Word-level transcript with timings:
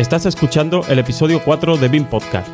Estás 0.00 0.24
escuchando 0.24 0.82
el 0.88 0.98
episodio 0.98 1.42
4 1.44 1.76
de 1.76 1.88
BIM 1.88 2.06
Podcast. 2.06 2.48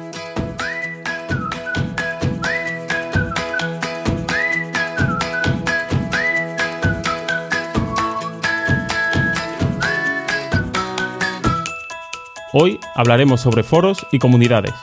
Hoy 12.52 12.80
hablaremos 12.96 13.42
sobre 13.42 13.62
foros 13.62 14.04
y 14.10 14.18
comunidades. 14.18 14.74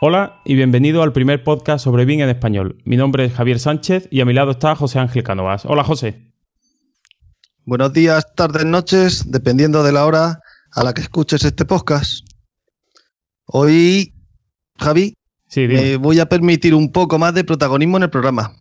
Hola 0.00 0.40
y 0.44 0.54
bienvenido 0.54 1.02
al 1.02 1.12
primer 1.12 1.42
podcast 1.42 1.82
sobre 1.82 2.04
BIM 2.04 2.20
en 2.20 2.28
español. 2.28 2.80
Mi 2.84 2.96
nombre 2.96 3.24
es 3.24 3.32
Javier 3.32 3.58
Sánchez 3.58 4.06
y 4.12 4.20
a 4.20 4.24
mi 4.24 4.32
lado 4.32 4.52
está 4.52 4.76
José 4.76 5.00
Ángel 5.00 5.24
Cánovas. 5.24 5.64
Hola 5.64 5.82
José. 5.82 6.32
Buenos 7.64 7.92
días, 7.92 8.24
tardes, 8.36 8.64
noches, 8.64 9.28
dependiendo 9.28 9.82
de 9.82 9.90
la 9.90 10.06
hora 10.06 10.38
a 10.70 10.84
la 10.84 10.94
que 10.94 11.00
escuches 11.00 11.44
este 11.44 11.64
podcast. 11.64 12.24
Hoy, 13.46 14.14
Javi, 14.78 15.14
me 15.56 15.96
voy 15.96 16.20
a 16.20 16.26
permitir 16.26 16.76
un 16.76 16.92
poco 16.92 17.18
más 17.18 17.34
de 17.34 17.42
protagonismo 17.42 17.96
en 17.96 18.04
el 18.04 18.10
programa. 18.10 18.54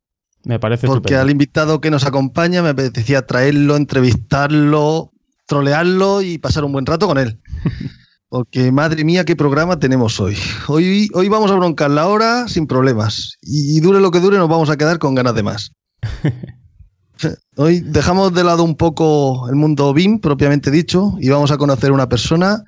Me 0.44 0.60
parece 0.60 0.88
Porque 0.88 1.18
al 1.18 1.30
invitado 1.30 1.82
que 1.82 1.92
nos 1.92 2.04
acompaña 2.04 2.64
me 2.64 2.70
apetecía 2.70 3.28
traerlo, 3.28 3.76
entrevistarlo, 3.76 5.12
trolearlo 5.46 6.24
y 6.24 6.40
pasar 6.40 6.64
un 6.64 6.72
buen 6.72 6.88
rato 6.88 7.06
con 7.06 7.20
él. 7.20 7.40
Porque 8.30 8.74
madre 8.74 9.06
mía, 9.06 9.24
qué 9.24 9.38
programa 9.38 9.80
tenemos 9.80 10.20
hoy. 10.20 10.38
Hoy, 10.68 11.10
hoy 11.14 11.30
vamos 11.30 11.50
a 11.50 11.56
broncar 11.56 11.92
la 11.92 12.08
hora 12.08 12.48
sin 12.50 12.68
problemas. 12.68 13.38
Y, 13.42 13.80
dure 13.80 14.02
lo 14.02 14.12
que 14.12 14.20
dure, 14.20 14.38
nos 14.38 14.50
vamos 14.50 14.70
a 14.70 14.76
quedar 14.76 15.00
con 15.00 15.16
ganas 15.16 15.34
de 15.34 15.44
más. 15.44 15.72
hoy 17.56 17.80
dejamos 17.80 18.34
de 18.34 18.44
lado 18.44 18.66
un 18.66 18.76
poco 18.76 19.48
el 19.48 19.56
mundo 19.56 19.94
BIM, 19.94 20.20
propiamente 20.20 20.72
dicho, 20.72 21.14
y 21.22 21.30
vamos 21.30 21.52
a 21.52 21.58
conocer 21.58 21.94
una 21.94 22.10
persona 22.10 22.66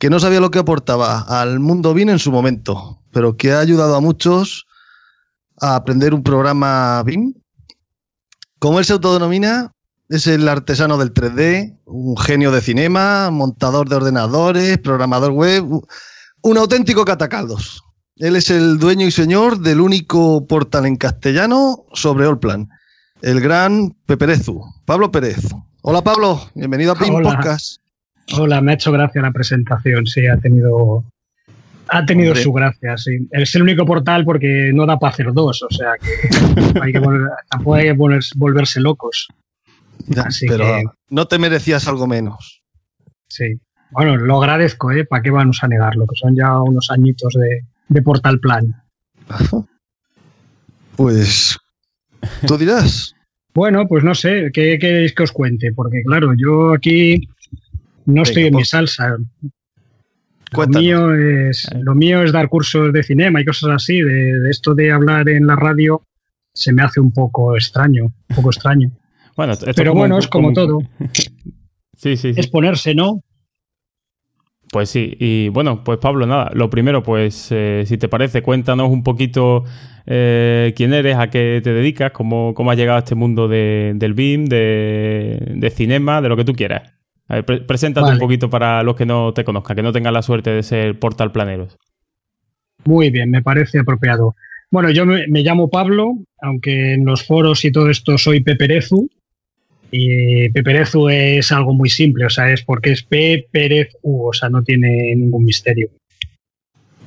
que 0.00 0.10
no 0.10 0.18
sabía 0.18 0.40
lo 0.40 0.50
que 0.50 0.58
aportaba 0.58 1.20
al 1.20 1.60
mundo 1.60 1.94
BIM 1.94 2.10
en 2.10 2.18
su 2.18 2.32
momento, 2.32 3.00
pero 3.12 3.36
que 3.36 3.52
ha 3.52 3.60
ayudado 3.60 3.94
a 3.94 4.00
muchos 4.00 4.66
a 5.60 5.76
aprender 5.76 6.12
un 6.12 6.24
programa 6.24 7.00
BIM. 7.04 7.34
Como 8.58 8.80
él 8.80 8.84
se 8.84 8.94
autodenomina, 8.94 9.70
es 10.08 10.26
el 10.26 10.48
artesano 10.48 10.96
del 10.96 11.12
3D, 11.12 11.78
un 11.84 12.16
genio 12.16 12.50
de 12.50 12.60
cinema, 12.60 13.30
montador 13.30 13.88
de 13.88 13.96
ordenadores, 13.96 14.78
programador 14.78 15.32
web, 15.32 15.64
un 16.42 16.58
auténtico 16.58 17.04
catacaldos. 17.04 17.82
Él 18.16 18.34
es 18.34 18.50
el 18.50 18.78
dueño 18.78 19.06
y 19.06 19.10
señor 19.10 19.60
del 19.60 19.80
único 19.80 20.46
portal 20.46 20.86
en 20.86 20.96
castellano 20.96 21.84
sobre 21.92 22.26
Allplan, 22.26 22.68
el 23.22 23.40
gran 23.40 23.94
Peperezu, 24.06 24.62
Pablo 24.86 25.12
Pérez. 25.12 25.46
Hola 25.82 26.02
Pablo, 26.02 26.40
bienvenido 26.54 26.92
a 26.92 26.96
PIN 26.96 27.22
Podcast. 27.22 27.80
Hola, 28.36 28.60
me 28.60 28.72
ha 28.72 28.74
hecho 28.74 28.90
gracia 28.90 29.22
la 29.22 29.30
presentación, 29.30 30.06
sí, 30.06 30.26
ha 30.26 30.38
tenido 30.38 31.04
ha 31.90 32.04
tenido 32.04 32.34
su 32.34 32.52
gracia, 32.52 32.98
sí. 32.98 33.26
Es 33.30 33.54
el 33.54 33.62
único 33.62 33.86
portal 33.86 34.24
porque 34.24 34.72
no 34.74 34.84
da 34.84 34.98
para 34.98 35.12
hacer 35.12 35.32
dos, 35.32 35.62
o 35.62 35.70
sea 35.70 35.92
que, 35.98 36.80
hay 36.80 36.92
que 36.92 37.00
tampoco 37.50 37.74
hay 37.74 37.84
que 37.84 37.92
volverse 38.36 38.80
locos 38.80 39.28
pero 40.46 40.80
no 41.10 41.26
te 41.26 41.38
merecías 41.38 41.88
algo 41.88 42.06
menos. 42.06 42.62
Sí. 43.28 43.60
Bueno, 43.90 44.16
lo 44.16 44.42
agradezco, 44.42 44.90
¿eh? 44.92 45.04
¿Para 45.04 45.22
qué 45.22 45.30
vamos 45.30 45.62
a 45.62 45.68
negarlo? 45.68 46.06
Que 46.06 46.16
son 46.16 46.36
ya 46.36 46.60
unos 46.60 46.90
añitos 46.90 47.34
de, 47.34 48.02
Portal 48.02 48.38
Plan. 48.38 48.74
Pues, 50.96 51.56
tú 52.46 52.58
dirás. 52.58 53.14
bueno, 53.54 53.86
pues 53.88 54.04
no 54.04 54.14
sé, 54.14 54.50
¿qué 54.52 54.78
queréis 54.78 55.14
que 55.14 55.22
os 55.22 55.32
cuente? 55.32 55.72
Porque 55.72 56.02
claro, 56.04 56.32
yo 56.36 56.74
aquí 56.74 57.28
no 58.06 58.22
estoy 58.22 58.44
en 58.44 58.54
mi 58.54 58.60
pues, 58.60 58.70
salsa. 58.70 59.16
Lo 60.52 60.66
mío, 60.66 61.14
es, 61.14 61.68
lo 61.78 61.94
mío 61.94 62.22
es 62.22 62.32
dar 62.32 62.48
cursos 62.48 62.92
de 62.92 63.02
cinema 63.02 63.40
y 63.40 63.44
cosas 63.44 63.70
así. 63.70 64.00
de, 64.00 64.50
esto 64.50 64.74
de 64.74 64.90
hablar 64.92 65.28
en 65.28 65.46
la 65.46 65.56
radio 65.56 66.02
se 66.54 66.72
me 66.72 66.82
hace 66.82 67.00
un 67.00 67.12
poco 67.12 67.54
extraño, 67.54 68.04
un 68.04 68.36
poco 68.36 68.50
extraño. 68.50 68.90
Bueno, 69.38 69.54
Pero 69.76 69.94
bueno, 69.94 70.18
es 70.18 70.26
como, 70.26 70.52
todo. 70.52 70.80
sí, 71.96 72.16
sí, 72.16 72.32
Es 72.34 72.48
ponerse, 72.48 72.92
¿no? 72.92 73.20
Pues 74.72 74.90
sí, 74.90 75.16
y 75.20 75.48
bueno, 75.50 75.84
pues 75.84 75.98
Pablo, 75.98 76.26
nada, 76.26 76.50
lo 76.54 76.68
primero, 76.68 77.04
pues 77.04 77.46
eh, 77.52 77.84
si 77.86 77.98
te 77.98 78.08
parece, 78.08 78.42
cuéntanos 78.42 78.90
un 78.90 79.04
poquito 79.04 79.62
eh, 80.06 80.74
quién 80.76 80.92
eres, 80.92 81.16
a 81.16 81.30
qué 81.30 81.60
te 81.62 81.72
dedicas, 81.72 82.10
cómo, 82.10 82.52
cómo 82.52 82.72
has 82.72 82.76
llegado 82.76 82.96
a 82.96 82.98
este 82.98 83.14
mundo 83.14 83.46
del 83.46 84.12
BIM, 84.14 84.46
de, 84.46 85.72
cinema, 85.72 86.20
de 86.20 86.28
lo 86.28 86.36
que 86.36 86.44
tú 86.44 86.54
quieras. 86.54 86.92
A 87.28 87.40
ver, 87.40 87.64
preséntate 87.64 88.10
un 88.10 88.18
poquito 88.18 88.50
para 88.50 88.82
los 88.82 88.96
que 88.96 89.06
no 89.06 89.32
te 89.34 89.44
conozcan, 89.44 89.76
que 89.76 89.82
no 89.84 89.92
tengan 89.92 90.14
la 90.14 90.22
suerte 90.22 90.50
de 90.50 90.64
ser 90.64 90.98
portal 90.98 91.30
planeros. 91.30 91.78
Muy 92.84 93.10
bien, 93.10 93.30
me 93.30 93.42
parece 93.42 93.78
apropiado. 93.78 94.34
Bueno, 94.72 94.90
yo 94.90 95.06
me, 95.06 95.28
me 95.28 95.42
llamo 95.42 95.70
Pablo, 95.70 96.14
aunque 96.42 96.94
en 96.94 97.04
los 97.04 97.24
foros 97.24 97.64
y 97.64 97.70
todo 97.70 97.88
esto 97.88 98.18
soy 98.18 98.40
Peperezu, 98.40 99.08
y 99.90 100.48
Peperezu 100.50 101.08
es 101.08 101.50
algo 101.52 101.72
muy 101.72 101.88
simple, 101.88 102.26
o 102.26 102.30
sea, 102.30 102.52
es 102.52 102.62
porque 102.62 102.92
es 102.92 103.02
P, 103.02 103.46
Pérez, 103.50 103.88
U, 104.02 104.28
o 104.28 104.32
sea, 104.32 104.48
no 104.50 104.62
tiene 104.62 105.14
ningún 105.16 105.44
misterio. 105.44 105.88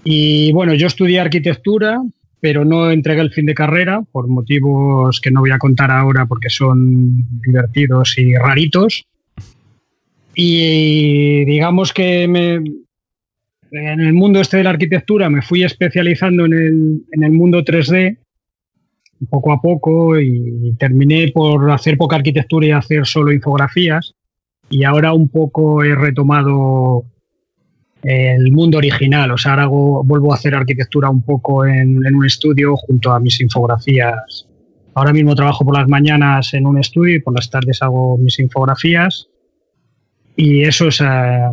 Y 0.03 0.51
bueno, 0.51 0.73
yo 0.73 0.87
estudié 0.87 1.19
arquitectura, 1.19 2.01
pero 2.39 2.65
no 2.65 2.89
entregué 2.89 3.21
el 3.21 3.31
fin 3.31 3.45
de 3.45 3.53
carrera 3.53 4.01
por 4.11 4.27
motivos 4.27 5.21
que 5.21 5.29
no 5.29 5.41
voy 5.41 5.51
a 5.51 5.59
contar 5.59 5.91
ahora 5.91 6.25
porque 6.25 6.49
son 6.49 7.23
divertidos 7.45 8.17
y 8.17 8.33
raritos. 8.35 9.05
Y 10.33 11.45
digamos 11.45 11.93
que 11.93 12.27
me, 12.27 12.55
en 13.71 13.99
el 13.99 14.13
mundo 14.13 14.41
este 14.41 14.57
de 14.57 14.63
la 14.63 14.71
arquitectura 14.71 15.29
me 15.29 15.43
fui 15.43 15.63
especializando 15.63 16.45
en 16.45 16.53
el, 16.53 17.01
en 17.11 17.23
el 17.23 17.31
mundo 17.31 17.63
3D 17.63 18.17
poco 19.29 19.51
a 19.51 19.61
poco 19.61 20.19
y 20.19 20.73
terminé 20.77 21.31
por 21.33 21.69
hacer 21.71 21.97
poca 21.97 22.15
arquitectura 22.15 22.67
y 22.67 22.71
hacer 22.71 23.05
solo 23.05 23.31
infografías. 23.31 24.13
Y 24.69 24.83
ahora 24.83 25.13
un 25.13 25.29
poco 25.29 25.83
he 25.83 25.93
retomado 25.95 27.05
el 28.03 28.51
mundo 28.51 28.79
original, 28.79 29.31
o 29.31 29.37
sea, 29.37 29.51
ahora 29.51 29.67
vuelvo 29.67 30.31
a 30.31 30.35
hacer 30.35 30.55
arquitectura 30.55 31.09
un 31.09 31.21
poco 31.21 31.65
en, 31.65 32.03
un 32.15 32.25
estudio 32.25 32.75
junto 32.75 33.11
a 33.11 33.19
mis 33.19 33.39
infografías. 33.41 34.47
Ahora 34.93 35.13
mismo 35.13 35.35
trabajo 35.35 35.63
por 35.63 35.77
las 35.77 35.87
mañanas 35.87 36.53
en 36.53 36.65
un 36.65 36.79
estudio 36.79 37.15
y 37.15 37.21
por 37.21 37.35
las 37.35 37.49
tardes 37.49 37.81
hago 37.81 38.17
mis 38.17 38.39
infografías. 38.39 39.27
Y 40.35 40.63
eso 40.63 40.87
es 40.87 41.01
eh, 41.01 41.05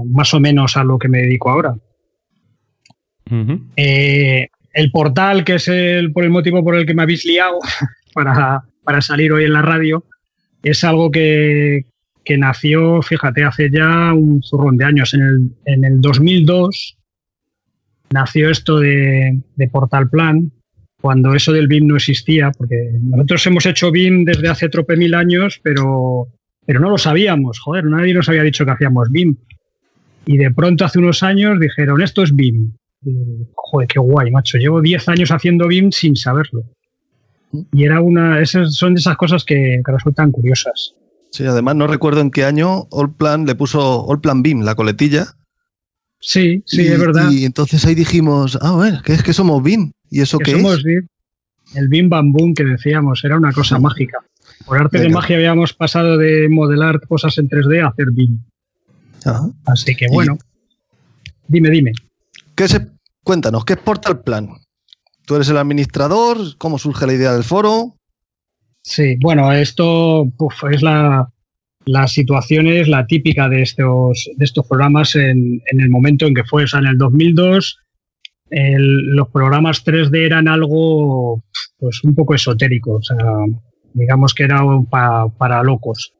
más 0.06 0.32
o 0.32 0.40
menos 0.40 0.76
a 0.76 0.84
lo 0.84 0.98
que 0.98 1.08
me 1.08 1.18
dedico 1.18 1.50
ahora 1.50 1.74
el 4.78 4.93
portal, 4.93 5.43
que 5.43 5.56
es 5.56 5.66
el, 5.66 6.12
por 6.12 6.22
el 6.22 6.31
motivo 6.31 6.62
por 6.62 6.77
el 6.77 6.87
que 6.87 6.94
me 6.94 7.03
habéis 7.03 7.25
liado 7.25 7.59
para, 8.15 8.62
para 8.84 9.00
salir 9.00 9.33
hoy 9.33 9.44
en 9.44 9.53
la 9.53 9.62
radio, 9.62 10.05
es 10.62 10.84
algo 10.84 11.11
que, 11.11 11.84
nació, 12.39 13.03
fíjate, 13.03 13.43
hace 13.43 13.71
ya 13.71 14.12
un 14.12 14.41
zurrón 14.43 14.77
de 14.77 14.84
años. 14.84 15.15
En 15.15 15.22
el, 15.22 15.50
en 15.65 15.84
el 15.84 16.00
2002 16.00 16.97
nació 18.11 18.50
esto 18.50 18.78
de, 18.78 19.41
Portal 19.72 20.09
Plan, 20.11 20.53
cuando 21.00 21.34
eso 21.34 21.53
del 21.53 21.66
BIM 21.66 21.89
no 21.89 21.97
existía, 21.97 22.53
porque 22.56 22.77
nosotros 23.00 23.45
hemos 23.47 23.66
hecho 23.66 23.91
BIM 23.91 24.25
desde 24.27 24.49
hace 24.49 24.69
trope 24.69 24.97
mil 24.97 25.15
años, 25.15 25.59
pero, 25.60 26.28
pero 26.65 26.78
no 26.78 26.91
lo 26.91 26.99
sabíamos, 26.99 27.59
joder, 27.59 27.84
nadie 27.84 28.15
nos 28.15 28.28
había 28.28 28.45
dicho 28.45 28.65
que 28.65 28.72
hacíamos 28.72 29.10
BIM. 29.10 29.34
Y 30.27 30.36
de 30.36 30.53
pronto 30.53 30.84
hace 30.84 31.01
unos 31.01 31.24
años 31.24 31.59
dijeron, 31.59 32.01
esto 32.01 32.22
es 32.22 32.33
BIM 32.36 32.74
joder, 33.54 33.89
qué 33.89 33.98
guay, 33.98 34.30
macho. 34.30 34.59
Llevo 34.59 34.80
10 34.80 35.09
años 35.09 35.30
haciendo 35.30 35.68
BIM 35.68 35.92
sin 35.92 36.16
saberlo. 36.16 36.65
Y 37.72 37.84
era 37.84 38.00
una. 38.00 38.41
Esas 38.41 38.74
son 38.74 38.95
de 38.95 39.00
esas 39.00 39.16
cosas 39.16 39.45
que, 39.45 39.80
resultan 39.84 40.30
curiosas. 40.30 40.95
Sí, 41.30 41.45
además 41.45 41.77
no 41.77 41.86
recuerdo 41.86 42.21
en 42.21 42.30
qué 42.30 42.45
año 42.45 42.89
Allplan 42.91 43.45
le 43.47 43.54
puso 43.54 44.10
Allplan 44.10 44.42
BIM, 44.42 44.62
la 44.62 44.74
coletilla. 44.74 45.27
Sí, 46.21 46.62
sí, 46.66 46.86
es 46.86 46.98
verdad. 46.98 47.30
Y 47.30 47.45
entonces 47.45 47.84
ahí 47.84 47.95
dijimos, 47.95 48.59
ah, 48.60 48.72
bueno, 48.72 49.00
que 49.04 49.12
es 49.12 49.22
que 49.22 49.33
somos 49.33 49.62
BIM. 49.62 49.92
¿Y 50.10 50.21
eso 50.21 50.39
qué 50.39 50.53
somos 50.53 50.83
BIM. 50.83 51.06
El 51.74 51.89
BIM 51.89 52.09
Bamboo 52.09 52.54
que 52.54 52.65
decíamos, 52.65 53.22
era 53.24 53.36
una 53.36 53.53
cosa 53.53 53.78
mágica. 53.78 54.18
Por 54.66 54.78
arte 54.78 54.98
de 54.98 55.09
magia 55.09 55.36
habíamos 55.36 55.72
pasado 55.72 56.16
de 56.16 56.48
modelar 56.48 57.00
cosas 57.06 57.39
en 57.39 57.48
3D 57.48 57.84
a 57.84 57.89
hacer 57.89 58.10
BIM. 58.10 58.39
Así 59.66 59.95
que 59.95 60.06
bueno. 60.09 60.39
Dime, 61.47 61.71
dime. 61.71 61.92
¿Qué 62.59 62.66
se, 62.66 62.89
cuéntanos, 63.22 63.65
¿qué 63.65 63.75
es 63.75 63.78
Portal 63.78 64.21
Plan? 64.25 64.49
¿Tú 65.25 65.37
eres 65.37 65.49
el 65.49 65.59
administrador? 65.59 66.39
¿Cómo 66.59 66.77
surge 66.77 67.07
la 67.07 67.13
idea 67.13 67.33
del 67.33 67.45
foro? 67.45 67.95
Sí, 68.83 69.16
bueno, 69.21 69.53
esto 69.53 70.25
es 70.69 70.83
la, 70.83 71.31
la 71.84 72.09
situación 72.09 72.66
es 72.66 72.89
la 72.89 73.07
típica 73.07 73.49
de 73.49 73.63
estos, 73.63 74.28
de 74.34 74.45
estos 74.45 74.66
programas 74.66 75.15
en, 75.15 75.63
el 75.66 75.89
momento 75.89 76.27
en 76.27 76.34
que 76.34 76.43
fue, 76.43 76.65
o 76.65 76.66
sea, 76.66 76.81
en 76.81 76.87
el 76.87 76.99
2002 76.99 77.78
los 78.51 79.28
programas 79.28 79.84
3D 79.84 80.27
eran 80.27 80.49
algo 80.49 81.45
pues 81.78 82.03
un 82.03 82.16
poco 82.16 82.34
esotérico, 82.34 82.95
o 82.95 83.03
sea, 83.03 83.19
digamos 83.93 84.34
que 84.34 84.43
era 84.43 84.63
para 84.91 85.63
locos. 85.63 86.13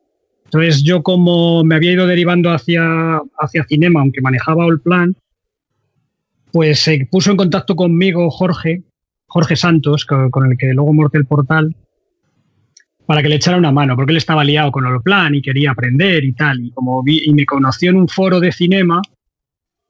Entonces 0.44 0.85
yo 0.85 1.02
como 1.02 1.64
me 1.64 1.75
había 1.75 1.94
ido 1.94 2.06
derivando 2.06 2.52
hacia, 2.52 3.20
hacia 3.40 3.67
cinema, 3.69 4.02
aunque 4.02 4.20
manejaba 4.20 4.67
el 4.67 4.81
plan, 4.81 5.17
pues 6.52 6.80
se 6.80 7.06
puso 7.10 7.30
en 7.30 7.36
contacto 7.36 7.76
conmigo 7.76 8.30
Jorge, 8.30 8.82
Jorge 9.26 9.56
Santos, 9.56 10.04
con, 10.06 10.50
el 10.50 10.56
que 10.56 10.72
luego 10.72 10.92
morté 10.92 11.18
el 11.18 11.26
portal, 11.26 11.74
para 13.06 13.22
que 13.22 13.28
le 13.28 13.36
echara 13.36 13.56
una 13.56 13.72
mano, 13.72 13.96
porque 13.96 14.12
él 14.12 14.18
estaba 14.18 14.44
liado 14.44 14.70
con 14.70 14.86
el 14.86 15.00
plan 15.00 15.34
y 15.34 15.42
quería 15.42 15.70
aprender 15.70 16.24
y 16.24 16.32
tal. 16.32 16.60
Y 16.60 16.70
como 16.72 17.02
vi, 17.02 17.22
y 17.24 17.32
me 17.32 17.46
conoció 17.46 17.90
en 17.90 17.96
un 17.96 18.08
foro 18.08 18.40
de 18.40 18.52
cinema 18.52 19.00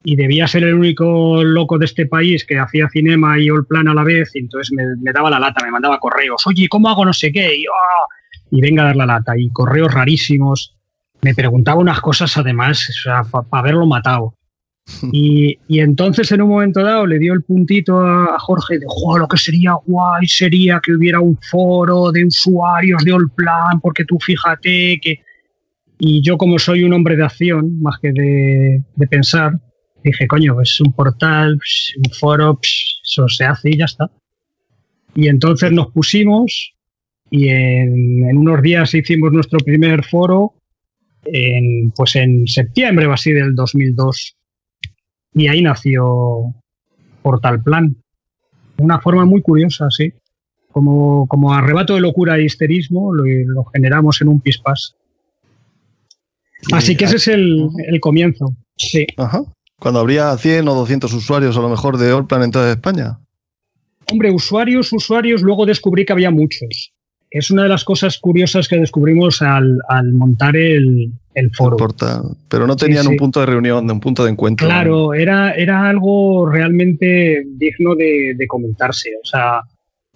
y 0.05 0.15
debía 0.15 0.47
ser 0.47 0.63
el 0.65 0.75
único 0.75 1.43
loco 1.43 1.79
de 1.79 1.87
este 1.87 2.07
país 2.07 2.45
que 2.45 2.59
hacía 2.59 2.89
cinema 2.89 3.39
y 3.39 3.49
el 3.49 3.67
plan 3.67 3.89
a 3.89 3.95
la 3.95 4.05
vez, 4.05 4.31
y 4.35 4.41
entonces 4.41 4.73
me, 4.73 5.13
daba 5.13 5.31
la 5.31 5.41
lata, 5.41 5.65
me 5.65 5.73
mandaba 5.73 5.99
correos, 5.99 6.47
oye, 6.47 6.69
¿cómo 6.69 6.89
hago 6.89 7.05
no 7.05 7.13
sé 7.13 7.33
qué? 7.33 7.57
Y, 7.57 7.65
ah", 7.67 8.07
y 8.51 8.61
venga 8.61 8.83
a 8.83 8.87
dar 8.87 8.97
la 8.97 9.07
lata, 9.07 9.37
y 9.37 9.51
correos 9.51 9.93
rarísimos. 9.93 10.77
Me 11.21 11.35
preguntaba 11.35 11.81
unas 11.81 12.01
cosas 12.01 12.37
además, 12.37 12.89
o 12.89 12.93
sea, 12.93 13.23
para 13.25 13.61
haberlo 13.61 13.87
matado. 13.87 14.38
Y, 15.13 15.59
entonces 15.69 16.31
en 16.33 16.43
un 16.43 16.49
momento 16.49 16.83
dado 16.83 17.07
le 17.07 17.19
dio 17.19 17.33
el 17.33 17.43
puntito 17.43 18.01
a, 18.01 18.39
Jorge 18.39 18.79
de, 18.79 18.87
lo 19.19 19.29
que 19.29 19.37
sería 19.37 19.75
guay 19.87 20.27
sería 20.27 20.81
que 20.83 20.93
hubiera 20.93 21.21
un 21.21 21.39
foro 21.51 22.11
de 22.13 22.25
usuarios 22.25 23.05
de 23.05 23.13
Allplan, 23.13 23.81
porque 23.81 24.05
tú 24.05 24.19
fíjate 24.21 24.99
que... 25.01 25.21
Y 26.01 26.23
yo 26.23 26.39
como 26.39 26.61
soy 26.61 26.85
un 26.85 26.93
hombre 26.93 27.17
de 27.17 27.25
acción, 27.25 27.81
más 27.83 27.99
que 28.01 28.13
de, 28.13 29.09
pensar, 29.09 29.59
dije, 30.05 30.29
coño, 30.29 30.61
es 30.61 30.81
un 30.81 30.93
portal, 30.93 31.55
un 31.97 32.13
foro, 32.13 32.61
eso 33.03 33.29
se 33.29 33.45
hace 33.45 33.71
y 33.71 33.79
ya 33.79 33.87
está. 33.87 34.09
Y 35.17 35.27
entonces 35.27 35.73
nos 35.73 35.89
pusimos 35.89 36.73
y 37.31 37.49
en, 37.49 38.29
en 38.29 38.37
unos 38.37 38.63
días 38.63 38.95
hicimos 38.95 39.33
nuestro 39.33 39.59
primer 39.59 40.05
foro, 40.05 40.55
en, 41.25 41.91
pues 41.91 42.15
en 42.15 42.47
septiembre 42.47 43.07
o 43.07 43.13
así 43.13 43.33
del 43.33 43.57
2002 43.57 44.38
y 45.35 45.49
ahí 45.49 45.63
nació 45.63 46.55
Portal 47.23 47.63
Plan. 47.63 47.97
Una 48.79 49.01
forma 49.01 49.25
muy 49.25 49.43
curiosa, 49.43 49.91
sí. 49.91 50.13
Como, 50.71 51.27
como 51.27 51.53
arrebato 51.53 51.95
de 51.95 52.01
locura 52.01 52.37
e 52.37 52.45
histerismo, 52.45 53.13
lo, 53.13 53.65
generamos 53.73 54.21
en 54.21 54.29
un 54.29 54.41
pispas. 54.41 54.95
Así 56.73 56.97
que 56.97 57.07
ese 57.07 57.17
es 57.17 57.29
el, 57.29 57.71
comienzo. 58.01 58.55
Sí. 58.77 59.07
Ajá. 59.17 59.43
Cuando 59.81 60.01
habría 60.01 60.37
100 60.37 60.69
o 60.69 60.75
200 60.75 61.13
usuarios 61.13 61.57
a 61.57 61.61
lo 61.61 61.69
mejor 61.69 61.99
de 61.99 62.11
Allplan 62.11 62.43
en 62.43 62.51
toda 62.51 62.71
España. 62.71 63.19
Hombre, 64.11 64.33
usuarios, 64.33 64.93
usuarios, 64.93 65.43
luego 65.43 65.67
descubrí 65.67 66.05
que 66.05 66.13
había 66.13 66.31
muchos 66.31 66.93
es 67.31 67.51
una 67.51 67.65
de 67.65 67.69
las 67.69 67.85
cosas 67.85 68.19
curiosas 68.19 68.69
que 68.69 68.79
descubrimos 68.79 69.43
al, 69.43 69.81
montar 70.13 70.57
el, 70.57 71.13
foro. 71.53 71.77
pero 72.49 72.67
no 72.67 72.75
tenían 72.75 73.07
un 73.07 73.17
punto 73.17 73.41
de 73.41 73.47
reunión, 73.47 73.91
un 73.91 74.01
punto 74.01 74.25
de 74.25 74.31
encuentro. 74.31 74.67
Claro, 74.67 75.15
era, 75.15 75.53
era 75.53 75.89
algo 75.89 76.49
realmente 76.49 77.45
digno 77.47 77.95
de, 77.95 78.35
comentarse. 78.49 79.11
O 79.23 79.27
sea, 79.27 79.61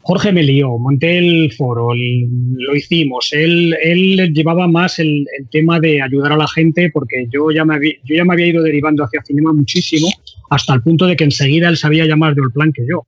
Jorge 0.01 0.33
me 0.33 0.43
lió, 0.43 0.79
monté 0.79 1.19
el 1.19 1.53
foro, 1.53 1.91
lo 1.95 2.75
hicimos. 2.75 3.29
Él, 3.33 3.77
él 3.83 4.33
llevaba 4.35 4.67
más 4.67 4.99
el, 4.99 5.27
tema 5.51 5.79
de 5.79 6.03
ayudar 6.03 6.33
a 6.33 6.37
la 6.37 6.49
gente 6.49 6.91
porque 6.93 7.27
yo 7.31 7.51
ya, 7.51 7.65
me 7.65 7.77
había, 7.77 7.93
yo 8.05 8.17
ya 8.17 8.25
me 8.25 8.33
había 8.33 8.47
ido 8.47 8.63
derivando 8.63 9.05
hacia 9.05 9.23
cinema 9.23 9.53
muchísimo, 9.53 10.09
hasta 10.51 10.75
el 10.75 10.83
punto 10.83 11.07
de 11.07 11.15
que 11.15 11.25
enseguida 11.25 11.69
él 11.69 11.77
sabía 11.77 12.07
ya 12.07 12.17
más 12.17 12.35
de 12.35 12.43
Plan 12.53 12.73
que 12.73 12.85
yo. 12.89 13.07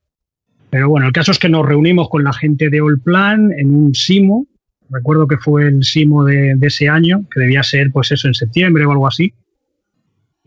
Pero 0.75 0.88
bueno, 0.88 1.06
el 1.06 1.12
caso 1.12 1.31
es 1.31 1.38
que 1.38 1.49
nos 1.49 1.65
reunimos 1.65 2.09
con 2.09 2.25
la 2.25 2.32
gente 2.32 2.69
de 2.69 2.81
Allplan 2.81 3.53
en 3.56 3.73
un 3.73 3.94
SIMO. 3.94 4.49
Recuerdo 4.91 5.29
que 5.29 5.38
fue 5.38 5.69
el 5.69 5.85
SIMO 5.85 6.25
de, 6.25 6.59
ese 6.62 6.88
año, 6.88 7.25
que 7.32 7.38
debía 7.38 7.62
ser, 7.62 7.93
pues 7.93 8.11
eso, 8.11 8.26
en 8.26 8.35
septiembre 8.35 8.85
o 8.85 8.91
algo 8.91 9.06
así. 9.06 9.32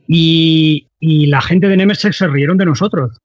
Y, 0.06 0.86
la 1.00 1.40
gente 1.40 1.70
de 1.70 1.78
Nemesis 1.78 2.18
se 2.18 2.28
rieron 2.28 2.58
de 2.58 2.66
nosotros. 2.66 3.18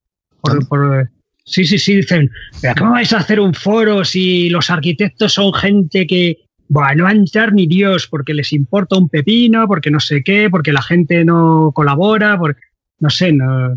sí, 1.44 1.64
sí, 1.64 1.76
sí, 1.76 1.96
dicen, 1.96 2.30
¿pero 2.60 2.74
cómo 2.78 2.92
vais 2.92 3.12
a 3.12 3.18
hacer 3.18 3.40
un 3.40 3.52
foro 3.52 4.04
si 4.04 4.48
los 4.48 4.70
arquitectos 4.70 5.32
son 5.32 5.52
gente 5.54 6.06
que, 6.06 6.36
bueno, 6.68 6.98
no 6.98 7.04
va 7.04 7.10
a 7.10 7.14
entrar 7.14 7.52
ni 7.52 7.66
Dios 7.66 8.06
porque 8.06 8.32
les 8.32 8.52
importa 8.52 8.96
un 8.96 9.08
pepino, 9.08 9.66
porque 9.66 9.90
no 9.90 9.98
sé 9.98 10.22
qué, 10.22 10.48
porque 10.48 10.72
la 10.72 10.82
gente 10.82 11.24
no 11.24 11.72
colabora, 11.74 12.38
porque, 12.38 12.60
no 13.00 13.10
sé, 13.10 13.32
no, 13.32 13.76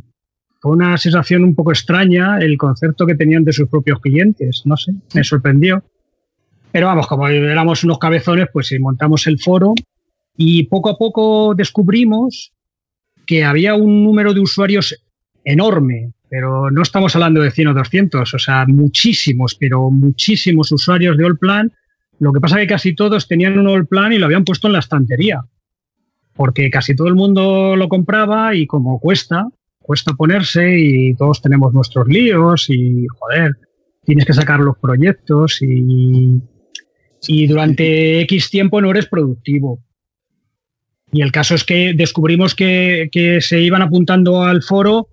fue 0.65 0.71
una 0.71 0.97
sensación 0.97 1.43
un 1.43 1.53
poco 1.53 1.71
extraña 1.71 2.39
el 2.39 2.57
concepto 2.57 3.05
que 3.05 3.13
tenían 3.13 3.43
de 3.43 3.53
sus 3.53 3.69
propios 3.69 3.99
clientes. 3.99 4.63
No 4.65 4.75
sé, 4.75 4.93
me 5.13 5.23
sorprendió. 5.23 5.83
Pero 6.71 6.87
vamos, 6.87 7.05
como 7.05 7.27
éramos 7.27 7.83
unos 7.83 7.99
cabezones, 7.99 8.47
pues 8.51 8.75
montamos 8.79 9.27
el 9.27 9.37
foro 9.37 9.75
y 10.35 10.63
poco 10.63 10.89
a 10.89 10.97
poco 10.97 11.53
descubrimos 11.53 12.51
que 13.27 13.43
había 13.43 13.75
un 13.75 14.03
número 14.03 14.33
de 14.33 14.39
usuarios 14.39 14.99
enorme, 15.43 16.13
pero 16.29 16.71
no 16.71 16.81
estamos 16.81 17.15
hablando 17.15 17.43
de 17.43 17.51
100 17.51 17.67
o 17.67 17.73
200, 17.75 18.33
o 18.33 18.39
sea, 18.39 18.65
muchísimos, 18.67 19.53
pero 19.53 19.91
muchísimos 19.91 20.71
usuarios 20.71 21.15
de 21.15 21.27
Allplan. 21.27 21.73
Lo 22.17 22.33
que 22.33 22.39
pasa 22.39 22.55
es 22.55 22.63
que 22.63 22.73
casi 22.73 22.95
todos 22.95 23.27
tenían 23.27 23.59
un 23.59 23.67
Allplan 23.67 24.13
y 24.13 24.17
lo 24.17 24.25
habían 24.25 24.43
puesto 24.43 24.65
en 24.65 24.73
la 24.73 24.79
estantería, 24.79 25.45
porque 26.35 26.71
casi 26.71 26.95
todo 26.95 27.07
el 27.07 27.13
mundo 27.13 27.75
lo 27.75 27.87
compraba 27.87 28.55
y 28.55 28.65
como 28.65 28.99
cuesta, 28.99 29.47
cuesta 29.85 30.13
ponerse 30.13 30.79
y 30.79 31.13
todos 31.13 31.41
tenemos 31.41 31.71
nuestros 31.71 32.07
líos 32.07 32.65
y, 32.69 33.05
joder, 33.07 33.51
tienes 34.03 34.25
que 34.25 34.33
sacar 34.33 34.59
los 34.59 34.77
proyectos 34.79 35.61
y, 35.61 36.41
y 37.27 37.47
durante 37.47 38.19
X 38.21 38.49
tiempo 38.49 38.81
no 38.81 38.89
eres 38.89 39.05
productivo. 39.05 39.79
Y 41.11 41.21
el 41.21 41.31
caso 41.31 41.53
es 41.53 41.63
que 41.63 41.93
descubrimos 41.95 42.55
que, 42.55 43.09
que, 43.11 43.41
se 43.41 43.61
iban 43.61 43.83
apuntando 43.83 44.43
al 44.43 44.63
foro 44.63 45.07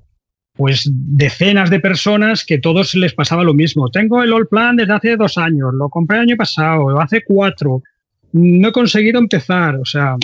pues 0.54 0.90
decenas 0.90 1.70
de 1.70 1.80
personas 1.80 2.44
que 2.44 2.58
todos 2.58 2.94
les 2.94 3.12
pasaba 3.14 3.44
lo 3.44 3.54
mismo. 3.54 3.90
Tengo 3.90 4.22
el 4.22 4.32
All 4.32 4.48
Plan 4.48 4.76
desde 4.76 4.94
hace 4.94 5.16
dos 5.16 5.36
años, 5.38 5.72
lo 5.74 5.88
compré 5.90 6.18
el 6.18 6.22
año 6.24 6.36
pasado, 6.36 6.98
hace 7.00 7.22
cuatro, 7.24 7.82
no 8.32 8.68
he 8.68 8.72
conseguido 8.72 9.18
empezar, 9.18 9.76
o 9.76 9.84
sea, 9.84 10.16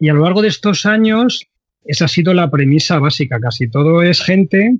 y 0.00 0.08
a 0.08 0.14
lo 0.14 0.22
largo 0.22 0.42
de 0.42 0.48
estos 0.48 0.86
años 0.86 1.46
esa 1.84 2.04
ha 2.04 2.08
sido 2.08 2.34
la 2.34 2.50
premisa 2.50 2.98
básica. 2.98 3.38
Casi 3.40 3.68
todo 3.68 4.02
es 4.02 4.22
gente 4.22 4.76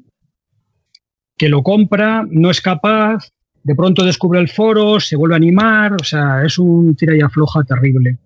que 1.36 1.48
lo 1.48 1.62
compra, 1.62 2.26
no 2.28 2.50
es 2.50 2.60
capaz, 2.60 3.32
de 3.62 3.74
pronto 3.74 4.04
descubre 4.04 4.40
el 4.40 4.48
foro, 4.48 5.00
se 5.00 5.16
vuelve 5.16 5.34
a 5.34 5.36
animar, 5.36 5.94
o 5.94 6.04
sea, 6.04 6.44
es 6.44 6.58
un 6.58 6.94
tira 6.96 7.16
y 7.16 7.20
afloja 7.20 7.62
terrible. 7.64 8.18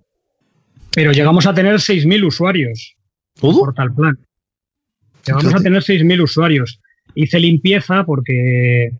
Pero 0.92 1.12
llegamos 1.12 1.46
a 1.46 1.54
tener 1.54 1.76
6.000 1.76 2.26
usuarios. 2.26 2.96
¿Todo? 3.40 3.60
Por 3.60 3.74
tal 3.74 3.92
plan. 3.92 4.18
Llegamos 5.26 5.54
a 5.54 5.58
tener 5.58 5.82
6.000 5.82 6.22
usuarios. 6.22 6.80
Hice 7.14 7.40
limpieza 7.40 8.04
porque, 8.04 8.90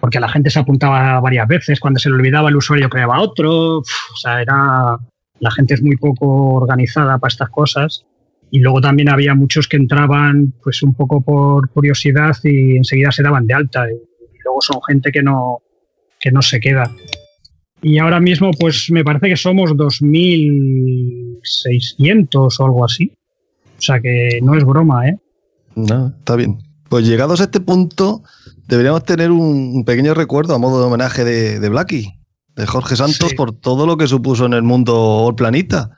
porque 0.00 0.20
la 0.20 0.28
gente 0.28 0.50
se 0.50 0.60
apuntaba 0.60 1.18
varias 1.20 1.48
veces. 1.48 1.80
Cuando 1.80 1.98
se 1.98 2.10
le 2.10 2.16
olvidaba 2.16 2.48
el 2.48 2.56
usuario 2.56 2.88
creaba 2.88 3.20
otro. 3.20 3.78
o 3.78 4.16
sea, 4.20 4.40
era... 4.40 4.98
La 5.40 5.50
gente 5.50 5.74
es 5.74 5.82
muy 5.82 5.96
poco 5.96 6.54
organizada 6.54 7.18
para 7.18 7.30
estas 7.30 7.50
cosas. 7.50 8.04
Y 8.54 8.60
luego 8.60 8.82
también 8.82 9.08
había 9.08 9.34
muchos 9.34 9.66
que 9.66 9.78
entraban 9.78 10.52
pues 10.62 10.82
un 10.82 10.92
poco 10.92 11.22
por 11.22 11.70
curiosidad 11.70 12.36
y 12.44 12.76
enseguida 12.76 13.10
se 13.10 13.22
daban 13.22 13.46
de 13.46 13.54
alta. 13.54 13.90
Y, 13.90 13.94
luego 14.44 14.60
son 14.60 14.78
gente 14.86 15.10
que 15.10 15.22
no, 15.22 15.60
que 16.20 16.30
no 16.30 16.42
se 16.42 16.60
queda. 16.60 16.94
Y 17.80 17.98
ahora 17.98 18.20
mismo 18.20 18.50
pues 18.50 18.90
me 18.90 19.04
parece 19.04 19.30
que 19.30 19.38
somos 19.38 19.70
2.600 19.70 22.60
o 22.60 22.64
algo 22.66 22.84
así. 22.84 23.10
O 23.78 23.80
sea 23.80 24.00
que 24.00 24.38
no 24.42 24.54
es 24.54 24.64
broma, 24.64 25.08
¿eh? 25.08 25.16
No, 25.74 26.12
está 26.18 26.36
bien. 26.36 26.58
Pues 26.90 27.06
llegados 27.06 27.40
a 27.40 27.44
este 27.44 27.60
punto, 27.60 28.22
deberíamos 28.68 29.04
tener 29.04 29.30
un 29.30 29.82
pequeño 29.86 30.12
recuerdo 30.12 30.54
a 30.54 30.58
modo 30.58 30.78
de 30.78 30.88
homenaje 30.88 31.24
de, 31.24 31.58
de 31.58 31.68
Blacky, 31.70 32.18
de 32.54 32.66
Jorge 32.66 32.96
Santos, 32.96 33.32
por 33.32 33.58
todo 33.58 33.86
lo 33.86 33.96
que 33.96 34.06
supuso 34.06 34.44
en 34.44 34.52
el 34.52 34.62
mundo 34.62 35.32
Planita. 35.38 35.96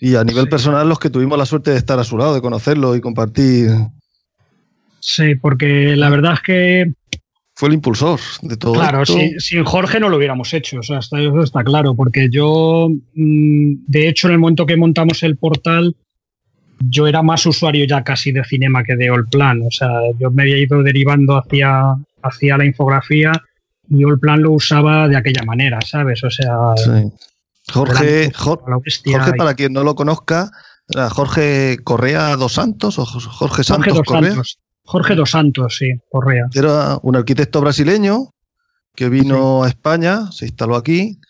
Y 0.00 0.16
a 0.16 0.24
nivel 0.24 0.48
personal, 0.48 0.88
los 0.88 0.98
que 0.98 1.10
tuvimos 1.10 1.38
la 1.38 1.44
suerte 1.44 1.72
de 1.72 1.76
estar 1.76 1.98
a 1.98 2.04
su 2.04 2.16
lado, 2.16 2.34
de 2.34 2.40
conocerlo 2.40 2.96
y 2.96 3.02
compartir. 3.02 3.70
Sí, 5.00 5.34
porque 5.34 5.94
la 5.96 6.08
verdad 6.08 6.34
es 6.34 6.40
que. 6.40 6.92
Fue 7.54 7.68
el 7.68 7.74
impulsor 7.74 8.18
de 8.40 8.56
todo 8.56 8.72
Claro, 8.72 9.04
sin, 9.04 9.64
Jorge 9.64 10.00
no 10.00 10.08
lo 10.08 10.16
hubiéramos 10.16 10.54
hecho, 10.54 10.78
o 10.78 10.82
sea, 10.82 11.00
eso 11.00 11.40
está 11.42 11.62
claro, 11.62 11.94
porque 11.94 12.28
yo, 12.30 12.88
mm, 13.14 13.74
de 13.86 14.08
hecho, 14.08 14.28
en 14.28 14.34
el 14.34 14.38
momento 14.38 14.64
que 14.64 14.78
montamos 14.78 15.22
el 15.22 15.36
portal, 15.36 15.94
yo 16.78 17.06
era 17.06 17.22
más 17.22 17.44
usuario 17.44 17.84
ya 17.84 18.02
casi 18.02 18.32
de 18.32 18.44
cinema 18.44 18.82
que 18.82 18.96
de 18.96 19.10
Allplan, 19.10 19.60
o 19.60 19.70
sea, 19.70 19.90
yo 20.18 20.30
me 20.30 20.44
había 20.44 20.56
ido 20.56 20.82
derivando 20.82 21.36
hacia, 21.36 21.94
hacia 22.22 22.56
la 22.56 22.64
infografía 22.64 23.32
y 23.90 24.04
Allplan 24.04 24.40
lo 24.40 24.52
usaba 24.52 25.06
de 25.06 25.18
aquella 25.18 25.42
manera, 25.42 25.80
¿sabes? 25.82 26.24
O 26.24 26.30
sea, 26.30 26.56
Jorge, 27.68 28.32
Jorge, 28.34 29.32
para 29.36 29.54
quien 29.54 29.72
no 29.72 29.84
lo 29.84 29.94
conozca, 29.94 30.50
Jorge 31.10 31.78
Correa 31.84 32.36
dos 32.36 32.54
Santos 32.54 32.98
o 32.98 33.04
Jorge 33.06 33.64
Santos 33.64 33.92
Jorge 33.92 34.04
Correa. 34.04 34.30
Santos. 34.30 34.58
Jorge 34.84 35.14
dos 35.14 35.30
Santos, 35.30 35.76
sí, 35.78 35.92
Correa. 36.10 36.48
Era 36.52 36.98
un 37.02 37.16
arquitecto 37.16 37.60
brasileño 37.60 38.34
que 38.96 39.08
vino 39.08 39.62
a 39.62 39.68
España, 39.68 40.32
se 40.32 40.46
instaló 40.46 40.74
aquí. 40.74 41.20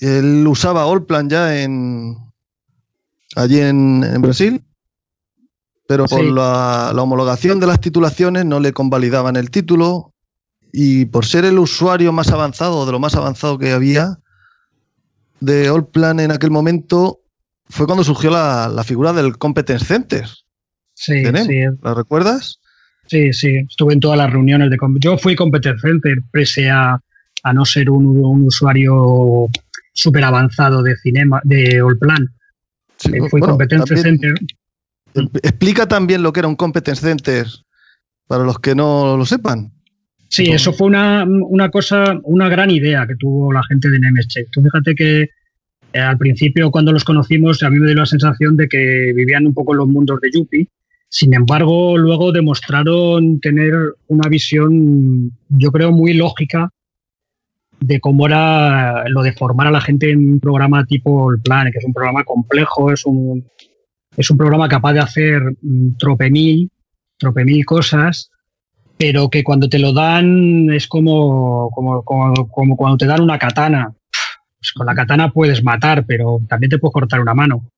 Él 0.00 0.46
usaba 0.46 0.84
Allplan 0.84 1.28
ya 1.28 1.60
en 1.60 2.16
allí 3.36 3.60
en, 3.60 4.00
Brasil, 4.22 4.64
pero 5.86 6.06
por 6.06 6.24
la, 6.24 6.92
la, 6.94 7.02
homologación 7.02 7.60
de 7.60 7.66
las 7.66 7.80
titulaciones 7.80 8.46
no 8.46 8.58
le 8.58 8.72
convalidaban 8.72 9.36
el 9.36 9.50
título 9.50 10.14
y 10.72 11.06
por 11.06 11.26
ser 11.26 11.44
el 11.44 11.58
usuario 11.58 12.12
más 12.12 12.30
avanzado, 12.30 12.86
de 12.86 12.92
lo 12.92 12.98
más 12.98 13.14
avanzado 13.16 13.58
que 13.58 13.72
había 13.72 14.18
de 15.40 15.68
Allplan 15.68 16.20
en 16.20 16.30
aquel 16.30 16.50
momento, 16.50 17.20
fue 17.68 17.86
cuando 17.86 18.04
surgió 18.04 18.30
la, 18.30 18.82
figura 18.84 19.12
del 19.12 19.38
Competence 19.38 19.84
Center. 19.84 20.26
Sí, 20.94 21.24
sí. 21.24 21.60
¿La 21.82 21.94
recuerdas? 21.94 22.60
Sí, 23.06 23.32
sí, 23.32 23.56
estuve 23.68 23.94
en 23.94 24.00
todas 24.00 24.18
las 24.18 24.30
reuniones 24.30 24.70
de... 24.70 24.76
Yo 24.98 25.16
fui 25.16 25.34
Competence 25.34 25.80
Center, 25.80 26.18
pese 26.30 26.68
a, 26.68 27.00
no 27.54 27.64
ser 27.64 27.88
un, 27.90 28.44
usuario 28.44 29.48
súper 29.94 30.24
avanzado 30.24 30.82
de 30.82 30.96
cinema, 30.96 31.40
de 31.44 31.80
Allplan. 31.80 32.28
Sí, 32.96 33.12
eh, 33.14 33.28
fui 33.30 33.40
Competence 33.40 33.96
Center. 33.96 34.34
Explica 35.42 35.86
también 35.86 36.22
lo 36.22 36.32
que 36.32 36.40
era 36.40 36.48
un 36.48 36.56
Competence 36.56 37.02
Center 37.02 37.46
para 38.26 38.44
los 38.44 38.58
que 38.58 38.74
no 38.74 39.16
lo 39.16 39.24
sepan. 39.24 39.72
Sí, 40.28 40.50
eso 40.50 40.72
fue 40.72 40.88
una, 40.88 41.24
una, 41.24 41.70
cosa, 41.70 42.20
una 42.24 42.48
gran 42.48 42.70
idea 42.70 43.06
que 43.06 43.16
tuvo 43.16 43.50
la 43.52 43.62
gente 43.64 43.88
de 43.88 43.98
Nemescheck. 43.98 44.48
Tú 44.50 44.62
fíjate 44.62 44.94
que 44.94 45.30
eh, 45.92 46.00
al 46.00 46.18
principio, 46.18 46.70
cuando 46.70 46.92
los 46.92 47.04
conocimos, 47.04 47.62
a 47.62 47.70
mí 47.70 47.78
me 47.78 47.86
dio 47.86 47.96
la 47.96 48.06
sensación 48.06 48.56
de 48.56 48.68
que 48.68 49.12
vivían 49.14 49.46
un 49.46 49.54
poco 49.54 49.72
en 49.72 49.78
los 49.78 49.88
mundos 49.88 50.20
de 50.20 50.30
Yuppie. 50.32 50.68
Sin 51.08 51.32
embargo, 51.32 51.96
luego 51.96 52.32
demostraron 52.32 53.40
tener 53.40 53.74
una 54.08 54.28
visión, 54.28 55.32
yo 55.48 55.72
creo, 55.72 55.92
muy 55.92 56.12
lógica 56.12 56.70
de 57.80 58.00
cómo 58.00 58.26
era 58.26 59.08
lo 59.08 59.22
de 59.22 59.32
formar 59.32 59.68
a 59.68 59.70
la 59.70 59.80
gente 59.80 60.10
en 60.10 60.32
un 60.32 60.40
programa 60.40 60.84
tipo 60.84 61.32
el 61.32 61.40
Plan, 61.40 61.70
que 61.72 61.78
es 61.78 61.84
un 61.84 61.94
programa 61.94 62.24
complejo, 62.24 62.92
es 62.92 63.06
un, 63.06 63.46
es 64.16 64.30
un 64.30 64.36
programa 64.36 64.68
capaz 64.68 64.92
de 64.92 65.00
hacer 65.00 65.40
mm, 65.62 65.96
tropemil, 65.96 66.70
tropemil 67.16 67.64
cosas, 67.64 68.30
pero 68.98 69.30
que 69.30 69.44
cuando 69.44 69.68
te 69.68 69.78
lo 69.78 69.92
dan 69.92 70.70
es 70.72 70.88
como, 70.88 71.70
como, 71.70 72.02
como 72.04 72.76
cuando 72.76 72.96
te 72.96 73.06
dan 73.06 73.22
una 73.22 73.38
katana 73.38 73.94
pues 74.58 74.72
con 74.72 74.86
la 74.86 74.94
katana 74.94 75.30
puedes 75.30 75.62
matar, 75.62 76.04
pero 76.06 76.40
también 76.48 76.70
te 76.70 76.78
puedes 76.78 76.92
cortar 76.92 77.20
una 77.20 77.34
mano. 77.34 77.70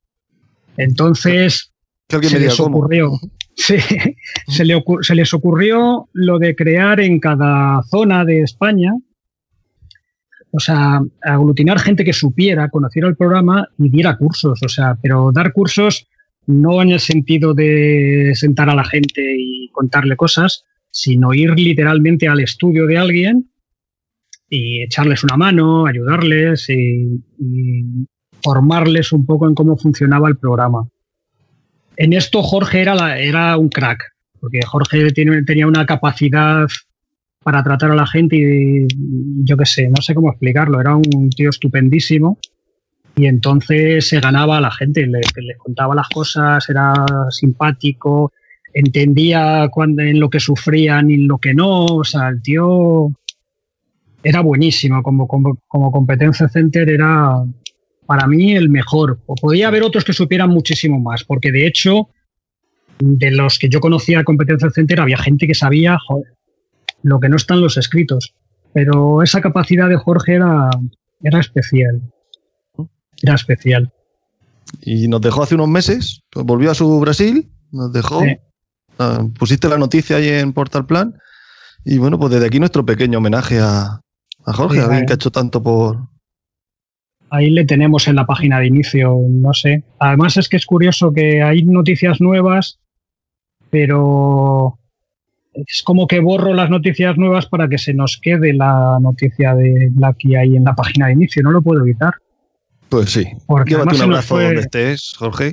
Entonces, 0.76 1.72
se 2.08 2.40
les 2.40 2.58
ocurrió. 2.58 3.12
se, 3.54 4.64
les 5.14 5.34
ocurrió 5.34 6.08
lo 6.12 6.38
de 6.38 6.56
crear 6.56 7.00
en 7.00 7.20
cada 7.20 7.82
zona 7.82 8.24
de 8.24 8.42
España, 8.42 8.94
o 10.52 10.58
sea, 10.58 11.00
aglutinar 11.20 11.78
gente 11.78 12.04
que 12.04 12.14
supiera, 12.14 12.70
conociera 12.70 13.06
el 13.06 13.16
programa 13.16 13.68
y 13.78 13.90
diera 13.90 14.16
cursos, 14.16 14.60
o 14.62 14.68
sea, 14.68 14.96
pero 15.00 15.30
dar 15.32 15.52
cursos 15.52 16.08
no 16.46 16.80
en 16.80 16.90
el 16.92 17.00
sentido 17.00 17.52
de 17.52 18.32
sentar 18.34 18.70
a 18.70 18.74
la 18.74 18.84
gente 18.84 19.20
y 19.38 19.68
contarle 19.68 20.16
cosas, 20.16 20.64
sino 20.90 21.32
ir 21.34 21.50
literalmente 21.58 22.28
al 22.28 22.40
estudio 22.40 22.86
de 22.86 22.98
alguien 22.98 23.50
y 24.48 24.82
echarles 24.82 25.22
una 25.22 25.36
mano, 25.36 25.86
ayudarles 25.86 26.68
y, 26.70 27.20
formarles 28.42 29.12
un 29.12 29.26
poco 29.26 29.46
en 29.46 29.54
cómo 29.54 29.76
funcionaba 29.76 30.26
el 30.26 30.38
programa. 30.38 30.88
En 31.96 32.14
esto 32.14 32.42
Jorge 32.42 32.80
era, 32.80 33.18
era 33.18 33.58
un 33.58 33.68
crack, 33.68 34.02
porque 34.40 34.60
Jorge 34.64 35.10
tenía 35.12 35.66
una 35.66 35.84
capacidad 35.84 36.66
para 37.42 37.62
tratar 37.62 37.90
a 37.90 37.94
la 37.94 38.06
gente 38.06 38.36
y 38.36 38.86
yo 39.44 39.58
qué 39.58 39.66
sé, 39.66 39.88
no 39.88 40.00
sé 40.00 40.14
cómo 40.14 40.30
explicarlo, 40.30 40.80
era 40.80 40.96
un 40.96 41.28
tío 41.28 41.50
estupendísimo 41.50 42.38
y 43.16 43.26
entonces 43.26 44.08
se 44.08 44.20
ganaba 44.20 44.56
a 44.56 44.60
la 44.62 44.70
gente, 44.70 45.06
le, 45.06 45.20
le 45.36 45.56
contaba 45.58 45.94
las 45.94 46.08
cosas, 46.08 46.66
era 46.70 46.94
simpático, 47.28 48.32
entendía 48.72 49.68
cuando, 49.72 50.02
en 50.02 50.20
lo 50.20 50.30
que 50.30 50.40
sufrían 50.40 51.10
y 51.10 51.14
en 51.14 51.28
lo 51.28 51.38
que 51.38 51.54
no, 51.54 51.84
o 51.86 52.04
sea, 52.04 52.28
el 52.28 52.42
tío 52.42 53.12
era 54.22 54.40
buenísimo 54.40 55.02
como, 55.02 55.26
como, 55.26 55.92
competencia 55.92 56.48
center, 56.48 56.88
era 56.88 57.42
para 58.06 58.26
mí 58.26 58.54
el 58.54 58.68
mejor. 58.68 59.20
O 59.26 59.34
podía 59.34 59.68
haber 59.68 59.82
otros 59.82 60.04
que 60.04 60.12
supieran 60.12 60.50
muchísimo 60.50 61.00
más, 61.00 61.24
porque 61.24 61.52
de 61.52 61.66
hecho, 61.66 62.08
de 62.98 63.30
los 63.30 63.58
que 63.58 63.68
yo 63.68 63.80
conocía 63.80 64.24
competencia 64.24 64.70
center, 64.70 65.00
había 65.00 65.16
gente 65.16 65.46
que 65.46 65.54
sabía 65.54 65.98
lo 67.02 67.20
que 67.20 67.28
no 67.28 67.36
están 67.36 67.60
los 67.60 67.76
escritos. 67.76 68.34
Pero 68.72 69.22
esa 69.22 69.40
capacidad 69.40 69.88
de 69.88 69.96
Jorge 69.96 70.34
era, 70.34 70.70
era 71.22 71.40
especial. 71.40 72.00
Era 73.22 73.34
especial. 73.34 73.92
Y 74.82 75.08
nos 75.08 75.20
dejó 75.20 75.42
hace 75.42 75.56
unos 75.56 75.68
meses, 75.68 76.22
volvió 76.32 76.70
a 76.70 76.74
su 76.74 77.00
Brasil, 77.00 77.50
nos 77.72 77.92
dejó. 77.92 78.22
Ah, 79.02 79.26
pusiste 79.38 79.66
la 79.66 79.78
noticia 79.78 80.16
ahí 80.16 80.28
en 80.28 80.52
Portal 80.52 80.84
Plan. 80.84 81.14
Y 81.86 81.96
bueno, 81.96 82.18
pues 82.18 82.32
desde 82.32 82.46
aquí 82.46 82.60
nuestro 82.60 82.84
pequeño 82.84 83.16
homenaje 83.16 83.58
a, 83.58 84.02
a 84.44 84.52
Jorge, 84.52 84.80
alguien 84.80 85.06
que 85.06 85.14
ha 85.14 85.16
hecho 85.16 85.30
tanto 85.30 85.62
por. 85.62 85.96
Ahí 87.30 87.48
le 87.48 87.64
tenemos 87.64 88.08
en 88.08 88.16
la 88.16 88.26
página 88.26 88.60
de 88.60 88.66
inicio, 88.66 89.16
no 89.26 89.54
sé. 89.54 89.84
Además 89.98 90.36
es 90.36 90.50
que 90.50 90.58
es 90.58 90.66
curioso 90.66 91.14
que 91.14 91.42
hay 91.42 91.64
noticias 91.64 92.20
nuevas, 92.20 92.78
pero 93.70 94.78
es 95.54 95.82
como 95.82 96.06
que 96.06 96.20
borro 96.20 96.52
las 96.52 96.68
noticias 96.68 97.16
nuevas 97.16 97.46
para 97.46 97.68
que 97.68 97.78
se 97.78 97.94
nos 97.94 98.18
quede 98.18 98.52
la 98.52 98.98
noticia 99.00 99.54
de 99.54 99.90
la 99.96 100.12
que 100.12 100.36
hay 100.36 100.56
en 100.56 100.64
la 100.64 100.74
página 100.74 101.06
de 101.06 101.14
inicio. 101.14 101.42
No 101.42 101.52
lo 101.52 101.62
puedo 101.62 101.80
evitar. 101.80 102.16
Pues 102.90 103.10
sí. 103.10 103.24
Porque 103.46 103.76
un 103.76 103.88
abrazo 103.88 104.40
donde 104.40 104.62
estés, 104.62 105.14
Jorge. 105.16 105.52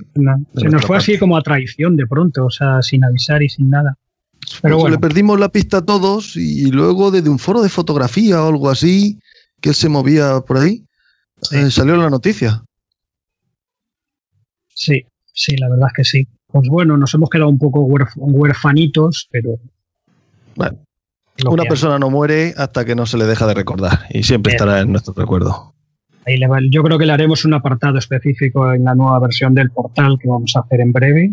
se 0.56 0.70
nos 0.70 0.86
fue 0.86 0.98
así 0.98 1.20
como 1.20 1.38
a 1.38 1.42
traición 1.42 1.96
de 1.96 2.08
pronto, 2.08 2.48
o 2.48 2.50
sea, 2.50 2.82
sin 2.82 3.04
avisar 3.06 3.44
y 3.44 3.50
sin 3.50 3.70
nada. 3.70 3.96
Pero 4.62 4.78
bueno. 4.78 4.96
le 4.96 5.00
perdimos 5.00 5.40
la 5.40 5.50
pista 5.50 5.78
a 5.78 5.86
todos 5.86 6.36
y 6.36 6.72
luego 6.72 7.12
desde 7.12 7.30
un 7.30 7.38
foro 7.38 7.62
de 7.62 7.70
fotografía 7.70 8.44
o 8.44 8.48
algo 8.48 8.70
así, 8.70 9.20
que 9.62 9.70
él 9.70 9.76
se 9.76 9.88
movía 9.88 10.40
por 10.42 10.58
ahí, 10.58 10.84
eh, 11.52 11.70
salió 11.70 11.96
la 11.96 12.10
noticia. 12.10 12.64
Sí, 14.74 15.06
sí, 15.32 15.56
la 15.58 15.70
verdad 15.70 15.90
es 15.90 15.94
que 15.94 16.04
sí. 16.04 16.28
Pues 16.48 16.68
bueno, 16.70 16.98
nos 16.98 17.14
hemos 17.14 17.30
quedado 17.30 17.50
un 17.50 17.60
poco 17.60 17.82
huerfanitos, 17.82 19.28
pero... 19.30 19.60
Bueno, 20.56 20.80
una 21.46 21.64
persona 21.66 22.00
no 22.00 22.10
muere 22.10 22.56
hasta 22.58 22.84
que 22.84 22.96
no 22.96 23.06
se 23.06 23.18
le 23.18 23.26
deja 23.26 23.46
de 23.46 23.54
recordar 23.54 24.08
y 24.10 24.24
siempre 24.24 24.54
estará 24.54 24.80
en 24.80 24.92
nuestro 24.92 25.14
recuerdo. 25.14 25.76
Ahí 26.28 26.38
le 26.38 26.48
Yo 26.70 26.84
creo 26.84 27.00
que 27.00 27.06
le 27.06 27.14
haremos 27.14 27.46
un 27.46 27.54
apartado 27.56 27.98
específico 27.98 28.72
en 28.74 28.84
la 28.84 28.94
nueva 28.94 29.20
versión 29.20 29.56
del 29.56 29.72
portal 29.72 30.20
que 30.22 30.28
vamos 30.28 30.56
a 30.56 30.60
hacer 30.60 30.82
en 30.82 30.92
breve 30.92 31.32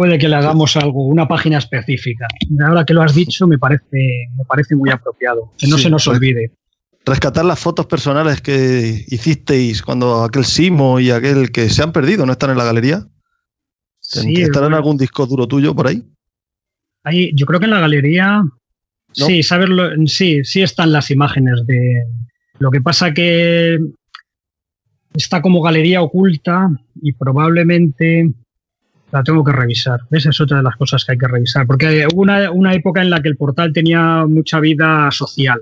puede 0.00 0.18
que 0.18 0.30
le 0.30 0.36
hagamos 0.36 0.78
algo, 0.78 1.04
una 1.04 1.28
página 1.28 1.58
específica. 1.58 2.26
Ahora 2.66 2.86
que 2.86 2.94
lo 2.94 3.02
has 3.02 3.14
dicho, 3.14 3.46
me 3.46 3.58
parece, 3.58 4.30
me 4.34 4.46
parece 4.46 4.74
muy 4.74 4.88
apropiado. 4.88 5.52
Que 5.58 5.66
no 5.66 5.76
se 5.76 5.90
nos 5.90 6.08
olvide. 6.08 6.52
Rescatar 7.04 7.44
las 7.44 7.60
fotos 7.60 7.84
personales 7.84 8.40
que 8.40 9.04
hicisteis 9.08 9.82
cuando 9.82 10.24
aquel 10.24 10.46
Simo 10.46 11.00
y 11.00 11.10
aquel 11.10 11.52
que 11.52 11.68
se 11.68 11.82
han 11.82 11.92
perdido, 11.92 12.24
¿no 12.24 12.32
están 12.32 12.48
en 12.48 12.56
la 12.56 12.64
galería? 12.64 13.06
Sí, 13.98 14.40
¿Estarán 14.40 14.70
en 14.70 14.76
algún 14.76 14.96
disco 14.96 15.26
duro 15.26 15.46
tuyo 15.46 15.74
por 15.74 15.86
ahí? 15.86 16.02
ahí 17.04 17.32
yo 17.34 17.44
creo 17.44 17.60
que 17.60 17.66
en 17.66 17.72
la 17.72 17.80
galería. 17.80 18.42
Sí, 19.12 19.42
saberlo, 19.42 19.90
sí, 20.06 20.44
sí 20.44 20.62
están 20.62 20.92
las 20.92 21.10
imágenes 21.10 21.66
de. 21.66 22.06
Lo 22.60 22.70
que 22.70 22.80
pasa 22.80 23.12
que 23.12 23.78
está 25.14 25.42
como 25.42 25.62
galería 25.62 26.02
oculta 26.02 26.68
y 27.02 27.12
probablemente 27.14 28.30
la 29.10 29.22
tengo 29.22 29.42
que 29.42 29.52
revisar. 29.52 30.00
Esa 30.10 30.30
es 30.30 30.40
otra 30.40 30.58
de 30.58 30.62
las 30.62 30.76
cosas 30.76 31.04
que 31.04 31.12
hay 31.12 31.18
que 31.18 31.26
revisar. 31.26 31.66
Porque 31.66 32.06
hubo 32.12 32.20
una, 32.20 32.50
una 32.52 32.74
época 32.74 33.02
en 33.02 33.10
la 33.10 33.20
que 33.20 33.28
el 33.28 33.36
portal 33.36 33.72
tenía 33.72 34.26
mucha 34.26 34.60
vida 34.60 35.10
social. 35.10 35.60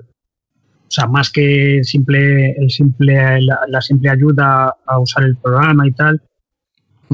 O 0.89 0.91
sea, 0.91 1.07
más 1.07 1.31
que 1.31 1.79
simple, 1.83 2.51
el 2.51 2.69
simple, 2.69 3.41
la, 3.41 3.81
simple 3.81 4.09
ayuda 4.09 4.75
a 4.85 4.99
usar 4.99 5.23
el 5.23 5.37
programa 5.37 5.87
y 5.87 5.91
tal, 5.91 6.21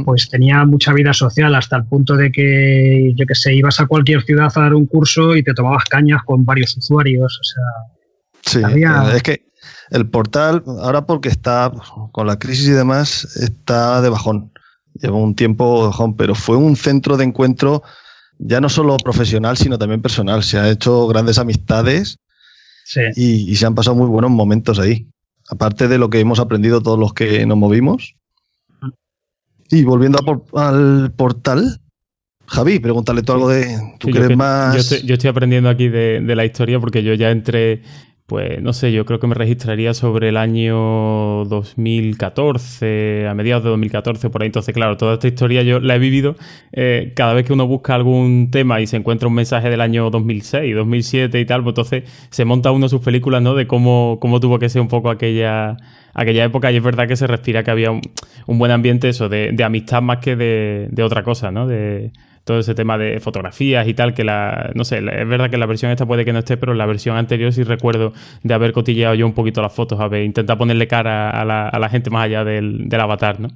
pues 0.04 0.30
tenía 0.30 0.66
mucha 0.66 0.94
vida 0.94 1.14
social 1.14 1.54
hasta 1.54 1.78
el 1.78 1.86
punto 1.86 2.16
de 2.16 2.32
que, 2.32 3.14
yo 3.16 3.26
que 3.26 3.36
sé, 3.36 3.54
ibas 3.54 3.80
a 3.80 3.86
cualquier 3.86 4.24
ciudad 4.24 4.52
a 4.56 4.62
dar 4.62 4.74
un 4.74 4.88
curso 4.88 5.36
y 5.36 5.44
te 5.44 5.54
tomabas 5.54 5.84
cañas 5.86 6.24
con 6.26 6.44
varios 6.44 6.76
usuarios. 6.78 7.40
O 7.40 7.44
sea, 7.44 8.64
sí, 8.72 8.82
es 9.14 9.24
que 9.24 9.46
el 9.90 10.10
portal, 10.10 10.64
ahora 10.82 11.06
porque 11.06 11.30
está 11.30 11.72
con 12.12 12.28
la 12.28 12.40
crisis 12.40 12.68
y 12.68 12.72
demás, 12.72 13.36
está 13.38 14.02
de 14.02 14.10
bajón 14.10 14.52
lleva 15.02 15.18
un 15.18 15.36
tiempo, 15.36 15.92
pero 16.18 16.36
fue 16.36 16.58
un 16.58 16.76
centro 16.76 17.18
de 17.18 17.26
encuentro 17.26 17.84
ya 18.38 18.60
no 18.60 18.70
solo 18.70 18.98
profesional, 18.98 19.58
sino 19.58 19.78
también 19.78 20.02
personal. 20.02 20.44
Se 20.44 20.58
han 20.58 20.68
hecho 20.68 21.08
grandes 21.08 21.38
amistades 21.38 22.20
y, 23.16 23.56
se 23.56 23.66
han 23.66 23.76
pasado 23.76 23.96
muy 23.96 24.08
buenos 24.08 24.32
momentos 24.32 24.80
ahí. 24.80 25.08
aparte 25.50 25.88
de 25.88 25.98
lo 25.98 26.10
que 26.10 26.20
hemos 26.20 26.40
aprendido 26.40 26.82
todos 26.82 27.00
los 27.00 27.14
que 27.14 27.46
nos 27.46 27.58
movimos. 27.58 28.16
Y 29.70 29.84
volviendo 29.84 30.20
al 30.56 31.12
portal, 31.16 31.82
Javi, 32.48 32.80
pregúntale 32.80 33.24
tú 33.24 33.34
algo 33.34 33.50
de. 33.50 33.80
¿Tú 34.00 34.10
crees 34.10 34.38
más.? 34.38 35.02
Yo 35.04 35.16
estoy, 35.16 35.30
aprendiendo 35.30 35.70
aquí 35.70 35.88
de, 35.88 36.22
de, 36.22 36.36
la 36.36 36.46
historia 36.46 36.80
porque 36.80 37.02
yo 37.02 37.16
ya 37.16 37.32
entré 37.32 37.82
pues 38.28 38.60
no 38.60 38.74
sé, 38.74 38.92
yo 38.92 39.06
creo 39.06 39.20
que 39.20 39.28
me 39.28 39.36
registraría 39.36 39.94
sobre 39.94 40.30
el 40.30 40.38
año 40.38 41.46
2014, 41.46 43.28
a 43.28 43.36
mediados 43.36 43.64
de 43.64 43.70
2014, 43.70 44.32
por 44.32 44.42
ahí. 44.42 44.48
Entonces, 44.48 44.74
claro, 44.74 44.98
toda 44.98 45.14
esta 45.14 45.28
historia 45.28 45.62
yo 45.62 45.80
la 45.80 45.96
he 45.96 46.00
vivido 46.00 46.36
eh, 46.72 47.14
cada 47.16 47.34
vez 47.36 47.46
que 47.46 47.54
uno 47.54 47.68
busca 47.68 47.94
algún 47.94 48.50
tema 48.50 48.82
y 48.82 48.88
se 48.88 48.98
encuentra 48.98 49.28
un 49.28 49.36
mensaje 49.36 49.70
del 49.70 49.80
año 49.80 50.10
2006, 50.10 50.76
2007 50.76 51.40
y 51.40 51.46
tal, 51.46 51.62
pues 51.62 51.74
entonces 51.74 52.04
se 52.32 52.46
monta 52.46 52.72
uno 52.72 52.90
sus 52.90 53.02
películas, 53.02 53.44
¿no? 53.44 53.54
De 53.54 53.68
cómo, 53.68 54.18
cómo 54.20 54.40
tuvo 54.40 54.58
que 54.58 54.70
ser 54.70 54.82
un 54.82 54.88
poco 54.88 55.12
aquella, 55.12 55.78
aquella 56.16 56.46
época 56.46 56.72
y 56.72 56.78
es 56.78 56.84
verdad 56.84 57.08
que 57.08 57.18
se 57.18 57.28
respira 57.28 57.64
que 57.64 57.70
había 57.70 57.92
un, 57.92 58.02
buen 58.48 58.72
ambiente 58.72 59.08
eso, 59.08 59.30
de, 59.30 59.56
amistad 59.64 60.02
más 60.02 60.18
que 60.18 60.36
de, 60.36 60.88
de 60.90 61.04
otra 61.04 61.22
cosa, 61.22 61.52
¿no? 61.52 61.68
De, 61.68 62.12
todo 62.46 62.60
ese 62.60 62.76
tema 62.76 62.98
de 62.98 63.20
fotografías 63.20 63.88
y 63.88 63.94
tal, 63.94 64.14
que 64.14 64.24
la, 64.24 64.72
no 64.76 64.86
sé, 64.86 65.00
es 65.00 65.28
verdad 65.28 65.50
que 65.50 65.58
la 65.58 65.66
versión 65.66 65.92
esta 65.92 66.06
puede 66.06 66.24
que 66.24 66.32
no 66.32 66.40
esté, 66.40 66.58
pero 66.58 66.72
en 66.72 66.78
la 66.78 66.86
versión 66.86 67.18
anterior 67.18 67.52
sí 67.52 67.64
recuerdo 67.64 68.14
de 68.44 68.54
haber 68.54 68.72
cotilleado 68.72 69.16
yo 69.16 69.26
un 69.26 69.34
poquito 69.34 69.62
las 69.62 69.74
fotos, 69.74 70.00
a 70.00 70.08
ver, 70.08 70.24
intentar 70.24 70.58
ponerle 70.58 70.88
cara 70.88 71.32
a 71.32 71.44
la, 71.44 71.68
a 71.68 71.80
la 71.80 71.90
gente 71.90 72.12
más 72.12 72.26
allá 72.26 72.44
del, 72.44 72.88
del 72.88 73.02
avatar, 73.02 73.40
¿no? 73.40 73.50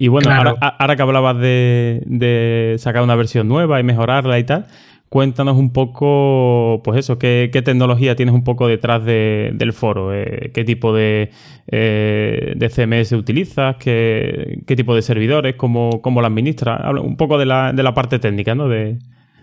Y 0.00 0.06
bueno, 0.06 0.30
ahora, 0.30 0.94
que 0.94 1.02
hablabas 1.02 1.38
de, 1.40 2.02
de, 2.06 2.76
sacar 2.78 3.02
una 3.02 3.16
versión 3.16 3.48
nueva 3.48 3.80
y 3.80 3.82
mejorarla 3.82 4.38
y 4.38 4.44
tal, 4.44 4.66
cuéntanos 5.08 5.56
un 5.56 5.72
poco, 5.72 6.80
pues 6.84 6.98
eso, 6.98 7.18
qué, 7.18 7.50
tecnología 7.64 8.16
tienes 8.16 8.34
un 8.34 8.44
poco 8.44 8.68
detrás 8.68 9.04
del 9.04 9.72
foro, 9.72 10.14
eh, 10.14 10.50
qué 10.52 10.64
tipo 10.64 10.94
de, 10.94 11.30
eh, 11.66 12.54
de, 12.56 12.68
CMS 12.68 13.12
utilizas, 13.12 13.76
qué, 13.76 14.62
tipo 14.66 14.94
de 14.94 15.02
servidores, 15.02 15.56
cómo, 15.56 16.02
cómo 16.02 16.20
la 16.20 16.28
administras. 16.28 16.80
Habla 16.82 17.00
un 17.00 17.16
poco 17.16 17.38
de 17.38 17.46
la, 17.46 17.72
de 17.72 17.82
la 17.82 17.94
parte 17.94 18.18
técnica, 18.18 18.54
¿no? 18.54 18.68
De, 18.68 18.98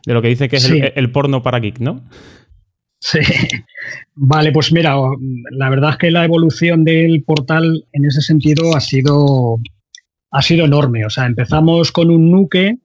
lo 0.06 0.22
que 0.22 0.28
dice 0.28 0.50
que 0.50 0.58
es 0.58 0.70
el, 0.70 1.12
porno 1.12 1.42
para 1.42 1.60
geek, 1.60 1.80
¿no? 1.80 2.04
Sí. 3.00 3.20
Vale, 4.14 4.52
pues 4.52 4.72
mira, 4.72 4.96
la 5.52 5.70
verdad 5.70 5.92
es 5.92 5.98
que 5.98 6.12
la 6.12 6.26
evolución 6.26 6.84
del 6.84 7.24
portal 7.24 7.86
en 7.92 8.06
ese 8.06 8.22
sentido 8.22 8.76
ha 8.76 8.82
sido, 8.82 9.60
ha 10.30 10.42
sido 10.44 10.66
enorme. 10.66 11.06
O 11.06 11.10
sea, 11.10 11.26
empezamos 11.26 11.92
con 11.92 12.12
un 12.12 12.30
nuke 12.30 12.78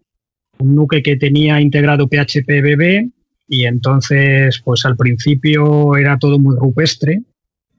un 0.61 0.75
nuke 0.75 1.03
que 1.03 1.17
tenía 1.17 1.61
integrado 1.61 2.09
PHP 2.09 2.49
BB 2.63 3.11
y 3.49 3.65
entonces 3.65 4.61
pues 4.65 4.85
al 4.87 4.97
principio 4.97 5.97
era 5.97 6.19
todo 6.19 6.39
muy 6.39 6.57
rupestre. 6.57 7.23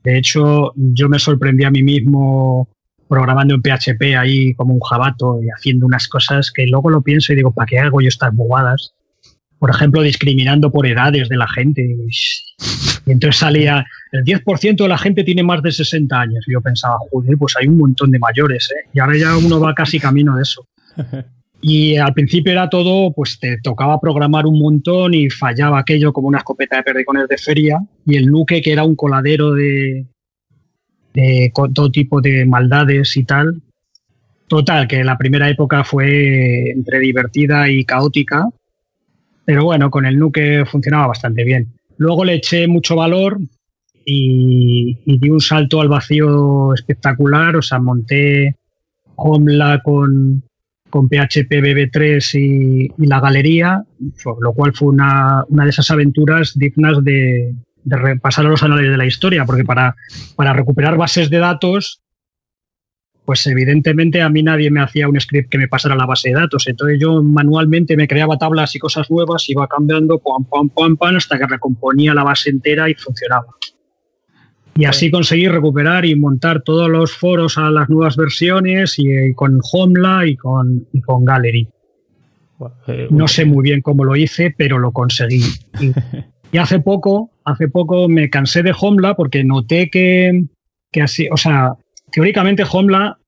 De 0.04 0.18
hecho, 0.18 0.74
yo 0.76 1.08
me 1.08 1.20
sorprendí 1.20 1.64
a 1.64 1.72
mí 1.72 1.84
mismo 1.84 2.68
programando 3.08 3.56
en 3.56 3.62
PHP 3.62 4.16
ahí 4.18 4.54
como 4.56 4.74
un 4.74 4.80
jabato 4.80 5.40
y 5.44 5.48
haciendo 5.50 5.86
unas 5.86 6.08
cosas 6.08 6.52
que 6.52 6.66
luego 6.66 6.90
lo 6.90 7.02
pienso 7.02 7.32
y 7.32 7.36
digo, 7.36 7.52
¿para 7.52 7.68
qué 7.68 7.80
hago 7.80 8.02
yo 8.02 8.08
estas 8.08 8.34
bobadas? 8.34 8.94
Por 9.60 9.70
ejemplo, 9.70 10.02
discriminando 10.02 10.72
por 10.72 10.88
edades 10.88 11.30
de 11.30 11.38
la 11.38 11.48
gente. 11.48 11.84
Y 11.84 12.10
entonces 13.12 13.40
salía, 13.40 13.86
el 14.12 14.24
10% 14.24 14.76
de 14.76 14.88
la 14.88 14.98
gente 14.98 15.24
tiene 15.24 15.44
más 15.44 15.62
de 15.62 15.72
60 15.72 16.20
años. 16.20 16.46
Y 16.48 16.54
yo 16.54 16.62
pensaba, 16.62 16.96
joder, 17.12 17.38
pues 17.38 17.54
hay 17.60 17.68
un 17.68 17.78
montón 17.78 18.12
de 18.12 18.20
mayores, 18.20 18.72
¿eh? 18.72 18.90
Y 18.94 19.00
ahora 19.00 19.18
ya 19.18 19.38
uno 19.38 19.60
va 19.60 19.76
casi 19.76 20.00
camino 20.00 20.36
de 20.38 20.42
eso. 20.42 20.68
Y 21.62 21.96
al 21.98 22.13
principio 22.13 22.51
era 22.51 22.70
todo, 22.70 23.13
pues 23.13 23.39
te 23.39 23.60
tocaba 23.62 24.00
programar 24.00 24.48
un 24.48 24.60
montón 24.60 25.13
y 25.13 25.30
fallaba 25.30 25.80
aquello 25.80 26.12
como 26.12 26.27
una 26.27 26.39
escopeta 26.39 26.77
de 26.77 26.84
perdicones 26.84 27.27
de 27.27 27.38
feria. 27.38 27.80
Y 28.06 28.18
el 28.18 28.25
nuque, 28.25 28.62
que 28.62 28.72
era 28.72 28.84
un 28.84 28.96
coladero 28.96 29.51
de, 29.51 30.08
todo 31.53 31.91
tipo 31.91 32.20
de 32.20 32.46
maldades 32.46 33.15
y 33.15 33.25
tal. 33.25 33.62
Total, 34.48 34.88
que 34.88 35.03
la 35.03 35.18
primera 35.18 35.50
época 35.50 35.84
fue 35.84 36.72
entre 36.72 37.00
divertida 37.00 37.69
y 37.69 37.86
caótica. 37.86 38.47
Pero 39.45 39.63
bueno, 39.63 39.91
con 39.91 40.06
el 40.06 40.17
nuque 40.17 40.65
funcionaba 40.65 41.08
bastante 41.08 41.43
bien. 41.43 41.67
Luego 41.97 42.26
le 42.26 42.36
eché 42.36 42.67
mucho 42.67 42.95
valor 42.95 43.39
y, 44.04 44.97
y 45.06 45.19
di 45.19 45.30
un 45.30 45.39
salto 45.39 45.80
al 45.80 45.89
vacío 45.89 46.74
espectacular. 46.74 47.56
O 47.56 47.62
sea, 47.62 47.80
monté 47.80 48.56
Homla 49.15 49.82
con, 49.84 50.43
con 50.91 51.10
PHP 51.10 51.49
BB3 51.49 52.39
y, 52.39 53.06
la 53.08 53.19
galería, 53.19 53.84
lo 54.39 54.54
cual 54.54 54.73
fue 54.73 54.89
una, 54.89 55.45
de 55.49 55.69
esas 55.69 55.89
aventuras 55.89 56.54
dignas 56.56 57.04
de, 57.04 57.56
repasar 57.84 58.45
a 58.45 58.49
los 58.49 58.62
anales 58.62 58.91
de 58.91 58.97
la 58.97 59.08
historia, 59.08 59.43
porque 59.45 59.63
para, 59.63 59.95
para 60.36 60.54
recuperar 60.54 60.97
bases 60.97 61.32
de 61.32 61.39
datos, 61.39 62.01
pues 63.25 63.45
evidentemente 63.47 64.21
a 64.21 64.30
mí 64.30 64.43
nadie 64.43 64.69
me 64.69 64.82
hacía 64.82 65.08
un 65.08 65.19
script 65.19 65.49
que 65.49 65.58
me 65.58 65.67
pasara 65.67 65.95
la 65.95 66.06
base 66.06 66.30
de 66.30 66.36
datos. 66.36 66.67
Entonces 66.67 66.99
yo 66.99 67.23
manualmente 67.23 67.95
me 67.95 68.08
creaba 68.08 68.38
tablas 68.38 68.75
y 68.75 68.80
cosas 68.80 69.10
nuevas, 69.10 69.49
iba 69.49 69.67
cambiando, 69.67 70.19
pam, 70.19 70.45
pam, 70.45 70.69
pam, 70.69 70.97
pam, 70.97 71.15
hasta 71.15 71.38
que 71.38 71.47
recomponía 71.47 72.13
la 72.13 72.23
base 72.23 72.49
entera 72.49 72.89
y 72.89 72.93
funcionaba. 72.93 73.47
Y 74.82 74.86
así 74.86 75.12
conseguí 75.12 75.48
recuperar 75.48 76.08
y 76.08 76.15
montar 76.15 76.63
todos 76.63 76.89
los 76.89 77.12
foros 77.12 77.56
a 77.60 77.70
las 77.70 77.88
nuevas 77.88 78.15
versiones 78.15 78.98
y, 78.98 79.12
eh, 79.12 79.34
con 79.36 79.60
Homla 79.72 80.26
y 80.26 80.36
con, 80.36 80.88
con 81.06 81.24
Gallery. 81.24 81.67
Eh, 82.88 83.08
no 83.12 83.28
sé 83.28 83.46
muy 83.46 83.62
bien 83.62 83.82
cómo 83.82 84.04
lo 84.04 84.15
hice, 84.15 84.52
pero 84.58 84.80
lo 84.80 84.91
conseguí. 84.91 85.44
Y, 86.52 86.58
hace 86.58 86.80
poco, 86.80 87.30
hace 87.46 87.67
poco 87.67 88.10
me 88.10 88.32
cansé 88.32 88.63
de 88.63 88.74
Homla 88.76 89.13
porque 89.13 89.44
noté 89.44 89.88
que, 89.91 90.46
que 90.91 91.04
así, 91.04 91.28
o 91.32 91.38
sea, 91.38 91.76
teóricamente 92.12 92.63
Homla 92.70 93.20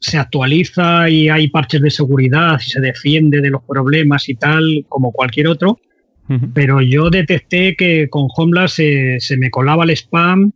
se 0.00 0.16
actualiza 0.16 1.10
y 1.10 1.28
hay 1.28 1.48
parches 1.48 1.82
de 1.82 1.90
seguridad 1.90 2.58
y 2.58 2.70
se 2.70 2.80
defiende 2.80 3.42
de 3.42 3.50
los 3.50 3.62
problemas 3.64 4.30
y 4.30 4.34
tal, 4.34 4.86
como 4.88 5.12
cualquier 5.12 5.48
otro. 5.48 5.78
Pero 6.54 6.80
yo 6.80 7.10
detecté 7.10 7.76
que 7.76 8.08
con 8.08 8.28
Homla 8.34 8.66
se, 8.66 9.20
se 9.20 9.36
me 9.36 9.50
colaba 9.50 9.84
el 9.84 9.90
spam 9.90 10.52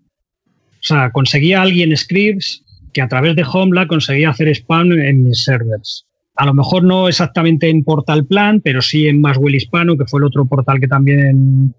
o 0.81 0.83
sea, 0.83 1.11
conseguía 1.11 1.61
alguien 1.61 1.95
scripts 1.97 2.65
que 2.93 3.03
a 3.03 3.09
través 3.09 3.37
de 3.37 3.45
Homla 3.45 3.87
conseguía 3.87 4.31
hacer 4.31 4.49
spam 4.49 4.93
en 4.93 5.25
mis 5.25 5.45
servers. 5.45 6.07
A 6.37 6.47
lo 6.47 6.55
mejor 6.55 6.85
no 6.85 7.09
exactamente 7.09 7.69
en 7.69 7.85
Portal 7.85 8.25
Plan, 8.25 8.61
pero 8.63 8.81
sí 8.81 9.07
en 9.07 9.21
Maswell 9.21 9.55
Hispano, 9.55 9.97
que 9.97 10.07
fue 10.07 10.21
el 10.21 10.25
otro 10.25 10.47
portal 10.47 10.81
que 10.81 10.89
también 10.89 11.75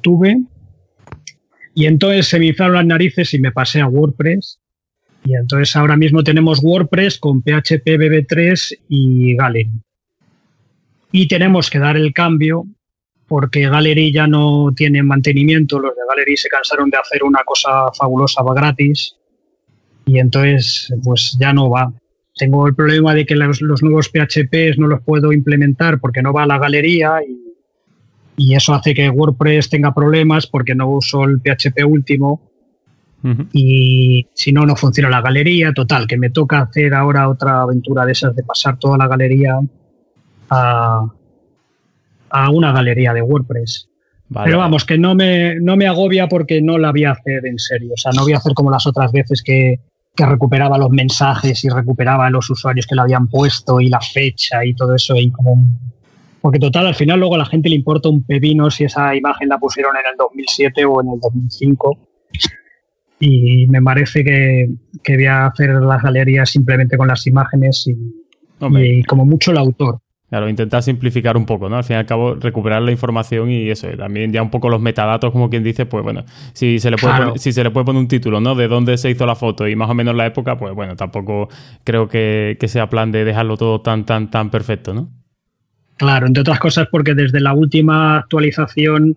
tuve. 0.00 0.40
Y 1.74 1.84
entonces 1.84 2.26
se 2.26 2.38
me 2.38 2.46
hicieron 2.46 2.74
las 2.74 2.86
narices 2.86 3.34
y 3.34 3.40
me 3.40 3.52
pasé 3.52 3.80
a 3.80 3.88
WordPress. 3.88 4.58
Y 5.24 5.34
entonces 5.34 5.76
ahora 5.76 5.96
mismo 5.96 6.24
tenemos 6.24 6.60
WordPress 6.62 7.18
con 7.18 7.42
PHP 7.42 7.84
BB3 7.84 8.78
y 8.88 9.36
Gallery. 9.36 9.70
Y 11.12 11.28
tenemos 11.28 11.68
que 11.68 11.78
dar 11.78 11.96
el 11.96 12.12
cambio 12.14 12.64
porque 13.30 13.68
Gallery 13.68 14.12
ya 14.12 14.26
no 14.26 14.72
tiene 14.74 15.04
mantenimiento, 15.04 15.78
los 15.78 15.94
de 15.94 16.00
Gallery 16.08 16.36
se 16.36 16.48
cansaron 16.48 16.90
de 16.90 16.98
hacer 16.98 17.22
una 17.22 17.44
cosa 17.44 17.92
fabulosa 17.96 18.42
gratis 18.52 19.14
y 20.04 20.18
entonces 20.18 20.92
pues 21.04 21.36
ya 21.38 21.52
no 21.52 21.70
va. 21.70 21.92
Tengo 22.34 22.66
el 22.66 22.74
problema 22.74 23.14
de 23.14 23.24
que 23.24 23.36
los, 23.36 23.62
nuevos 23.62 24.08
PHPs 24.08 24.78
no 24.78 24.88
los 24.88 25.02
puedo 25.02 25.32
implementar 25.32 26.00
porque 26.00 26.22
no 26.22 26.32
va 26.32 26.42
a 26.42 26.46
la 26.46 26.58
galería 26.58 27.20
y, 28.36 28.52
eso 28.52 28.74
hace 28.74 28.94
que 28.94 29.08
WordPress 29.08 29.70
tenga 29.70 29.94
problemas 29.94 30.48
porque 30.48 30.74
no 30.74 30.88
uso 30.88 31.22
el 31.22 31.40
PHP 31.40 31.84
último 31.86 32.50
y 33.52 34.26
si 34.34 34.50
no, 34.50 34.66
no 34.66 34.74
funciona 34.74 35.08
la 35.08 35.20
galería. 35.20 35.72
Total, 35.72 36.08
que 36.08 36.16
me 36.16 36.30
toca 36.30 36.62
hacer 36.62 36.94
ahora 36.94 37.28
otra 37.28 37.60
aventura 37.60 38.04
de 38.04 38.12
esas 38.12 38.34
de 38.34 38.42
pasar 38.42 38.76
toda 38.76 38.98
la 38.98 39.06
galería 39.06 39.56
a, 40.48 41.06
a 42.30 42.50
una 42.50 42.72
galería 42.72 43.12
de 43.12 43.22
WordPress. 43.22 43.90
Pero 44.32 44.58
vamos, 44.58 44.84
que 44.84 44.96
no 44.96 45.14
me, 45.16 45.56
no 45.56 45.76
me 45.76 45.88
agobia 45.88 46.28
porque 46.28 46.62
no 46.62 46.78
la 46.78 46.92
voy 46.92 47.04
a 47.04 47.12
hacer 47.12 47.44
en 47.46 47.58
serio. 47.58 47.94
O 47.94 47.96
sea, 47.96 48.12
no 48.14 48.22
voy 48.22 48.32
a 48.32 48.36
hacer 48.36 48.54
como 48.54 48.70
las 48.70 48.86
otras 48.86 49.10
veces 49.12 49.42
que, 49.42 49.80
recuperaba 50.16 50.76
los 50.76 50.90
mensajes 50.90 51.64
y 51.64 51.70
recuperaba 51.70 52.28
los 52.28 52.50
usuarios 52.50 52.86
que 52.86 52.94
lo 52.94 53.02
habían 53.02 53.26
puesto 53.26 53.80
y 53.80 53.88
la 53.88 54.00
fecha 54.00 54.62
y 54.66 54.74
todo 54.74 54.94
eso. 54.94 55.16
Y 55.16 55.30
como 55.30 55.54
Porque 56.42 56.58
total, 56.58 56.88
al 56.88 56.94
final 56.94 57.20
luego 57.20 57.36
a 57.36 57.38
la 57.38 57.46
gente 57.46 57.70
le 57.70 57.76
importa 57.76 58.10
un 58.10 58.22
pepino 58.22 58.70
si 58.70 58.84
esa 58.84 59.14
imagen 59.16 59.48
la 59.48 59.56
pusieron 59.56 59.96
en 59.96 60.02
el 60.12 60.18
2007 60.18 60.84
o 60.84 61.00
en 61.00 61.08
el 61.08 61.20
2005. 61.20 61.98
Y 63.20 63.66
me 63.68 63.80
parece 63.80 64.22
que, 64.22 64.68
que 65.02 65.16
voy 65.16 65.26
a 65.26 65.46
hacer 65.46 65.70
las 65.70 66.02
galerías 66.02 66.50
simplemente 66.50 66.98
con 66.98 67.08
las 67.08 67.26
imágenes 67.26 67.86
y, 67.86 67.96
y 68.78 69.02
como 69.04 69.24
mucho 69.24 69.52
el 69.52 69.58
autor. 69.58 70.00
Claro, 70.30 70.48
intentar 70.48 70.80
simplificar 70.84 71.36
un 71.36 71.44
poco, 71.44 71.68
¿no? 71.68 71.76
Al 71.76 71.82
fin 71.82 71.96
y 71.96 71.98
al 71.98 72.06
cabo, 72.06 72.36
recuperar 72.36 72.82
la 72.82 72.92
información 72.92 73.50
y 73.50 73.68
eso, 73.68 73.88
también 73.98 74.32
ya 74.32 74.42
un 74.42 74.50
poco 74.50 74.68
los 74.68 74.80
metadatos, 74.80 75.32
como 75.32 75.50
quien 75.50 75.64
dice, 75.64 75.86
pues 75.86 76.04
bueno, 76.04 76.24
si 76.52 76.78
se 76.78 76.88
le 76.88 76.96
puede, 76.98 77.16
poner, 77.16 77.38
si 77.40 77.52
se 77.52 77.64
le 77.64 77.72
puede 77.72 77.84
poner 77.84 78.00
un 78.00 78.06
título, 78.06 78.40
¿no? 78.40 78.54
De 78.54 78.68
dónde 78.68 78.96
se 78.96 79.10
hizo 79.10 79.26
la 79.26 79.34
foto 79.34 79.66
y 79.66 79.74
más 79.74 79.90
o 79.90 79.94
menos 79.94 80.14
la 80.14 80.26
época, 80.26 80.56
pues 80.56 80.72
bueno, 80.72 80.94
tampoco 80.94 81.48
creo 81.82 82.08
que, 82.08 82.56
sea 82.68 82.88
plan 82.88 83.10
de 83.10 83.24
dejarlo 83.24 83.56
todo 83.56 83.80
tan, 83.80 84.06
tan, 84.06 84.30
tan 84.30 84.50
perfecto, 84.50 84.94
¿no? 84.94 85.10
Claro, 85.96 86.28
entre 86.28 86.42
otras 86.42 86.60
cosas 86.60 86.86
porque 86.92 87.14
desde 87.14 87.40
la 87.40 87.52
última 87.52 88.18
actualización 88.18 89.16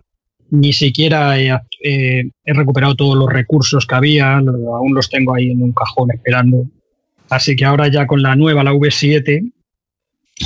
ni 0.49 0.73
siquiera 0.73 1.39
he, 1.39 2.31
recuperado 2.43 2.95
todos 2.95 3.15
los 3.15 3.31
recursos 3.31 3.85
que 3.85 3.93
había, 3.93 4.37
aún 4.37 4.95
los 4.95 5.09
tengo 5.11 5.35
ahí 5.35 5.51
en 5.51 5.61
un 5.61 5.73
cajón 5.73 6.09
esperando. 6.11 6.65
Así 7.29 7.55
que 7.55 7.65
ahora 7.65 7.87
ya 7.87 8.07
con 8.07 8.23
la 8.23 8.35
nueva, 8.35 8.63
la 8.63 8.73
V7, 8.73 9.51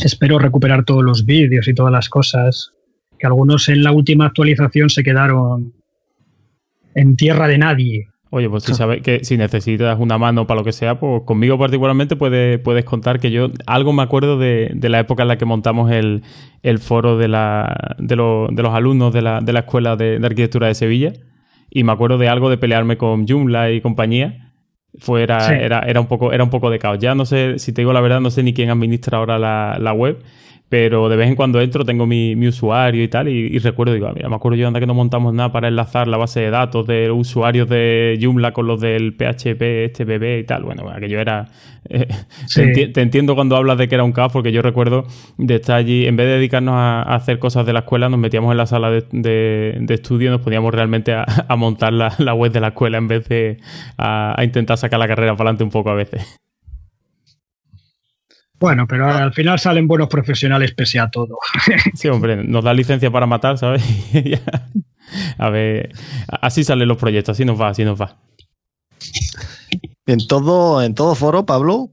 espero 0.06 0.40
recuperar 0.40 0.86
todos 0.86 1.04
los 1.04 1.26
vídeos 1.26 1.68
y 1.68 1.74
todas 1.74 1.92
las 1.92 2.10
cosas, 2.10 2.74
que 3.18 3.28
algunos 3.28 3.70
en 3.70 3.84
la 3.84 3.92
última 3.92 4.26
actualización 4.26 4.90
se 4.90 5.04
quedaron 5.04 5.74
en 6.96 7.16
tierra 7.16 7.48
de 7.48 7.58
nadie. 7.58 8.08
Oye, 8.30 8.50
pues 8.50 8.64
si 8.64 8.74
sabes 8.76 9.02
que 9.02 9.24
si 9.24 9.38
necesitas 9.38 9.98
una 10.00 10.18
mano 10.18 10.48
para 10.48 10.60
lo 10.60 10.66
que 10.66 10.72
sea, 10.72 11.00
pues 11.00 11.24
conmigo 11.26 11.58
particularmente 11.58 12.16
puedes, 12.16 12.60
puedes 12.60 12.86
contar 12.86 13.20
que 13.20 13.32
yo 13.32 13.52
algo 13.66 13.94
me 13.94 14.04
acuerdo 14.04 14.38
de, 14.38 14.76
la 14.82 15.00
época 15.00 15.24
en 15.24 15.30
la 15.30 15.38
que 15.38 15.46
montamos 15.46 15.92
el, 15.92 16.22
foro 16.80 17.18
de, 17.18 17.28
la, 17.28 17.96
de, 17.98 18.16
de, 18.16 18.64
los 18.64 18.74
alumnos 18.74 19.14
de 19.14 19.22
la, 19.22 19.40
de 19.42 19.54
la 19.54 19.60
Escuela 19.60 19.96
de, 19.96 20.20
Arquitectura 20.24 20.68
de 20.68 20.76
Sevilla 20.76 21.14
y 21.70 21.84
me 21.84 21.92
acuerdo 21.92 22.18
de 22.18 22.30
algo 22.30 22.50
de 22.50 22.58
pelearme 22.58 22.98
con 22.98 23.28
Joomla 23.28 23.72
y 23.72 23.82
compañía. 23.82 24.47
Fue, 25.00 25.22
era, 25.22 25.56
era, 25.82 26.00
un 26.00 26.08
poco, 26.08 26.34
era 26.34 26.44
un 26.44 26.50
poco 26.50 26.70
de 26.70 26.80
caos. 26.80 26.98
Ya 27.00 27.14
no 27.14 27.26
sé, 27.26 27.60
si 27.60 27.72
te 27.72 27.82
digo 27.82 27.94
la 27.94 28.02
verdad, 28.02 28.20
no 28.20 28.32
sé 28.32 28.44
ni 28.44 28.54
quién 28.54 28.70
administra 28.70 29.18
ahora 29.20 29.38
la, 29.38 29.78
la 29.80 29.94
web 29.94 30.24
pero 30.70 31.08
de 31.08 31.16
vez 31.16 31.30
en 31.30 31.36
cuando 31.36 31.62
entro, 31.62 31.86
tengo 31.86 32.06
mi, 32.06 32.36
usuario 32.48 33.02
y 33.04 33.08
tal, 33.08 33.30
y, 33.30 33.58
recuerdo, 33.60 33.94
digo, 33.94 34.08
ah, 34.08 34.14
mira, 34.14 34.28
me 34.28 34.36
acuerdo 34.36 34.58
yo 34.58 34.68
anda 34.68 34.80
que 34.80 34.86
no 34.86 34.94
montamos 34.94 35.34
nada 35.34 35.52
para 35.52 35.70
enlazar 35.70 36.08
la 36.08 36.18
base 36.18 36.42
de 36.42 36.50
datos 36.50 36.86
de 36.88 37.10
usuarios 37.10 37.70
de 37.70 38.20
Joomla 38.22 38.52
con 38.52 38.68
los 38.68 38.82
del 38.82 39.14
PHP, 39.14 39.62
este 39.86 40.04
bebé 40.04 40.40
y 40.40 40.44
tal. 40.44 40.64
Bueno, 40.64 40.90
aquello 40.90 41.20
era... 41.20 41.48
Eh, 42.58 42.88
te, 42.88 43.02
entiendo 43.02 43.36
cuando 43.36 43.56
hablas 43.56 43.78
de 43.78 43.88
que 43.88 43.96
era 43.96 44.04
un 44.04 44.12
caos, 44.12 44.34
porque 44.34 44.52
yo 44.52 44.62
recuerdo 44.62 45.06
de 45.38 45.56
estar 45.56 45.78
allí, 45.78 46.06
en 46.06 46.18
vez 46.18 46.28
de 46.28 46.34
dedicarnos 46.34 46.74
a, 46.76 47.02
hacer 47.04 47.40
cosas 47.40 47.66
de 47.66 47.72
la 47.72 47.80
escuela, 47.80 48.10
nos 48.10 48.20
metíamos 48.20 48.52
en 48.52 48.58
la 48.58 48.66
sala 48.66 48.90
de, 48.92 49.86
estudio 49.90 50.28
y 50.28 50.32
nos 50.32 50.42
poníamos 50.42 50.74
realmente 50.74 51.14
a, 51.14 51.56
montar 51.56 51.94
la, 51.94 52.34
web 52.34 52.52
de 52.52 52.60
la 52.60 52.70
escuela 52.70 52.98
en 52.98 53.08
vez 53.08 53.30
de 53.30 53.58
a 53.98 54.42
intentar 54.44 54.78
sacar 54.78 55.00
la 55.00 55.08
carrera 55.08 55.34
para 55.34 55.50
adelante 55.50 55.64
un 55.64 55.70
poco 55.70 55.90
a 55.90 55.94
veces. 55.94 56.47
Bueno, 58.60 58.88
pero 58.88 59.08
al 59.08 59.34
final 59.34 59.60
salen 59.60 59.88
buenos 59.88 60.08
profesionales 60.08 60.74
pese 60.74 61.00
a 61.00 61.10
todo. 61.10 61.38
Sí, 61.94 62.08
hombre, 62.08 62.44
nos 62.44 62.64
da 62.64 62.74
licencia 62.74 63.12
para 63.12 63.26
matar, 63.26 63.58
¿sabes? 63.58 63.84
a 65.38 65.50
ver, 65.50 65.92
así 66.42 66.64
salen 66.64 66.88
los 66.88 66.98
proyectos, 66.98 67.34
así 67.34 67.46
nos 67.46 67.60
va, 67.60 67.70
así 67.70 67.84
nos 67.84 68.00
va. 68.00 68.18
En 70.06 70.26
todo, 70.28 70.82
en 70.82 70.96
todo 70.96 71.16
foro, 71.16 71.46
Pablo, 71.46 71.92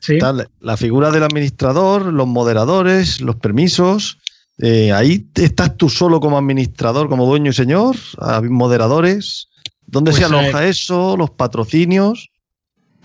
¿Sí? 0.00 0.18
la 0.60 0.76
figura 0.76 1.10
del 1.10 1.22
administrador, 1.22 2.12
los 2.12 2.26
moderadores, 2.26 3.20
los 3.20 3.36
permisos. 3.36 4.18
Eh, 4.58 4.92
ahí 4.92 5.26
estás 5.34 5.76
tú 5.76 5.88
solo 5.88 6.20
como 6.20 6.38
administrador, 6.38 7.08
como 7.08 7.26
dueño 7.26 7.50
y 7.50 7.54
señor, 7.54 7.96
hay 8.18 8.42
moderadores. 8.42 9.48
¿Dónde 9.86 10.12
se 10.12 10.20
pues, 10.20 10.32
aloja 10.32 10.66
eh, 10.66 10.70
eso? 10.70 11.16
¿Los 11.16 11.30
patrocinios? 11.30 12.30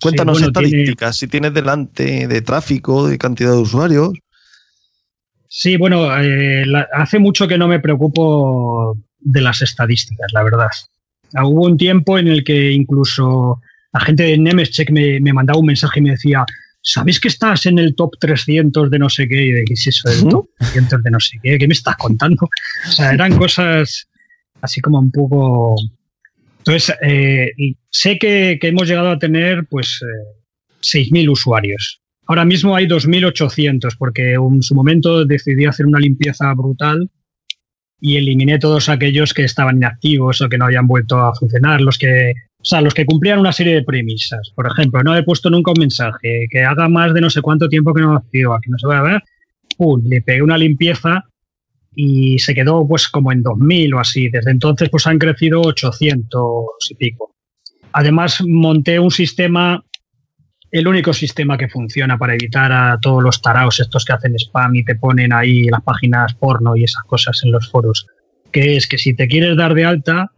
Cuéntanos 0.02 0.42
estadísticas, 0.42 1.18
si 1.18 1.28
tienes 1.28 1.54
delante 1.54 2.28
de 2.28 2.42
tráfico, 2.42 3.08
de 3.08 3.18
cantidad 3.18 3.52
de 3.52 3.58
usuarios. 3.58 4.12
Sí, 5.48 5.78
bueno, 5.78 6.08
eh, 6.22 6.64
hace 6.94 7.20
mucho 7.20 7.48
que 7.48 7.58
no 7.58 7.68
me 7.68 7.80
preocupo 7.80 8.96
de 9.20 9.42
las 9.42 9.62
estadísticas, 9.62 10.32
la 10.32 10.44
verdad. 10.44 10.70
Ah, 11.34 11.46
hubo 11.46 11.66
un 11.66 11.78
tiempo 11.78 12.18
en 12.18 12.28
el 12.28 12.44
que 12.44 12.72
incluso 12.72 13.60
la 13.94 14.00
gente 14.00 14.24
de 14.24 14.38
Nemescheck 14.38 14.92
me, 14.92 15.20
me 15.20 15.34
mandaba 15.34 15.60
un 15.60 15.66
mensaje 15.66 16.00
y 16.00 16.04
me 16.04 16.12
decía, 16.12 16.46
¿sabéis 16.82 17.20
que 17.20 17.28
estás 17.28 17.66
en 17.66 17.80
el 17.80 17.96
top 17.96 18.12
300 18.20 18.90
de 18.90 19.00
no 19.00 19.10
sé 19.10 19.28
qué? 19.28 19.42
Y 19.42 19.52
de, 19.52 19.64
¿qué 19.66 19.74
es 19.74 19.88
eso 19.88 20.10
del 20.10 20.30
top 20.30 20.48
300 20.58 21.04
de 21.04 21.12
no 21.12 21.20
sé 21.20 21.38
qué? 21.42 21.58
¿Qué 21.58 21.68
me 21.68 21.74
estás 21.74 21.98
contando? 21.98 22.50
O 22.88 22.92
sea, 22.92 23.12
eran 23.12 23.38
cosas 23.38 24.08
así 24.62 24.82
como 24.82 25.00
un 25.00 25.12
poco 25.12 25.76
entonces, 26.60 26.96
eh, 27.02 27.52
sé 27.90 28.20
que, 28.20 28.60
hemos 28.62 28.88
llegado 28.88 29.10
a 29.10 29.20
tener 29.20 29.66
pues 29.70 30.02
6.000 30.82 31.26
eh, 31.26 31.30
usuarios. 31.30 32.02
Ahora 32.28 32.46
mismo 32.46 32.76
hay 32.76 32.86
2.800 32.86 33.96
porque 33.98 34.34
en 34.34 34.62
su 34.62 34.76
momento 34.76 35.26
decidí 35.26 35.66
hacer 35.66 35.88
una 35.88 36.00
limpieza 36.00 36.54
brutal 36.54 37.10
y 38.00 38.18
eliminé 38.18 38.60
todos 38.60 38.88
aquellos 38.88 39.34
que 39.34 39.44
estaban 39.44 39.78
inactivos 39.78 40.42
o 40.42 40.48
que 40.48 40.58
no 40.58 40.66
habían 40.66 40.88
vuelto 40.88 41.20
a 41.20 41.34
funcionar, 41.34 41.82
los 41.82 41.98
que, 41.98 42.34
o 42.60 42.64
sea, 42.64 42.82
los 42.82 42.94
que 42.94 43.06
cumplían 43.06 43.40
una 43.40 43.52
serie 43.52 43.74
de 43.74 43.84
premisas. 43.84 44.52
Por 44.56 44.68
ejemplo, 44.68 45.02
no 45.04 45.16
he 45.16 45.24
puesto 45.24 45.50
nunca 45.50 45.72
un 45.72 45.80
mensaje 45.80 46.46
que 46.50 46.64
haga 46.64 46.88
más 46.88 47.14
de 47.14 47.22
no 47.22 47.30
sé 47.30 47.42
cuánto 47.42 47.68
tiempo 47.68 47.94
que 47.94 48.02
no 48.02 48.16
activa, 48.16 48.60
que 48.62 48.70
no 48.70 48.78
se 48.78 48.88
va 48.88 49.00
a 49.00 49.04
ver. 49.04 49.24
¡Pum! 49.78 50.02
Le 50.06 50.22
pegué 50.22 50.42
una 50.42 50.58
limpieza 50.58 51.24
y 52.02 52.40
se 52.40 52.56
quedó 52.56 52.88
pues 52.88 53.10
como 53.10 53.34
en 53.34 53.44
2000 53.44 53.94
o 53.94 54.00
así. 54.00 54.30
Desde 54.30 54.52
entonces 54.52 54.88
pues 54.90 55.06
han 55.06 55.20
crecido 55.20 55.60
800 55.60 56.66
y 56.92 56.96
pico. 56.96 57.36
Además 57.92 58.42
monté 58.48 59.02
un 59.02 59.12
sistema, 59.12 59.84
el 60.72 60.88
único 60.88 61.12
sistema 61.12 61.58
que 61.58 61.68
funciona 61.68 62.18
para 62.18 62.36
evitar 62.36 62.72
a 62.72 62.98
todos 63.02 63.22
los 63.22 63.42
taraos 63.42 63.82
estos 63.82 64.06
que 64.06 64.14
hacen 64.14 64.34
spam 64.36 64.78
y 64.78 64.86
te 64.86 64.96
ponen 64.96 65.34
ahí 65.34 65.66
las 65.66 65.82
páginas 65.82 66.34
porno 66.36 66.78
y 66.78 66.86
esas 66.86 67.04
cosas 67.04 67.42
en 67.44 67.52
los 67.52 67.70
foros, 67.70 68.08
que 68.50 68.78
es 68.78 68.88
que 68.88 68.98
si 68.98 69.14
te 69.14 69.28
quieres 69.28 69.58
dar 69.58 69.74
de 69.74 69.84
alta, 69.84 70.32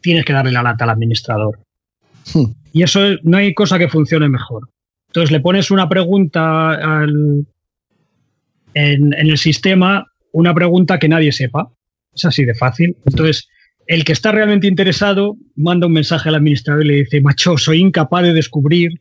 tienes 0.00 0.24
que 0.24 0.32
darle 0.32 0.52
la 0.52 0.62
lata 0.62 0.84
al 0.84 0.90
administrador. 0.90 1.58
Hmm. 2.32 2.52
Y 2.72 2.82
eso 2.82 3.00
no 3.24 3.36
hay 3.36 3.52
cosa 3.52 3.78
que 3.78 3.90
funcione 3.90 4.30
mejor. 4.30 4.70
Entonces 5.08 5.30
le 5.32 5.40
pones 5.40 5.70
una 5.70 5.86
pregunta 5.86 6.70
al, 6.70 7.46
en, 8.72 9.12
en, 9.12 9.28
el 9.28 9.36
sistema 9.36 10.06
una 10.36 10.54
pregunta 10.54 10.98
que 10.98 11.08
nadie 11.08 11.32
sepa. 11.32 11.70
Es 12.14 12.24
así 12.24 12.44
de 12.44 12.54
fácil. 12.54 12.96
Entonces, 13.04 13.48
el 13.86 14.04
que 14.04 14.12
está 14.12 14.32
realmente 14.32 14.66
interesado 14.66 15.36
manda 15.54 15.86
un 15.86 15.92
mensaje 15.92 16.28
al 16.28 16.34
administrador 16.34 16.84
y 16.84 16.88
le 16.88 16.94
dice, 16.94 17.20
macho, 17.20 17.56
soy 17.56 17.80
incapaz 17.80 18.22
de 18.22 18.32
descubrir 18.32 19.00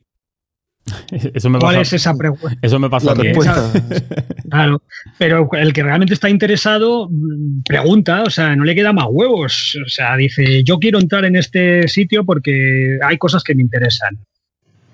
¿Cuál 1.59 1.77
es 1.77 1.93
esa 1.93 2.15
pregunta? 2.15 2.55
Eso 2.61 2.79
me 2.79 2.89
pasa 2.89 3.11
a 3.11 3.15
mí. 3.15 3.29
Claro, 4.49 4.81
pero 5.17 5.49
el 5.53 5.73
que 5.73 5.81
realmente 5.81 6.13
está 6.13 6.29
interesado 6.29 7.09
mm, 7.09 7.63
pregunta, 7.63 8.23
o 8.23 8.29
sea, 8.29 8.55
no 8.55 8.63
le 8.63 8.75
queda 8.75 8.93
más 8.93 9.07
huevos. 9.09 9.77
O 9.83 9.89
sea, 9.89 10.15
dice, 10.15 10.63
yo 10.63 10.77
quiero 10.77 10.99
entrar 10.99 11.25
en 11.25 11.35
este 11.35 11.87
sitio 11.87 12.23
porque 12.23 12.99
hay 13.03 13.17
cosas 13.17 13.43
que 13.43 13.55
me 13.55 13.63
interesan. 13.63 14.19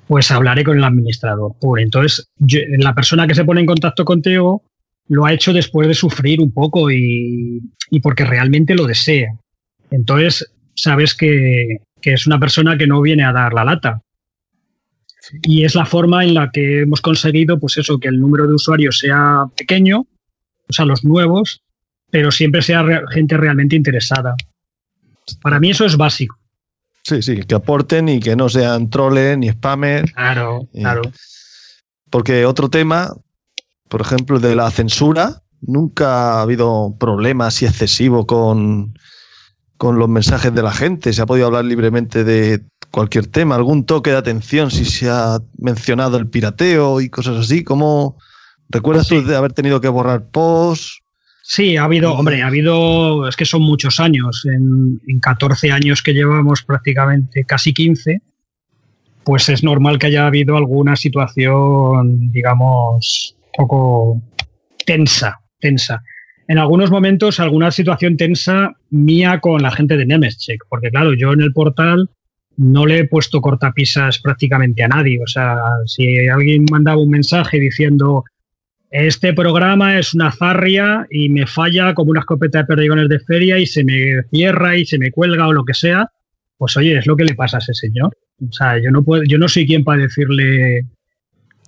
Pues 0.08 0.32
hablaré 0.32 0.63
con 0.63 0.77
el 0.77 0.84
administrador. 0.84 1.54
Entonces, 1.77 2.30
la 2.39 2.95
persona 2.95 3.27
que 3.27 3.36
se 3.36 3.45
pone 3.45 3.62
en 3.62 3.67
contacto 3.67 4.04
contigo 4.06 4.63
lo 5.07 5.25
ha 5.25 5.33
hecho 5.33 5.53
después 5.53 5.87
de 5.87 5.93
sufrir 5.93 6.39
un 6.39 6.53
poco 6.53 6.89
y, 6.91 7.61
porque 8.01 8.25
realmente 8.25 8.75
lo 8.75 8.85
desea. 8.85 9.29
Entonces, 9.89 10.51
sabes 10.75 11.13
que, 11.15 11.77
es 12.01 12.27
una 12.27 12.39
persona 12.39 12.77
que 12.77 12.87
no 12.87 13.01
viene 13.01 13.23
a 13.23 13.31
dar 13.31 13.53
la 13.53 13.65
lata. 13.65 14.01
Y 15.43 15.65
es 15.65 15.75
la 15.75 15.85
forma 15.85 16.23
en 16.23 16.33
la 16.33 16.49
que 16.51 16.81
hemos 16.81 17.01
conseguido, 17.01 17.59
pues 17.59 17.77
eso, 17.77 17.99
que 17.99 18.07
el 18.07 18.19
número 18.19 18.47
de 18.47 18.53
usuarios 18.53 18.97
sea 18.97 19.45
pequeño, 19.55 19.99
o 19.99 20.73
sea, 20.73 20.85
los 20.85 21.03
nuevos, 21.03 21.61
pero 22.09 22.31
siempre 22.31 22.61
sea 22.61 22.83
gente 23.11 23.37
realmente 23.37 23.75
interesada. 23.75 24.35
Para 25.41 25.59
mí 25.59 25.71
eso 25.71 25.85
es 25.85 25.95
básico. 25.95 26.37
Sí, 27.03 27.21
sí, 27.21 27.43
que 27.43 27.55
aporten 27.55 28.09
y 28.09 28.19
que 28.19 28.35
no 28.35 28.49
sean 28.49 28.89
troles 28.89 29.37
ni 29.37 29.49
spammers. 29.49 30.11
Claro, 30.11 30.67
claro. 30.73 31.01
Porque 32.09 32.45
otro 32.45 32.69
tema 32.69 33.13
por 33.91 33.99
ejemplo, 33.99 34.39
de 34.39 34.56
la 34.56 34.71
censura, 34.71 35.43
nunca 35.60 36.38
ha 36.38 36.41
habido 36.43 36.95
problemas 36.97 37.62
y 37.62 37.65
excesivo 37.65 38.25
con, 38.25 38.97
con 39.75 39.99
los 39.99 40.08
mensajes 40.08 40.56
de 40.56 40.63
la 40.63 40.71
gente. 40.71 41.12
Se 41.12 41.21
ha 41.21 41.25
podido 41.25 41.47
hablar 41.47 41.65
libremente 41.65 42.23
de 42.23 42.62
cualquier 42.89 43.27
tema, 43.27 43.56
algún 43.56 43.86
toque 43.86 44.12
de 44.12 44.15
atención 44.15 44.71
si 44.71 44.86
se 44.86 45.10
ha 45.10 45.39
mencionado 45.58 46.15
el 46.15 46.30
pirateo 46.30 47.01
y 47.01 47.10
cosas 47.10 47.38
así. 47.38 47.65
¿Cómo 47.65 48.17
recuerdas 48.69 49.10
tú 49.10 49.25
de 49.25 49.36
haber 49.36 49.51
tenido 49.51 49.82
que 49.82 49.89
borrar 49.89 50.25
posts? 50.32 51.01
Sí, 51.43 51.75
ha 51.75 51.84
habido, 51.84 52.13
hombre, 52.13 52.43
ha 52.43 52.47
habido, 52.47 53.27
es 53.27 53.36
que 53.36 53.43
son 53.43 53.62
muchos 53.62 53.99
años, 53.99 54.45
en, 54.45 55.01
en 55.06 55.19
14 55.19 55.69
años 55.69 56.01
que 56.01 56.13
llevamos 56.13 56.63
prácticamente, 56.63 57.43
casi 57.43 57.73
15, 57.73 58.21
pues 59.25 59.49
es 59.49 59.65
normal 59.65 59.99
que 59.99 60.08
haya 60.08 60.27
habido 60.27 60.56
alguna 60.56 60.95
situación, 60.95 62.32
digamos, 62.32 63.36
poco 63.55 64.21
tensa, 64.85 65.39
tensa. 65.59 66.01
En 66.47 66.57
algunos 66.57 66.91
momentos, 66.91 67.39
alguna 67.39 67.71
situación 67.71 68.17
tensa 68.17 68.73
mía 68.89 69.39
con 69.39 69.61
la 69.61 69.71
gente 69.71 69.95
de 69.95 70.05
Nemescheck, 70.05 70.65
porque 70.69 70.89
claro, 70.89 71.13
yo 71.13 71.31
en 71.33 71.41
el 71.41 71.53
portal 71.53 72.09
no 72.57 72.85
le 72.85 72.99
he 72.99 73.07
puesto 73.07 73.41
cortapisas 73.41 74.19
prácticamente 74.19 74.83
a 74.83 74.87
nadie. 74.87 75.19
O 75.23 75.27
sea, 75.27 75.57
si 75.85 76.27
alguien 76.27 76.65
mandaba 76.69 77.01
un 77.01 77.09
mensaje 77.09 77.59
diciendo 77.59 78.23
este 78.89 79.33
programa 79.33 79.97
es 79.97 80.13
una 80.13 80.31
zarria 80.31 81.07
y 81.09 81.29
me 81.29 81.47
falla 81.47 81.93
como 81.93 82.11
una 82.11 82.19
escopeta 82.19 82.59
de 82.59 82.65
perdigones 82.65 83.07
de 83.07 83.21
feria 83.21 83.57
y 83.57 83.65
se 83.65 83.85
me 83.85 84.21
cierra 84.29 84.75
y 84.75 84.85
se 84.85 84.97
me 84.97 85.11
cuelga 85.11 85.47
o 85.47 85.53
lo 85.53 85.63
que 85.63 85.73
sea, 85.73 86.11
pues 86.57 86.75
oye, 86.75 86.97
es 86.97 87.07
lo 87.07 87.15
que 87.15 87.23
le 87.23 87.33
pasa 87.33 87.57
a 87.57 87.59
ese 87.59 87.73
señor. 87.73 88.17
O 88.45 88.51
sea, 88.51 88.77
yo 88.83 88.91
no 88.91 89.03
puedo, 89.03 89.23
yo 89.23 89.37
no 89.37 89.47
soy 89.47 89.65
quien 89.65 89.85
para 89.85 90.01
decirle 90.01 90.81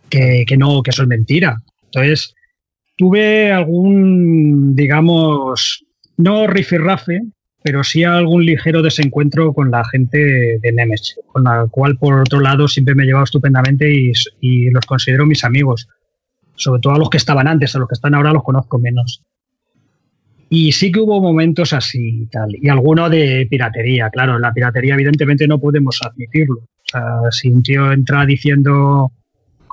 que, 0.09 0.43
que 0.45 0.57
no, 0.57 0.83
que 0.83 0.91
eso 0.91 1.03
es 1.03 1.07
mentira. 1.07 1.61
Entonces, 1.93 2.33
tuve 2.97 3.51
algún, 3.51 4.75
digamos, 4.75 5.85
no 6.17 6.47
rifirrafe, 6.47 7.21
pero 7.63 7.83
sí 7.83 8.03
algún 8.03 8.45
ligero 8.45 8.81
desencuentro 8.81 9.53
con 9.53 9.71
la 9.71 9.85
gente 9.85 10.59
de 10.61 10.71
Nemesis, 10.73 11.19
con 11.27 11.43
la 11.43 11.67
cual, 11.69 11.97
por 11.97 12.19
otro 12.19 12.41
lado, 12.41 12.67
siempre 12.67 12.95
me 12.95 13.03
he 13.03 13.05
llevado 13.05 13.25
estupendamente 13.25 13.89
y, 14.41 14.69
los 14.69 14.85
considero 14.85 15.25
mis 15.25 15.43
amigos. 15.43 15.87
Sobre 16.55 16.81
todo 16.81 16.93
a 16.93 16.97
los 16.99 17.09
que 17.09 17.17
estaban 17.17 17.47
antes, 17.47 17.75
a 17.75 17.79
los 17.79 17.87
que 17.87 17.93
están 17.93 18.13
ahora 18.15 18.33
los 18.33 18.43
conozco 18.43 18.79
menos. 18.79 19.23
Y 20.49 20.71
sí 20.71 20.91
que 20.91 20.99
hubo 20.99 21.21
momentos 21.21 21.73
así 21.73 22.23
y 22.23 22.25
tal. 22.27 22.49
Y 22.61 22.69
alguno 22.69 23.09
de 23.09 23.47
piratería, 23.49 24.09
claro. 24.09 24.37
La 24.37 24.53
piratería, 24.53 24.93
evidentemente, 24.93 25.47
no 25.47 25.59
podemos 25.59 25.99
admitirlo. 26.03 26.67
Si 27.31 27.47
un 27.49 27.63
tío 27.63 27.91
entra 27.91 28.23
diciendo 28.25 29.11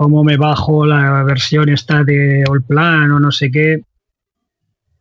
cómo 0.00 0.24
me 0.24 0.38
bajo 0.38 0.86
la 0.86 1.22
versión 1.24 1.68
esta 1.68 2.02
de 2.04 2.42
All 2.48 2.62
Plan 2.62 3.10
o 3.12 3.20
no 3.20 3.30
sé 3.30 3.50
qué, 3.50 3.82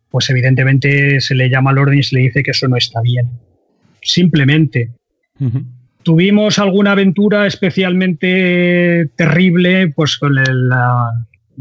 pues 0.10 0.30
evidentemente 0.30 1.22
se 1.22 1.36
le 1.36 1.50
llama 1.50 1.70
al 1.70 1.78
orden 1.78 2.00
y 2.00 2.04
se 2.04 2.18
le 2.18 2.24
dice 2.24 2.44
que 2.44 2.52
eso 2.52 2.68
no 2.68 2.76
está 2.76 3.00
bien. 3.00 3.30
Simplemente. 4.02 4.92
Tuvimos 6.04 6.60
alguna 6.60 6.92
aventura 6.92 7.48
especialmente 7.48 9.10
terrible, 9.16 9.88
pues 9.96 10.18
con 10.18 10.36
la, 10.36 11.14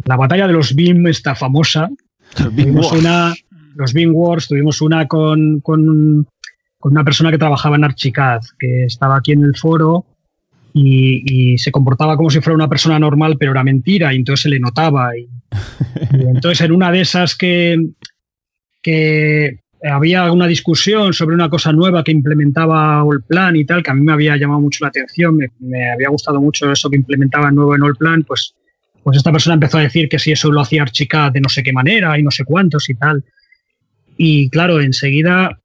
batalla 0.05 0.49
de 0.49 0.53
los 0.55 0.75
BIM, 0.75 1.07
esta 1.07 1.37
famosa. 1.37 1.89
tuvimos 2.35 2.91
una, 2.91 3.33
los 3.77 3.93
BIM 3.93 4.17
Wars, 4.17 4.49
tuvimos 4.49 4.83
una 4.83 5.07
con, 5.07 5.61
con, 5.61 6.27
una 6.81 7.05
persona 7.05 7.31
que 7.31 7.39
trabajaba 7.39 7.77
en 7.77 7.85
Archicad, 7.85 8.41
que 8.59 8.87
estaba 8.87 9.17
aquí 9.17 9.31
en 9.31 9.45
el 9.45 9.57
foro 9.57 10.07
y, 10.81 11.59
se 11.59 11.73
comportaba 11.73 12.17
como 12.17 12.31
si 12.31 12.41
fuera 12.41 12.55
una 12.55 12.69
persona 12.69 12.99
normal, 12.99 13.37
pero 13.39 13.53
era 13.53 13.65
mentira, 13.65 14.13
y 14.13 14.17
entonces 14.17 14.43
se 14.43 14.49
le 14.49 14.61
notaba. 14.61 15.17
y 15.17 15.29
entonces 16.13 16.61
en 16.61 16.73
una 16.73 16.91
de 16.91 17.01
esas 17.01 17.35
que, 17.35 17.77
que 18.83 19.61
había 19.83 20.31
una 20.31 20.47
discusión 20.47 21.13
sobre 21.13 21.35
una 21.35 21.49
cosa 21.49 21.73
nueva 21.73 22.03
que 22.05 22.13
implementaba 22.13 23.01
Allplan 23.01 23.57
y 23.57 23.65
tal, 23.65 23.83
que 23.83 23.91
a 23.91 23.95
mí 23.95 24.03
me 24.03 24.13
había 24.13 24.37
llamado 24.37 24.61
mucho 24.61 24.85
la 24.85 24.89
atención, 24.89 25.39
me, 25.61 25.91
había 25.91 26.09
gustado 26.09 26.41
mucho 26.41 26.71
eso 26.71 26.91
que 26.91 26.97
implementaba 26.97 27.51
nuevo 27.51 27.75
en 27.75 27.83
Allplan, 27.83 28.25
pues, 28.25 28.55
pues 29.03 29.17
esta 29.17 29.33
persona 29.33 29.55
empezó 29.55 29.79
a 29.79 29.83
decir 29.83 30.09
que 30.09 30.19
si 30.19 30.33
eso 30.33 30.51
lo 30.51 30.61
hacía 30.61 30.83
Archicad 30.83 31.33
de 31.33 31.41
no 31.41 31.49
sé 31.49 31.63
qué 31.63 31.73
manera 31.73 32.19
y 32.19 32.23
no 32.23 32.31
sé 32.31 32.45
cuántos 32.45 32.89
y 32.91 32.95
tal. 32.95 33.25
Y 34.17 34.51
claro, 34.51 34.81
enseguida 34.81 35.61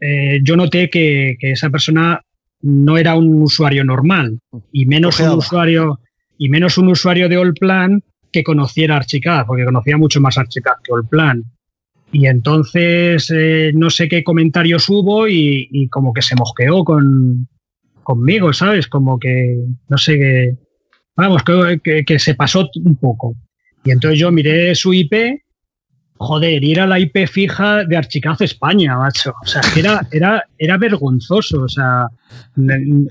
eh, 0.00 0.40
yo 0.42 0.56
noté 0.56 0.90
que, 0.90 1.36
esa 1.40 1.70
persona 1.70 2.20
no 2.62 2.96
era 2.96 3.14
un 3.16 3.42
usuario 3.42 3.84
normal 3.84 4.38
y 4.72 4.86
menos 4.86 5.20
un 5.20 5.30
usuario 5.30 6.00
y 6.38 6.48
menos 6.48 6.78
un 6.78 6.88
usuario 6.88 7.28
de 7.28 7.36
Allplan 7.36 8.02
que 8.32 8.42
conociera 8.42 8.96
Archicad, 8.96 9.44
porque 9.46 9.64
conocía 9.64 9.98
mucho 9.98 10.20
más 10.20 10.38
Archicad 10.38 10.72
que 10.82 10.92
Allplan. 10.94 11.44
Y 12.12 12.26
entonces 12.26 13.30
eh, 13.34 13.72
no 13.74 13.90
sé 13.90 14.08
qué 14.08 14.22
comentarios 14.22 14.88
hubo 14.88 15.28
y, 15.28 15.88
como 15.90 16.12
que 16.12 16.22
se 16.22 16.34
mosqueó 16.36 16.84
con, 16.84 17.48
conmigo, 18.02 18.52
¿sabes? 18.52 18.86
Como 18.86 19.18
que, 19.18 19.56
no 19.88 19.98
sé, 19.98 20.18
qué 20.18 20.56
vamos, 21.16 21.42
que, 21.82 22.04
que, 22.04 22.18
se 22.18 22.34
pasó 22.34 22.68
un 22.84 22.96
poco. 22.96 23.34
Y 23.84 23.90
entonces 23.90 24.18
yo 24.18 24.30
miré 24.30 24.74
su 24.74 24.92
IP, 24.92 25.42
joder, 26.22 26.62
y 26.64 26.72
era 26.72 26.86
la 26.86 26.98
IP 26.98 27.26
fija 27.26 27.84
de 27.84 27.96
Archicaz 27.96 28.40
España, 28.40 28.96
macho. 28.96 29.34
O 29.42 29.46
sea, 29.46 29.60
era, 29.76 30.06
era, 30.10 30.44
era 30.58 30.78
vergonzoso. 30.78 31.62
O 31.62 31.68
sea, 31.68 32.06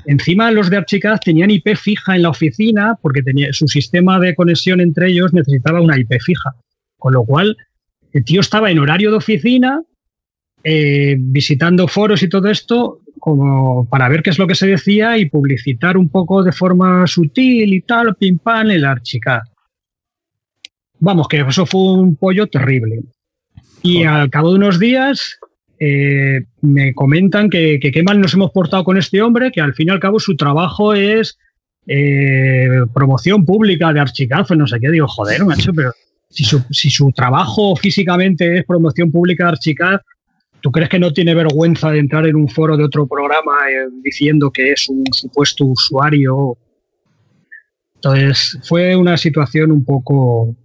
encima 0.05 0.51
los 0.51 0.69
de 0.69 0.77
Archicaz 0.77 1.19
tenían 1.19 1.51
IP 1.51 1.75
fija 1.75 2.15
en 2.15 2.23
la 2.23 2.29
oficina 2.29 2.97
porque 3.01 3.21
tenía, 3.21 3.51
su 3.51 3.67
sistema 3.67 4.19
de 4.19 4.35
conexión 4.35 4.81
entre 4.81 5.09
ellos 5.09 5.33
necesitaba 5.33 5.81
una 5.81 5.99
IP 5.99 6.13
fija. 6.21 6.51
Con 6.97 7.13
lo 7.13 7.23
cual, 7.23 7.57
el 8.13 8.23
tío 8.23 8.41
estaba 8.41 8.71
en 8.71 8.79
horario 8.79 9.11
de 9.11 9.17
oficina, 9.17 9.81
eh, 10.63 11.15
visitando 11.17 11.87
foros 11.87 12.23
y 12.23 12.29
todo 12.29 12.47
esto, 12.49 12.99
como 13.19 13.87
para 13.89 14.09
ver 14.09 14.23
qué 14.23 14.31
es 14.31 14.39
lo 14.39 14.47
que 14.47 14.55
se 14.55 14.67
decía 14.67 15.17
y 15.17 15.29
publicitar 15.29 15.97
un 15.97 16.09
poco 16.09 16.43
de 16.43 16.51
forma 16.51 17.05
sutil 17.07 17.73
y 17.73 17.81
tal, 17.81 18.15
pim 18.15 18.37
pam, 18.37 18.71
el 18.71 18.85
archicar. 18.85 19.41
Vamos, 21.01 21.27
que 21.27 21.41
eso 21.41 21.65
fue 21.65 21.81
un 21.93 22.15
pollo 22.15 22.47
terrible. 22.47 23.01
Y 23.81 24.03
al 24.03 24.29
cabo 24.29 24.51
de 24.51 24.57
unos 24.57 24.79
días 24.79 25.39
eh, 25.79 26.41
me 26.61 26.93
comentan 26.93 27.49
que, 27.49 27.79
qué 27.79 28.03
mal 28.03 28.21
nos 28.21 28.35
hemos 28.35 28.51
portado 28.51 28.83
con 28.83 28.97
este 28.97 29.19
hombre, 29.19 29.51
que 29.51 29.61
al 29.61 29.73
fin 29.73 29.87
y 29.87 29.91
al 29.91 29.99
cabo 29.99 30.19
su 30.19 30.35
trabajo 30.35 30.93
es 30.93 31.39
eh, 31.87 32.67
promoción 32.93 33.43
pública 33.43 33.91
de 33.91 33.99
archicazo, 33.99 34.55
no 34.55 34.67
sé 34.67 34.79
qué. 34.79 34.91
Digo, 34.91 35.07
joder, 35.07 35.43
macho, 35.43 35.73
pero 35.73 35.91
si 36.29 36.89
su, 36.89 37.11
trabajo 37.11 37.75
físicamente 37.75 38.59
es 38.59 38.65
promoción 38.65 39.11
pública 39.11 39.45
de 39.45 39.49
Archicad, 39.53 40.01
¿tú 40.61 40.71
crees 40.71 40.87
que 40.87 40.99
no 40.99 41.11
tiene 41.11 41.33
vergüenza 41.33 41.89
de 41.89 41.97
entrar 41.97 42.27
en 42.27 42.35
un 42.35 42.47
foro 42.47 42.77
de 42.77 42.83
otro 42.83 43.07
programa 43.07 43.53
eh, 43.71 43.87
diciendo 44.03 44.51
que 44.51 44.73
es 44.73 44.87
un 44.87 45.03
supuesto 45.11 45.65
usuario? 45.65 46.57
Entonces, 47.95 48.59
fue 48.63 48.95
una 48.95 49.17
situación 49.17 49.71
un 49.71 49.83
poco, 49.83 50.55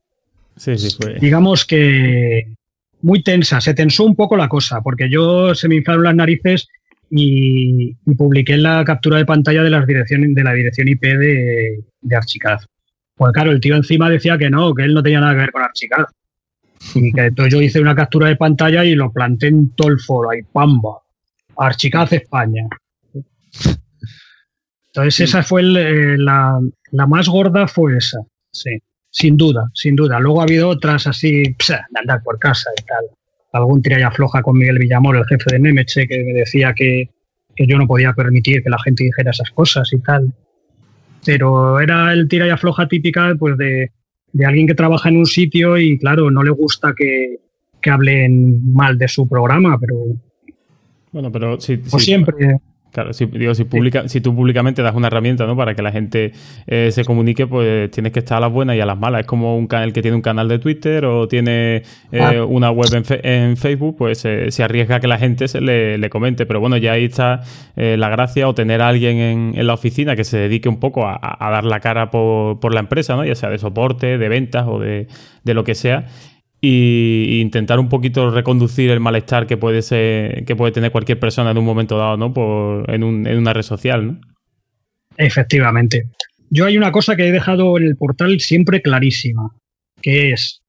sí, 0.57 0.77
sí, 0.79 0.97
fue. 1.01 1.15
digamos 1.21 1.65
que 1.65 2.55
muy 3.03 3.23
tensa, 3.23 3.61
se 3.61 3.75
tensó 3.75 4.05
un 4.05 4.17
poco 4.17 4.37
la 4.37 4.49
cosa, 4.49 4.81
porque 4.81 5.09
yo 5.11 5.55
se 5.55 5.69
me 5.69 5.77
inflaron 5.77 6.05
las 6.05 6.15
narices 6.15 6.69
y, 7.11 7.95
publiqué 8.17 8.57
la 8.57 8.85
captura 8.85 9.19
de 9.19 9.27
pantalla 9.27 9.63
de, 9.63 9.71
las 9.71 9.87
direcciones, 9.87 10.35
de 10.35 10.43
la 10.43 10.53
dirección 10.53 10.89
IP 10.89 11.03
de, 11.03 11.85
de 12.01 12.17
Archicad. 12.17 12.59
Pues 13.15 13.33
claro, 13.33 13.51
el 13.51 13.61
tío 13.61 13.77
encima 13.77 14.11
decía 14.11 14.37
que 14.37 14.51
no, 14.51 14.75
que 14.75 14.85
él 14.85 14.95
no 14.95 15.03
tenía 15.03 15.21
nada 15.21 15.33
que 15.33 15.41
ver 15.41 15.53
con 15.53 15.63
Archicad. 15.63 16.05
Y 16.95 17.13
que 17.13 17.23
entonces 17.23 17.53
yo 17.53 17.63
hice 17.63 17.81
una 17.81 17.95
captura 17.95 18.29
de 18.29 18.37
pantalla 18.37 18.85
y 18.85 18.95
lo 18.95 19.11
planté 19.11 19.49
en 19.49 19.71
todo 19.71 19.89
el 19.89 19.99
foro, 19.99 20.31
ahí, 20.31 20.43
pamba. 20.53 20.99
Archicad 21.57 22.13
España. 22.13 22.67
Entonces 24.89 25.21
esa 25.21 25.43
fue 25.43 25.63
eh, 25.63 26.17
la, 26.19 26.59
más 27.07 27.29
gorda 27.29 27.67
fue 27.67 27.97
esa, 27.97 28.19
sí, 28.51 28.79
sin 29.17 29.37
duda, 29.37 29.71
sin 29.75 29.97
duda. 29.97 30.19
Luego 30.21 30.41
ha 30.41 30.45
habido 30.45 30.69
otras 30.69 31.07
así, 31.07 31.43
de 31.43 31.99
andar 32.01 32.23
por 32.23 32.39
casa 32.39 32.71
y 32.79 32.85
tal. 32.85 33.05
Algún 33.53 33.81
tiralla 33.81 34.11
floja 34.11 34.43
con 34.43 34.59
Miguel 34.59 34.79
Villamor, 34.79 35.17
el 35.17 35.25
jefe 35.25 35.53
de 35.53 35.59
Nemeche, 35.59 36.07
que 36.07 36.23
me 36.25 36.33
decía 36.33 36.75
que, 36.75 37.09
que 37.55 37.67
yo 37.67 37.79
no 37.79 37.87
podía 37.87 38.13
permitir 38.13 38.63
que 38.63 38.71
la 38.71 38.79
gente 38.83 39.05
dijera 39.05 39.31
esas 39.31 39.51
cosas 39.51 39.93
y 39.93 39.99
tal 40.01 40.33
pero 41.27 41.81
era 41.81 42.13
el 42.13 42.29
tira 42.29 42.47
y 42.47 42.51
afloja 42.51 42.87
típica 42.87 43.35
pues 43.37 43.59
de, 43.59 43.91
alguien 44.47 44.69
que 44.69 44.75
trabaja 44.75 45.09
en 45.09 45.17
un 45.17 45.27
sitio 45.27 45.77
y 45.77 45.99
claro, 45.99 46.31
no 46.31 46.43
le 46.43 46.53
gusta 46.53 46.95
que, 46.97 47.41
hablen 47.89 48.75
mal 48.75 48.99
de 48.99 49.07
su 49.07 49.29
programa, 49.29 49.79
pero... 49.79 49.95
Bueno, 51.13 51.31
pero 51.31 51.61
si, 51.61 51.77
pues 51.77 52.03
siempre... 52.03 52.59
Claro, 52.97 53.13
si, 53.13 53.27
digo, 53.27 53.55
si, 53.55 53.65
publica, 53.65 54.09
si 54.09 54.23
tú 54.23 54.35
públicamente 54.35 54.81
das 54.81 54.95
una 54.95 55.09
herramienta 55.09 55.45
¿no? 55.45 55.55
para 55.55 55.75
que 55.75 55.83
la 55.83 55.93
gente 55.93 56.33
eh, 56.67 56.89
se 56.91 57.05
comunique, 57.05 57.47
pues 57.47 57.91
tienes 57.91 58.11
que 58.11 58.21
estar 58.21 58.39
a 58.39 58.41
las 58.41 58.51
buenas 58.51 58.75
y 58.75 58.81
a 58.81 58.87
las 58.87 58.99
malas. 58.99 59.21
Es 59.21 59.27
como 59.27 59.59
un 59.59 59.67
canal 59.67 59.93
que 59.93 60.01
tiene 60.01 60.15
un 60.15 60.23
canal 60.23 60.49
de 60.49 60.59
Twitter 60.59 61.05
o 61.05 61.29
tiene 61.29 61.83
eh, 62.11 62.21
ah. 62.23 62.43
una 62.49 62.71
web 62.71 62.89
en, 63.23 63.59
Facebook, 63.59 63.97
pues 63.99 64.25
eh, 64.25 64.51
se 64.51 64.65
arriesga 64.65 64.97
a 64.97 65.01
que 65.01 65.09
la 65.09 65.19
gente 65.19 65.47
se 65.47 65.61
le, 65.61 66.09
comente. 66.09 66.47
Pero 66.47 66.59
bueno, 66.59 66.79
ya 66.79 66.93
ahí 66.93 67.05
está 67.05 67.43
la 67.75 68.09
gracia 68.09 68.49
o 68.49 68.55
tener 68.55 68.81
a 68.81 68.89
alguien 68.89 69.19
en, 69.55 69.67
la 69.67 69.75
oficina 69.75 70.17
que 70.17 70.25
se 70.25 70.39
dedique 70.39 70.71
un 70.71 70.81
poco 70.81 71.07
a, 71.07 71.37
dar 71.39 71.67
la 71.67 71.81
cara 71.81 72.11
por, 72.11 72.61
por, 72.61 72.73
la 72.73 72.81
empresa, 72.81 73.15
¿no? 73.15 73.27
ya 73.27 73.35
sea 73.35 73.51
de 73.51 73.59
soporte, 73.59 74.17
de 74.17 74.29
ventas 74.31 74.65
o 74.67 74.79
de, 74.79 75.07
de 75.45 75.53
lo 75.53 75.65
que 75.65 75.75
sea 75.75 76.07
y 76.61 77.41
intentar 77.41 77.79
un 77.79 77.89
poquito 77.89 78.31
reconducir 78.31 78.91
el 78.91 79.01
malestar 79.01 79.47
que 79.47 79.57
puede 79.57 79.83
ser, 79.83 80.45
que 80.45 80.57
puede 80.57 80.73
tener 80.73 80.91
cualquier 80.91 81.19
persona 81.21 81.51
en 81.51 81.59
un 81.59 81.65
momento 81.65 81.99
dado, 81.99 82.17
¿no? 82.17 82.33
Por, 82.33 82.91
en, 82.91 83.05
un, 83.05 83.27
en 83.27 83.39
una 83.39 83.53
red 83.53 83.63
social, 83.63 84.07
¿no? 84.07 84.21
Efectivamente. 85.19 86.07
Yo 86.51 86.67
hay 86.67 86.77
una 86.77 86.93
cosa 86.93 87.17
que 87.17 87.27
he 87.27 87.33
dejado 87.33 87.77
en 87.79 87.85
el 87.85 87.97
portal 87.97 88.41
siempre 88.41 88.81
clarísima, 88.81 89.51
que 90.01 90.33
es 90.33 90.63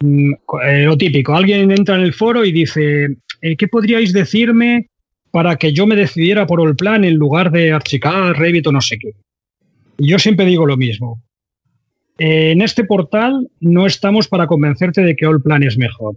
mm, 0.00 0.32
eh, 0.64 0.84
lo 0.84 0.96
típico. 0.96 1.34
Alguien 1.34 1.70
entra 1.70 1.96
en 1.96 2.02
el 2.02 2.12
foro 2.12 2.44
y 2.44 2.52
dice, 2.52 3.08
eh, 3.40 3.56
¿qué 3.56 3.68
podríais 3.68 4.12
decirme 4.12 4.88
para 5.30 5.56
que 5.56 5.72
yo 5.72 5.86
me 5.86 5.96
decidiera 5.96 6.46
por 6.46 6.66
el 6.66 6.76
plan 6.76 7.04
en 7.04 7.14
lugar 7.14 7.50
de 7.50 7.72
archicar, 7.72 8.38
Revit 8.38 8.66
o 8.66 8.72
no 8.72 8.80
sé 8.80 8.98
qué? 8.98 9.12
Y 9.98 10.08
yo 10.08 10.18
siempre 10.18 10.46
digo 10.46 10.66
lo 10.66 10.76
mismo. 10.76 11.20
Eh, 12.18 12.50
en 12.50 12.62
este 12.62 12.84
portal 12.84 13.48
no 13.60 13.86
estamos 13.86 14.28
para 14.28 14.46
convencerte 14.46 15.02
de 15.02 15.16
que 15.16 15.26
Allplan 15.26 15.62
es 15.62 15.78
mejor. 15.78 16.16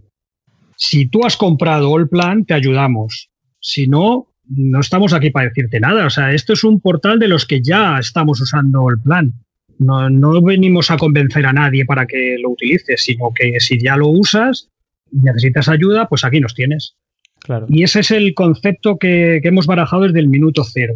Si 0.76 1.08
tú 1.08 1.26
has 1.26 1.38
comprado 1.38 1.96
Allplan, 1.96 2.46
te 2.46 2.56
ayudamos. 2.56 3.30
Si 3.60 3.88
no, 3.88 4.28
no 4.48 4.80
estamos 4.80 5.14
aquí 5.14 5.30
para 5.30 5.50
decirte 5.50 5.80
nada. 5.80 6.08
O 6.08 6.10
sea, 6.10 6.34
esto 6.34 6.54
es 6.54 6.64
un 6.64 6.82
portal 6.82 7.20
de 7.20 7.28
los 7.28 7.46
que 7.46 7.62
ya 7.62 8.00
estamos 8.00 8.42
usando 8.42 8.90
Allplan. 8.90 9.34
No, 9.78 10.10
no 10.10 10.42
venimos 10.42 10.92
a 10.92 10.98
convencer 10.98 11.46
a 11.46 11.54
nadie 11.54 11.86
para 11.86 12.06
que 12.06 12.38
lo 12.40 12.50
utilices, 12.50 13.04
sino 13.04 13.32
que 13.34 13.60
si 13.60 13.80
ya 13.80 13.96
lo 13.96 14.10
usas 14.10 14.70
y 15.12 15.18
necesitas 15.22 15.70
ayuda, 15.70 16.08
pues 16.08 16.24
aquí 16.24 16.40
nos 16.40 16.56
tienes. 16.56 16.96
Claro. 17.40 17.66
Y 17.70 17.84
ese 17.84 18.02
es 18.02 18.12
el 18.12 18.34
concepto 18.34 18.98
que, 18.98 19.40
hemos 19.44 19.66
barajado 19.66 20.04
desde 20.04 20.20
el 20.20 20.30
minuto 20.30 20.64
cero. 20.64 20.96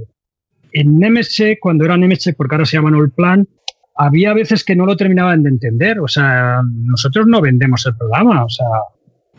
En 0.72 0.98
Nemescheck, 1.00 1.60
cuando 1.60 1.86
era 1.86 1.98
Nemescheck, 1.98 2.36
porque 2.36 2.56
ahora 2.56 2.66
se 2.66 2.78
llaman 2.78 2.96
Allplan, 2.96 3.48
había 3.96 4.34
veces 4.34 4.64
que 4.64 4.76
no 4.76 4.86
lo 4.86 4.98
terminaban 4.98 5.44
de 5.44 5.50
entender. 5.50 6.00
O 6.00 6.08
sea, 6.08 6.62
nosotros 6.64 7.26
no 7.28 7.42
vendemos 7.42 7.86
el 7.86 7.96
programa. 7.96 8.44
O 8.44 8.50
sea, 8.50 8.68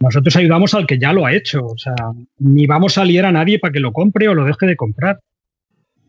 Nosotros 0.00 0.36
ayudamos 0.36 0.74
al 0.74 0.86
que 0.86 0.98
ya 0.98 1.12
lo 1.12 1.26
ha 1.26 1.34
hecho. 1.34 1.64
O 1.64 1.78
sea, 1.78 1.94
ni 2.38 2.66
vamos 2.66 2.98
a 2.98 3.04
liar 3.04 3.26
a 3.26 3.32
nadie 3.32 3.58
para 3.58 3.72
que 3.72 3.80
lo 3.80 3.92
compre 3.92 4.28
o 4.28 4.34
lo 4.34 4.44
deje 4.44 4.66
de 4.66 4.76
comprar. 4.76 5.20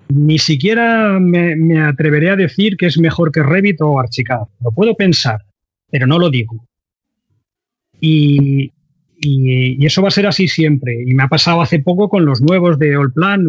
Ni 0.10 0.40
siquiera 0.40 1.20
me, 1.20 1.82
atreveré 1.82 2.30
a 2.30 2.38
decir 2.38 2.78
que 2.78 2.86
es 2.86 2.98
mejor 2.98 3.32
que 3.32 3.44
Revit 3.44 3.82
o 3.82 4.00
Archicad. 4.00 4.48
Lo 4.64 4.72
puedo 4.72 4.96
pensar, 4.96 5.42
pero 5.92 6.08
no 6.08 6.18
lo 6.18 6.30
digo. 6.30 6.66
Y, 8.00 8.72
eso 9.86 10.02
va 10.02 10.10
a 10.10 10.12
ser 10.12 10.28
así 10.28 10.48
siempre. 10.48 10.96
Y 11.06 11.14
me 11.14 11.24
ha 11.24 11.28
pasado 11.28 11.62
hace 11.62 11.80
poco 11.80 12.08
con 12.08 12.24
los 12.24 12.42
nuevos 12.42 12.80
de 12.80 12.96
Allplan. 12.96 13.44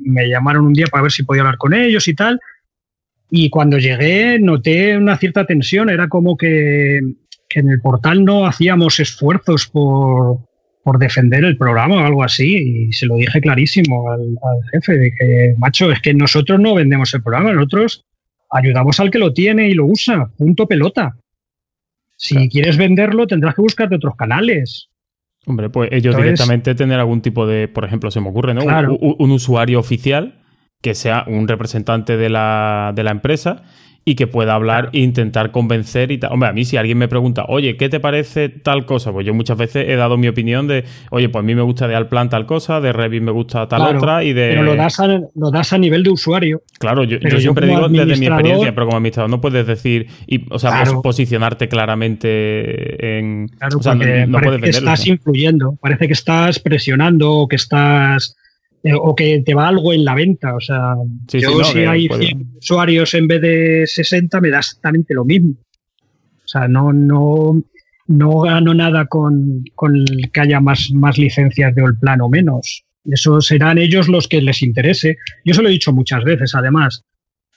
Me 0.00 0.28
llamaron 0.28 0.66
un 0.66 0.72
día 0.72 0.86
para 0.88 1.02
ver 1.02 1.12
si 1.12 1.24
podía 1.24 1.42
hablar 1.42 1.56
con 1.56 1.72
ellos 1.74 2.06
y 2.06 2.14
tal. 2.14 2.38
Y 3.34 3.48
cuando 3.48 3.78
llegué 3.78 4.38
noté 4.38 4.94
una 4.94 5.16
cierta 5.16 5.46
tensión. 5.46 5.88
Era 5.88 6.06
como 6.08 6.36
que, 6.36 6.98
en 6.98 7.68
el 7.70 7.80
portal 7.80 8.26
no 8.26 8.46
hacíamos 8.46 9.00
esfuerzos 9.00 9.68
por, 9.68 10.40
defender 10.98 11.42
el 11.42 11.56
programa 11.56 12.02
o 12.02 12.06
algo 12.06 12.24
así. 12.24 12.88
Y 12.88 12.92
se 12.92 13.06
lo 13.06 13.16
dije 13.16 13.40
clarísimo 13.40 14.10
al, 14.10 14.36
jefe. 14.70 14.98
Dije, 14.98 15.54
macho, 15.56 15.90
es 15.90 16.02
que 16.02 16.12
nosotros 16.12 16.60
no 16.60 16.74
vendemos 16.74 17.14
el 17.14 17.22
programa. 17.22 17.54
Nosotros 17.54 18.04
ayudamos 18.50 19.00
al 19.00 19.10
que 19.10 19.18
lo 19.18 19.32
tiene 19.32 19.66
y 19.66 19.72
lo 19.72 19.86
usa. 19.86 20.30
Punto 20.36 20.66
pelota. 20.66 21.16
Si 22.18 22.50
quieres 22.50 22.76
venderlo, 22.76 23.26
tendrás 23.26 23.54
que 23.54 23.62
buscarte 23.62 23.96
otros 23.96 24.14
canales. 24.14 24.90
Hombre, 25.46 25.70
pues 25.70 25.88
ellos 25.90 26.14
directamente 26.18 26.74
tener 26.74 27.00
algún 27.00 27.22
tipo 27.22 27.46
de, 27.46 27.66
por 27.66 27.86
ejemplo, 27.86 28.10
se 28.10 28.20
me 28.20 28.28
ocurre, 28.28 28.52
¿no? 28.52 28.62
un, 28.62 29.30
usuario 29.30 29.80
oficial 29.80 30.41
que 30.82 30.94
sea 30.94 31.24
un 31.26 31.48
representante 31.48 32.16
de 32.16 32.28
la, 32.28 32.92
de 32.94 33.02
la 33.04 33.12
empresa 33.12 33.62
y 34.04 34.16
que 34.16 34.26
pueda 34.26 34.54
hablar 34.54 34.90
e 34.92 34.98
intentar 34.98 35.52
convencer 35.52 36.10
y 36.10 36.18
tal. 36.18 36.32
Hombre, 36.32 36.48
a 36.48 36.52
mí 36.52 36.64
si 36.64 36.76
alguien 36.76 36.98
me 36.98 37.08
pregunta, 37.08 37.44
oye, 37.48 37.76
¿qué 37.76 37.88
te 37.88 38.00
parece 38.00 38.48
tal 38.48 38.84
cosa? 38.84 39.12
Pues 39.12 39.24
yo 39.24 39.32
muchas 39.32 39.56
veces 39.56 39.88
he 39.88 39.94
dado 39.94 40.16
mi 40.16 40.26
opinión 40.28 40.66
de, 40.66 40.84
oye, 41.10 41.28
pues 41.28 41.40
a 41.40 41.46
mí 41.46 41.54
me 41.54 41.62
gusta 41.62 41.86
de 41.86 41.94
Alplan 41.94 42.28
tal 42.28 42.46
cosa, 42.46 42.80
de 42.80 42.92
Revit 42.92 43.22
me 43.22 43.30
gusta 43.30 43.68
tal 43.68 43.96
otra 43.96 44.24
y 44.24 44.32
de... 44.32 44.48
Pero 44.50 44.64
lo 44.64 44.74
das, 44.74 44.98
a, 44.98 45.06
lo 45.06 45.50
das 45.52 45.72
a 45.72 45.78
nivel 45.78 46.02
de 46.02 46.10
usuario. 46.10 46.62
Claro, 46.80 47.04
yo, 47.04 47.18
siempre 47.38 47.66
digo 47.68 47.88
desde 47.88 48.16
mi 48.16 48.26
experiencia, 48.26 48.74
pero 48.74 48.86
como 48.86 48.96
administrador 48.96 49.30
no 49.30 49.40
puedes 49.40 49.66
decir, 49.66 50.08
y, 50.26 50.46
o 50.50 50.58
sea, 50.58 50.84
posicionarte 51.02 51.68
claramente 51.68 53.18
en... 53.18 53.48
Claro, 53.48 53.78
o 53.78 53.82
sea, 53.82 53.94
no, 53.94 54.40
puedes 54.40 54.60
que 54.60 54.70
estás 54.70 55.06
influyendo, 55.06 55.76
parece 55.80 56.08
que 56.08 56.14
estás 56.14 56.58
presionando 56.58 57.30
o 57.30 57.48
que 57.48 57.56
estás 57.56 58.36
eh, 58.82 58.94
o 58.94 59.14
que 59.14 59.42
te 59.44 59.54
va 59.54 59.68
algo 59.68 59.92
en 59.92 60.04
la 60.04 60.14
venta. 60.14 60.54
O 60.54 60.60
sea, 60.60 60.94
yo 61.28 61.64
si 61.64 61.80
hay 61.80 62.08
100 62.08 62.54
usuarios 62.58 63.14
en 63.14 63.26
vez 63.28 63.40
de 63.40 63.86
60 63.86 64.40
me 64.40 64.50
da 64.50 64.58
exactamente 64.58 65.14
lo 65.14 65.24
mismo. 65.24 65.54
O 66.44 66.48
sea, 66.48 66.68
no, 66.68 66.92
no, 66.92 67.62
no 68.08 68.40
gano 68.40 68.74
nada 68.74 69.06
con, 69.06 69.64
con 69.74 70.04
que 70.32 70.40
haya 70.40 70.60
más, 70.60 70.90
más 70.92 71.16
licencias 71.18 71.74
de 71.74 71.82
plan 72.00 72.20
o 72.20 72.28
menos. 72.28 72.84
Eso 73.04 73.40
serán 73.40 73.78
ellos 73.78 74.08
los 74.08 74.28
que 74.28 74.40
les 74.40 74.62
interese. 74.62 75.16
Yo 75.44 75.54
se 75.54 75.62
lo 75.62 75.68
he 75.68 75.72
dicho 75.72 75.92
muchas 75.92 76.24
veces, 76.24 76.54
además. 76.54 77.04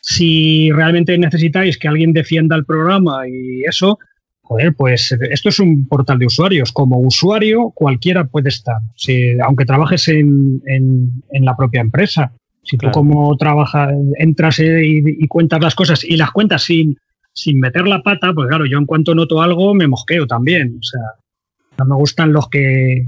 Si 0.02 0.72
realmente 0.72 1.18
necesitáis 1.18 1.78
que 1.78 1.88
alguien 1.88 2.14
defienda 2.14 2.56
el 2.56 2.66
programa 2.66 3.28
y 3.28 3.64
eso, 3.64 3.98
joder, 4.46 4.76
pues 4.76 5.12
esto 5.32 5.50
es 5.50 5.60
un 5.60 5.88
portal 5.88 6.20
de 6.20 6.28
usuarios. 6.28 6.72
Como 6.72 7.00
usuario, 7.00 7.72
cualquiera 7.72 8.26
puede 8.26 8.50
estar, 8.50 8.78
aunque 9.44 9.66
trabajes 9.66 10.08
en, 10.08 10.62
la 11.32 11.58
propia 11.58 11.82
empresa. 11.82 12.32
Si 12.64 12.78
tú 12.78 12.90
como 12.92 13.36
trabajas, 13.38 13.92
entras 14.18 14.60
y, 14.60 15.28
cuentas 15.28 15.62
las 15.62 15.76
cosas 15.76 16.04
y 16.04 16.16
las 16.16 16.32
cuentas 16.32 16.64
sin, 16.64 16.98
sin 17.34 17.60
meter 17.60 17.88
la 17.88 18.02
pata, 18.04 18.34
pues 18.34 18.48
claro, 18.48 18.66
yo 18.66 18.78
en 18.78 18.86
cuanto 18.86 19.16
noto 19.16 19.42
algo 19.42 19.74
me 19.74 19.88
mosqueo 19.88 20.28
también. 20.28 20.78
O 20.80 20.84
sea, 20.84 21.02
no 21.80 21.86
me 21.86 21.96
gustan 21.96 22.32
los 22.32 22.48
que 22.48 23.08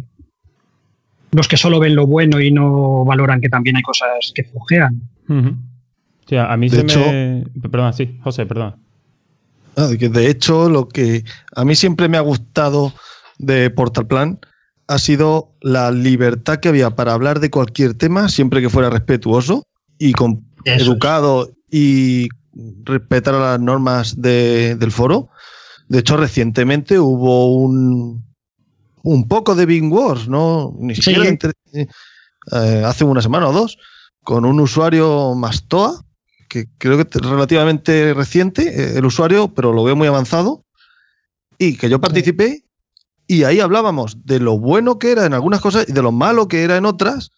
los 1.32 1.48
que 1.48 1.58
solo 1.58 1.80
ven 1.80 1.96
lo 1.96 2.08
bueno 2.08 2.42
y 2.42 2.52
no 2.52 3.06
valoran 3.06 3.42
que 3.42 3.50
también 3.50 3.76
hay 3.76 3.84
cosas 3.84 4.32
que 4.34 4.44
flojean. 4.44 5.02
a 6.40 6.58
mí 6.58 6.70
se 6.70 6.84
me... 6.84 7.46
Perdón, 7.70 7.94
sí, 7.94 8.18
José, 8.24 8.46
perdón. 8.48 8.87
De 9.78 10.30
hecho, 10.30 10.70
lo 10.70 10.90
que 10.90 11.24
a 11.56 11.64
mí 11.64 11.76
siempre 11.76 12.10
me 12.10 12.18
ha 12.18 12.22
gustado 12.22 12.94
de 13.38 13.70
Portal 13.70 14.08
Plan 14.08 14.40
ha 14.88 14.98
sido 14.98 15.54
la 15.62 15.92
libertad 15.92 16.58
que 16.58 16.70
había 16.70 16.96
para 16.96 17.14
hablar 17.14 17.40
de 17.40 17.52
cualquier 17.52 17.94
tema, 17.94 18.28
siempre 18.28 18.60
que 18.62 18.72
fuera 18.72 18.90
respetuoso 18.90 19.68
y 20.00 20.14
con, 20.14 20.44
educado 20.66 21.52
y 21.70 22.28
respetar 22.86 23.36
las 23.36 23.60
normas 23.60 24.20
del 24.20 24.92
foro. 24.92 25.30
De 25.90 26.00
hecho, 26.00 26.18
recientemente 26.18 26.98
hubo 26.98 27.54
un, 27.54 28.26
un 29.04 29.28
poco 29.28 29.54
de 29.54 29.68
Bing 29.68 29.94
Wars, 29.94 30.28
¿no? 30.28 30.74
Ni 30.80 30.96
siquiera 30.96 31.24
eh, 31.74 32.84
hace 32.84 33.04
una 33.04 33.22
semana 33.22 33.50
o 33.50 33.54
dos, 33.54 33.78
con 34.24 34.44
un 34.44 34.60
usuario 34.60 35.36
Mastoa 35.36 36.04
que 36.48 36.68
creo 36.78 36.98
que 36.98 37.18
es 37.18 37.26
relativamente 37.26 38.14
reciente, 38.14 38.64
eh, 38.68 38.98
el 38.98 39.06
usuario, 39.06 39.54
pero 39.54 39.74
lo 39.74 39.84
veo 39.84 39.96
muy 39.96 40.08
avanzado, 40.08 40.66
y 41.58 41.78
que 41.78 41.90
yo 41.90 42.00
participé 42.00 42.64
y 43.28 43.44
ahí 43.44 43.60
hablábamos 43.60 44.26
de 44.26 44.40
lo 44.40 44.58
bueno 44.58 45.00
que 45.00 45.12
era 45.12 45.26
en 45.26 45.34
algunas 45.34 45.60
cosas 45.60 45.88
y 45.90 45.92
de 45.92 46.02
lo 46.02 46.12
malo 46.12 46.48
que 46.48 46.64
era 46.64 46.78
en 46.78 46.86
otras, 46.86 47.32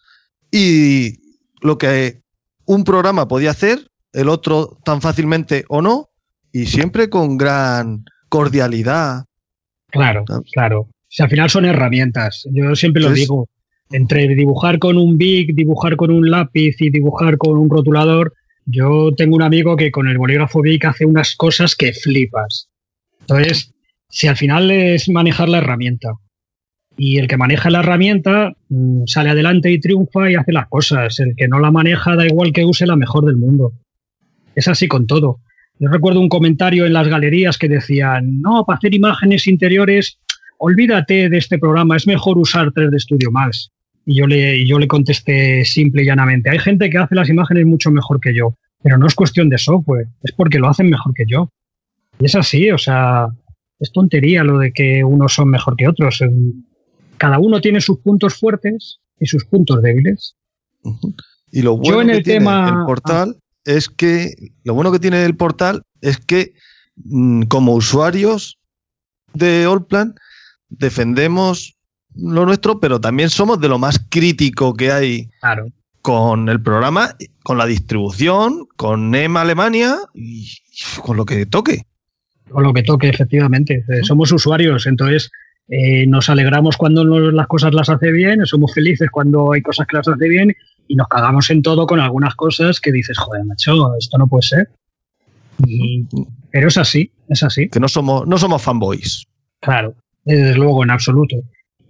y 0.52 1.18
lo 1.60 1.78
que 1.78 2.22
un 2.64 2.84
programa 2.84 3.26
podía 3.26 3.50
hacer, 3.50 3.90
el 4.12 4.28
otro 4.28 4.78
tan 4.84 5.00
fácilmente 5.00 5.64
o 5.68 5.82
no, 5.82 6.08
y 6.52 6.66
siempre 6.66 7.10
con 7.10 7.36
gran 7.36 8.04
cordialidad. 8.28 9.24
Claro, 9.88 10.24
claro. 10.52 10.88
Si 11.08 11.22
al 11.22 11.28
final 11.28 11.50
son 11.50 11.64
herramientas, 11.64 12.44
yo 12.52 12.74
siempre 12.76 13.02
lo 13.02 13.10
digo, 13.10 13.48
entre 13.90 14.28
dibujar 14.28 14.78
con 14.78 14.96
un 14.96 15.18
big, 15.18 15.54
dibujar 15.54 15.96
con 15.96 16.12
un 16.12 16.30
lápiz 16.30 16.76
y 16.80 16.90
dibujar 16.90 17.36
con 17.36 17.58
un 17.58 17.68
rotulador, 17.68 18.32
yo 18.70 19.10
tengo 19.16 19.36
un 19.36 19.42
amigo 19.42 19.76
que 19.76 19.90
con 19.90 20.08
el 20.08 20.18
bolígrafo 20.18 20.62
Bic 20.62 20.84
hace 20.84 21.04
unas 21.04 21.34
cosas 21.36 21.74
que 21.76 21.92
flipas. 21.92 22.68
Entonces, 23.20 23.72
si 24.08 24.26
al 24.26 24.36
final 24.36 24.70
es 24.70 25.08
manejar 25.08 25.48
la 25.48 25.58
herramienta 25.58 26.10
y 26.96 27.18
el 27.18 27.28
que 27.28 27.36
maneja 27.36 27.70
la 27.70 27.80
herramienta 27.80 28.52
mm, 28.68 29.04
sale 29.06 29.30
adelante 29.30 29.70
y 29.70 29.80
triunfa 29.80 30.30
y 30.30 30.34
hace 30.34 30.52
las 30.52 30.68
cosas, 30.68 31.18
el 31.20 31.34
que 31.36 31.48
no 31.48 31.58
la 31.58 31.70
maneja 31.70 32.16
da 32.16 32.26
igual 32.26 32.52
que 32.52 32.64
use 32.64 32.86
la 32.86 32.96
mejor 32.96 33.24
del 33.24 33.36
mundo. 33.36 33.72
Es 34.54 34.68
así 34.68 34.88
con 34.88 35.06
todo. 35.06 35.38
Yo 35.78 35.88
recuerdo 35.88 36.20
un 36.20 36.28
comentario 36.28 36.84
en 36.84 36.92
las 36.92 37.08
galerías 37.08 37.56
que 37.56 37.68
decían, 37.68 38.40
no, 38.42 38.64
para 38.66 38.76
hacer 38.76 38.94
imágenes 38.94 39.46
interiores, 39.46 40.18
olvídate 40.58 41.30
de 41.30 41.38
este 41.38 41.58
programa, 41.58 41.96
es 41.96 42.06
mejor 42.06 42.36
usar 42.36 42.70
3D 42.72 42.98
Studio 42.98 43.30
Max. 43.30 43.70
Y 44.04 44.16
yo 44.16 44.26
le, 44.26 44.66
yo 44.66 44.78
le 44.78 44.88
contesté 44.88 45.64
simple 45.64 46.02
y 46.02 46.06
llanamente, 46.06 46.50
hay 46.50 46.58
gente 46.58 46.90
que 46.90 46.98
hace 46.98 47.14
las 47.14 47.28
imágenes 47.28 47.64
mucho 47.64 47.90
mejor 47.90 48.20
que 48.20 48.34
yo, 48.34 48.56
pero 48.82 48.98
no 48.98 49.06
es 49.06 49.14
cuestión 49.14 49.48
de 49.48 49.58
software, 49.58 50.08
es 50.22 50.32
porque 50.32 50.58
lo 50.58 50.68
hacen 50.68 50.90
mejor 50.90 51.12
que 51.14 51.24
yo. 51.26 51.50
Y 52.18 52.26
es 52.26 52.34
así, 52.34 52.70
o 52.70 52.78
sea, 52.78 53.28
es 53.78 53.92
tontería 53.92 54.44
lo 54.44 54.58
de 54.58 54.72
que 54.72 55.04
unos 55.04 55.34
son 55.34 55.48
mejor 55.48 55.76
que 55.76 55.88
otros. 55.88 56.22
Cada 57.16 57.38
uno 57.38 57.60
tiene 57.60 57.80
sus 57.80 57.98
puntos 57.98 58.38
fuertes 58.38 59.00
y 59.18 59.26
sus 59.26 59.44
puntos 59.44 59.82
débiles. 59.82 60.36
Y 61.50 61.62
lo 61.62 61.76
bueno 61.76 62.12
que 62.12 62.22
tiene 62.22 62.68
el 62.68 62.84
portal 62.86 63.36
es 63.64 63.88
que 63.88 64.34
lo 64.64 64.74
bueno 64.74 64.92
que 64.92 64.98
tiene 64.98 65.24
el 65.24 65.36
portal 65.36 65.82
es 66.00 66.18
que 66.18 66.54
mm, 66.96 67.42
como 67.42 67.74
usuarios 67.74 68.58
de 69.34 69.64
Allplan 69.64 70.14
defendemos 70.68 71.76
lo 72.14 72.46
nuestro, 72.46 72.80
pero 72.80 73.00
también 73.00 73.30
somos 73.30 73.60
de 73.60 73.68
lo 73.68 73.78
más 73.78 74.00
crítico 74.08 74.74
que 74.74 74.90
hay 74.90 75.30
con 76.02 76.48
el 76.48 76.62
programa, 76.62 77.16
con 77.42 77.58
la 77.58 77.66
distribución, 77.66 78.66
con 78.76 79.14
EMA 79.14 79.42
Alemania 79.42 79.96
y 80.14 80.50
con 81.02 81.16
lo 81.16 81.24
que 81.24 81.46
toque. 81.46 81.82
Con 82.50 82.62
lo 82.62 82.72
que 82.72 82.82
toque, 82.82 83.08
efectivamente. 83.08 83.84
Eh, 83.88 84.02
somos 84.02 84.32
usuarios, 84.32 84.86
entonces 84.86 85.30
eh, 85.68 86.06
nos 86.06 86.28
alegramos 86.28 86.76
cuando 86.76 87.04
las 87.04 87.46
cosas 87.46 87.74
las 87.74 87.88
hace 87.90 88.10
bien, 88.10 88.44
somos 88.46 88.74
felices 88.74 89.08
cuando 89.10 89.52
hay 89.52 89.62
cosas 89.62 89.86
que 89.86 89.96
las 89.96 90.08
hace 90.08 90.28
bien 90.28 90.54
y 90.88 90.96
nos 90.96 91.06
cagamos 91.06 91.48
en 91.50 91.62
todo 91.62 91.86
con 91.86 92.00
algunas 92.00 92.34
cosas 92.34 92.80
que 92.80 92.90
dices, 92.90 93.16
joder, 93.18 93.44
macho, 93.44 93.94
esto 93.96 94.18
no 94.18 94.26
puede 94.26 94.42
ser. 94.42 94.70
pero 96.50 96.68
es 96.68 96.76
así, 96.76 97.12
es 97.28 97.42
así. 97.44 97.68
Que 97.68 97.78
no 97.78 97.88
somos, 97.88 98.26
no 98.26 98.38
somos 98.38 98.60
fanboys. 98.62 99.24
Claro, 99.60 99.94
desde 100.24 100.56
luego, 100.56 100.82
en 100.82 100.90
absoluto. 100.90 101.36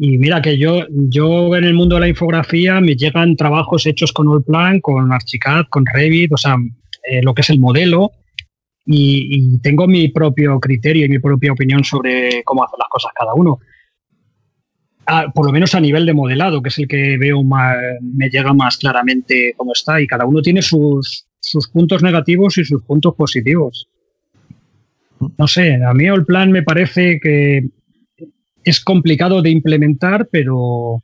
Y 0.03 0.17
mira 0.17 0.41
que 0.41 0.57
yo, 0.57 0.87
yo 0.89 1.55
en 1.55 1.65
el 1.65 1.75
mundo 1.75 1.97
de 1.97 2.01
la 2.01 2.09
infografía 2.09 2.81
me 2.81 2.97
llegan 2.97 3.37
trabajos 3.37 3.85
hechos 3.85 4.15
con 4.15 4.29
Allplan, 4.29 4.81
con 4.81 5.13
Archicad, 5.13 5.67
con 5.69 5.85
Revit, 5.85 6.33
o 6.33 6.39
sea, 6.39 6.57
eh, 7.07 7.21
lo 7.23 7.35
que 7.35 7.43
es 7.43 7.51
el 7.51 7.61
modelo, 7.61 8.11
y, 8.87 9.59
tengo 9.59 9.87
mi 9.87 10.09
propio 10.09 10.59
criterio 10.59 11.05
y 11.05 11.11
mi 11.11 11.19
propia 11.19 11.53
opinión 11.53 11.85
sobre 11.85 12.43
cómo 12.45 12.65
hacer 12.65 12.79
las 12.79 12.89
cosas 12.89 13.13
cada 13.15 13.35
uno. 13.35 13.59
Ah, 15.05 15.31
por 15.35 15.45
lo 15.45 15.53
menos 15.53 15.75
a 15.75 15.81
nivel 15.81 16.07
de 16.07 16.15
modelado, 16.15 16.63
que 16.63 16.71
es 16.71 16.79
el 16.79 16.89
que 16.89 17.19
veo 17.19 17.43
más, 17.43 17.77
me 18.01 18.31
llega 18.31 18.55
más 18.55 18.79
claramente 18.79 19.53
cómo 19.55 19.75
está, 19.75 20.01
y 20.01 20.07
cada 20.07 20.25
uno 20.25 20.41
tiene 20.41 20.63
sus, 20.63 21.27
sus 21.41 21.69
puntos 21.69 22.03
negativos 22.03 22.57
y 22.57 22.65
sus 22.65 22.83
puntos 22.85 23.15
positivos. 23.17 23.87
No 25.37 25.47
sé, 25.47 25.75
a 25.75 25.93
mí 25.93 26.07
el 26.07 26.25
plan 26.25 26.51
me 26.51 26.63
parece 26.63 27.21
que 27.21 27.69
es 28.65 28.81
complicado 28.81 29.43
de 29.43 29.51
implementar, 29.51 30.29
pero, 30.31 31.03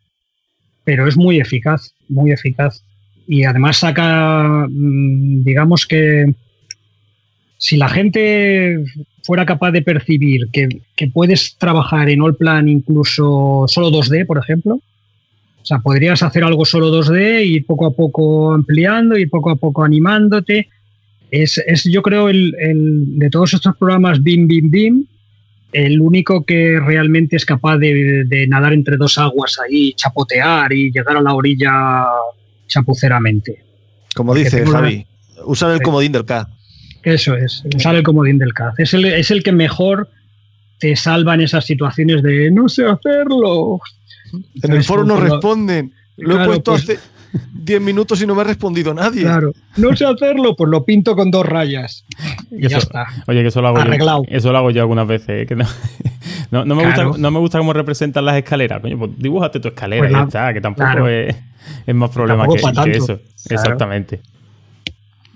pero 0.84 1.06
es 1.06 1.16
muy 1.16 1.40
eficaz, 1.40 1.92
muy 2.08 2.32
eficaz. 2.32 2.82
Y 3.26 3.44
además 3.44 3.78
saca, 3.78 4.66
mm, 4.68 5.42
digamos 5.44 5.86
que 5.86 6.34
si 7.58 7.76
la 7.76 7.88
gente 7.88 8.84
fuera 9.22 9.46
capaz 9.46 9.72
de 9.72 9.82
percibir 9.82 10.48
que, 10.52 10.68
que 10.94 11.08
puedes 11.08 11.56
trabajar 11.56 12.08
en 12.08 12.20
All 12.20 12.36
Plan 12.36 12.68
incluso 12.68 13.64
solo 13.66 13.90
2D, 13.90 14.26
por 14.26 14.38
ejemplo, 14.38 14.74
o 14.74 15.68
sea, 15.68 15.80
podrías 15.80 16.22
hacer 16.22 16.44
algo 16.44 16.64
solo 16.64 16.92
2D 16.92 17.44
y 17.44 17.60
poco 17.60 17.86
a 17.86 17.90
poco 17.90 18.52
ampliando 18.54 19.18
y 19.18 19.26
poco 19.26 19.50
a 19.50 19.56
poco 19.56 19.82
animándote. 19.82 20.68
Es, 21.32 21.58
es 21.66 21.82
yo 21.90 22.02
creo, 22.02 22.28
el, 22.28 22.54
el, 22.60 23.18
de 23.18 23.28
todos 23.30 23.52
estos 23.52 23.76
programas 23.76 24.22
BIM, 24.22 24.46
BIM, 24.46 24.70
BIM, 24.70 25.06
el 25.76 26.00
único 26.00 26.44
que 26.46 26.80
realmente 26.80 27.36
es 27.36 27.44
capaz 27.44 27.76
de, 27.76 28.46
nadar 28.48 28.72
entre 28.72 28.96
dos 28.96 29.18
aguas 29.18 29.58
ahí, 29.60 29.92
chapotear 29.92 30.72
y 30.72 30.90
llegar 30.90 31.18
a 31.18 31.20
la 31.20 31.34
orilla 31.34 32.06
chapuceramente. 32.66 33.62
Como 34.14 34.34
dice 34.34 34.64
Javi, 34.64 35.06
usar 35.44 35.72
el 35.72 35.82
comodín 35.82 36.12
del 36.12 36.24
K. 36.24 36.48
Eso 37.02 37.36
es, 37.36 37.62
usar 37.74 37.94
el 37.94 38.02
comodín 38.02 38.38
del 38.38 38.54
K. 38.54 38.72
Es 38.78 38.94
el, 38.94 39.04
es 39.04 39.30
el 39.30 39.42
que 39.42 39.52
mejor 39.52 40.08
te 40.78 40.96
salva 40.96 41.34
en 41.34 41.42
esas 41.42 41.66
situaciones 41.66 42.22
de 42.22 42.50
no 42.50 42.70
sé 42.70 42.86
hacerlo. 42.86 43.78
En 44.62 44.72
el 44.72 44.82
foro 44.82 45.04
no 45.04 45.20
responden. 45.20 45.92
Lo 46.16 46.42
he 46.42 46.46
puesto 46.46 46.72
pues 46.72 46.84
hace 46.84 46.98
10 47.52 47.80
minutos 47.80 48.20
y 48.22 48.26
no 48.26 48.34
me 48.34 48.42
ha 48.42 48.44
respondido 48.44 48.94
nadie. 48.94 49.22
Claro, 49.22 49.52
no 49.76 49.94
sé 49.96 50.04
hacerlo, 50.04 50.54
pues 50.56 50.70
lo 50.70 50.84
pinto 50.84 51.16
con 51.16 51.30
dos 51.30 51.46
rayas. 51.46 52.04
Y 52.50 52.68
ya 52.68 52.78
está. 52.78 53.06
Oye, 53.26 53.42
que 53.42 53.48
eso 53.48 53.60
lo 53.60 53.68
hago 53.68 53.78
yo. 53.84 54.22
Eso 54.28 54.52
lo 54.52 54.58
hago 54.58 54.70
yo 54.70 54.82
algunas 54.82 55.06
veces. 55.06 55.50
¿eh? 55.50 55.56
no, 56.50 56.64
no, 56.64 56.74
me 56.74 56.86
gusta, 56.86 57.04
no 57.18 57.30
me 57.30 57.38
gusta 57.38 57.58
cómo 57.58 57.72
representan 57.72 58.24
las 58.24 58.36
escaleras. 58.36 58.80
Coño, 58.80 58.98
pues 58.98 59.10
dibújate 59.16 59.60
tu 59.60 59.68
escalera 59.68 60.02
pues 60.02 60.10
y 60.10 60.14
ya 60.14 60.22
está, 60.22 60.54
que 60.54 60.60
tampoco 60.60 61.08
es, 61.08 61.34
es, 61.86 61.94
más 61.94 62.10
problema 62.10 62.46
que, 62.46 62.90
eso. 62.92 63.20
Exactamente. 63.48 64.20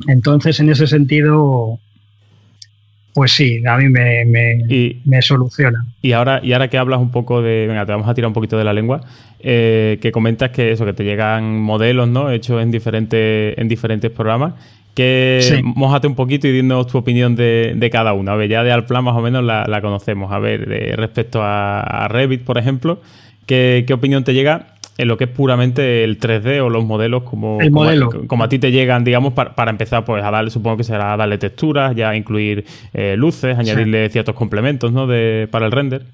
Entonces, 0.07 0.61
en 0.61 0.71
ese 0.71 0.87
sentido, 0.87 1.79
pues 3.13 3.33
sí, 3.33 3.63
a 3.67 3.77
mí 3.77 3.89
me, 3.89 4.25
me, 5.05 5.23
soluciona. 5.23 5.85
Y 6.01 6.13
ahora, 6.13 6.41
y 6.43 6.53
ahora 6.53 6.69
que 6.69 6.79
hablas 6.79 7.01
un 7.01 7.11
poco 7.11 7.43
de. 7.43 7.67
Venga, 7.67 7.85
te 7.85 7.93
vamos 7.93 8.09
a 8.09 8.15
tirar 8.15 8.29
un 8.29 8.35
poquito 8.35 8.57
de 8.57 8.65
la 8.65 8.73
lengua. 8.73 9.01
Eh, 9.41 9.99
que 10.01 10.13
comentas 10.13 10.51
que 10.51 10.73
eso, 10.73 10.85
que 10.85 10.93
te 10.93 11.05
llegan 11.05 11.61
modelos, 11.61 12.09
¿no? 12.09 12.31
Hechos 12.31 12.63
en 12.63 12.71
diferentes, 12.71 13.59
en 13.59 13.69
diferentes 13.69 14.11
programas. 14.11 14.55
Que 14.95 15.39
sí. 15.41 15.61
mojate 15.63 16.07
un 16.07 16.15
poquito 16.15 16.47
y 16.47 16.53
dinos 16.53 16.87
tu 16.87 16.99
opinión 16.99 17.37
de, 17.37 17.89
cada 17.93 18.13
uno. 18.13 18.33
A 18.33 18.37
ver, 18.37 18.49
ya 18.49 18.63
de 18.63 18.73
Alplan 18.73 19.05
más 19.05 19.17
o 19.17 19.21
menos 19.21 19.43
la, 19.45 19.81
conocemos. 19.81 20.33
A 20.33 20.39
ver, 20.39 20.69
respecto 20.97 21.41
a, 21.43 22.07
Revit, 22.09 22.43
por 22.43 22.59
ejemplo, 22.59 23.01
¿qué, 23.47 23.85
¿qué 23.87 23.93
opinión 23.95 24.25
te 24.25 24.35
llega 24.35 24.75
en 25.01 25.09
lo 25.09 25.17
que 25.17 25.25
es 25.25 25.31
puramente 25.31 26.05
el 26.05 26.21
3D 26.21 26.61
o 26.61 26.69
los 26.69 26.85
modelos 26.85 27.23
como, 27.23 27.59
como, 28.27 28.45
a, 28.45 28.49
ti 28.49 28.59
te 28.59 28.71
llegan, 28.71 29.03
digamos, 29.03 29.33
para, 29.33 29.71
empezar, 29.71 30.05
pues 30.05 30.23
a 30.23 30.31
darle, 30.31 30.51
supongo 30.51 30.77
que 30.77 30.85
será 30.85 31.17
darle 31.17 31.39
texturas, 31.39 31.97
ya 31.97 32.15
incluir 32.15 32.67
eh, 32.93 33.15
luces, 33.17 33.59
añadirle 33.59 34.11
ciertos 34.11 34.35
complementos, 34.35 34.93
¿no? 34.93 35.07
De, 35.07 35.49
para 35.51 35.67
el 35.67 35.73
render. 35.73 36.05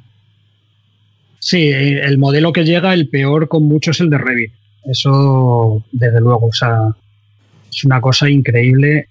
Sí, 1.40 1.68
el 1.68 2.18
modelo 2.18 2.52
que 2.52 2.64
llega, 2.64 2.94
el 2.94 3.08
peor 3.08 3.48
con 3.48 3.64
mucho 3.64 3.90
es 3.90 4.00
el 4.00 4.08
de 4.10 4.18
Revit. 4.18 4.52
Eso, 4.84 5.82
desde 5.90 6.20
luego, 6.20 6.46
o 6.46 6.52
sea, 6.52 6.94
es 7.68 7.84
una 7.84 8.00
cosa 8.00 8.30
increíble 8.30 9.08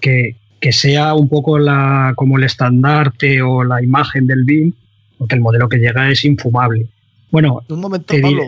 que, 0.00 0.36
sea 0.72 1.14
un 1.14 1.28
poco 1.28 1.58
la, 1.58 2.12
como 2.16 2.38
el 2.38 2.44
estandarte 2.44 3.40
o 3.40 3.62
la 3.62 3.82
imagen 3.82 4.26
del 4.26 4.42
BIM, 4.44 4.72
porque 5.16 5.36
el 5.36 5.40
modelo 5.40 5.68
que 5.68 5.78
llega 5.78 6.10
es 6.10 6.24
infumable. 6.24 6.86
Bueno, 7.30 7.62
un 7.68 7.80
momento, 7.80 8.14
Pablo. 8.20 8.42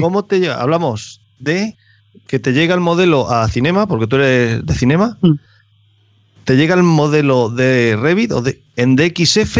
¿Cómo 0.00 0.24
te 0.24 0.40
llega? 0.40 0.60
Hablamos 0.60 1.20
de 1.38 1.76
que 2.26 2.38
te 2.38 2.52
llega 2.52 2.74
el 2.74 2.80
modelo 2.80 3.30
a 3.30 3.48
Cinema, 3.48 3.86
porque 3.86 4.06
tú 4.06 4.16
eres 4.16 4.64
de 4.64 4.74
Cinema. 4.74 5.18
Mm. 5.20 5.32
¿Te 6.44 6.56
llega 6.56 6.74
el 6.74 6.82
modelo 6.82 7.48
de 7.48 7.96
Revit 8.00 8.32
o 8.32 8.42
de, 8.42 8.60
en 8.76 8.96
DXF? 8.96 9.58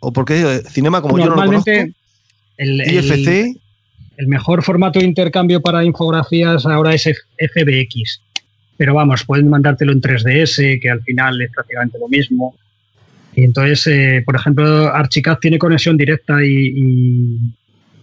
¿O 0.00 0.12
porque 0.12 0.62
Cinema, 0.68 1.00
como 1.00 1.18
yo 1.18 1.26
no 1.26 1.36
lo 1.36 1.46
conozco? 1.46 1.70
El, 2.56 2.80
IFC. 2.80 3.56
El, 4.16 4.28
mejor 4.28 4.62
formato 4.62 4.98
de 4.98 5.06
intercambio 5.06 5.60
para 5.60 5.84
infografías 5.84 6.66
ahora 6.66 6.94
es 6.94 7.02
FBX. 7.02 8.20
Pero 8.76 8.94
vamos, 8.94 9.24
pueden 9.24 9.48
mandártelo 9.48 9.92
en 9.92 10.00
3DS, 10.00 10.80
que 10.80 10.90
al 10.90 11.02
final 11.02 11.40
es 11.40 11.50
prácticamente 11.52 11.98
lo 11.98 12.08
mismo. 12.08 12.54
Y 13.34 13.44
entonces, 13.44 13.86
eh, 13.86 14.22
por 14.24 14.36
ejemplo, 14.36 14.94
Archicad 14.94 15.38
tiene 15.38 15.58
conexión 15.58 15.96
directa 15.96 16.44
y, 16.44 16.72
y 16.76 17.38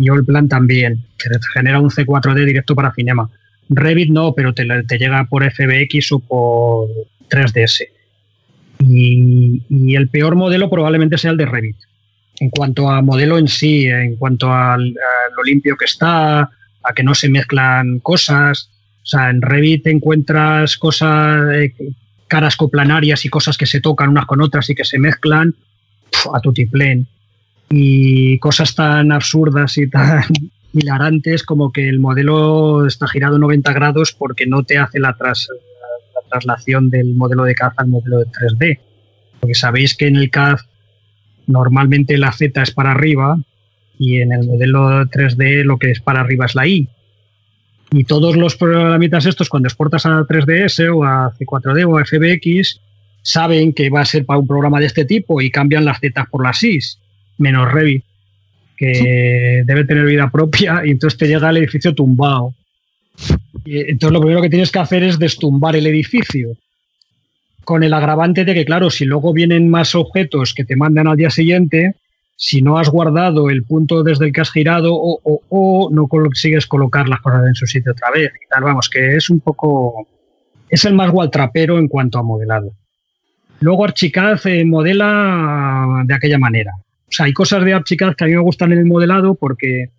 Allplan 0.07 0.47
también, 0.47 1.03
que 1.17 1.29
genera 1.53 1.79
un 1.79 1.89
C4D 1.89 2.45
directo 2.45 2.75
para 2.75 2.93
Cinema. 2.93 3.29
Revit 3.69 4.09
no, 4.09 4.33
pero 4.33 4.53
te, 4.53 4.65
llega 4.97 5.25
por 5.25 5.43
FBX 5.43 6.11
o 6.13 6.19
por 6.19 6.89
3DS. 7.29 7.87
Y, 8.79 9.95
el 9.95 10.09
peor 10.09 10.35
modelo 10.35 10.69
probablemente 10.69 11.17
sea 11.17 11.31
el 11.31 11.37
de 11.37 11.45
Revit. 11.45 11.75
En 12.39 12.49
cuanto 12.49 12.89
a 12.89 13.01
modelo 13.01 13.37
en 13.37 13.47
sí, 13.47 13.85
en 13.85 14.15
cuanto 14.15 14.51
a, 14.51 14.77
lo 14.77 15.43
limpio 15.43 15.75
que 15.75 15.85
está, 15.85 16.39
a 16.39 16.93
que 16.95 17.03
no 17.03 17.13
se 17.13 17.29
mezclan 17.29 17.99
cosas. 17.99 18.69
O 19.03 19.05
sea, 19.05 19.29
en 19.29 19.41
Revit 19.41 19.87
encuentras 19.87 20.77
cosas, 20.77 21.53
eh, 21.53 21.73
caras 22.27 22.55
coplanarias 22.55 23.25
y 23.25 23.29
cosas 23.29 23.57
que 23.57 23.65
se 23.65 23.81
tocan 23.81 24.09
unas 24.09 24.25
con 24.25 24.41
otras 24.41 24.69
y 24.69 24.75
que 24.75 24.85
se 24.85 24.99
mezclan 24.99 25.53
a 26.33 26.39
tutiplén 26.39 27.07
y 27.69 28.39
cosas 28.39 28.75
tan 28.75 29.11
absurdas 29.11 29.77
y 29.77 29.89
tan 29.89 30.23
hilarantes 30.73 31.43
como 31.43 31.71
que 31.71 31.87
el 31.87 31.99
modelo 31.99 32.85
está 32.85 33.07
girado 33.07 33.37
90 33.37 33.71
grados 33.73 34.13
porque 34.13 34.45
no 34.45 34.63
te 34.63 34.77
hace 34.77 34.99
la, 34.99 35.15
traslación 36.29 36.89
del 36.89 37.15
modelo 37.15 37.43
de 37.43 37.55
CAD 37.55 37.73
al 37.77 37.87
modelo 37.87 38.19
de 38.19 38.25
3D. 38.25 38.79
Porque 39.39 39.55
sabéis 39.55 39.95
que 39.95 40.07
en 40.07 40.15
el 40.15 40.29
CAD 40.29 40.59
normalmente 41.47 42.17
la 42.17 42.31
Z 42.31 42.61
es 42.61 42.71
para 42.71 42.91
arriba 42.91 43.39
y 43.97 44.21
en 44.21 44.31
el 44.31 44.45
modelo 44.45 45.05
3D 45.05 45.63
lo 45.63 45.77
que 45.77 45.91
es 45.91 45.99
para 46.01 46.21
arriba 46.21 46.45
es 46.45 46.55
la 46.55 46.67
Y. 46.67 46.87
Y 47.91 48.03
todos 48.03 48.35
los 48.35 48.55
programitas 48.55 49.25
estos, 49.25 49.49
cuando 49.49 49.67
exportas 49.67 50.05
a 50.05 50.21
3DS 50.21 50.95
o 50.95 51.03
a 51.03 51.33
C4D 51.33 51.87
o 51.87 51.97
a 51.97 52.05
FBX, 52.05 52.79
saben 53.23 53.73
que 53.73 53.89
va 53.89 54.01
a 54.01 54.05
ser 54.05 54.25
para 54.25 54.39
un 54.39 54.47
programa 54.47 54.79
de 54.79 54.85
este 54.85 55.05
tipo 55.05 55.41
y 55.41 55.49
cambian 55.49 55.85
las 55.85 55.99
Z 55.99 56.27
por 56.29 56.43
las 56.43 56.61
Y 56.61 56.79
menos 57.39 57.71
Revit, 57.71 58.03
que 58.77 59.63
debe 59.65 59.85
tener 59.85 60.05
vida 60.05 60.29
propia, 60.31 60.81
y 60.85 60.91
entonces 60.91 61.17
te 61.17 61.27
llega 61.27 61.49
el 61.49 61.57
edificio 61.57 61.93
tumbado. 61.93 62.53
Y 63.65 63.89
entonces 63.89 64.13
lo 64.13 64.21
primero 64.21 64.41
que 64.41 64.49
tienes 64.49 64.71
que 64.71 64.79
hacer 64.79 65.03
es 65.03 65.19
destumbar 65.19 65.75
el 65.75 65.87
edificio. 65.87 66.55
Con 67.65 67.83
el 67.83 67.93
agravante 67.93 68.45
de 68.45 68.53
que, 68.53 68.65
claro, 68.65 68.89
si 68.89 69.05
luego 69.05 69.33
vienen 69.33 69.69
más 69.69 69.95
objetos 69.95 70.53
que 70.53 70.63
te 70.63 70.75
mandan 70.75 71.07
al 71.07 71.17
día 71.17 71.29
siguiente, 71.29 71.95
si 72.35 72.61
no 72.61 72.77
has 72.77 72.89
guardado 72.89 73.49
el 73.49 73.63
punto 73.63 74.01
desde 74.01 74.27
el 74.27 74.31
que 74.31 74.41
has 74.41 74.51
girado 74.51 74.93
o, 74.95 75.19
o, 75.49 75.89
no 75.91 76.07
consigues 76.07 76.65
colocar 76.65 77.09
las 77.09 77.19
cosas 77.19 77.45
en 77.45 77.53
su 77.53 77.67
sitio 77.67 77.91
otra 77.91 78.11
vez. 78.11 78.31
Y 78.33 78.47
tal, 78.49 78.63
vamos, 78.63 78.89
que 78.89 79.17
es 79.17 79.29
un 79.29 79.41
poco. 79.41 80.07
Es 80.69 80.85
el 80.85 80.93
más 80.93 81.11
gualtrapero 81.11 81.77
en 81.77 81.89
cuanto 81.89 82.17
a 82.17 82.23
modelado. 82.23 82.71
Luego 83.59 83.83
Archicad 83.83 84.39
eh, 84.47 84.63
modela 84.63 86.03
de 86.05 86.13
aquella 86.13 86.37
manera. 86.37 86.71
O 87.09 87.11
sea, 87.11 87.25
hay 87.25 87.33
cosas 87.33 87.65
de 87.65 87.73
Archicad 87.73 88.15
que 88.15 88.23
a 88.23 88.27
mí 88.27 88.33
me 88.33 88.41
gustan 88.41 88.71
en 88.71 88.79
el 88.79 88.85
modelado 88.85 89.35
porque 89.35 89.89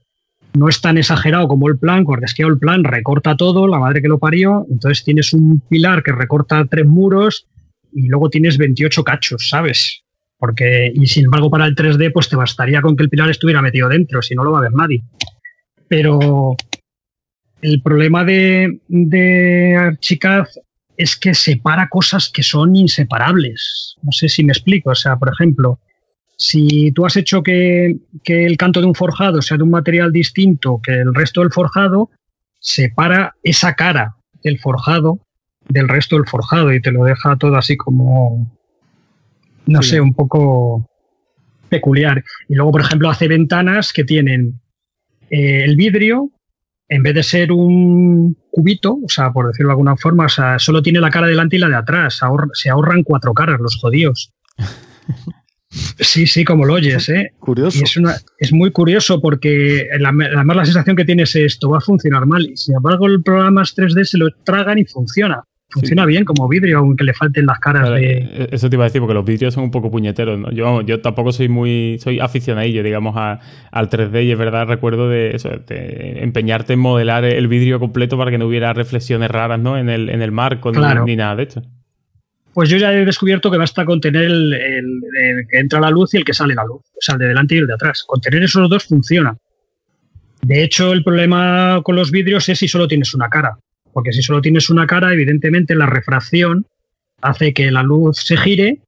no 0.54 0.68
es 0.68 0.80
tan 0.80 0.98
exagerado 0.98 1.48
como 1.48 1.68
el 1.68 1.78
plan, 1.78 2.04
porque 2.04 2.24
es 2.26 2.34
que 2.34 2.42
el 2.42 2.58
plan 2.58 2.84
recorta 2.84 3.36
todo, 3.36 3.66
la 3.66 3.78
madre 3.78 4.02
que 4.02 4.08
lo 4.08 4.18
parió, 4.18 4.66
entonces 4.70 5.04
tienes 5.04 5.32
un 5.32 5.60
pilar 5.68 6.02
que 6.02 6.12
recorta 6.12 6.64
tres 6.68 6.86
muros 6.86 7.46
y 7.92 8.08
luego 8.08 8.30
tienes 8.30 8.58
28 8.58 9.04
cachos, 9.04 9.48
¿sabes? 9.48 10.02
Porque, 10.38 10.92
y 10.94 11.06
sin 11.06 11.24
embargo, 11.24 11.50
para 11.50 11.66
el 11.66 11.74
3D, 11.74 12.12
pues 12.12 12.28
te 12.28 12.36
bastaría 12.36 12.80
con 12.80 12.96
que 12.96 13.02
el 13.02 13.10
pilar 13.10 13.30
estuviera 13.30 13.60
metido 13.60 13.88
dentro, 13.88 14.22
si 14.22 14.34
no 14.34 14.44
lo 14.44 14.52
va 14.52 14.60
a 14.60 14.62
ver 14.62 14.72
nadie. 14.72 15.02
Pero 15.88 16.56
el 17.60 17.82
problema 17.82 18.24
de, 18.24 18.80
de 18.88 19.76
Archicad 19.76 20.46
es 20.96 21.16
que 21.16 21.34
separa 21.34 21.88
cosas 21.88 22.30
que 22.30 22.42
son 22.42 22.76
inseparables. 22.76 23.96
No 24.02 24.12
sé 24.12 24.28
si 24.28 24.44
me 24.44 24.52
explico. 24.52 24.90
O 24.90 24.94
sea, 24.94 25.16
por 25.16 25.30
ejemplo, 25.32 25.78
si 26.40 26.90
tú 26.92 27.04
has 27.04 27.18
hecho 27.18 27.42
que, 27.42 27.98
el 28.24 28.56
canto 28.56 28.80
de 28.80 28.86
un 28.86 28.94
forjado 28.94 29.42
sea 29.42 29.58
de 29.58 29.62
un 29.62 29.70
material 29.70 30.10
distinto 30.10 30.80
que 30.82 30.92
el 30.92 31.14
resto 31.14 31.42
del 31.42 31.52
forjado, 31.52 32.08
separa 32.58 33.34
esa 33.42 33.74
cara 33.74 34.16
del 34.42 34.58
forjado 34.58 35.20
del 35.68 35.86
resto 35.86 36.16
del 36.16 36.26
forjado 36.26 36.72
y 36.72 36.80
te 36.80 36.92
lo 36.92 37.04
deja 37.04 37.36
todo 37.36 37.56
así 37.56 37.76
como, 37.76 38.50
no 39.66 39.82
sé, 39.82 40.00
un 40.00 40.14
poco 40.14 40.88
peculiar. 41.68 42.24
Y 42.48 42.54
luego, 42.54 42.72
por 42.72 42.80
ejemplo, 42.80 43.10
hace 43.10 43.28
ventanas 43.28 43.92
que 43.92 44.04
tienen 44.04 44.60
eh, 45.28 45.62
el 45.64 45.76
vidrio, 45.76 46.30
en 46.88 47.02
vez 47.02 47.14
de 47.16 47.22
ser 47.22 47.52
un 47.52 48.34
cubito, 48.50 48.94
o 48.94 49.08
sea, 49.08 49.30
por 49.30 49.46
decirlo 49.46 49.68
de 49.68 49.72
alguna 49.72 49.96
forma, 49.98 50.24
o 50.24 50.30
sea, 50.30 50.58
solo 50.58 50.80
tiene 50.80 51.00
la 51.00 51.10
cara 51.10 51.26
delante 51.26 51.56
y 51.56 51.58
la 51.58 51.68
de 51.68 51.76
atrás. 51.76 52.18
se 52.54 52.70
ahorran 52.70 53.02
cuatro 53.02 53.34
caras 53.34 53.60
los 53.60 53.76
jodidos. 53.76 54.32
Sí, 55.70 56.26
sí, 56.26 56.44
como 56.44 56.64
lo 56.64 56.74
oyes, 56.74 57.08
¿eh? 57.10 57.32
Curioso. 57.38 57.84
es, 57.84 57.96
una, 57.96 58.16
es 58.38 58.52
muy 58.52 58.72
curioso 58.72 59.20
porque 59.20 59.88
además 59.94 60.56
la 60.56 60.64
sensación 60.64 60.96
que 60.96 61.04
tienes 61.04 61.36
es 61.36 61.52
esto 61.54 61.70
va 61.70 61.78
a 61.78 61.80
funcionar 61.80 62.26
mal 62.26 62.44
y 62.44 62.56
sin 62.56 62.74
embargo 62.74 63.06
el 63.06 63.22
programa 63.22 63.62
3D 63.62 64.04
se 64.04 64.18
lo 64.18 64.30
tragan 64.44 64.78
y 64.78 64.84
funciona. 64.84 65.44
Funciona 65.72 66.04
bien 66.04 66.24
como 66.24 66.48
vidrio, 66.48 66.78
aunque 66.78 67.04
le 67.04 67.14
falten 67.14 67.46
las 67.46 67.60
caras 67.60 67.90
de. 67.90 68.18
Eh, 68.18 68.48
eso 68.50 68.68
te 68.68 68.74
iba 68.74 68.84
a 68.84 68.88
decir, 68.88 69.00
porque 69.00 69.14
los 69.14 69.24
vidrios 69.24 69.54
son 69.54 69.62
un 69.62 69.70
poco 69.70 69.88
puñeteros. 69.88 70.36
¿no? 70.36 70.50
Yo, 70.50 70.82
yo 70.82 71.00
tampoco 71.00 71.30
soy 71.30 71.48
muy. 71.48 71.96
Soy 72.00 72.18
aficionadillo, 72.18 72.82
digamos, 72.82 73.14
al 73.16 73.88
3D. 73.88 74.24
Y 74.24 74.32
es 74.32 74.38
verdad, 74.38 74.66
recuerdo 74.66 75.08
de 75.08 75.36
eso, 75.36 75.48
de 75.48 76.18
empeñarte 76.22 76.72
en 76.72 76.80
modelar 76.80 77.24
el 77.24 77.46
vidrio 77.46 77.78
completo 77.78 78.18
para 78.18 78.32
que 78.32 78.38
no 78.38 78.48
hubiera 78.48 78.72
reflexiones 78.72 79.30
raras, 79.30 79.60
¿no? 79.60 79.78
En 79.78 79.88
el, 79.88 80.08
en 80.08 80.22
el 80.22 80.32
marco, 80.32 80.72
ni, 80.72 81.14
nada 81.14 81.36
de 81.36 81.42
hecho. 81.44 81.62
Pues 82.52 82.68
yo 82.68 82.76
ya 82.78 82.92
he 82.92 83.04
descubierto 83.04 83.50
que 83.50 83.58
basta 83.58 83.84
con 83.84 84.00
tener 84.00 84.24
el, 84.24 85.02
que 85.48 85.58
entra 85.58 85.80
la 85.80 85.90
luz 85.90 86.14
y 86.14 86.16
el 86.16 86.24
que 86.24 86.34
sale 86.34 86.54
la 86.54 86.64
luz. 86.64 86.82
O 86.82 87.00
sea, 87.00 87.14
el 87.14 87.20
de 87.20 87.26
delante 87.28 87.54
y 87.54 87.58
el 87.58 87.66
de 87.66 87.74
atrás. 87.74 88.02
Con 88.06 88.20
tener 88.20 88.42
esos 88.42 88.68
dos 88.68 88.84
funciona. 88.84 89.36
De 90.42 90.64
hecho, 90.64 90.92
el 90.92 91.04
problema 91.04 91.80
con 91.84 91.96
los 91.96 92.10
vidrios 92.10 92.48
es 92.48 92.58
si 92.58 92.66
solo 92.66 92.88
tienes 92.88 93.14
una 93.14 93.28
cara. 93.28 93.58
Porque 93.92 94.12
si 94.12 94.22
solo 94.22 94.40
tienes 94.40 94.70
una 94.70 94.86
cara, 94.86 95.12
evidentemente 95.12 95.74
la 95.74 95.86
refracción 95.86 96.66
hace 97.20 97.52
que 97.52 97.70
la 97.70 97.82
luz 97.82 98.18
se 98.18 98.36
gire 98.36 98.80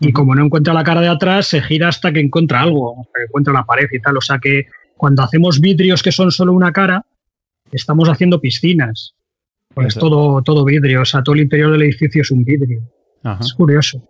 y 0.00 0.12
como 0.12 0.34
no 0.34 0.44
encuentra 0.44 0.74
la 0.74 0.84
cara 0.84 1.00
de 1.00 1.08
atrás, 1.08 1.46
se 1.48 1.60
gira 1.60 1.88
hasta 1.88 2.12
que 2.12 2.20
encuentra 2.20 2.60
algo, 2.60 3.00
hasta 3.00 3.12
que 3.18 3.24
encuentra 3.24 3.52
la 3.52 3.64
pared 3.64 3.88
y 3.90 4.00
tal. 4.00 4.16
O 4.16 4.20
sea 4.20 4.38
que 4.38 4.66
cuando 4.96 5.22
hacemos 5.22 5.60
vidrios 5.60 6.02
que 6.02 6.12
son 6.12 6.30
solo 6.30 6.52
una 6.52 6.72
cara, 6.72 7.04
estamos 7.70 8.08
haciendo 8.08 8.40
piscinas. 8.40 9.14
Pues 9.74 9.88
es 9.88 9.94
todo, 9.94 10.42
todo 10.42 10.64
vidrio, 10.64 11.00
o 11.00 11.04
sea, 11.04 11.22
todo 11.22 11.34
el 11.34 11.42
interior 11.42 11.72
del 11.72 11.82
edificio 11.82 12.22
es 12.22 12.30
un 12.30 12.44
vidrio. 12.44 12.82
Es 13.40 13.52
curioso. 13.54 14.02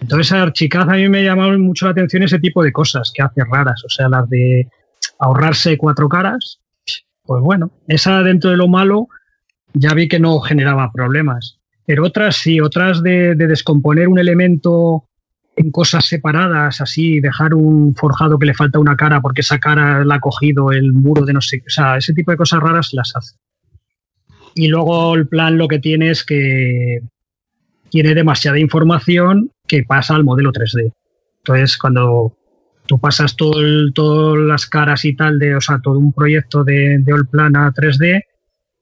Entonces, 0.00 0.32
Archicad 0.32 0.88
a 0.88 0.94
mí 0.94 1.08
me 1.08 1.24
llamado 1.24 1.58
mucho 1.58 1.86
la 1.86 1.92
atención 1.92 2.22
ese 2.22 2.38
tipo 2.38 2.62
de 2.62 2.72
cosas 2.72 3.12
que 3.14 3.22
hace 3.22 3.42
raras, 3.44 3.84
o 3.84 3.88
sea, 3.88 4.08
las 4.08 4.28
de 4.28 4.68
ahorrarse 5.18 5.76
cuatro 5.76 6.08
caras. 6.08 6.60
Pues 7.22 7.42
bueno, 7.42 7.70
esa 7.86 8.22
dentro 8.22 8.50
de 8.50 8.56
lo 8.56 8.66
malo 8.66 9.08
ya 9.74 9.94
vi 9.94 10.08
que 10.08 10.18
no 10.18 10.40
generaba 10.40 10.90
problemas. 10.92 11.58
Pero 11.86 12.04
otras 12.04 12.36
sí, 12.36 12.60
otras 12.60 13.02
de, 13.02 13.34
descomponer 13.34 14.08
un 14.08 14.18
elemento 14.18 15.04
en 15.56 15.70
cosas 15.70 16.06
separadas, 16.06 16.80
así, 16.80 17.20
dejar 17.20 17.54
un 17.54 17.94
forjado 17.94 18.38
que 18.38 18.46
le 18.46 18.54
falta 18.54 18.78
una 18.78 18.96
cara 18.96 19.20
porque 19.20 19.42
esa 19.42 19.58
cara 19.58 20.04
la 20.04 20.16
ha 20.16 20.20
cogido 20.20 20.72
el 20.72 20.92
muro 20.92 21.24
de 21.24 21.32
no 21.32 21.40
sé, 21.40 21.62
o 21.66 21.70
sea, 21.70 21.96
ese 21.96 22.14
tipo 22.14 22.30
de 22.30 22.36
cosas 22.36 22.60
raras 22.60 22.90
las 22.92 23.14
hace. 23.14 23.36
Y 24.54 24.68
luego 24.68 25.14
el 25.14 25.28
plan 25.28 25.58
lo 25.58 25.68
que 25.68 25.78
tiene 25.78 26.10
es 26.10 26.24
que 26.24 27.00
tiene 27.90 28.14
demasiada 28.14 28.58
información 28.58 29.50
que 29.66 29.82
pasa 29.84 30.14
al 30.14 30.24
modelo 30.24 30.52
3D. 30.52 30.92
Entonces, 31.38 31.76
cuando 31.76 32.36
tú 32.86 32.98
pasas 32.98 33.36
todo 33.36 33.54
todas 33.94 34.38
las 34.38 34.66
caras 34.66 35.04
y 35.04 35.14
tal 35.14 35.38
de, 35.38 35.54
o 35.54 35.60
sea, 35.60 35.80
todo 35.82 35.98
un 35.98 36.12
proyecto 36.12 36.64
de, 36.64 36.98
de 36.98 37.12
Allplan 37.12 37.56
a 37.56 37.72
3D, 37.72 38.22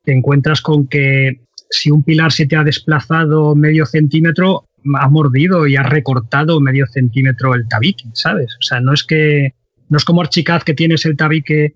te 0.05 0.13
encuentras 0.13 0.61
con 0.61 0.87
que 0.87 1.41
si 1.71 1.91
un 1.91 2.03
pilar 2.03 2.33
se 2.33 2.47
te 2.47 2.57
ha 2.57 2.65
desplazado 2.65 3.55
medio 3.55 3.85
centímetro, 3.87 4.65
ha 4.95 5.09
mordido 5.09 5.67
y 5.67 5.77
ha 5.77 5.83
recortado 5.83 6.61
medio 6.61 6.87
centímetro 6.87 7.55
el 7.55 7.69
tabique, 7.69 8.05
¿sabes? 8.15 8.57
O 8.61 8.63
sea, 8.63 8.81
no 8.81 8.93
es 8.93 9.05
que 9.05 9.55
no 9.89 9.99
es 9.99 10.05
como 10.05 10.21
Archicad 10.21 10.63
que 10.63 10.75
tienes 10.75 11.05
el 11.05 11.17
tabique 11.17 11.75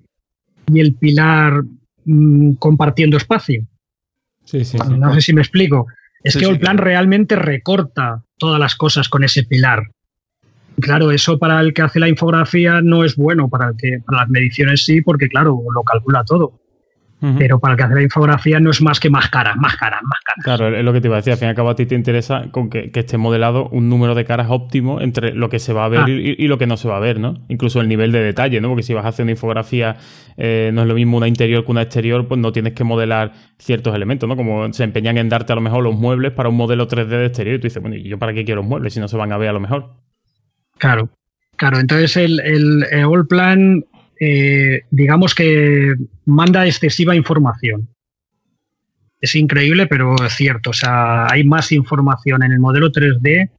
y 0.72 0.80
el 0.80 0.95
pilar 0.95 1.62
mm, 2.05 2.55
compartiendo 2.55 3.16
espacio. 3.16 3.66
Sí, 4.45 4.64
sí, 4.64 4.76
No 4.99 5.14
sé 5.14 5.20
si 5.20 5.33
me 5.33 5.41
explico. 5.41 5.87
Es 6.24 6.36
que 6.36 6.44
el 6.44 6.60
plan 6.60 6.78
realmente 6.78 7.36
recorta 7.36 8.22
todas 8.38 8.60
las 8.60 8.74
cosas 8.74 9.08
con 9.08 9.24
ese 9.24 9.42
pilar. 9.44 9.90
Claro, 10.80 11.10
eso 11.10 11.38
para 11.38 11.60
el 11.60 11.74
que 11.74 11.82
hace 11.82 12.00
la 12.00 12.08
infografía 12.08 12.80
no 12.80 13.04
es 13.04 13.16
bueno, 13.16 13.48
para 13.48 13.68
el 13.68 13.76
que 13.76 13.98
para 14.06 14.22
las 14.22 14.30
mediciones 14.30 14.84
sí, 14.84 15.02
porque 15.02 15.28
claro, 15.28 15.60
lo 15.74 15.82
calcula 15.82 16.24
todo. 16.24 16.61
Pero 17.38 17.60
para 17.60 17.74
el 17.74 17.78
que 17.78 17.84
hace 17.84 17.94
la 17.94 18.02
infografía 18.02 18.58
no 18.58 18.70
es 18.70 18.82
más 18.82 18.98
que 18.98 19.08
más 19.08 19.28
caras, 19.30 19.56
más 19.56 19.76
caras, 19.76 20.00
más 20.02 20.18
caras. 20.24 20.44
Claro, 20.44 20.76
es 20.76 20.84
lo 20.84 20.92
que 20.92 21.00
te 21.00 21.06
iba 21.06 21.14
a 21.14 21.20
decir. 21.20 21.32
Al 21.32 21.38
fin 21.38 21.46
y 21.46 21.50
al 21.50 21.54
cabo, 21.54 21.70
a 21.70 21.76
ti 21.76 21.86
te 21.86 21.94
interesa 21.94 22.50
con 22.50 22.68
que, 22.68 22.90
esté 22.92 23.16
modelado 23.16 23.68
un 23.68 23.88
número 23.88 24.16
de 24.16 24.24
caras 24.24 24.48
óptimo 24.50 25.00
entre 25.00 25.32
lo 25.32 25.48
que 25.48 25.60
se 25.60 25.72
va 25.72 25.84
a 25.84 25.88
ver 25.88 26.00
ah. 26.00 26.10
y, 26.10 26.48
lo 26.48 26.58
que 26.58 26.66
no 26.66 26.76
se 26.76 26.88
va 26.88 26.96
a 26.96 27.00
ver, 27.00 27.20
¿no? 27.20 27.34
Incluso 27.48 27.80
el 27.80 27.88
nivel 27.88 28.10
de 28.10 28.24
detalle, 28.24 28.60
¿no? 28.60 28.68
Porque 28.68 28.82
si 28.82 28.92
vas 28.92 29.04
a 29.04 29.08
hacer 29.08 29.22
una 29.22 29.32
infografía, 29.32 29.96
eh, 30.36 30.72
no 30.74 30.82
es 30.82 30.88
lo 30.88 30.94
mismo 30.94 31.16
una 31.16 31.28
interior 31.28 31.64
que 31.64 31.70
una 31.70 31.82
exterior, 31.82 32.26
pues 32.26 32.40
no 32.40 32.50
tienes 32.50 32.72
que 32.72 32.82
modelar 32.82 33.32
ciertos 33.58 33.94
elementos, 33.94 34.28
¿no? 34.28 34.36
Como 34.36 34.72
se 34.72 34.82
empeñan 34.82 35.16
en 35.16 35.28
darte 35.28 35.52
a 35.52 35.56
lo 35.56 35.62
mejor 35.62 35.84
los 35.84 35.94
muebles 35.94 36.32
para 36.32 36.48
un 36.48 36.56
modelo 36.56 36.88
3D 36.88 37.06
de 37.06 37.26
exterior 37.26 37.56
y 37.56 37.58
tú 37.60 37.66
dices, 37.68 37.80
bueno, 37.80 37.96
¿y 37.96 38.02
yo 38.08 38.18
para 38.18 38.34
qué 38.34 38.44
quiero 38.44 38.62
los 38.62 38.68
muebles 38.68 38.94
si 38.94 39.00
no 39.00 39.06
se 39.06 39.16
van 39.16 39.30
a 39.30 39.38
ver 39.38 39.48
a 39.48 39.52
lo 39.52 39.60
mejor? 39.60 39.94
Claro, 40.78 41.08
claro. 41.56 41.78
Entonces 41.78 42.16
el, 42.16 42.40
el, 42.40 42.84
el 42.90 43.04
All 43.04 43.28
Plan 43.28 43.84
eh, 44.24 44.84
digamos 44.88 45.34
que 45.34 45.96
manda 46.26 46.64
excesiva 46.64 47.16
información. 47.16 47.88
Es 49.20 49.34
increíble, 49.34 49.88
pero 49.88 50.14
es 50.24 50.32
cierto. 50.34 50.70
O 50.70 50.72
sea, 50.72 51.26
hay 51.26 51.42
más 51.42 51.72
información 51.72 52.44
en 52.44 52.52
el 52.52 52.60
modelo 52.60 52.92
3D 52.92 53.50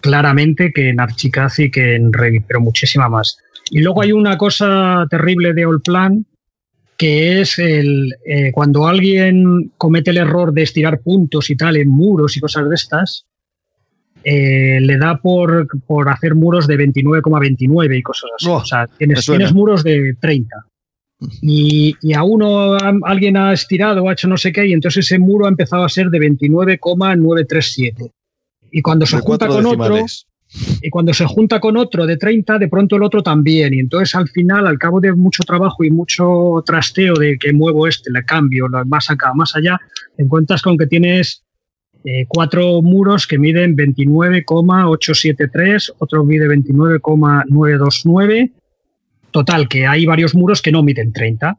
claramente 0.00 0.72
que 0.72 0.88
en 0.88 1.00
Archicad 1.00 1.50
y 1.58 1.70
que 1.70 1.96
en 1.96 2.14
Revit, 2.14 2.44
pero 2.48 2.62
muchísima 2.62 3.10
más. 3.10 3.36
Y 3.70 3.82
luego 3.82 4.00
hay 4.00 4.12
una 4.12 4.38
cosa 4.38 5.06
terrible 5.10 5.52
de 5.52 5.64
Allplan, 5.64 6.24
que 6.96 7.42
es 7.42 7.58
el, 7.58 8.14
eh, 8.24 8.52
cuando 8.52 8.86
alguien 8.86 9.70
comete 9.76 10.12
el 10.12 10.16
error 10.16 10.54
de 10.54 10.62
estirar 10.62 11.00
puntos 11.00 11.50
y 11.50 11.56
tal 11.56 11.76
en 11.76 11.90
muros 11.90 12.38
y 12.38 12.40
cosas 12.40 12.70
de 12.70 12.74
estas, 12.74 13.26
eh, 14.24 14.80
le 14.80 14.96
da 14.96 15.18
por, 15.18 15.68
por, 15.86 16.08
hacer 16.08 16.34
muros 16.34 16.66
de 16.66 16.76
29,29 16.76 17.98
y 17.98 18.02
cosas 18.02 18.30
así. 18.36 18.48
Oh, 18.48 18.54
o 18.54 18.64
sea, 18.64 18.86
tienes, 18.86 19.24
tienes, 19.24 19.52
muros 19.52 19.84
de 19.84 20.16
30. 20.20 20.48
Y, 21.42 21.94
y, 22.02 22.14
a 22.14 22.22
uno 22.22 22.74
alguien 23.04 23.36
ha 23.36 23.52
estirado, 23.52 24.08
ha 24.08 24.12
hecho 24.12 24.26
no 24.28 24.36
sé 24.36 24.52
qué, 24.52 24.66
y 24.66 24.72
entonces 24.72 25.06
ese 25.06 25.18
muro 25.18 25.46
ha 25.46 25.50
empezado 25.50 25.84
a 25.84 25.88
ser 25.88 26.08
de 26.08 26.18
29,937. 26.18 28.10
Y 28.72 28.82
cuando 28.82 29.06
se 29.06 29.20
junta 29.20 29.46
con 29.46 29.64
otro, 29.66 30.04
y 30.82 30.90
cuando 30.90 31.12
se 31.12 31.26
junta 31.26 31.60
con 31.60 31.76
otro 31.76 32.06
de 32.06 32.16
30, 32.16 32.58
de 32.58 32.68
pronto 32.68 32.96
el 32.96 33.02
otro 33.02 33.22
también. 33.22 33.74
Y 33.74 33.78
entonces 33.78 34.14
al 34.14 34.28
final, 34.28 34.66
al 34.66 34.78
cabo 34.78 35.00
de 35.00 35.12
mucho 35.12 35.42
trabajo 35.42 35.84
y 35.84 35.90
mucho 35.90 36.62
trasteo 36.64 37.14
de 37.14 37.38
que 37.38 37.52
muevo 37.52 37.86
este, 37.86 38.10
le 38.10 38.24
cambio, 38.24 38.68
más 38.86 39.10
acá, 39.10 39.32
más 39.34 39.54
allá, 39.56 39.78
te 40.16 40.22
encuentras 40.22 40.62
con 40.62 40.76
que 40.76 40.86
tienes 40.86 41.43
eh, 42.06 42.26
cuatro 42.28 42.82
muros 42.82 43.26
que 43.26 43.38
miden 43.38 43.74
29,873, 43.76 45.94
otro 45.98 46.22
mide 46.22 46.46
29,929. 46.48 48.52
Total, 49.30 49.66
que 49.68 49.86
hay 49.86 50.04
varios 50.04 50.34
muros 50.34 50.60
que 50.60 50.70
no 50.70 50.82
miden 50.82 51.14
30. 51.14 51.56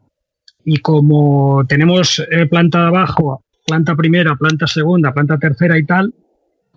Y 0.64 0.76
como 0.78 1.64
tenemos 1.66 2.24
eh, 2.30 2.46
planta 2.46 2.86
abajo, 2.86 3.42
planta 3.66 3.96
primera, 3.96 4.36
planta 4.36 4.68
segunda, 4.68 5.12
planta 5.12 5.36
tercera 5.38 5.76
y 5.78 5.84
tal, 5.84 6.14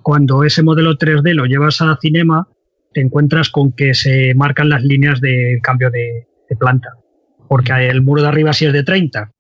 cuando 0.02 0.44
ese 0.44 0.64
modelo 0.64 0.98
3D 0.98 1.36
lo 1.36 1.46
llevas 1.46 1.80
a 1.82 1.96
Cinema, 2.02 2.48
te 2.92 3.02
encuentras 3.02 3.52
con 3.52 3.74
que 3.74 3.94
se 3.94 4.34
marcan 4.34 4.70
las 4.70 4.84
líneas 4.84 5.22
de 5.22 5.60
cambio 5.62 5.92
de, 5.92 6.26
de 6.50 6.56
planta. 6.56 6.90
Porque 7.48 7.72
el 7.88 8.02
muro 8.02 8.24
de 8.24 8.30
arriba 8.30 8.52
sí 8.52 8.66
es 8.66 8.74
de 8.74 8.82
30, 8.84 9.32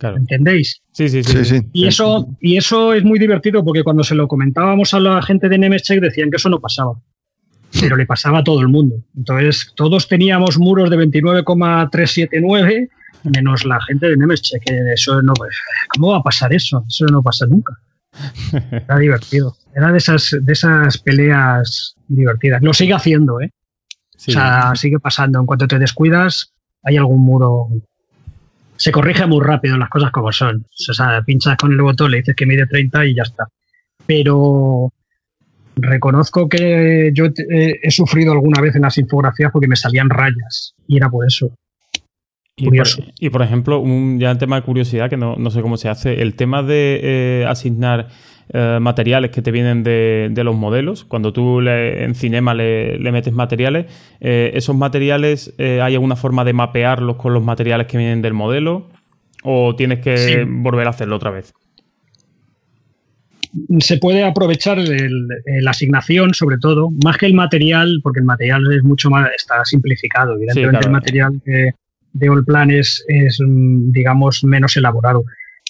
¿Entendéis? 0.00 0.82
Sí, 0.92 1.08
sí, 1.08 1.22
sí. 1.22 1.60
Y, 1.72 1.86
eso, 1.86 2.28
y 2.40 2.56
eso 2.56 2.92
es 2.92 3.02
muy 3.04 3.18
divertido 3.18 3.64
porque 3.64 3.82
cuando 3.82 4.04
se 4.04 4.14
lo 4.14 4.28
comentábamos 4.28 4.92
a 4.94 5.00
la 5.00 5.22
gente 5.22 5.48
de 5.48 5.58
Nemescheck 5.58 6.00
decían 6.00 6.30
que 6.30 6.36
eso 6.36 6.48
no 6.48 6.60
pasaba. 6.60 6.92
Pero 7.80 7.96
le 7.96 8.06
pasaba 8.06 8.38
a 8.38 8.44
todo 8.44 8.60
el 8.60 8.68
mundo. 8.68 8.96
Entonces, 9.16 9.72
todos 9.74 10.08
teníamos 10.08 10.58
muros 10.58 10.90
de 10.90 10.96
29,379 10.96 12.88
menos 13.24 13.64
la 13.64 13.80
gente 13.82 14.08
de 14.08 14.16
Nemescheck. 14.16 14.62
Eso 14.94 15.22
no, 15.22 15.34
¿Cómo 15.94 16.12
va 16.12 16.18
a 16.18 16.22
pasar 16.22 16.52
eso? 16.52 16.84
Eso 16.88 17.06
no 17.06 17.22
pasa 17.22 17.46
nunca. 17.46 17.74
Era 18.70 18.98
divertido. 18.98 19.56
Era 19.74 19.92
de 19.92 19.98
esas, 19.98 20.36
de 20.40 20.52
esas 20.52 20.98
peleas 20.98 21.96
divertidas. 22.08 22.62
Lo 22.62 22.72
sigue 22.72 22.94
haciendo, 22.94 23.40
¿eh? 23.40 23.50
O 24.16 24.32
sea, 24.32 24.72
sigue 24.74 24.98
pasando. 24.98 25.40
En 25.40 25.46
cuanto 25.46 25.68
te 25.68 25.78
descuidas, 25.78 26.52
hay 26.82 26.96
algún 26.96 27.22
muro 27.22 27.68
se 28.86 28.92
corrige 28.92 29.26
muy 29.26 29.44
rápido 29.44 29.76
las 29.76 29.88
cosas 29.88 30.12
como 30.12 30.30
son. 30.30 30.64
O 30.88 30.94
sea, 30.94 31.20
pinchas 31.26 31.56
con 31.56 31.72
el 31.72 31.82
botón, 31.82 32.08
le 32.12 32.18
dices 32.18 32.36
que 32.36 32.46
mide 32.46 32.68
30 32.68 33.06
y 33.06 33.16
ya 33.16 33.24
está. 33.24 33.48
Pero 34.06 34.92
reconozco 35.74 36.48
que 36.48 37.10
yo 37.12 37.24
he 37.50 37.90
sufrido 37.90 38.30
alguna 38.30 38.62
vez 38.62 38.76
en 38.76 38.82
las 38.82 38.96
infografías 38.96 39.50
porque 39.50 39.66
me 39.66 39.74
salían 39.74 40.08
rayas 40.08 40.72
y 40.86 40.98
era 40.98 41.10
por 41.10 41.26
eso. 41.26 41.50
Y 42.54 43.28
por, 43.30 43.42
ejemplo, 43.42 43.80
un 43.80 44.20
ya 44.20 44.38
tema 44.38 44.54
de 44.54 44.62
curiosidad 44.62 45.10
que 45.10 45.16
no, 45.16 45.50
sé 45.50 45.62
cómo 45.62 45.76
se 45.78 45.88
hace, 45.88 46.22
el 46.22 46.36
tema 46.36 46.62
de 46.62 47.00
eh, 47.02 47.46
asignar 47.48 48.06
eh, 48.52 48.78
materiales 48.80 49.32
que 49.32 49.42
te 49.42 49.50
vienen 49.50 49.82
de, 49.82 50.42
los 50.44 50.54
modelos. 50.54 51.04
Cuando 51.04 51.32
tú 51.32 51.60
en 51.60 52.14
Cinema 52.14 52.54
le, 52.54 52.98
metes 53.10 53.32
materiales, 53.32 53.86
eh, 54.20 54.52
¿esos 54.54 54.76
materiales 54.76 55.52
eh, 55.58 55.80
hay 55.82 55.94
alguna 55.94 56.14
forma 56.14 56.44
de 56.44 56.52
mapearlos 56.52 57.16
con 57.16 57.34
los 57.34 57.42
materiales 57.42 57.88
que 57.88 57.98
vienen 57.98 58.22
del 58.22 58.34
modelo? 58.34 58.88
¿O 59.42 59.74
tienes 59.74 59.98
que 59.98 60.46
volver 60.48 60.86
a 60.86 60.90
hacerlo 60.90 61.16
otra 61.16 61.30
vez? 61.30 61.52
se 63.78 63.96
puede 63.96 64.22
aprovechar 64.22 64.76
la 64.78 65.70
asignación, 65.70 66.34
sobre 66.34 66.58
todo, 66.58 66.90
más 67.02 67.16
que 67.16 67.24
el 67.24 67.32
material, 67.32 68.00
porque 68.02 68.20
el 68.20 68.26
material 68.26 68.70
es 68.70 68.84
mucho 68.84 69.08
más, 69.08 69.30
está 69.34 69.64
simplificado. 69.64 70.34
Evidentemente, 70.34 70.84
el 70.84 70.92
material 70.92 71.40
de, 71.44 71.72
de 72.12 72.28
Allplan 72.28 72.70
es, 72.70 73.04
es, 73.08 73.38
digamos, 73.46 74.44
menos 74.44 74.76
elaborado. 74.76 75.24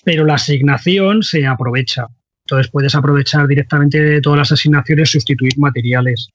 Pero 0.05 0.25
la 0.25 0.35
asignación 0.35 1.23
se 1.23 1.47
aprovecha. 1.47 2.07
Entonces 2.47 2.71
puedes 2.71 2.95
aprovechar 2.95 3.49
directamente 3.49 4.21
todas 4.21 4.39
las 4.39 4.53
asignaciones, 4.53 5.11
sustituir 5.11 5.59
materiales. 5.59 6.31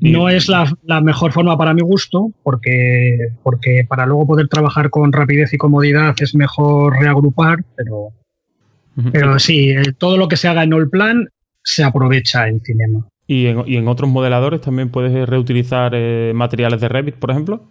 No 0.00 0.30
es 0.30 0.48
la, 0.48 1.00
mejor 1.02 1.32
forma 1.32 1.58
para 1.58 1.74
mi 1.74 1.82
gusto, 1.82 2.32
porque, 2.42 3.18
porque 3.42 3.86
para 3.86 4.06
luego 4.06 4.26
poder 4.28 4.48
trabajar 4.48 4.88
con 4.88 5.12
rapidez 5.12 5.52
y 5.52 5.58
comodidad 5.58 6.14
es 6.18 6.34
mejor 6.34 6.98
reagrupar, 6.98 7.58
pero, 7.76 8.08
pero 9.12 9.38
sí, 9.38 9.70
eh, 9.70 9.92
todo 9.96 10.16
lo 10.16 10.28
que 10.28 10.36
se 10.36 10.48
haga 10.48 10.64
en 10.64 10.72
Allplan 10.72 11.28
se 11.62 11.84
aprovecha 11.84 12.48
en 12.48 12.60
Cinema. 12.60 13.06
¿Y 13.26 13.46
en, 13.46 13.88
otros 13.88 14.08
modeladores 14.08 14.62
también 14.62 14.90
puedes 14.90 15.28
reutilizar 15.28 15.92
eh, 15.94 16.32
materiales 16.34 16.80
de 16.80 16.88
Revit, 16.88 17.16
por 17.16 17.30
ejemplo? 17.30 17.62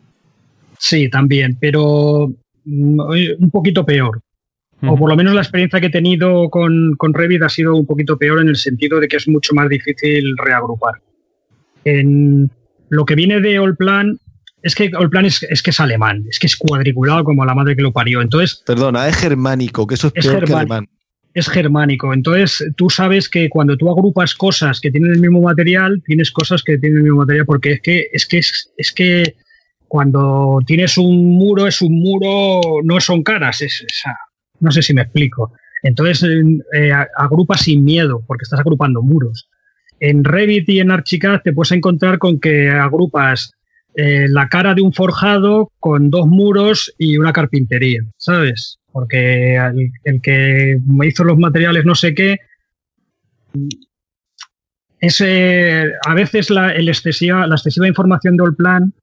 Sí, 0.77 1.09
también, 1.09 1.57
pero 1.59 2.31
mm, 2.65 2.99
un 3.39 3.51
poquito 3.51 3.86
peor. 3.86 4.21
O 4.86 4.97
por 4.97 5.09
lo 5.09 5.15
menos 5.15 5.34
la 5.34 5.41
experiencia 5.41 5.79
que 5.79 5.88
he 5.88 5.91
tenido 5.91 6.49
con, 6.49 6.95
con 6.97 7.13
Revit 7.13 7.41
ha 7.43 7.49
sido 7.49 7.75
un 7.75 7.86
poquito 7.86 8.17
peor 8.17 8.41
en 8.41 8.49
el 8.49 8.57
sentido 8.57 8.99
de 8.99 9.07
que 9.07 9.17
es 9.17 9.27
mucho 9.27 9.53
más 9.53 9.69
difícil 9.69 10.36
reagrupar. 10.38 10.95
En 11.86 12.51
lo 12.89 13.05
que 13.05 13.15
viene 13.15 13.39
de 13.39 13.57
Allplan 13.57 14.19
es 14.61 14.75
que 14.75 14.91
Allplan 14.93 15.25
es, 15.25 15.43
es 15.43 15.61
que 15.61 15.69
es 15.69 15.79
alemán, 15.79 16.25
es 16.29 16.39
que 16.39 16.47
es 16.47 16.55
cuadriculado 16.55 17.23
como 17.23 17.45
la 17.45 17.53
madre 17.53 17.75
que 17.75 17.81
lo 17.81 17.91
parió. 17.91 18.21
Entonces, 18.21 18.61
Perdona, 18.65 19.07
es 19.07 19.15
germánico, 19.15 19.88
que 19.88 19.95
eso 19.95 20.11
es, 20.15 20.25
peor 20.25 20.45
que 20.45 20.53
alemán. 20.53 20.89
Es 21.34 21.49
germánico. 21.49 22.13
Entonces, 22.13 22.65
tú 22.75 22.89
sabes 22.89 23.27
que 23.27 23.49
cuando 23.49 23.75
tú 23.77 23.89
agrupas 23.89 24.36
cosas 24.36 24.79
que 24.79 24.91
tienen 24.91 25.11
el 25.11 25.19
mismo 25.19 25.41
material, 25.41 26.01
tienes 26.05 26.31
cosas 26.31 26.61
que 26.61 26.77
tienen 26.77 26.97
el 26.97 27.03
mismo 27.03 27.19
material, 27.19 27.45
porque 27.45 27.73
es 27.73 27.81
que, 27.81 28.07
es 28.13 28.25
que, 28.25 28.38
es, 28.38 28.93
que 28.93 29.36
cuando 29.88 30.59
tienes 30.65 30.97
un 30.97 31.38
muro, 31.38 31.67
es 31.67 31.81
un 31.81 31.99
muro, 32.01 32.61
no 32.84 32.99
son 32.99 33.23
caras, 33.23 33.61
es, 33.61 33.86
no 34.59 34.71
sé 34.71 34.81
si 34.81 34.93
me 34.93 35.01
explico. 35.01 35.53
Entonces, 35.81 36.23
eh, 36.73 36.91
agrupas 37.17 37.61
sin 37.61 37.83
miedo, 37.83 38.23
porque 38.25 38.43
estás 38.43 38.59
agrupando 38.59 39.01
muros 39.01 39.49
en 40.03 40.25
Revit 40.25 40.67
y 40.67 40.81
en 40.81 40.91
Archicad 40.91 41.41
te 41.41 41.53
puedes 41.53 41.71
encontrar 41.71 42.19
con 42.19 42.37
que 42.39 42.69
agrupas 42.69 43.53
eh, 43.95 44.27
la 44.27 44.49
cara 44.49 44.73
de 44.73 44.81
un 44.81 44.91
forjado 44.91 45.71
con 45.79 46.09
dos 46.09 46.27
muros 46.27 46.93
y 46.97 47.17
una 47.17 47.31
carpintería, 47.31 48.01
¿sabes? 48.17 48.79
Porque 48.91 49.55
el, 49.55 50.21
que 50.21 50.77
me 50.85 51.07
hizo 51.07 51.23
los 51.23 51.37
materiales 51.37 51.85
no 51.85 51.95
sé 51.95 52.13
qué, 52.13 52.37
ese, 54.99 55.93
a 56.05 56.13
veces 56.13 56.49
la, 56.49 56.75
excesiva, 56.75 57.47
la 57.47 57.55
excesiva 57.55 57.87
información 57.87 58.35
del 58.35 58.55
plan 58.55 58.93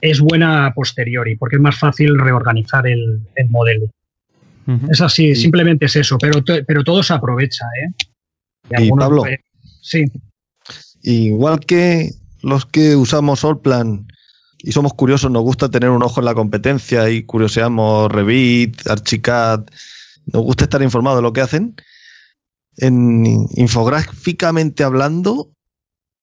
es 0.00 0.20
buena 0.20 0.66
a 0.66 0.72
posteriori, 0.72 1.36
porque 1.36 1.56
es 1.56 1.62
más 1.62 1.78
fácil 1.78 2.18
reorganizar 2.18 2.86
el, 2.86 3.20
modelo. 3.50 3.90
Es 4.90 5.00
así, 5.00 5.34
simplemente 5.34 5.86
es 5.86 5.96
eso, 5.96 6.18
pero, 6.18 6.42
pero 6.44 6.84
todo 6.84 7.02
se 7.02 7.14
aprovecha. 7.14 7.64
¿eh? 7.82 8.84
Y, 8.84 8.90
Pablo, 8.90 9.24
Sí. 9.80 10.04
Igual 11.02 11.60
que 11.60 12.10
los 12.42 12.66
que 12.66 12.94
usamos 12.94 13.44
Allplan 13.44 14.06
y 14.58 14.72
somos 14.72 14.92
curiosos, 14.92 15.30
nos 15.30 15.42
gusta 15.42 15.70
tener 15.70 15.88
un 15.88 16.02
ojo 16.02 16.20
en 16.20 16.26
la 16.26 16.34
competencia 16.34 17.08
y 17.08 17.22
curioseamos 17.22 18.10
Revit, 18.10 18.86
Archicad, 18.88 19.64
nos 20.26 20.42
gusta 20.42 20.64
estar 20.64 20.82
informado 20.82 21.16
de 21.16 21.22
lo 21.22 21.32
que 21.32 21.40
hacen. 21.40 21.74
En 22.76 23.24
infográficamente 23.54 24.84
hablando, 24.84 25.50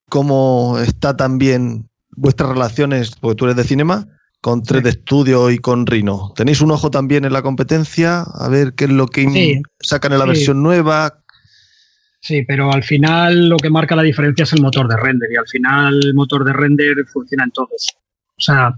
¿cómo 0.09 0.77
está 0.79 1.17
también 1.17 1.89
vuestras 2.11 2.49
relaciones, 2.49 3.11
porque 3.19 3.35
tú 3.35 3.45
eres 3.45 3.57
de 3.57 3.63
cinema, 3.63 4.07
con 4.41 4.61
3D 4.61 5.01
Studio 5.01 5.49
y 5.49 5.57
con 5.57 5.85
Rhino? 5.85 6.33
¿Tenéis 6.35 6.61
un 6.61 6.71
ojo 6.71 6.91
también 6.91 7.25
en 7.25 7.33
la 7.33 7.41
competencia? 7.41 8.21
A 8.21 8.47
ver 8.49 8.73
qué 8.73 8.85
es 8.85 8.91
lo 8.91 9.07
que 9.07 9.61
sacan 9.79 10.13
en 10.13 10.19
la 10.19 10.25
versión 10.25 10.61
nueva, 10.61 11.25
Sí, 12.25 12.43
pero 12.43 12.73
al 12.73 12.81
final 12.81 13.49
lo 13.49 13.57
que 13.57 13.69
marca 13.69 13.95
la 13.95 14.01
diferencia 14.01 14.41
es 14.41 14.53
el 14.53 14.63
motor 14.63 14.87
de 14.87 14.97
render 14.97 15.29
y 15.31 15.35
al 15.35 15.47
final 15.47 15.99
el 16.03 16.15
motor 16.15 16.43
de 16.43 16.53
render 16.53 16.95
funciona 17.13 17.43
en 17.43 17.51
todos. 17.51 17.95
O 18.35 18.41
sea, 18.41 18.73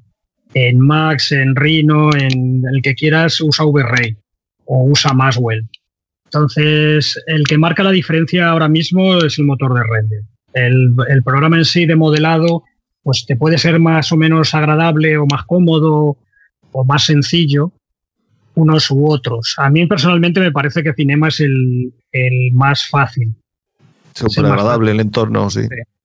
en 0.53 0.81
Max, 0.81 1.31
en 1.31 1.55
Rhino, 1.55 2.09
en 2.13 2.63
el 2.69 2.81
que 2.81 2.93
quieras 2.93 3.39
usa 3.39 3.63
VRay 3.63 4.17
o 4.65 4.89
usa 4.89 5.13
Maswell. 5.13 5.65
Entonces, 6.25 7.23
el 7.25 7.45
que 7.45 7.57
marca 7.57 7.83
la 7.83 7.91
diferencia 7.91 8.49
ahora 8.49 8.67
mismo 8.67 9.15
es 9.19 9.39
el 9.39 9.45
motor 9.45 9.73
de 9.75 9.83
render. 9.83 10.21
El, 10.51 10.93
el 11.07 11.23
programa 11.23 11.55
en 11.55 11.63
sí 11.63 11.85
de 11.85 11.95
modelado, 11.95 12.63
pues 13.07 13.25
te 13.25 13.37
puede 13.37 13.57
ser 13.57 13.79
más 13.79 14.11
o 14.11 14.17
menos 14.17 14.53
agradable 14.53 15.17
o 15.17 15.25
más 15.31 15.45
cómodo 15.45 16.17
o 16.73 16.83
más 16.83 17.05
sencillo, 17.05 17.71
unos 18.55 18.91
u 18.91 19.09
otros. 19.09 19.55
A 19.59 19.69
mí 19.69 19.87
personalmente 19.87 20.41
me 20.41 20.51
parece 20.51 20.83
que 20.83 20.93
Cinema 20.93 21.29
es 21.29 21.39
el, 21.39 21.93
más 22.51 22.85
fácil. 22.89 23.33
Súper 24.13 24.47
agradable 24.47 24.91
el 24.91 24.99
entorno, 24.99 25.49
sí. 25.49 25.61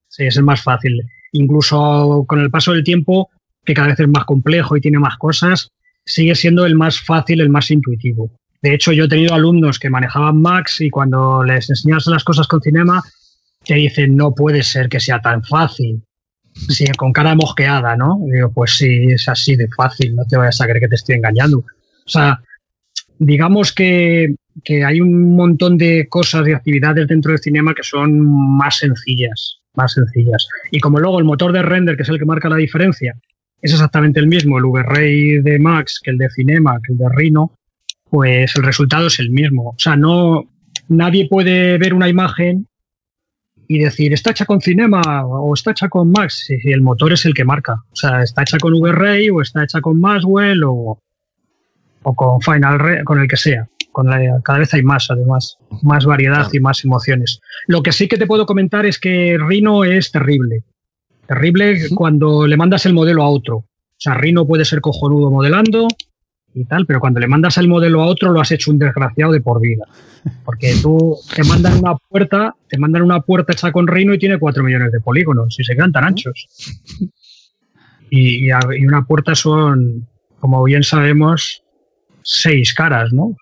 sí. 0.07 0.27
es 0.27 0.37
el 0.37 0.45
más 0.45 0.63
fácil. 0.63 1.03
Incluso 1.33 2.25
con 2.29 2.39
el 2.39 2.53
paso 2.53 2.73
del 2.73 2.85
tiempo, 2.85 3.31
que 3.65 3.75
cada 3.75 3.89
vez 3.89 3.99
es 3.99 4.07
más 4.07 4.25
complejo 4.25 4.77
y 4.77 4.81
tiene 4.81 5.01
más 5.01 5.17
cosas, 5.17 5.73
sigue 6.05 6.37
siendo 6.37 6.65
el 6.67 6.77
más 6.77 7.01
fácil, 7.01 7.41
el 7.41 7.51
más 7.51 7.69
intuitivo. 7.73 8.31
De 8.63 8.75
hecho, 8.75 8.93
yo 8.93 9.07
he 9.07 9.09
tenido 9.09 9.35
alumnos 9.35 9.81
que 9.81 9.91
manejaban 9.91 10.41
Max 10.41 10.81
y 10.83 10.89
cuando 10.89 11.43
les 11.43 11.69
enseñas 11.69 12.07
las 12.07 12.23
cosas 12.23 12.47
con 12.47 12.61
Cinema, 12.61 13.03
te 13.65 13.75
dicen, 13.75 14.15
no 14.15 14.33
puede 14.37 14.63
ser 14.63 14.89
que 14.89 15.01
sea 15.01 15.21
tan 15.21 15.43
fácil. 15.43 16.01
Sí, 16.55 16.85
con 16.97 17.13
cara 17.13 17.35
mosqueada, 17.35 17.97
¿no? 17.97 18.21
digo, 18.31 18.53
pues 18.53 18.77
sí, 18.77 19.07
es 19.09 19.29
así 19.29 19.57
de 19.57 19.69
fácil, 19.69 20.15
no 20.15 20.25
te 20.25 20.37
vayas 20.37 20.61
a 20.61 20.65
creer 20.65 20.81
que 20.81 20.89
te 20.89 20.95
estoy 20.97 21.17
engañando. 21.17 21.59
O 21.59 22.09
sea, 22.09 22.41
digamos 23.19 23.73
que, 23.73 24.35
hay 24.87 25.01
un 25.01 25.35
montón 25.35 25.79
de 25.79 26.07
cosas 26.09 26.47
y 26.47 26.53
actividades 26.53 27.09
dentro 27.09 27.33
del 27.33 27.41
cinema 27.41 27.75
que 27.75 27.83
son 27.83 28.21
más 28.57 28.79
sencillas, 28.79 29.61
más 29.75 29.95
sencillas. 29.95 30.47
Y 30.71 30.81
como 30.81 30.99
luego 30.99 31.19
el 31.19 31.25
motor 31.25 31.53
de 31.53 31.63
render, 31.63 31.97
que 31.97 32.03
es 32.03 32.09
el 32.09 32.19
que 32.19 32.27
marca 32.27 32.51
la 32.51 32.57
diferencia, 32.57 33.15
es 33.63 33.73
exactamente 33.73 34.21
el 34.21 34.27
mismo, 34.27 34.59
el 34.59 34.65
V-Ray 34.65 35.41
de 35.41 35.59
Max 35.59 36.01
que 36.03 36.11
el 36.11 36.19
de 36.19 36.29
Cinema, 36.31 36.79
que 36.85 36.93
el 36.93 36.99
de 36.99 37.09
Rhino, 37.09 37.55
pues 38.11 38.55
el 38.57 38.63
resultado 38.63 39.07
es 39.07 39.19
el 39.21 39.31
mismo. 39.31 39.71
O 39.71 39.79
sea, 39.79 39.97
no 39.97 40.45
nadie 40.89 41.29
puede 41.29 41.79
ver 41.79 41.95
una 41.95 42.09
imagen 42.09 42.67
y 43.69 43.79
decir, 43.79 44.13
está 44.13 44.31
hecha 44.31 44.45
con 44.45 44.61
Cinema 44.61 45.01
o 45.25 45.55
está 45.55 45.71
hecha 45.71 45.89
con 45.89 46.11
Max, 46.11 46.45
si 46.47 46.71
el 46.71 46.83
motor 46.83 47.13
es 47.13 47.25
el 47.25 47.35
que 47.35 47.45
marca. 47.45 47.83
O 47.93 47.97
sea, 47.97 48.23
está 48.23 48.43
hecha 48.43 48.59
con 48.59 48.75
V-Ray 48.75 49.31
o 49.31 49.41
está 49.41 49.65
hecha 49.65 49.81
con 49.81 50.01
Maxwell 50.01 50.65
o, 50.65 50.99
o 52.03 52.15
con 52.15 52.41
Final 52.41 53.05
con 53.05 53.21
el 53.21 53.29
que 53.29 53.37
sea. 53.37 53.69
Con 53.93 54.09
cada 54.43 54.59
vez 54.59 54.73
hay 54.73 54.83
más, 54.83 55.11
además, 55.11 55.59
más 55.83 56.07
variedad 56.07 56.49
y 56.53 56.61
más 56.61 56.85
emociones. 56.85 57.41
Lo 57.67 57.83
que 57.83 57.93
sí 57.93 58.09
que 58.09 58.17
te 58.17 58.27
puedo 58.27 58.47
comentar 58.47 58.87
es 58.87 58.99
que 58.99 59.37
Rhino 59.39 59.85
es 59.85 60.11
terrible. 60.11 60.65
Terrible 61.27 61.89
cuando 61.95 62.47
le 62.47 62.57
mandas 62.57 62.87
el 62.87 62.95
modelo 62.95 63.23
a 63.23 63.29
otro. 63.29 63.57
O 63.57 63.67
sea, 63.99 64.15
Rhino 64.15 64.47
puede 64.47 64.65
ser 64.65 64.81
cojonudo 64.81 65.31
modelando 65.31 65.89
y 66.55 66.65
tal, 66.65 66.87
pero 66.87 67.01
cuando 67.01 67.21
le 67.21 67.29
mandas 67.29 67.57
el 67.59 67.69
modelo 67.69 68.03
a 68.03 68.07
otro 68.07 68.33
lo 68.33 68.41
has 68.41 68.53
hecho 68.53 68.71
un 68.71 68.79
desgraciado 68.79 69.33
de 69.33 69.41
por 69.41 69.61
vida. 69.61 69.87
Porque 70.45 70.75
tú 70.81 71.17
te 71.35 71.45
mandan 71.45 71.79
una 71.79 71.97
puerta, 71.97 72.55
te 72.69 72.79
mandan 72.79 73.03
una 73.03 73.21
puerta 73.21 73.53
hecha 73.53 73.73
con 73.73 73.87
Rhino 73.87 74.15
y 74.15 74.19
tiene 74.19 74.39
4 74.39 74.63
millones 74.63 74.93
de 74.93 75.01
polígonos 75.01 75.59
y 75.59 75.65
se 75.65 75.75
quedan 75.75 75.93
tan 75.93 76.05
anchos. 76.05 76.47
y 78.11 78.51
una 78.85 79.05
puerta 79.05 79.35
son, 79.35 80.07
como 80.39 80.63
bien 80.65 80.83
sabemos, 80.83 81.63
seis 82.23 82.75
caras, 82.75 83.13
¿no? 83.13 83.37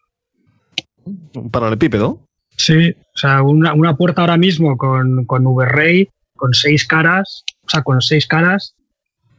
Un 1.35 1.51
paralelepípedo. 1.51 2.21
Sí, 2.57 2.91
o 2.91 3.19
sea, 3.19 3.43
una, 3.43 3.97
puerta 3.97 4.23
ahora 4.23 4.37
mismo 4.37 4.77
con, 4.77 5.25
con 5.25 5.47
V-Ray, 5.47 6.09
con 6.37 6.53
seis 6.53 6.87
caras, 6.87 7.45
o 7.65 7.71
sea, 7.71 7.83
con 7.83 8.01
seis 8.03 8.27
caras, 8.27 8.75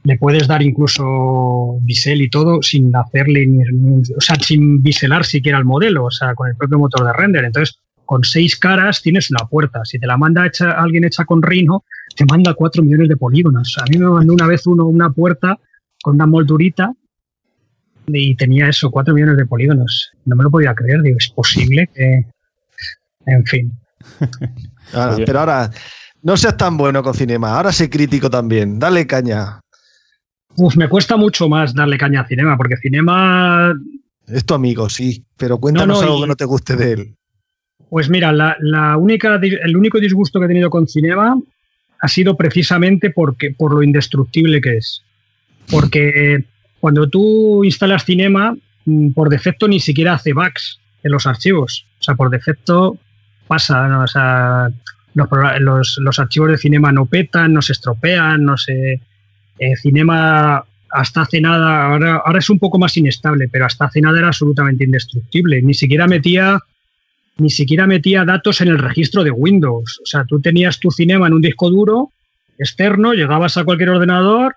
le 0.04 0.18
puedes 0.18 0.48
dar 0.48 0.62
incluso 0.64 1.78
bisel 1.82 2.22
y 2.22 2.30
todo 2.30 2.62
sin 2.62 2.96
hacerle, 2.96 3.48
o 4.18 4.22
sea, 4.22 4.36
sin 4.36 4.82
biselar 4.82 5.26
siquiera 5.26 5.58
el 5.58 5.66
modelo, 5.66 6.06
o 6.06 6.12
sea, 6.12 6.34
con 6.34 6.50
el 6.50 6.56
propio 6.56 6.80
motor 6.80 7.06
de 7.06 7.14
render. 7.14 7.46
Entonces, 7.46 7.78
con 8.06 8.24
seis 8.24 8.58
caras 8.58 9.02
tienes 9.02 9.30
una 9.30 9.46
puerta. 9.48 9.82
Si 9.86 10.00
te 10.00 10.08
la 10.08 10.18
manda 10.18 10.46
hecha, 10.46 10.72
alguien 10.72 11.06
hecha 11.06 11.26
con 11.26 11.42
Rhino, 11.42 11.84
te 12.16 12.26
manda 12.26 12.54
cuatro 12.56 12.84
millones 12.84 13.10
de 13.10 13.18
polígonos. 13.18 13.78
A 13.80 13.86
mí 13.90 13.98
me 13.98 14.10
mandó 14.10 14.34
una 14.34 14.48
vez 14.48 14.66
uno 14.66 14.86
una 14.86 15.12
puerta 15.12 15.58
con 16.02 16.16
una 16.16 16.26
moldurita 16.26 16.94
y 18.08 18.36
tenía 18.36 18.68
eso, 18.68 18.90
4 18.90 19.14
millones 19.14 19.38
de 19.38 19.46
polígonos. 19.46 20.12
No 20.26 20.36
me 20.36 20.44
lo 20.44 20.52
podía 20.52 20.74
creer, 20.74 21.02
digo, 21.02 21.18
es 21.20 21.30
posible 21.30 21.90
que... 21.94 22.26
En 23.28 23.46
fin. 23.46 23.72
pero 25.26 25.40
ahora, 25.40 25.70
no 26.24 26.36
seas 26.36 26.58
tan 26.58 26.76
bueno 26.76 27.04
con 27.04 27.14
cinema, 27.14 27.56
ahora 27.56 27.72
sé 27.72 27.90
crítico 27.90 28.30
también, 28.30 28.80
dale 28.80 29.06
caña. 29.06 29.62
Uf, 30.58 30.76
me 30.76 30.88
cuesta 30.88 31.18
mucho 31.18 31.48
más 31.50 31.74
darle 31.74 31.98
caña 31.98 32.22
a 32.22 32.28
cinema, 32.28 32.58
porque 32.58 32.78
cinema... 32.78 33.74
Es 34.28 34.46
tu 34.46 34.54
amigo, 34.54 34.90
sí, 34.90 35.26
pero 35.38 35.58
cuéntanos 35.58 36.02
algo 36.02 36.22
que 36.22 36.28
no 36.28 36.36
te 36.36 36.46
guste 36.46 36.76
de 36.76 36.92
él. 36.94 37.16
Pues 37.92 38.10
mira, 38.10 38.32
la, 38.32 38.96
única, 38.98 39.36
el 39.36 39.76
único 39.76 40.00
disgusto 40.00 40.40
que 40.40 40.46
he 40.46 40.48
tenido 40.48 40.70
con 40.70 40.88
Cinema 40.88 41.38
ha 42.00 42.08
sido 42.08 42.38
precisamente 42.38 43.10
porque, 43.10 43.52
por 43.52 43.74
lo 43.74 43.84
indestructible 43.84 44.62
que 44.62 44.78
es. 44.78 45.04
Porque 45.70 46.46
cuando 46.80 47.10
tú 47.10 47.66
instalas 47.66 48.06
Cinema, 48.06 48.56
mm, 48.86 49.12
por 49.12 49.28
defecto 49.28 49.68
ni 49.68 49.82
siquiera 49.82 50.14
hace 50.14 50.32
bugs 50.32 50.80
en 51.04 51.12
los 51.12 51.28
archivos. 51.28 51.86
O 52.00 52.04
sea, 52.04 52.16
por 52.16 52.30
defecto 52.30 52.98
pasa, 53.48 54.04
o 54.04 54.08
sea, 54.08 54.70
los, 55.14 56.20
archivos 56.20 56.50
de 56.50 56.58
Cinema 56.58 56.94
no 56.94 57.08
petan, 57.08 57.54
no 57.54 57.62
se 57.62 57.74
estropean, 57.74 58.46
no 58.46 58.56
se... 58.56 59.02
Eh, 59.62 59.76
Cinema 59.78 60.66
hasta 60.90 61.22
hace 61.22 61.40
nada, 61.40 61.86
ahora, 61.86 62.16
ahora 62.26 62.40
es 62.40 62.50
un 62.50 62.58
poco 62.58 62.80
más 62.80 62.98
inestable, 62.98 63.48
pero 63.48 63.68
hasta 63.68 63.86
hace 63.86 64.02
nada 64.02 64.18
era 64.18 64.28
absolutamente 64.28 64.84
indestructible. 64.84 65.62
Ni 65.62 65.76
siquiera 65.76 66.08
metía 66.08 66.60
ni 67.38 67.50
siquiera 67.50 67.88
metía 67.88 68.26
datos 68.26 68.62
en 68.62 68.70
el 68.70 68.80
registro 68.80 69.24
de 69.24 69.32
Windows. 69.32 70.00
O 70.04 70.06
sea, 70.06 70.26
tú 70.26 70.42
tenías 70.42 70.80
tu 70.80 70.90
cinema 70.92 71.28
en 71.28 71.34
un 71.34 71.42
disco 71.42 71.70
duro 71.70 72.12
externo, 72.58 73.14
llegabas 73.14 73.56
a 73.58 73.64
cualquier 73.64 73.90
ordenador 73.90 74.56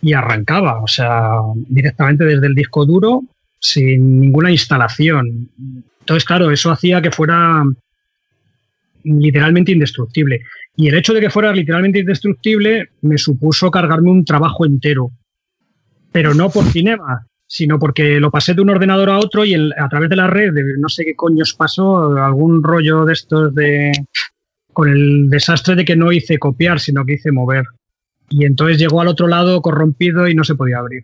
y 0.00 0.14
arrancaba, 0.14 0.80
o 0.82 0.86
sea, 0.86 1.32
directamente 1.68 2.24
desde 2.24 2.46
el 2.46 2.54
disco 2.54 2.86
duro 2.86 3.22
sin 3.58 4.20
ninguna 4.20 4.50
instalación. 4.50 5.48
Entonces, 6.00 6.24
claro, 6.24 6.50
eso 6.50 6.70
hacía 6.70 7.02
que 7.02 7.10
fuera 7.10 7.64
literalmente 9.04 9.72
indestructible. 9.72 10.42
Y 10.76 10.88
el 10.88 10.94
hecho 10.94 11.12
de 11.12 11.20
que 11.20 11.30
fuera 11.30 11.52
literalmente 11.52 11.98
indestructible 11.98 12.90
me 13.02 13.18
supuso 13.18 13.70
cargarme 13.70 14.10
un 14.10 14.24
trabajo 14.24 14.64
entero. 14.64 15.10
Pero 16.12 16.34
no 16.34 16.50
por 16.50 16.64
cinema, 16.64 17.26
sino 17.46 17.78
porque 17.78 18.20
lo 18.20 18.30
pasé 18.30 18.54
de 18.54 18.62
un 18.62 18.70
ordenador 18.70 19.10
a 19.10 19.18
otro 19.18 19.44
y 19.44 19.54
a 19.54 19.88
través 19.88 20.08
de 20.08 20.16
la 20.16 20.28
red, 20.28 20.52
no 20.78 20.88
sé 20.88 21.04
qué 21.04 21.16
coños 21.16 21.54
pasó, 21.54 22.16
algún 22.16 22.62
rollo 22.62 23.04
de 23.04 23.12
estos 23.12 23.54
de... 23.54 23.92
con 24.72 24.88
el 24.88 25.28
desastre 25.28 25.74
de 25.74 25.84
que 25.84 25.96
no 25.96 26.12
hice 26.12 26.38
copiar, 26.38 26.80
sino 26.80 27.04
que 27.04 27.14
hice 27.14 27.32
mover. 27.32 27.64
Y 28.28 28.44
entonces 28.44 28.78
llegó 28.78 29.00
al 29.00 29.08
otro 29.08 29.26
lado 29.26 29.60
corrompido 29.60 30.28
y 30.28 30.34
no 30.34 30.44
se 30.44 30.54
podía 30.54 30.78
abrir. 30.78 31.02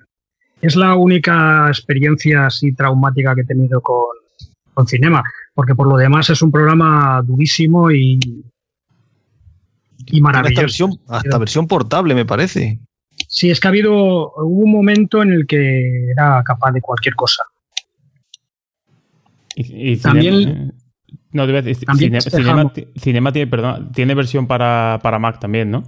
Es 0.60 0.76
la 0.76 0.94
única 0.94 1.68
experiencia 1.68 2.46
así 2.46 2.72
traumática 2.72 3.34
que 3.34 3.40
he 3.40 3.44
tenido 3.46 3.80
con, 3.80 4.06
con 4.72 4.86
Cinema, 4.86 5.24
porque 5.52 5.74
por 5.74 5.88
lo 5.88 5.96
demás 5.96 6.30
es 6.30 6.40
un 6.42 6.52
programa 6.52 7.20
durísimo 7.22 7.90
y, 7.90 8.20
y 10.06 10.20
maravilloso. 10.20 10.60
versión, 10.60 11.00
hasta 11.08 11.38
versión 11.38 11.66
portable, 11.66 12.14
me 12.14 12.24
parece. 12.24 12.80
Sí, 13.28 13.50
es 13.50 13.60
que 13.60 13.68
ha 13.68 13.70
habido 13.70 13.94
hubo 13.94 14.64
un 14.64 14.70
momento 14.70 15.22
en 15.22 15.32
el 15.32 15.46
que 15.46 16.10
era 16.10 16.42
capaz 16.44 16.72
de 16.72 16.80
cualquier 16.80 17.14
cosa. 17.14 17.42
Y, 19.56 19.96
también. 19.96 20.74
no, 21.32 21.46
debe 21.46 21.62
decir, 21.62 21.88
Cinema, 22.98 23.32
tiene, 23.32 23.46
perdón, 23.46 23.90
tiene 23.92 24.14
versión 24.14 24.46
para, 24.46 25.00
Mac 25.18 25.40
también, 25.40 25.70
¿no? 25.70 25.82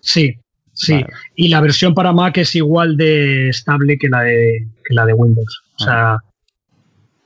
Sí, 0.00 0.38
sí. 0.72 1.04
Y 1.36 1.48
la 1.48 1.60
versión 1.60 1.94
para 1.94 2.14
Mac 2.14 2.38
es 2.38 2.54
igual 2.54 2.96
de 2.96 3.50
estable 3.50 3.98
que 3.98 4.08
la 4.08 4.22
de, 4.22 4.66
la 4.88 5.04
de 5.04 5.12
Windows. 5.12 5.62
O 5.78 5.84
sea, 5.84 6.16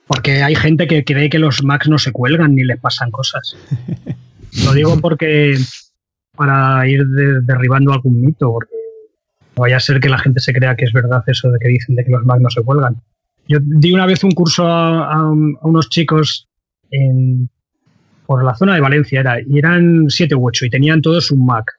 porque 0.09 0.43
hay 0.43 0.57
gente 0.57 0.89
que 0.89 1.05
cree 1.05 1.31
que 1.31 1.39
los 1.39 1.62
Macs 1.62 1.89
no 1.89 1.99
se 1.99 2.11
cuelgan 2.11 2.57
ni 2.57 2.64
les 2.64 2.81
pasan 2.81 3.12
cosas. 3.12 3.57
Lo 4.64 4.72
digo 4.72 4.99
porque 5.01 5.57
para 6.39 6.89
ir 6.89 7.05
derribando 7.43 7.93
algún 7.93 8.20
mito, 8.20 8.53
porque 8.53 8.74
vaya 9.57 9.76
a 9.76 9.80
ser 9.80 9.99
que 9.99 10.09
la 10.09 10.18
gente 10.18 10.39
se 10.39 10.53
crea 10.53 10.76
que 10.76 10.84
es 10.84 10.93
verdad 10.93 11.24
eso 11.26 11.51
de 11.51 11.59
que 11.59 11.68
dicen 11.68 11.97
de 11.97 12.05
que 12.05 12.12
los 12.12 12.24
Mac 12.24 12.41
no 12.41 12.49
se 12.49 12.62
cuelgan. 12.62 12.97
Yo 13.49 13.59
di 13.61 13.93
una 13.93 14.07
vez 14.07 14.22
un 14.22 14.30
curso 14.30 14.64
a, 14.64 15.32
unos 15.32 15.89
chicos 15.89 16.49
en, 16.93 17.51
por 18.24 18.45
la 18.45 18.55
zona 18.55 18.74
de 18.74 18.80
Valencia, 18.80 19.20
era, 19.20 19.41
y 19.41 19.59
eran 19.59 20.05
siete 20.09 20.36
u 20.36 20.47
ocho, 20.47 20.64
y 20.64 20.70
tenían 20.70 21.03
todos 21.03 21.32
un 21.32 21.45
Mac. 21.45 21.72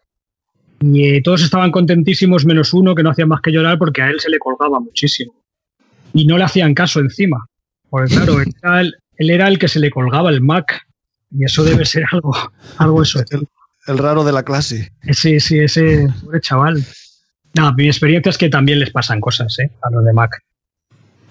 Y 0.81 1.05
eh, 1.05 1.21
todos 1.23 1.41
estaban 1.41 1.71
contentísimos, 1.71 2.45
menos 2.45 2.73
uno 2.73 2.95
que 2.95 3.03
no 3.03 3.11
hacía 3.11 3.25
más 3.25 3.41
que 3.41 3.51
llorar 3.51 3.77
porque 3.77 4.01
a 4.01 4.09
él 4.09 4.19
se 4.19 4.29
le 4.29 4.39
colgaba 4.39 4.79
muchísimo. 4.81 5.33
Y 6.13 6.25
no 6.25 6.37
le 6.37 6.43
hacían 6.43 6.73
caso 6.73 6.99
encima. 6.99 7.45
Porque 7.89 8.13
claro, 8.13 8.39
él 8.41 9.29
era 9.29 9.47
el, 9.47 9.57
que 9.57 9.67
se 9.67 9.79
le 9.79 9.89
colgaba 9.89 10.29
el 10.29 10.41
Mac. 10.41 10.85
Y 11.31 11.45
eso 11.45 11.63
debe 11.63 11.85
ser 11.85 12.03
algo, 12.11 12.33
algo 12.77 13.03
eso. 13.03 13.21
El, 13.87 13.97
raro 13.97 14.23
de 14.23 14.31
la 14.31 14.43
clase. 14.43 14.91
Sí, 15.11 15.39
sí, 15.39 15.59
ese 15.59 16.07
pobre 16.23 16.41
chaval. 16.41 16.83
No, 17.55 17.73
mi 17.73 17.87
experiencia 17.87 18.29
es 18.29 18.37
que 18.37 18.49
también 18.49 18.79
les 18.79 18.91
pasan 18.91 19.19
cosas 19.19 19.57
¿eh? 19.59 19.71
a 19.81 19.89
los 19.89 20.05
de 20.05 20.13
Mac. 20.13 20.43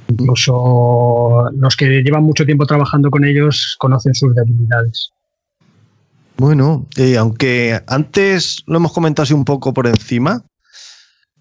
Incluso 0.09 1.51
los 1.53 1.77
que 1.77 2.03
llevan 2.03 2.25
mucho 2.25 2.47
tiempo 2.47 2.67
trabajando 2.67 3.11
con 3.11 3.25
ellos 3.25 3.77
conocen 3.79 4.15
sus 4.15 4.35
debilidades. 4.35 5.11
Bueno, 6.39 6.87
eh, 6.97 7.17
aunque 7.19 7.81
antes 7.87 8.63
lo 8.67 8.77
hemos 8.77 8.93
comentado 8.93 9.25
así 9.25 9.35
un 9.35 9.45
poco 9.45 9.75
por 9.75 9.87
encima, 9.87 10.45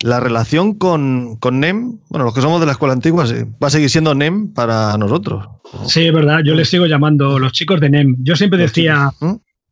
la 0.02 0.20
relación 0.20 0.74
con, 0.74 1.40
NEM, 1.40 2.00
bueno, 2.10 2.26
los 2.26 2.34
que 2.34 2.42
somos 2.42 2.60
de 2.60 2.66
la 2.66 2.74
escuela 2.74 2.94
antigua, 2.94 3.26
va 3.62 3.68
a 3.68 3.72
seguir 3.72 3.90
siendo 3.90 4.14
NEM 4.16 4.54
para 4.54 4.98
nosotros. 4.98 5.48
Sí, 5.86 6.06
es 6.06 6.14
verdad, 6.14 6.40
yo 6.44 6.54
les 6.54 6.70
sigo 6.70 6.86
llamando 6.86 7.40
los 7.40 7.52
chicos 7.54 7.80
de 7.80 7.90
NEM. 7.90 8.16
Yo 8.20 8.36
siempre 8.36 8.60
decía, 8.60 9.12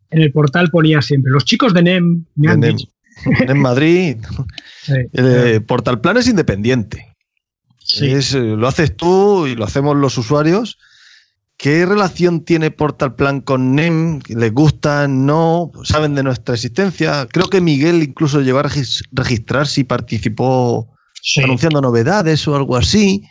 en 0.10 0.22
el 0.22 0.32
portal 0.32 0.70
ponía 0.70 1.02
siempre, 1.02 1.32
los 1.32 1.46
chicos 1.46 1.74
de 1.74 1.84
NEM 1.84 2.26
me 2.36 2.52
han 2.52 2.62
dicho. 2.62 2.88
NEM 3.48 3.58
Madrid. 3.58 4.18
Eh, 4.88 5.62
Portal 5.66 6.00
Plan 6.00 6.18
es 6.18 6.28
independiente. 6.28 7.16
Eh, 8.00 8.22
lo 8.56 8.68
haces 8.68 8.96
tú 8.96 9.48
y 9.48 9.56
lo 9.56 9.66
hacemos 9.66 9.96
los 9.96 10.16
usuarios. 10.20 10.78
¿Qué 11.58 11.88
relación 11.88 12.46
tiene 12.46 12.70
Portal 12.70 13.16
Plan 13.16 13.42
con 13.42 13.74
NEM? 13.74 14.20
¿Les 14.28 14.54
gusta? 14.54 15.08
¿No? 15.08 15.72
¿Saben 15.84 16.14
de 16.14 16.22
nuestra 16.22 16.54
existencia? 16.54 17.28
Creo 17.32 17.50
que 17.50 17.62
Miguel 17.62 18.04
incluso 18.04 18.42
llegó 18.42 18.60
a 18.60 18.70
registrar 19.12 19.66
si 19.66 19.84
participó 19.84 20.94
anunciando 21.44 21.82
novedades 21.82 22.48
o 22.48 22.56
algo 22.56 22.76
así. 22.76 23.24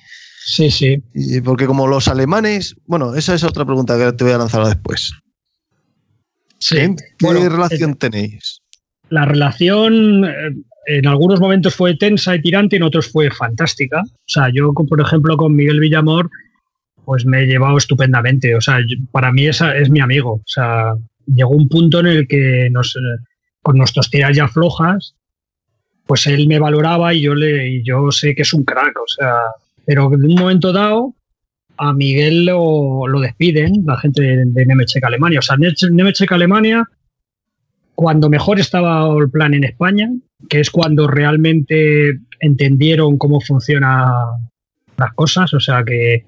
Sí, 0.44 0.70
sí. 0.70 1.02
porque 1.42 1.66
como 1.66 1.86
los 1.86 2.08
alemanes, 2.08 2.74
bueno, 2.86 3.14
esa 3.14 3.34
es 3.34 3.44
otra 3.44 3.64
pregunta 3.64 3.96
que 3.96 4.12
te 4.12 4.24
voy 4.24 4.32
a 4.32 4.38
lanzar 4.38 4.66
después. 4.66 5.12
¿Qué, 6.68 6.94
relación 7.48 7.94
tenéis? 7.96 8.60
La 9.10 9.24
relación 9.24 10.24
eh, 10.24 10.54
en 10.86 11.06
algunos 11.06 11.40
momentos 11.40 11.74
fue 11.74 11.96
tensa 11.96 12.34
y 12.34 12.42
tirante, 12.42 12.76
en 12.76 12.82
otros 12.82 13.10
fue 13.10 13.30
fantástica. 13.30 14.02
O 14.04 14.26
sea, 14.26 14.50
yo, 14.52 14.72
por 14.72 15.00
ejemplo, 15.00 15.36
con 15.36 15.54
Miguel 15.54 15.80
Villamor, 15.80 16.30
pues 17.04 17.26
me 17.26 17.42
he 17.42 17.46
llevado 17.46 17.76
estupendamente. 17.76 18.54
O 18.54 18.60
sea, 18.60 18.78
para 19.10 19.32
mí 19.32 19.46
esa 19.46 19.76
es 19.76 19.90
mi 19.90 20.00
amigo. 20.00 20.34
O 20.34 20.46
sea, 20.46 20.94
llegó 21.26 21.50
un 21.50 21.68
punto 21.68 22.00
en 22.00 22.06
el 22.06 22.28
que 22.28 22.68
nos, 22.70 22.96
con 23.62 23.78
nuestras 23.78 24.10
tiras 24.10 24.36
ya 24.36 24.48
flojas, 24.48 25.14
pues 26.06 26.26
él 26.26 26.46
me 26.48 26.58
valoraba 26.58 27.14
y 27.14 27.22
yo 27.22 27.34
le, 27.34 27.68
y 27.68 27.82
yo 27.82 28.10
sé 28.10 28.34
que 28.34 28.42
es 28.42 28.52
un 28.52 28.64
crack. 28.64 28.98
O 28.98 29.08
sea, 29.08 29.34
pero 29.86 30.12
en 30.12 30.24
un 30.24 30.34
momento 30.34 30.72
dado, 30.72 31.14
a 31.76 31.92
Miguel 31.92 32.46
lo, 32.46 33.06
lo 33.06 33.20
despiden, 33.20 33.84
la 33.86 33.98
gente 33.98 34.22
de, 34.22 34.44
de 34.46 34.86
Alemania. 35.02 35.38
O 35.38 35.42
sea, 35.42 35.56
Nemetschek 35.56 36.32
Alemania, 36.32 36.84
cuando 37.94 38.28
mejor 38.28 38.60
estaba 38.60 39.06
el 39.18 39.30
plan 39.30 39.54
en 39.54 39.64
España, 39.64 40.10
que 40.48 40.60
es 40.60 40.70
cuando 40.70 41.06
realmente 41.06 42.18
entendieron 42.40 43.18
cómo 43.18 43.40
funcionan 43.40 44.12
las 44.96 45.12
cosas, 45.14 45.52
o 45.54 45.60
sea 45.60 45.84
que, 45.84 46.24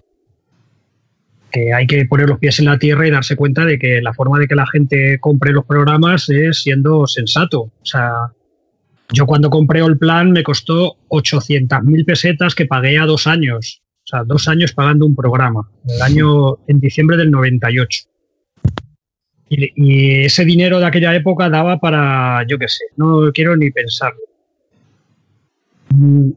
que 1.50 1.72
hay 1.72 1.86
que 1.86 2.04
poner 2.06 2.28
los 2.28 2.38
pies 2.38 2.58
en 2.58 2.66
la 2.66 2.78
tierra 2.78 3.06
y 3.06 3.10
darse 3.10 3.36
cuenta 3.36 3.64
de 3.64 3.78
que 3.78 4.00
la 4.02 4.14
forma 4.14 4.38
de 4.38 4.48
que 4.48 4.54
la 4.54 4.66
gente 4.66 5.18
compre 5.20 5.52
los 5.52 5.64
programas 5.64 6.28
es 6.28 6.62
siendo 6.62 7.06
sensato. 7.06 7.60
O 7.60 7.84
sea, 7.84 8.12
yo 9.12 9.26
cuando 9.26 9.50
compré 9.50 9.80
el 9.80 9.98
plan 9.98 10.32
me 10.32 10.42
costó 10.42 10.96
800.000 11.08 12.04
pesetas 12.04 12.54
que 12.54 12.66
pagué 12.66 12.98
a 12.98 13.06
dos 13.06 13.26
años. 13.26 13.82
O 14.06 14.08
sea, 14.08 14.22
dos 14.22 14.46
años 14.46 14.72
pagando 14.72 15.04
un 15.04 15.16
programa. 15.16 15.68
El 15.84 16.00
año 16.00 16.58
en 16.68 16.78
diciembre 16.78 17.16
del 17.16 17.32
98. 17.32 18.04
Y, 19.48 20.24
ese 20.24 20.44
dinero 20.44 20.78
de 20.78 20.86
aquella 20.86 21.12
época 21.14 21.48
daba 21.48 21.78
para, 21.78 22.44
yo 22.46 22.56
qué 22.56 22.68
sé, 22.68 22.84
no 22.96 23.32
quiero 23.32 23.56
ni 23.56 23.72
pensarlo. 23.72 24.20
Mm, 25.90 26.30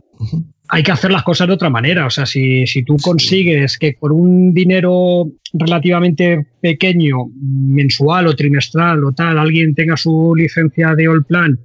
hay 0.69 0.83
que 0.83 0.91
hacer 0.91 1.11
las 1.11 1.21
cosas 1.21 1.47
de 1.47 1.53
otra 1.53 1.69
manera. 1.69 2.07
O 2.07 2.09
sea, 2.09 2.25
si, 2.25 2.65
si 2.65 2.83
tú 2.83 2.97
consigues 2.97 3.77
que 3.77 3.95
por 3.99 4.13
un 4.13 4.51
dinero 4.51 5.27
relativamente 5.53 6.47
pequeño, 6.59 7.27
mensual 7.39 8.27
o 8.27 8.35
trimestral 8.35 9.03
o 9.03 9.11
tal, 9.11 9.37
alguien 9.37 9.75
tenga 9.75 9.95
su 9.95 10.33
licencia 10.35 10.95
de 10.95 11.07
All 11.07 11.23
Plan 11.23 11.59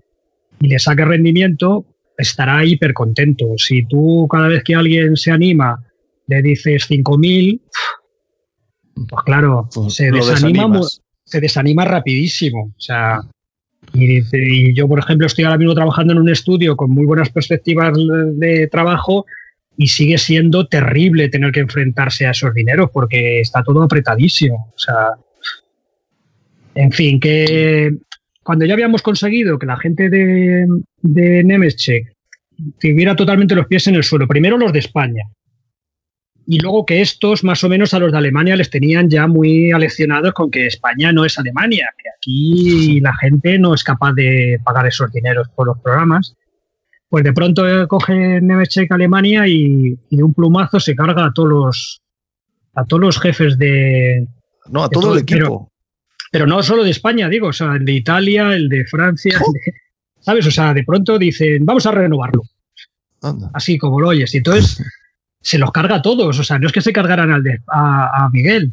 y 0.60 0.68
le 0.68 0.78
saque 0.78 1.06
rendimiento, 1.06 1.86
estará 2.18 2.62
hiper 2.62 2.92
contento. 2.92 3.46
Si 3.56 3.86
tú 3.86 4.28
cada 4.30 4.48
vez 4.48 4.62
que 4.62 4.74
alguien 4.74 5.16
se 5.16 5.30
anima 5.30 5.82
le 6.26 6.42
dices 6.42 6.88
5.000, 6.90 7.60
pues 9.08 9.22
claro, 9.24 9.68
pues 9.72 9.94
se 9.94 10.10
desanima, 10.10 10.80
se 11.24 11.40
desanima 11.40 11.84
rapidísimo. 11.84 12.72
O 12.76 12.80
sea, 12.80 13.20
y, 13.92 14.74
yo, 14.74 14.88
por 14.88 14.98
ejemplo, 14.98 15.26
estoy 15.26 15.44
ahora 15.44 15.58
mismo 15.58 15.74
trabajando 15.74 16.12
en 16.12 16.20
un 16.20 16.28
estudio 16.28 16.76
con 16.76 16.90
muy 16.90 17.06
buenas 17.06 17.30
perspectivas 17.30 17.96
de 18.34 18.68
trabajo 18.68 19.26
y 19.76 19.88
sigue 19.88 20.18
siendo 20.18 20.66
terrible 20.66 21.28
tener 21.28 21.52
que 21.52 21.60
enfrentarse 21.60 22.26
a 22.26 22.30
esos 22.30 22.54
dineros 22.54 22.90
porque 22.92 23.40
está 23.40 23.62
todo 23.62 23.82
apretadísimo. 23.82 24.72
O 24.74 24.78
sea, 24.78 25.10
En 26.74 26.92
fin, 26.92 27.20
que 27.20 27.90
cuando 28.42 28.64
ya 28.64 28.74
habíamos 28.74 29.02
conseguido 29.02 29.58
que 29.58 29.66
la 29.66 29.76
gente 29.76 30.08
de, 30.08 30.66
de 31.02 31.44
Nemescheck 31.44 32.14
tuviera 32.80 33.16
totalmente 33.16 33.54
los 33.54 33.66
pies 33.66 33.86
en 33.88 33.96
el 33.96 34.04
suelo, 34.04 34.28
primero 34.28 34.56
los 34.56 34.72
de 34.72 34.78
España, 34.78 35.24
y 36.46 36.58
luego 36.58 36.84
que 36.84 37.00
estos 37.00 37.42
más 37.42 37.64
o 37.64 37.68
menos 37.68 37.94
a 37.94 37.98
los 37.98 38.12
de 38.12 38.18
Alemania 38.18 38.56
les 38.56 38.70
tenían 38.70 39.08
ya 39.08 39.26
muy 39.26 39.72
aleccionados 39.72 40.32
con 40.34 40.50
que 40.50 40.66
España 40.66 41.12
no 41.12 41.24
es 41.24 41.38
Alemania, 41.38 41.88
que 41.96 42.08
aquí 42.16 43.00
la 43.00 43.14
gente 43.16 43.58
no 43.58 43.74
es 43.74 43.82
capaz 43.82 44.12
de 44.12 44.58
pagar 44.64 44.86
esos 44.86 45.10
dineros 45.12 45.48
por 45.54 45.66
los 45.66 45.78
programas. 45.80 46.34
Pues 47.08 47.24
de 47.24 47.32
pronto 47.32 47.62
coge 47.88 48.40
Nemescheck 48.40 48.90
Alemania 48.92 49.46
y, 49.46 49.96
y, 50.10 50.16
de 50.16 50.22
un 50.22 50.34
plumazo 50.34 50.80
se 50.80 50.94
carga 50.94 51.26
a 51.26 51.32
todos 51.32 51.48
los 51.48 52.02
a 52.74 52.84
todos 52.84 53.00
los 53.00 53.20
jefes 53.20 53.56
de 53.56 54.26
no 54.70 54.84
a 54.84 54.88
todo, 54.88 55.14
el 55.14 55.20
equipo. 55.20 55.38
Pero, 55.38 55.70
pero, 56.32 56.46
no 56.46 56.62
solo 56.62 56.82
de 56.82 56.90
España, 56.90 57.28
digo, 57.28 57.48
o 57.48 57.52
sea, 57.52 57.74
el 57.76 57.84
de 57.84 57.92
Italia, 57.92 58.52
el 58.54 58.68
de 58.68 58.84
Francia, 58.86 59.32
el 59.34 59.52
de, 59.52 59.60
¿sabes? 60.20 60.46
O 60.46 60.50
sea, 60.50 60.74
de 60.74 60.82
pronto 60.82 61.18
dicen, 61.18 61.64
vamos 61.64 61.86
a 61.86 61.92
renovarlo. 61.92 62.42
Anda. 63.22 63.50
Así 63.54 63.78
como 63.78 64.00
lo 64.00 64.08
oyes. 64.08 64.34
Y 64.34 64.38
entonces 64.38 64.82
se 65.44 65.58
los 65.58 65.70
carga 65.70 65.96
a 65.96 66.02
todos. 66.02 66.38
O 66.38 66.42
sea, 66.42 66.58
no 66.58 66.66
es 66.66 66.72
que 66.72 66.80
se 66.80 66.92
cargaran 66.92 67.30
al 67.30 67.42
de, 67.42 67.60
a, 67.68 68.24
a 68.24 68.30
Miguel, 68.30 68.72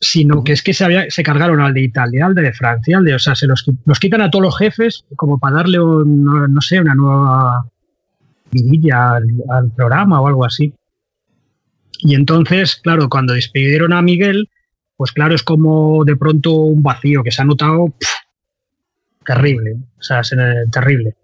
sino 0.00 0.44
que 0.44 0.52
es 0.52 0.62
que 0.62 0.74
se, 0.74 0.84
había, 0.84 1.10
se, 1.10 1.22
cargaron 1.22 1.60
al 1.60 1.74
de 1.74 1.82
Italia, 1.82 2.26
al 2.26 2.34
de 2.34 2.52
Francia, 2.52 2.98
al 2.98 3.04
de, 3.04 3.14
o 3.14 3.18
sea, 3.18 3.34
se 3.34 3.46
los, 3.46 3.64
los 3.86 3.98
quitan 3.98 4.20
a 4.20 4.30
todos 4.30 4.44
los 4.44 4.58
jefes 4.58 5.04
como 5.16 5.38
para 5.38 5.56
darle, 5.56 5.80
un, 5.80 6.24
no 6.24 6.60
sé, 6.60 6.78
una 6.78 6.94
nueva 6.94 7.66
vidilla 8.50 9.12
al, 9.14 9.24
al, 9.48 9.70
programa 9.72 10.20
o 10.20 10.26
algo 10.28 10.44
así. 10.44 10.74
Y 12.00 12.14
entonces, 12.14 12.76
claro, 12.76 13.08
cuando 13.08 13.34
despidieron 13.34 13.92
a 13.92 14.02
Miguel, 14.02 14.48
pues 14.96 15.12
claro, 15.12 15.34
es 15.34 15.42
como 15.42 16.04
de 16.04 16.16
pronto 16.16 16.52
un 16.52 16.82
vacío 16.82 17.22
que 17.22 17.30
se 17.30 17.40
ha 17.40 17.46
notado 17.46 17.86
pff, 17.86 18.08
terrible, 19.24 19.76
o 19.98 20.02
sea, 20.02 20.20
terrible 20.70 21.14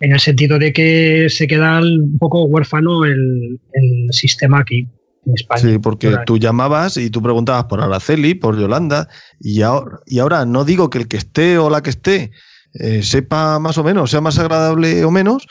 en 0.00 0.12
el 0.12 0.20
sentido 0.20 0.58
de 0.58 0.72
que 0.72 1.28
se 1.28 1.46
queda 1.46 1.80
un 1.80 2.18
poco 2.18 2.44
huérfano 2.44 3.04
el, 3.04 3.60
el 3.72 4.12
sistema 4.12 4.60
aquí. 4.60 4.88
En 5.26 5.34
España. 5.34 5.60
Sí, 5.60 5.78
porque 5.78 6.16
tú 6.24 6.38
llamabas 6.38 6.96
y 6.96 7.10
tú 7.10 7.22
preguntabas 7.22 7.64
por 7.64 7.82
Araceli, 7.82 8.34
por 8.34 8.58
Yolanda, 8.58 9.06
y 9.38 9.60
ahora, 9.60 9.98
y 10.06 10.18
ahora 10.18 10.46
no 10.46 10.64
digo 10.64 10.88
que 10.88 10.98
el 10.98 11.08
que 11.08 11.18
esté 11.18 11.58
o 11.58 11.68
la 11.68 11.82
que 11.82 11.90
esté 11.90 12.30
eh, 12.72 13.02
sepa 13.02 13.58
más 13.58 13.76
o 13.76 13.84
menos, 13.84 14.10
sea 14.10 14.22
más 14.22 14.38
agradable 14.38 15.04
o 15.04 15.10
menos, 15.10 15.46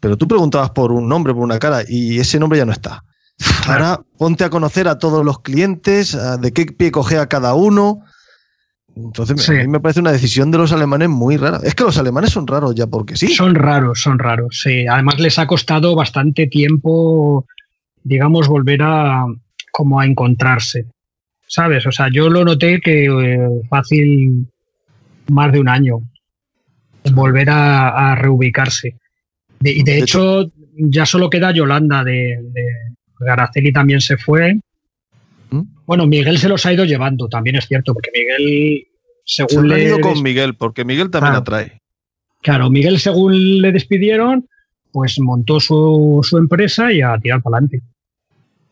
pero 0.00 0.16
tú 0.16 0.26
preguntabas 0.26 0.70
por 0.70 0.90
un 0.90 1.08
nombre, 1.08 1.32
por 1.32 1.44
una 1.44 1.60
cara, 1.60 1.84
y 1.86 2.18
ese 2.18 2.40
nombre 2.40 2.58
ya 2.58 2.66
no 2.66 2.72
está. 2.72 3.04
Ahora 3.66 4.00
ponte 4.18 4.44
a 4.44 4.50
conocer 4.50 4.88
a 4.88 4.98
todos 4.98 5.24
los 5.24 5.40
clientes, 5.40 6.16
de 6.40 6.52
qué 6.52 6.66
pie 6.66 6.90
cogea 6.90 7.28
cada 7.28 7.54
uno. 7.54 8.00
Entonces, 8.96 9.42
sí. 9.42 9.52
a 9.52 9.62
mí 9.62 9.68
me 9.68 9.80
parece 9.80 10.00
una 10.00 10.12
decisión 10.12 10.50
de 10.50 10.58
los 10.58 10.72
alemanes 10.72 11.08
muy 11.08 11.36
rara. 11.36 11.58
Es 11.64 11.74
que 11.74 11.84
los 11.84 11.98
alemanes 11.98 12.30
son 12.30 12.46
raros 12.46 12.74
ya 12.74 12.86
porque 12.86 13.16
sí. 13.16 13.28
Son 13.28 13.54
raros, 13.54 14.00
son 14.00 14.18
raros, 14.18 14.60
sí. 14.62 14.86
Además 14.86 15.18
les 15.18 15.38
ha 15.38 15.46
costado 15.46 15.96
bastante 15.96 16.46
tiempo, 16.46 17.46
digamos, 18.04 18.46
volver 18.46 18.82
a 18.82 19.24
como 19.72 19.98
a 19.98 20.06
encontrarse. 20.06 20.86
¿Sabes? 21.46 21.86
O 21.86 21.92
sea, 21.92 22.08
yo 22.10 22.28
lo 22.30 22.44
noté 22.44 22.80
que 22.80 23.06
eh, 23.06 23.48
fácil 23.68 24.46
más 25.28 25.52
de 25.52 25.60
un 25.60 25.68
año 25.68 26.00
volver 27.12 27.50
a, 27.50 28.12
a 28.12 28.14
reubicarse. 28.14 28.96
De, 29.60 29.72
y 29.72 29.82
de, 29.82 29.92
de 29.92 29.98
hecho, 29.98 30.42
hecho, 30.42 30.52
ya 30.76 31.04
solo 31.04 31.28
queda 31.28 31.52
Yolanda 31.52 32.04
de, 32.04 32.38
de 32.40 33.30
Araceli 33.30 33.72
también 33.72 34.00
se 34.00 34.16
fue. 34.16 34.58
Bueno, 35.86 36.06
Miguel 36.06 36.38
se 36.38 36.48
los 36.48 36.64
ha 36.66 36.72
ido 36.72 36.84
llevando, 36.84 37.28
también 37.28 37.56
es 37.56 37.66
cierto, 37.66 37.92
porque 37.94 38.10
Miguel, 38.14 38.86
según 39.24 39.68
se 39.68 39.74
le. 39.76 39.84
ido 39.84 40.00
con 40.00 40.22
Miguel, 40.22 40.54
porque 40.56 40.84
Miguel 40.84 41.10
también 41.10 41.34
Ah. 41.34 41.38
atrae. 41.38 41.80
Claro, 42.42 42.70
Miguel, 42.70 42.98
según 42.98 43.60
le 43.62 43.72
despidieron, 43.72 44.46
pues 44.92 45.18
montó 45.20 45.60
su, 45.60 46.20
su 46.22 46.36
empresa 46.38 46.92
y 46.92 47.00
a 47.00 47.18
tirar 47.18 47.42
para 47.42 47.56
adelante. 47.56 47.80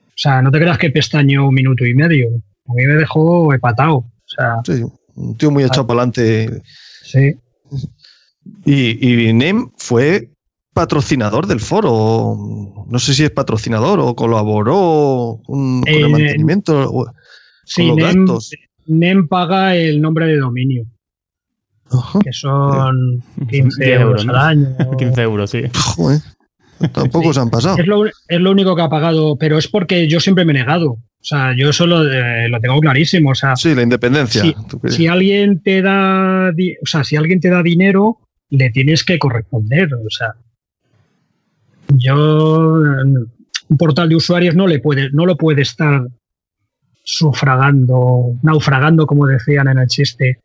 O 0.08 0.14
sea, 0.16 0.42
no 0.42 0.50
te 0.50 0.58
creas 0.58 0.78
que 0.78 0.90
pestañó 0.90 1.48
un 1.48 1.54
minuto 1.54 1.84
y 1.86 1.94
medio. 1.94 2.28
A 2.68 2.74
mí 2.74 2.84
me 2.86 2.94
dejó 2.94 3.52
hepatado. 3.54 3.96
O 3.96 4.10
sea, 4.26 4.56
Sí, 4.64 4.82
un 5.14 5.36
tío 5.36 5.50
muy 5.50 5.64
echado 5.64 5.86
para 5.86 6.00
adelante. 6.02 6.62
sí. 7.02 7.34
Y, 8.64 9.26
y 9.28 9.32
NEM 9.32 9.70
fue 9.78 10.28
patrocinador 10.72 11.46
del 11.46 11.60
foro. 11.60 12.36
No 12.88 12.98
sé 12.98 13.14
si 13.14 13.24
es 13.24 13.30
patrocinador 13.30 14.00
o 14.00 14.14
colaboró 14.14 15.40
con, 15.44 15.80
con 15.82 15.88
el 15.88 16.04
Eh, 16.04 16.08
mantenimiento. 16.08 16.90
o- 16.90 17.12
Sí, 17.64 17.86
los 17.86 17.96
NEM, 17.96 18.24
gastos. 18.26 18.50
NEM 18.86 19.28
paga 19.28 19.76
el 19.76 20.00
nombre 20.00 20.26
de 20.26 20.38
dominio, 20.38 20.84
Ajá. 21.90 22.18
que 22.22 22.32
son 22.32 23.22
15 23.48 23.84
10 23.84 24.00
euros 24.00 24.22
euros, 24.22 24.26
¿no? 24.26 24.32
al 24.32 24.38
año. 24.38 24.76
15 24.98 25.22
euros, 25.22 25.50
sí. 25.50 25.62
Joder, 25.96 26.20
tampoco 26.92 27.28
Sí. 27.28 27.34
se 27.34 27.40
han 27.40 27.50
pasado. 27.50 27.76
Es 27.78 27.86
lo, 27.86 28.06
es 28.06 28.12
lo 28.28 28.50
único 28.50 28.74
que 28.74 28.82
ha 28.82 28.88
pagado, 28.88 29.36
pero 29.36 29.58
es 29.58 29.68
porque 29.68 30.08
yo 30.08 30.18
siempre 30.20 30.44
me 30.44 30.52
he 30.52 30.56
negado. 30.56 30.90
O 30.92 31.24
sea, 31.24 31.54
yo 31.56 31.70
eso 31.70 31.86
lo, 31.86 32.02
eh, 32.10 32.48
lo 32.48 32.58
tengo 32.60 32.80
clarísimo. 32.80 33.30
O 33.30 33.34
sea, 33.36 33.54
Sí, 33.54 33.74
la 33.76 33.82
independencia. 33.82 34.42
Si 34.88 35.06
alguien 35.06 35.62
te 35.62 35.80
da, 35.80 36.50
o 36.50 36.86
sea, 36.86 37.04
si 37.04 37.14
alguien 37.14 37.38
te 37.38 37.48
da 37.48 37.62
dinero, 37.62 38.18
le 38.50 38.70
tienes 38.70 39.04
que 39.04 39.20
corresponder. 39.20 39.88
O 39.94 40.10
sea, 40.10 40.34
yo 41.96 42.82
eh, 42.84 43.04
un 43.68 43.76
portal 43.78 44.08
de 44.08 44.16
usuarios 44.16 44.54
no 44.54 44.66
le 44.66 44.78
puede, 44.80 45.10
no 45.12 45.26
lo 45.26 45.36
puede 45.36 45.62
estar 45.62 46.06
sufragando, 47.04 48.34
naufragando, 48.42 49.06
como 49.06 49.26
decían 49.26 49.68
en 49.68 49.78
el 49.78 49.86
chiste, 49.88 50.40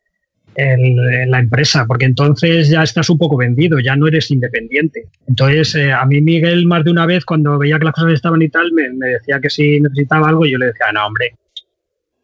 el- 0.54 1.30
la 1.30 1.38
empresa, 1.38 1.86
porque 1.86 2.04
entonces 2.06 2.68
ya 2.68 2.82
estás 2.82 3.08
un 3.10 3.18
poco 3.18 3.36
vendido, 3.36 3.78
ya 3.78 3.94
no 3.94 4.08
eres 4.08 4.30
independiente. 4.30 5.04
Entonces, 5.28 5.74
eh, 5.76 5.92
a 5.92 6.04
mí 6.04 6.20
Miguel 6.20 6.66
más 6.66 6.84
de 6.84 6.90
una 6.90 7.06
vez, 7.06 7.24
cuando 7.24 7.58
veía 7.58 7.78
que 7.78 7.84
las 7.84 7.94
cosas 7.94 8.12
estaban 8.14 8.42
y 8.42 8.48
tal, 8.48 8.72
me, 8.72 8.90
me 8.92 9.06
decía 9.08 9.38
que 9.40 9.50
si 9.50 9.80
necesitaba 9.80 10.28
algo, 10.28 10.46
y 10.46 10.52
yo 10.52 10.58
le 10.58 10.66
decía, 10.66 10.86
no, 10.92 11.06
hombre, 11.06 11.34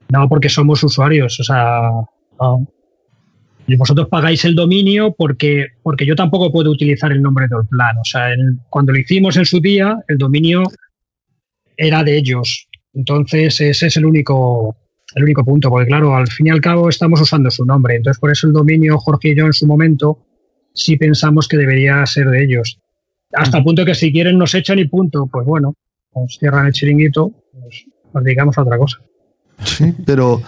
no, 0.08 0.28
porque 0.28 0.48
somos 0.48 0.82
usuarios, 0.82 1.38
o 1.38 1.44
sea, 1.44 1.80
no. 2.40 2.66
Y 3.66 3.76
vosotros 3.76 4.08
pagáis 4.08 4.44
el 4.44 4.54
dominio 4.54 5.14
porque, 5.16 5.66
porque 5.82 6.04
yo 6.04 6.14
tampoco 6.14 6.52
puedo 6.52 6.70
utilizar 6.70 7.12
el 7.12 7.22
nombre 7.22 7.46
del 7.48 7.66
plan. 7.68 7.96
O 7.98 8.04
sea, 8.04 8.30
el- 8.32 8.58
cuando 8.68 8.92
lo 8.92 8.98
hicimos 8.98 9.36
en 9.36 9.46
su 9.46 9.60
día, 9.60 9.96
el 10.08 10.18
dominio 10.18 10.62
era 11.76 12.04
de 12.04 12.16
ellos. 12.16 12.68
Entonces, 12.92 13.60
ese 13.60 13.86
es 13.86 13.96
el 13.96 14.04
único, 14.04 14.76
el 15.14 15.24
único 15.24 15.44
punto, 15.44 15.70
porque 15.70 15.86
claro, 15.86 16.14
al 16.14 16.28
fin 16.28 16.46
y 16.48 16.50
al 16.50 16.60
cabo 16.60 16.88
estamos 16.88 17.20
usando 17.20 17.50
su 17.50 17.64
nombre. 17.64 17.96
Entonces, 17.96 18.20
por 18.20 18.30
eso 18.30 18.46
el 18.46 18.52
dominio, 18.52 18.98
Jorge 18.98 19.30
y 19.30 19.36
yo 19.36 19.46
en 19.46 19.52
su 19.52 19.66
momento, 19.66 20.18
sí 20.74 20.96
pensamos 20.96 21.48
que 21.48 21.56
debería 21.56 22.04
ser 22.06 22.28
de 22.28 22.44
ellos. 22.44 22.78
Hasta 23.32 23.58
el 23.58 23.64
punto 23.64 23.84
que 23.84 23.94
si 23.94 24.12
quieren 24.12 24.38
nos 24.38 24.54
echan 24.54 24.78
y 24.78 24.84
punto. 24.84 25.26
Pues 25.32 25.46
bueno, 25.46 25.74
nos 26.14 26.36
cierran 26.38 26.66
el 26.66 26.72
chiringuito, 26.72 27.32
pues 27.52 27.84
nos 28.12 28.22
dedicamos 28.22 28.56
a 28.58 28.62
otra 28.62 28.78
cosa. 28.78 28.98
Sí, 29.64 29.92
pero 30.04 30.42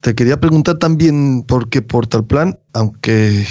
te 0.00 0.14
quería 0.14 0.40
preguntar 0.40 0.78
también 0.78 1.42
por 1.42 1.68
qué 1.68 1.82
Portal 1.82 2.26
Plan, 2.26 2.58
aunque 2.72 3.46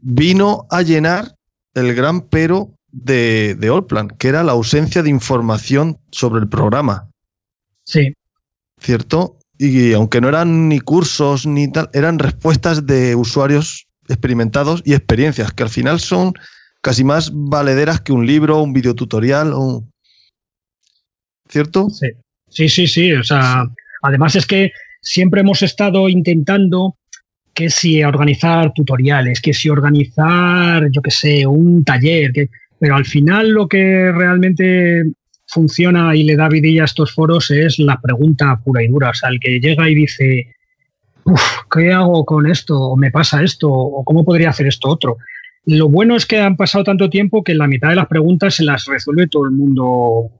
vino 0.00 0.66
a 0.70 0.82
llenar 0.82 1.36
el 1.74 1.94
gran 1.94 2.22
pero 2.22 2.72
de, 2.90 3.54
de 3.58 3.68
Allplan, 3.68 4.08
que 4.08 4.28
era 4.28 4.42
la 4.42 4.52
ausencia 4.52 5.02
de 5.02 5.10
información 5.10 5.98
sobre 6.10 6.40
el 6.40 6.48
programa, 6.48 7.08
Sí, 7.86 8.12
¿cierto? 8.80 9.38
Y 9.58 9.92
aunque 9.92 10.20
no 10.20 10.28
eran 10.28 10.68
ni 10.68 10.80
cursos 10.80 11.46
ni 11.46 11.70
tal, 11.70 11.88
eran 11.94 12.18
respuestas 12.18 12.84
de 12.84 13.14
usuarios 13.14 13.86
experimentados 14.08 14.82
y 14.84 14.92
experiencias, 14.92 15.52
que 15.52 15.62
al 15.62 15.70
final 15.70 16.00
son 16.00 16.34
casi 16.82 17.04
más 17.04 17.30
valederas 17.32 18.00
que 18.00 18.12
un 18.12 18.26
libro, 18.26 18.60
un 18.60 18.72
videotutorial, 18.72 19.54
un... 19.54 19.90
¿cierto? 21.48 21.88
Sí, 21.90 22.08
sí, 22.48 22.68
sí, 22.68 22.86
sí. 22.86 23.12
O 23.12 23.22
sea, 23.22 23.64
además 24.02 24.34
es 24.34 24.46
que 24.46 24.72
siempre 25.06 25.40
hemos 25.40 25.62
estado 25.62 26.08
intentando 26.08 26.96
que 27.54 27.70
si 27.70 28.02
organizar 28.02 28.72
tutoriales, 28.74 29.40
que 29.40 29.54
si 29.54 29.70
organizar, 29.70 30.90
yo 30.90 31.00
qué 31.00 31.10
sé, 31.10 31.46
un 31.46 31.84
taller, 31.84 32.32
que, 32.32 32.50
pero 32.80 32.96
al 32.96 33.04
final 33.06 33.50
lo 33.50 33.68
que 33.68 34.12
realmente 34.12 35.04
funciona 35.46 36.14
y 36.16 36.24
le 36.24 36.34
da 36.36 36.48
vidilla 36.48 36.82
a 36.82 36.86
estos 36.86 37.14
foros 37.14 37.50
es 37.52 37.78
la 37.78 38.00
pregunta 38.00 38.60
pura 38.64 38.82
y 38.82 38.88
dura. 38.88 39.10
O 39.10 39.14
sea, 39.14 39.30
el 39.30 39.38
que 39.38 39.60
llega 39.60 39.88
y 39.88 39.94
dice, 39.94 40.54
Uf, 41.24 41.40
¿qué 41.70 41.92
hago 41.92 42.24
con 42.24 42.46
esto? 42.50 42.76
¿O 42.76 42.96
me 42.96 43.12
pasa 43.12 43.42
esto? 43.44 43.70
¿O 43.70 44.04
cómo 44.04 44.24
podría 44.24 44.50
hacer 44.50 44.66
esto 44.66 44.88
otro? 44.88 45.16
Lo 45.66 45.88
bueno 45.88 46.16
es 46.16 46.26
que 46.26 46.40
han 46.40 46.56
pasado 46.56 46.82
tanto 46.84 47.08
tiempo 47.08 47.44
que 47.44 47.54
la 47.54 47.68
mitad 47.68 47.90
de 47.90 47.96
las 47.96 48.08
preguntas 48.08 48.56
se 48.56 48.64
las 48.64 48.84
resuelve 48.86 49.28
todo 49.28 49.44
el 49.44 49.52
mundo 49.52 50.30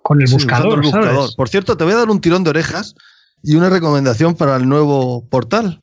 con 0.00 0.20
el 0.20 0.28
Sí, 0.28 0.34
buscador, 0.34 0.78
usando 0.78 0.86
el 0.86 0.90
¿sabes? 0.92 1.06
buscador. 1.08 1.36
Por 1.36 1.48
cierto, 1.48 1.76
te 1.76 1.84
voy 1.84 1.92
a 1.92 1.96
dar 1.96 2.10
un 2.10 2.20
tirón 2.20 2.44
de 2.44 2.50
orejas 2.50 2.94
y 3.42 3.54
una 3.56 3.70
recomendación 3.70 4.34
para 4.34 4.56
el 4.56 4.68
nuevo 4.68 5.26
portal. 5.28 5.80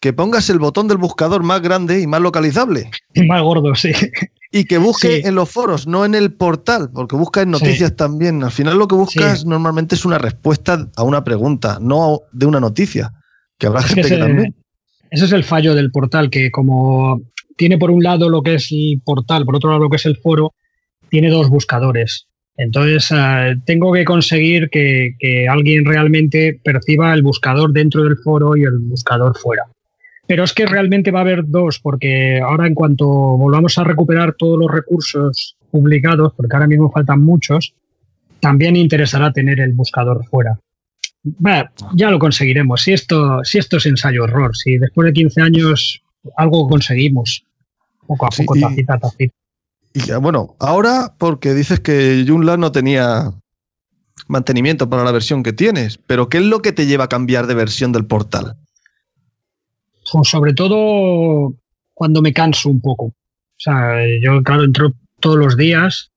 Que 0.00 0.12
pongas 0.14 0.48
el 0.48 0.58
botón 0.58 0.88
del 0.88 0.96
buscador 0.96 1.42
más 1.42 1.60
grande 1.60 2.00
y 2.00 2.06
más 2.06 2.22
localizable. 2.22 2.90
Más 3.26 3.42
gordo, 3.42 3.74
sí. 3.74 3.92
Y 4.50 4.64
que 4.64 4.78
busque 4.78 5.20
Sí. 5.20 5.28
en 5.28 5.34
los 5.34 5.50
foros, 5.50 5.86
no 5.86 6.04
en 6.06 6.14
el 6.14 6.32
portal, 6.32 6.90
porque 6.92 7.16
busca 7.16 7.42
en 7.42 7.50
noticias 7.50 7.94
también. 7.94 8.42
Al 8.42 8.50
final 8.50 8.78
lo 8.78 8.88
que 8.88 8.94
buscas 8.96 9.40
Sí. 9.40 9.46
normalmente 9.46 9.94
es 9.94 10.04
una 10.06 10.16
respuesta 10.18 10.88
a 10.96 11.02
una 11.02 11.22
pregunta, 11.22 11.78
no 11.80 12.20
de 12.32 12.46
una 12.46 12.60
noticia. 12.60 13.12
Que 13.58 13.66
habrá 13.66 13.80
Es 13.80 13.86
gente 13.88 14.02
que 14.02 14.08
que, 14.08 14.14
ese, 14.14 14.22
también. 14.24 14.54
ese 15.10 15.24
es 15.26 15.32
el 15.32 15.44
fallo 15.44 15.74
del 15.74 15.90
portal, 15.90 16.30
que 16.30 16.50
como 16.50 17.20
tiene 17.58 17.76
por 17.76 17.90
un 17.90 18.02
lado 18.02 18.30
lo 18.30 18.42
que 18.42 18.54
es 18.54 18.68
el 18.72 19.02
portal, 19.04 19.44
por 19.44 19.56
otro 19.56 19.68
lado 19.68 19.82
lo 19.82 19.90
que 19.90 19.96
es 19.96 20.06
el 20.06 20.16
foro, 20.16 20.54
tiene 21.10 21.28
dos 21.28 21.50
buscadores. 21.50 22.26
Entonces, 22.60 23.10
eh, 23.10 23.56
tengo 23.64 23.90
que 23.90 24.04
conseguir 24.04 24.68
que, 24.68 25.14
alguien 25.48 25.84
realmente 25.86 26.60
perciba 26.62 27.14
el 27.14 27.22
buscador 27.22 27.72
dentro 27.72 28.04
del 28.04 28.18
foro 28.18 28.54
y 28.54 28.64
el 28.64 28.78
buscador 28.78 29.36
fuera. 29.38 29.64
Pero 30.26 30.44
es 30.44 30.52
que 30.52 30.66
realmente 30.66 31.10
va 31.10 31.20
a 31.20 31.22
haber 31.22 31.42
dos, 31.46 31.80
porque 31.80 32.38
ahora 32.40 32.66
en 32.66 32.74
cuanto 32.74 33.06
volvamos 33.06 33.78
a 33.78 33.84
recuperar 33.84 34.34
todos 34.34 34.58
los 34.58 34.70
recursos 34.70 35.56
publicados, 35.70 36.34
porque 36.36 36.54
ahora 36.54 36.68
mismo 36.68 36.90
faltan 36.92 37.22
muchos, 37.22 37.74
también 38.40 38.76
interesará 38.76 39.32
tener 39.32 39.58
el 39.60 39.72
buscador 39.72 40.24
fuera. 40.26 40.58
ya 41.94 42.10
lo 42.10 42.18
conseguiremos. 42.18 42.82
Si 42.82 42.92
esto, 42.92 43.42
si 43.42 43.58
esto 43.58 43.78
es 43.78 43.86
ensayo-error, 43.86 44.54
si 44.54 44.76
después 44.76 45.06
de 45.06 45.12
15 45.14 45.40
años 45.40 46.02
algo 46.36 46.68
conseguimos, 46.68 47.42
poco 48.06 48.26
a 48.26 48.30
poco, 48.30 48.54
tacita, 48.60 48.98
tacita. 48.98 49.39
Y 49.92 50.12
bueno, 50.20 50.56
ahora 50.60 51.14
porque 51.18 51.54
dices 51.54 51.80
que 51.80 52.24
Joomla 52.26 52.56
no 52.56 52.70
tenía 52.70 53.32
mantenimiento 54.28 54.88
para 54.88 55.04
la 55.04 55.12
versión 55.12 55.42
que 55.42 55.52
tienes, 55.52 55.98
pero 55.98 56.28
¿qué 56.28 56.38
es 56.38 56.44
lo 56.44 56.62
que 56.62 56.72
te 56.72 56.86
lleva 56.86 57.04
a 57.04 57.08
cambiar 57.08 57.46
de 57.46 57.54
versión 57.54 57.90
del 57.90 58.06
portal? 58.06 58.56
Pues 60.12 60.28
sobre 60.28 60.54
todo 60.54 61.54
cuando 61.94 62.22
me 62.22 62.32
canso 62.32 62.68
un 62.68 62.80
poco. 62.80 63.06
O 63.06 63.14
sea, 63.62 63.96
yo, 64.22 64.42
claro, 64.42 64.64
entro 64.64 64.94
todos 65.18 65.36
los 65.36 65.56
días 65.56 66.10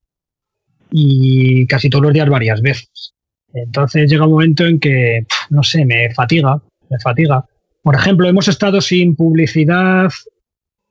y 0.92 1.66
casi 1.68 1.90
todos 1.90 2.04
los 2.04 2.14
días 2.14 2.30
varias 2.30 2.62
veces. 2.62 3.14
Entonces 3.54 4.10
llega 4.10 4.26
un 4.26 4.32
momento 4.32 4.66
en 4.66 4.80
que, 4.80 5.26
no 5.50 5.64
sé, 5.64 5.86
me 5.86 6.14
fatiga, 6.14 6.62
me 6.90 7.00
fatiga. 7.00 7.46
Por 7.82 7.96
ejemplo, 7.96 8.30
hemos 8.30 8.48
estado 8.48 8.80
sin 8.80 9.16
publicidad 9.16 10.12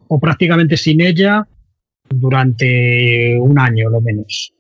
o 0.09 0.21
prácticamente 0.21 0.77
sin 0.77 1.01
ella 1.01 1.47
durante 2.15 3.39
un 3.39 3.59
año, 3.59 3.91
lo 3.91 4.01
menos, 4.01 4.53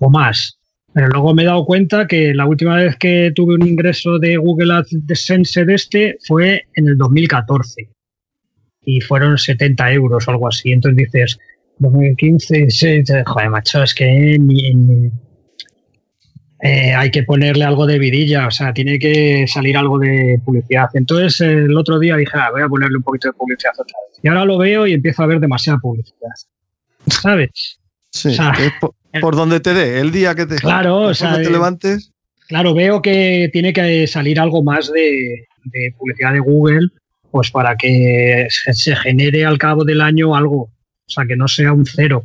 o 0.00 0.10
más. 0.10 0.58
Pero 0.92 1.08
luego 1.08 1.34
me 1.34 1.42
he 1.42 1.46
dado 1.46 1.66
cuenta 1.66 2.06
que 2.06 2.32
la 2.32 2.46
última 2.46 2.76
vez 2.76 2.96
que 2.96 3.30
tuve 3.34 3.54
un 3.54 3.66
ingreso 3.66 4.18
de 4.18 4.38
Google 4.38 4.72
AdSense 4.72 5.64
de 5.64 5.74
este 5.74 6.16
fue 6.26 6.64
en 6.74 6.88
el 6.88 6.96
2014 6.96 7.90
y 8.86 9.00
fueron 9.02 9.36
70 9.36 9.92
euros 9.92 10.26
o 10.26 10.30
algo 10.30 10.48
así. 10.48 10.72
Entonces 10.72 10.96
dices, 10.96 11.38
2015, 11.78 13.24
joder, 13.26 13.50
macho, 13.50 13.82
es 13.82 13.94
que 13.94 14.38
eh, 16.62 16.94
hay 16.94 17.10
que 17.10 17.22
ponerle 17.24 17.64
algo 17.64 17.86
de 17.86 17.98
vidilla, 17.98 18.46
o 18.46 18.50
sea, 18.50 18.72
tiene 18.72 18.98
que 18.98 19.46
salir 19.46 19.76
algo 19.76 19.98
de 19.98 20.40
publicidad. 20.44 20.88
Entonces 20.94 21.40
el 21.42 21.76
otro 21.76 21.98
día 21.98 22.16
dije, 22.16 22.32
ah, 22.34 22.48
voy 22.50 22.62
a 22.62 22.68
ponerle 22.68 22.96
un 22.96 23.02
poquito 23.02 23.28
de 23.28 23.34
publicidad 23.34 23.72
otra 23.74 23.98
vez. 24.08 24.20
Y 24.22 24.28
ahora 24.28 24.44
lo 24.46 24.56
veo 24.56 24.86
y 24.86 24.94
empiezo 24.94 25.22
a 25.22 25.26
ver 25.26 25.40
demasiada 25.40 25.78
publicidad. 25.78 26.30
¿Sabes? 27.06 27.78
Sí, 28.10 28.36
por, 29.20 29.36
donde 29.36 29.60
te 29.60 29.74
dé, 29.74 30.00
el 30.00 30.12
día 30.12 30.34
que 30.34 30.46
te, 30.46 30.56
claro, 30.56 31.12
te 31.12 31.24
eh, 31.24 31.50
levantes. 31.50 32.12
Claro, 32.48 32.74
veo 32.74 33.02
que 33.02 33.50
tiene 33.52 33.72
que 33.72 34.06
salir 34.06 34.38
algo 34.38 34.62
más 34.62 34.92
de, 34.92 35.46
publicidad 35.98 36.32
de 36.32 36.40
Google, 36.40 36.88
pues 37.30 37.50
para 37.50 37.76
que 37.76 38.46
se, 38.50 38.96
genere 38.96 39.44
al 39.44 39.58
cabo 39.58 39.84
del 39.84 40.00
año 40.00 40.36
algo, 40.36 40.62
o 40.62 40.70
sea, 41.06 41.26
que 41.26 41.36
no 41.36 41.48
sea 41.48 41.72
un 41.72 41.84
cero. 41.84 42.22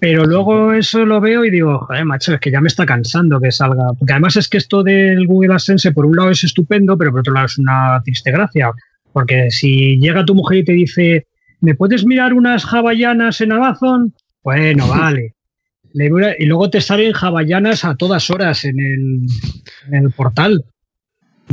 Pero 0.00 0.24
luego 0.24 0.72
eso 0.72 1.04
lo 1.04 1.20
veo 1.20 1.44
y 1.44 1.50
digo, 1.50 1.78
joder, 1.80 2.06
macho, 2.06 2.34
es 2.34 2.40
que 2.40 2.50
ya 2.50 2.60
me 2.60 2.68
está 2.68 2.86
cansando 2.86 3.38
que 3.38 3.52
salga. 3.52 3.92
Porque 3.98 4.14
además 4.14 4.34
es 4.36 4.48
que 4.48 4.56
esto 4.56 4.82
del 4.82 5.26
Google 5.26 5.52
AdSense, 5.52 5.92
por 5.92 6.06
un 6.06 6.16
lado 6.16 6.30
es 6.30 6.42
estupendo, 6.42 6.96
pero 6.96 7.10
por 7.10 7.20
otro 7.20 7.34
lado 7.34 7.46
es 7.46 7.58
una 7.58 8.00
triste 8.02 8.32
gracia. 8.32 8.70
Porque 9.12 9.50
si 9.50 9.98
llega 10.00 10.24
tu 10.24 10.34
mujer 10.34 10.58
y 10.58 10.64
te 10.64 10.72
dice, 10.72 11.26
¿me 11.60 11.74
puedes 11.74 12.04
mirar 12.04 12.32
unas 12.34 12.64
hawaianas 12.64 13.40
en 13.40 13.52
Amazon? 13.52 14.14
Bueno, 14.42 14.88
vale. 14.88 15.34
y 15.92 16.46
luego 16.46 16.70
te 16.70 16.80
salen 16.80 17.12
hawaianas 17.14 17.84
a 17.84 17.94
todas 17.96 18.30
horas 18.30 18.64
en 18.64 18.78
el, 18.80 20.10
portal. 20.12 20.64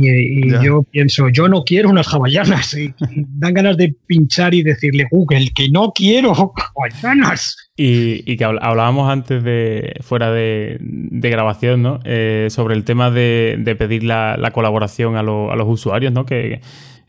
Y, 0.00 0.52
yo 0.62 0.84
pienso, 0.84 1.28
yo 1.28 1.48
no 1.48 1.64
quiero 1.64 1.90
unas 1.90 2.06
hawaianas. 2.06 2.72
Y, 2.74 2.94
dan 3.36 3.52
ganas 3.52 3.76
de 3.76 3.96
pinchar 4.06 4.54
y 4.54 4.62
decirle, 4.62 5.08
Google, 5.10 5.48
que 5.52 5.68
no 5.70 5.90
quiero 5.92 6.32
hawaianas. 6.32 7.56
Y, 7.76 8.36
que 8.36 8.44
hablábamos 8.44 9.10
antes 9.10 9.42
de, 9.42 9.96
fuera 10.02 10.30
de, 10.30 10.78
grabación, 11.10 11.82
¿no? 11.82 11.98
Eh, 12.04 12.46
sobre 12.50 12.76
el 12.76 12.84
tema 12.84 13.10
de, 13.10 13.76
pedir 13.76 14.04
la, 14.04 14.50
colaboración 14.54 15.16
a, 15.16 15.20
a, 15.20 15.22
los 15.22 15.66
usuarios, 15.68 16.12
¿no? 16.12 16.24
Que, 16.24 16.60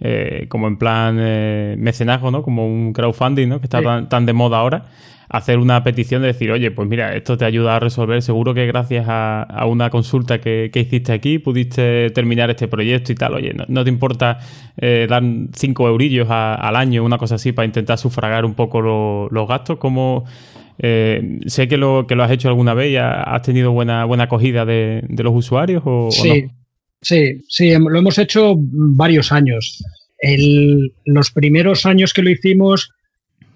eh, 0.02 0.46
como 0.48 0.68
en 0.68 0.78
plan 0.78 1.18
eh, 1.20 1.76
mecenazgo, 1.78 2.32
¿no? 2.32 2.42
Como 2.42 2.66
un 2.66 2.94
crowdfunding, 2.94 3.50
¿no? 3.50 3.60
Que 3.60 3.66
está 3.66 4.08
tan, 4.08 4.26
de 4.26 4.34
moda 4.34 4.58
ahora. 4.58 4.86
Hacer 5.28 5.60
una 5.60 5.84
petición 5.84 6.22
de 6.22 6.30
decir, 6.30 6.52
oye, 6.52 6.72
pues 6.72 6.88
mira, 6.88 7.16
esto 7.16 7.38
te 7.38 7.46
ayuda 7.46 7.76
a 7.76 7.80
resolver. 7.80 8.22
Seguro 8.22 8.54
que 8.54 8.66
gracias 8.66 9.06
a, 9.10 9.66
una 9.68 9.90
consulta 9.90 10.40
que, 10.40 10.72
hiciste 10.74 11.12
aquí 11.12 11.38
pudiste 11.38 12.10
terminar 12.12 12.50
este 12.50 12.68
proyecto 12.68 13.12
y 13.12 13.16
tal. 13.16 13.36
Oye, 13.36 13.54
no, 13.68 13.84
te 13.84 13.90
importa 13.90 14.40
eh, 14.78 15.06
dar 15.08 15.22
cinco 15.54 15.88
eurillos 15.88 16.28
al 16.30 16.76
año, 16.76 17.04
una 17.04 17.18
cosa 17.18 17.36
así, 17.36 17.52
para 17.52 17.66
intentar 17.66 17.98
sufragar 17.98 18.46
un 18.46 18.54
poco 18.56 18.82
los 19.30 19.48
gastos. 19.48 19.78
Como 19.78 20.24
sé 20.80 21.68
que 21.68 21.78
lo, 21.78 22.08
que 22.08 22.16
lo 22.16 22.24
has 22.24 22.32
hecho 22.32 22.48
alguna 22.48 22.74
vez 22.74 22.94
y 22.94 22.96
has 22.96 23.42
tenido 23.42 23.72
buena, 23.72 24.06
buena 24.06 24.24
acogida 24.24 24.66
de, 24.66 25.04
los 25.10 25.36
usuarios 25.36 25.84
o, 25.86 26.10
sí. 26.10 26.44
no? 26.44 26.59
Sí, 27.02 27.42
sí, 27.48 27.74
lo 27.78 27.98
hemos 27.98 28.18
hecho 28.18 28.56
varios 28.58 29.32
años. 29.32 29.84
los 31.06 31.32
primeros 31.32 31.86
años 31.86 32.14
que 32.14 32.22
lo 32.22 32.30
hicimos, 32.30 32.92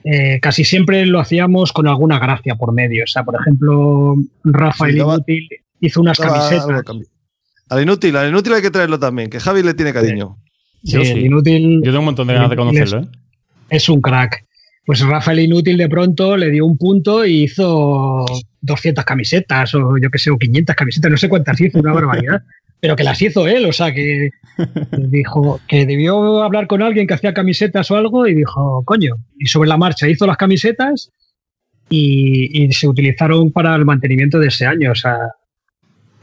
eh, 0.06 0.40
casi 0.42 0.64
siempre 0.64 1.06
lo 1.06 1.20
hacíamos 1.20 1.74
con 1.74 1.88
alguna 1.88 2.20
gracia 2.20 2.56
por 2.56 2.74
medio. 2.74 3.04
O 3.04 3.08
sea, 3.08 3.24
por 3.24 3.36
ejemplo, 3.40 4.16
Rafael 4.44 4.98
Inútil 4.98 5.50
hizo 5.80 6.02
unas 6.02 6.18
camisetas. 6.18 6.86
Al 7.70 7.82
inútil, 7.82 8.16
al 8.16 8.30
inútil 8.30 8.54
hay 8.54 8.62
que 8.62 8.72
traerlo 8.72 9.00
también, 9.00 9.30
que 9.30 9.40
Javi 9.40 9.64
le 9.64 9.74
tiene 9.74 9.94
cariño. 9.94 10.38
Sí, 10.84 10.98
Inútil. 10.98 11.78
Yo 11.78 11.92
tengo 11.92 12.00
un 12.00 12.06
montón 12.06 12.28
de 12.28 12.34
ganas 12.34 12.50
de 12.50 12.56
conocerlo, 12.58 13.00
¿eh? 13.00 13.08
Es 13.70 13.88
un 13.88 14.02
crack. 14.02 14.46
Pues 14.86 15.00
Rafael 15.00 15.40
Inútil 15.40 15.78
de 15.78 15.88
pronto 15.88 16.36
le 16.36 16.52
dio 16.52 16.66
un 16.66 16.78
punto 16.78 17.26
y 17.26 17.44
hizo 17.44 18.26
200 18.62 19.06
camisetas 19.06 19.74
o 19.76 19.98
yo 19.98 20.10
qué 20.10 20.20
sé, 20.20 20.30
o 20.30 20.38
500 20.38 20.76
camisetas, 20.76 21.10
no 21.10 21.18
sé 21.18 21.30
cuántas 21.30 21.60
hizo, 21.62 21.80
una 21.80 21.94
barbaridad 21.94 22.44
pero 22.84 22.98
que 22.98 23.06
las 23.06 23.22
hizo 23.22 23.48
él, 23.48 23.66
o 23.66 23.72
sea, 23.72 23.94
que 23.94 24.32
dijo 24.98 25.62
que 25.70 25.86
debió 25.86 26.44
hablar 26.44 26.68
con 26.68 26.82
alguien 26.82 27.08
que 27.08 27.14
hacía 27.14 27.34
camisetas 27.34 27.90
o 27.90 27.96
algo 27.96 28.28
y 28.28 28.36
dijo, 28.36 28.84
coño, 28.84 29.16
y 29.40 29.46
sobre 29.46 29.70
la 29.70 29.78
marcha 29.78 30.10
hizo 30.10 30.28
las 30.28 30.36
camisetas 30.36 31.10
y, 31.88 32.70
se 32.74 32.90
utilizaron 32.90 33.54
para 33.54 33.74
el 33.76 33.86
mantenimiento 33.86 34.38
de 34.38 34.48
ese 34.48 34.66
año, 34.66 34.92
o 34.92 34.96
sea, 34.96 35.18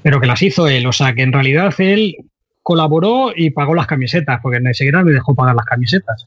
pero 0.03 0.21
que 0.21 0.27
las 0.27 0.43
hizo 0.43 0.69
él, 0.69 0.85
o 0.85 0.93
sea, 0.93 1.15
que 1.15 1.23
en 1.23 1.33
realidad 1.33 1.73
él 1.79 2.17
colaboró 2.63 3.33
y 3.35 3.53
pagó 3.53 3.75
las 3.75 3.87
camisetas, 3.87 4.41
porque 4.43 4.61
ni 4.61 4.75
siquiera 4.75 5.03
me 5.03 5.13
dejó 5.13 5.35
pagar 5.35 5.57
las 5.57 5.65
camisetas. 5.65 6.27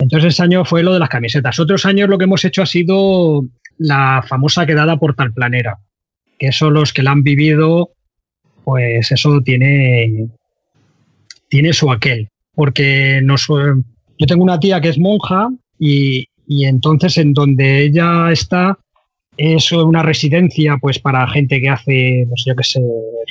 Entonces 0.00 0.34
ese 0.34 0.42
año 0.42 0.64
fue 0.64 0.82
lo 0.82 0.94
de 0.94 0.98
las 0.98 1.08
camisetas. 1.08 1.60
Otros 1.60 1.86
años 1.86 2.08
lo 2.08 2.18
que 2.18 2.24
hemos 2.24 2.44
hecho 2.44 2.62
ha 2.62 2.66
sido 2.66 3.44
la 3.78 4.24
famosa 4.26 4.66
quedada 4.66 4.96
por 4.96 5.14
talplanera, 5.14 5.78
que 6.40 6.50
son 6.50 6.74
los 6.74 6.92
que 6.92 7.04
la 7.04 7.12
han 7.12 7.22
vivido 7.22 7.92
pues 8.64 9.10
eso 9.12 9.40
tiene, 9.42 10.28
tiene 11.48 11.72
su 11.72 11.90
aquel. 11.90 12.28
Porque 12.54 13.22
yo 13.24 14.26
tengo 14.26 14.42
una 14.42 14.60
tía 14.60 14.80
que 14.80 14.88
es 14.88 14.98
monja 14.98 15.48
y, 15.78 16.26
entonces 16.48 17.16
en 17.16 17.32
donde 17.32 17.84
ella 17.84 18.32
está 18.32 18.76
es 19.36 19.72
una 19.72 20.02
residencia 20.02 20.76
pues 20.80 20.98
para 20.98 21.26
gente 21.28 21.60
que 21.60 21.68
hace, 21.68 22.26
no 22.28 22.36
sé, 22.36 22.50
yo 22.50 22.56
qué 22.56 22.64
sé, 22.64 22.80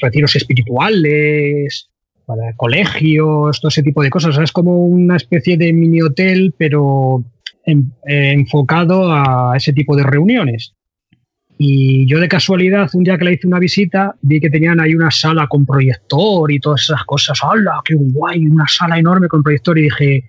retiros 0.02 0.36
espirituales, 0.36 1.90
para 2.26 2.54
colegios, 2.54 3.60
todo 3.60 3.70
ese 3.70 3.84
tipo 3.84 4.02
de 4.02 4.10
cosas. 4.10 4.38
es 4.38 4.52
como 4.52 4.86
una 4.86 5.18
especie 5.18 5.58
de 5.58 5.74
mini 5.74 6.02
hotel, 6.02 6.54
pero 6.58 7.24
enfocado 7.66 9.12
a 9.12 9.54
ese 9.56 9.74
tipo 9.74 9.96
de 9.96 10.04
reuniones. 10.04 10.74
Y 11.62 12.06
yo 12.06 12.22
de 12.22 12.30
casualidad, 12.30 12.90
un 12.94 13.04
día 13.04 13.18
que 13.18 13.26
le 13.26 13.34
hice 13.34 13.46
una 13.46 13.60
visita, 13.60 14.16
vi 14.22 14.40
que 14.40 14.50
tenían 14.50 14.80
ahí 14.80 14.96
una 14.96 15.12
sala 15.12 15.46
con 15.48 15.66
proyector 15.66 16.50
y 16.50 16.58
todas 16.58 16.84
esas 16.84 17.04
cosas. 17.04 17.38
¡Hala, 17.44 17.82
qué 17.84 17.96
guay! 17.96 18.46
Una 18.46 18.66
sala 18.66 18.98
enorme 18.98 19.28
con 19.28 19.44
proyector. 19.44 19.78
Y 19.78 19.82
dije, 19.82 20.24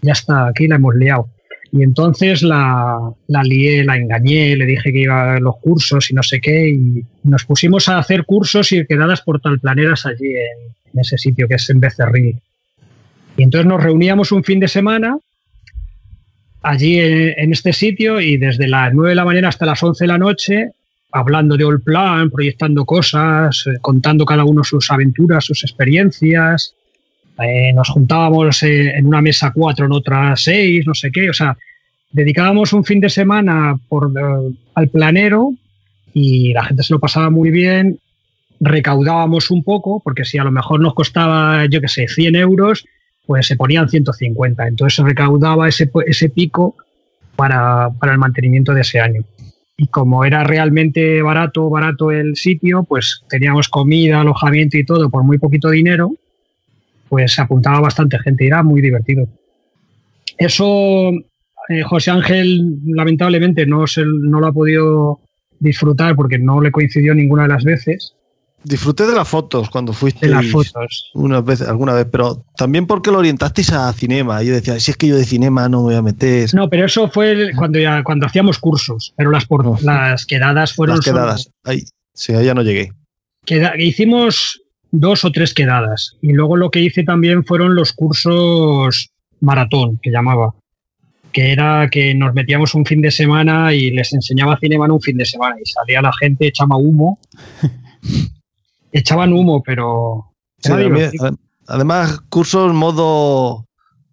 ya 0.00 0.12
está, 0.12 0.48
aquí 0.48 0.66
la 0.66 0.76
hemos 0.76 0.94
liado. 0.94 1.28
Y 1.72 1.82
entonces 1.82 2.42
la, 2.42 2.98
la 3.28 3.42
lié, 3.42 3.84
la 3.84 3.98
engañé, 3.98 4.56
le 4.56 4.64
dije 4.64 4.90
que 4.94 5.00
iba 5.00 5.34
a 5.34 5.40
los 5.40 5.56
cursos 5.58 6.10
y 6.10 6.14
no 6.14 6.22
sé 6.22 6.40
qué. 6.40 6.70
Y 6.70 7.04
nos 7.22 7.44
pusimos 7.44 7.90
a 7.90 7.98
hacer 7.98 8.24
cursos 8.24 8.72
y 8.72 8.86
quedadas 8.86 9.20
por 9.20 9.42
talplaneras 9.42 10.06
allí 10.06 10.30
en, 10.30 10.72
en 10.94 11.00
ese 11.00 11.18
sitio 11.18 11.48
que 11.48 11.56
es 11.56 11.68
en 11.68 11.80
Becerril. 11.80 12.40
Y 13.36 13.42
entonces 13.42 13.66
nos 13.66 13.82
reuníamos 13.82 14.32
un 14.32 14.42
fin 14.42 14.58
de 14.58 14.68
semana 14.68 15.18
allí 16.62 16.98
en, 17.00 17.52
este 17.52 17.72
sitio 17.72 18.20
y 18.20 18.36
desde 18.36 18.68
las 18.68 18.92
9 18.94 19.10
de 19.10 19.14
la 19.16 19.24
mañana 19.24 19.48
hasta 19.48 19.66
las 19.66 19.82
11 19.82 20.04
de 20.04 20.08
la 20.08 20.18
noche, 20.18 20.70
hablando 21.10 21.56
de 21.56 21.64
All 21.64 21.82
Plan, 21.82 22.30
proyectando 22.30 22.84
cosas, 22.84 23.64
eh, 23.66 23.78
contando 23.80 24.24
cada 24.24 24.44
uno 24.44 24.64
sus 24.64 24.90
aventuras, 24.90 25.44
sus 25.44 25.62
experiencias. 25.64 26.74
Eh, 27.38 27.72
nos 27.74 27.88
juntábamos 27.88 28.62
eh, 28.62 28.92
en 28.96 29.06
una 29.06 29.20
mesa 29.20 29.52
cuatro, 29.52 29.86
en 29.86 29.92
otra 29.92 30.34
seis, 30.36 30.86
no 30.86 30.94
sé 30.94 31.10
qué. 31.10 31.30
O 31.30 31.34
sea, 31.34 31.56
dedicábamos 32.10 32.72
un 32.72 32.84
fin 32.84 33.00
de 33.00 33.10
semana 33.10 33.78
al 34.74 34.88
planero 34.88 35.52
y 36.14 36.52
la 36.52 36.64
gente 36.64 36.82
se 36.82 36.94
lo 36.94 37.00
pasaba 37.00 37.30
muy 37.30 37.50
bien. 37.50 37.98
Recaudábamos 38.60 39.50
un 39.50 39.64
poco, 39.64 40.00
porque 40.04 40.24
si 40.24 40.38
a 40.38 40.44
lo 40.44 40.52
mejor 40.52 40.80
nos 40.80 40.94
costaba, 40.94 41.66
yo 41.66 41.80
qué 41.80 41.88
sé, 41.88 42.06
100 42.06 42.36
euros, 42.36 42.84
pues 43.26 43.46
se 43.46 43.56
ponían 43.56 43.88
150. 43.88 44.68
Entonces 44.68 44.96
se 44.96 45.02
recaudaba 45.02 45.68
ese, 45.68 45.90
ese 46.06 46.28
pico 46.28 46.76
para, 47.36 47.90
para 47.98 48.12
el 48.12 48.18
mantenimiento 48.18 48.74
de 48.74 48.80
ese 48.82 49.00
año 49.00 49.22
y 49.82 49.88
como 49.88 50.24
era 50.24 50.44
realmente 50.44 51.22
barato, 51.22 51.68
barato 51.68 52.12
el 52.12 52.36
sitio, 52.36 52.84
pues 52.84 53.22
teníamos 53.28 53.68
comida, 53.68 54.20
alojamiento 54.20 54.78
y 54.78 54.84
todo 54.84 55.10
por 55.10 55.24
muy 55.24 55.38
poquito 55.38 55.70
dinero, 55.70 56.12
pues 57.08 57.32
se 57.32 57.42
apuntaba 57.42 57.80
bastante 57.80 58.16
gente 58.20 58.44
y 58.44 58.46
era 58.46 58.62
muy 58.62 58.80
divertido. 58.80 59.26
Eso 60.38 61.10
eh, 61.68 61.82
José 61.82 62.12
Ángel 62.12 62.78
lamentablemente 62.86 63.66
no, 63.66 63.88
se, 63.88 64.04
no 64.04 64.38
lo 64.38 64.46
ha 64.46 64.52
podido 64.52 65.20
disfrutar 65.58 66.14
porque 66.16 66.38
no 66.38 66.60
le 66.60 66.70
coincidió 66.70 67.12
ninguna 67.14 67.42
de 67.42 67.48
las 67.48 67.64
veces, 67.64 68.14
Disfruté 68.64 69.06
de 69.06 69.14
las 69.14 69.28
fotos 69.28 69.68
cuando 69.70 69.92
fuiste. 69.92 70.26
De 70.26 70.32
las 70.32 70.46
fotos. 70.50 71.10
Una 71.14 71.40
vez, 71.40 71.62
alguna 71.62 71.94
vez, 71.94 72.06
pero 72.10 72.44
también 72.56 72.86
porque 72.86 73.10
lo 73.10 73.18
orientasteis 73.18 73.72
a 73.72 73.92
cinema. 73.92 74.42
Yo 74.42 74.54
decía, 74.54 74.78
si 74.78 74.92
es 74.92 74.96
que 74.96 75.08
yo 75.08 75.16
de 75.16 75.24
cinema 75.24 75.68
no 75.68 75.78
me 75.78 75.84
voy 75.84 75.94
a 75.96 76.02
meter. 76.02 76.48
No, 76.54 76.68
pero 76.68 76.86
eso 76.86 77.08
fue 77.08 77.50
cuando 77.56 77.78
ya, 77.78 78.04
cuando 78.04 78.26
hacíamos 78.26 78.58
cursos, 78.58 79.14
pero 79.16 79.30
las, 79.30 79.46
por, 79.46 79.82
las 79.82 80.26
quedadas 80.26 80.72
fueron. 80.74 80.96
Las 80.96 81.04
quedadas. 81.04 81.50
Ahí, 81.64 81.82
sí, 82.14 82.32
ahí 82.34 82.46
ya 82.46 82.54
no 82.54 82.62
llegué. 82.62 82.92
Queda, 83.44 83.72
hicimos 83.76 84.62
dos 84.92 85.24
o 85.24 85.32
tres 85.32 85.54
quedadas. 85.54 86.16
Y 86.22 86.32
luego 86.32 86.56
lo 86.56 86.70
que 86.70 86.80
hice 86.80 87.02
también 87.02 87.44
fueron 87.44 87.74
los 87.74 87.92
cursos 87.92 89.10
maratón, 89.40 89.98
que 90.00 90.10
llamaba. 90.10 90.54
Que 91.32 91.50
era 91.50 91.88
que 91.90 92.14
nos 92.14 92.34
metíamos 92.34 92.74
un 92.74 92.84
fin 92.84 93.00
de 93.00 93.10
semana 93.10 93.74
y 93.74 93.90
les 93.90 94.12
enseñaba 94.12 94.58
cinema 94.58 94.84
en 94.84 94.92
un 94.92 95.00
fin 95.00 95.16
de 95.16 95.24
semana. 95.24 95.56
Y 95.60 95.68
salía 95.68 96.00
la 96.00 96.12
gente, 96.12 96.46
echaba 96.46 96.76
humo. 96.76 97.18
echaban 98.92 99.32
humo, 99.32 99.62
pero... 99.62 100.26
Sí, 100.58 100.70
además, 101.66 102.20
cursos 102.28 102.72
modo, 102.72 103.66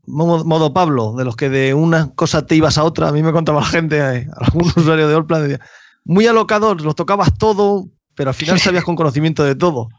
modo, 0.07 0.73
Pablo, 0.73 1.13
de 1.15 1.25
los 1.25 1.35
que 1.35 1.49
de 1.49 1.73
una 1.73 2.11
cosa 2.15 2.45
te 2.45 2.55
ibas 2.55 2.77
a 2.77 2.83
otra. 2.83 3.09
A 3.09 3.11
mí 3.11 3.21
me 3.21 3.31
contaba 3.31 3.61
la 3.61 3.67
gente, 3.67 3.97
eh, 3.99 4.27
algún 4.37 4.71
usuario 4.75 5.07
de 5.07 5.15
Allplan, 5.15 5.47
decía, 5.47 5.65
muy 6.05 6.25
alocador, 6.25 6.81
los 6.81 6.95
tocabas 6.95 7.37
todo, 7.37 7.87
pero 8.15 8.31
al 8.31 8.35
final 8.35 8.59
sabías 8.59 8.83
con 8.83 8.95
conocimiento 8.95 9.43
de 9.43 9.55
todo. 9.55 9.89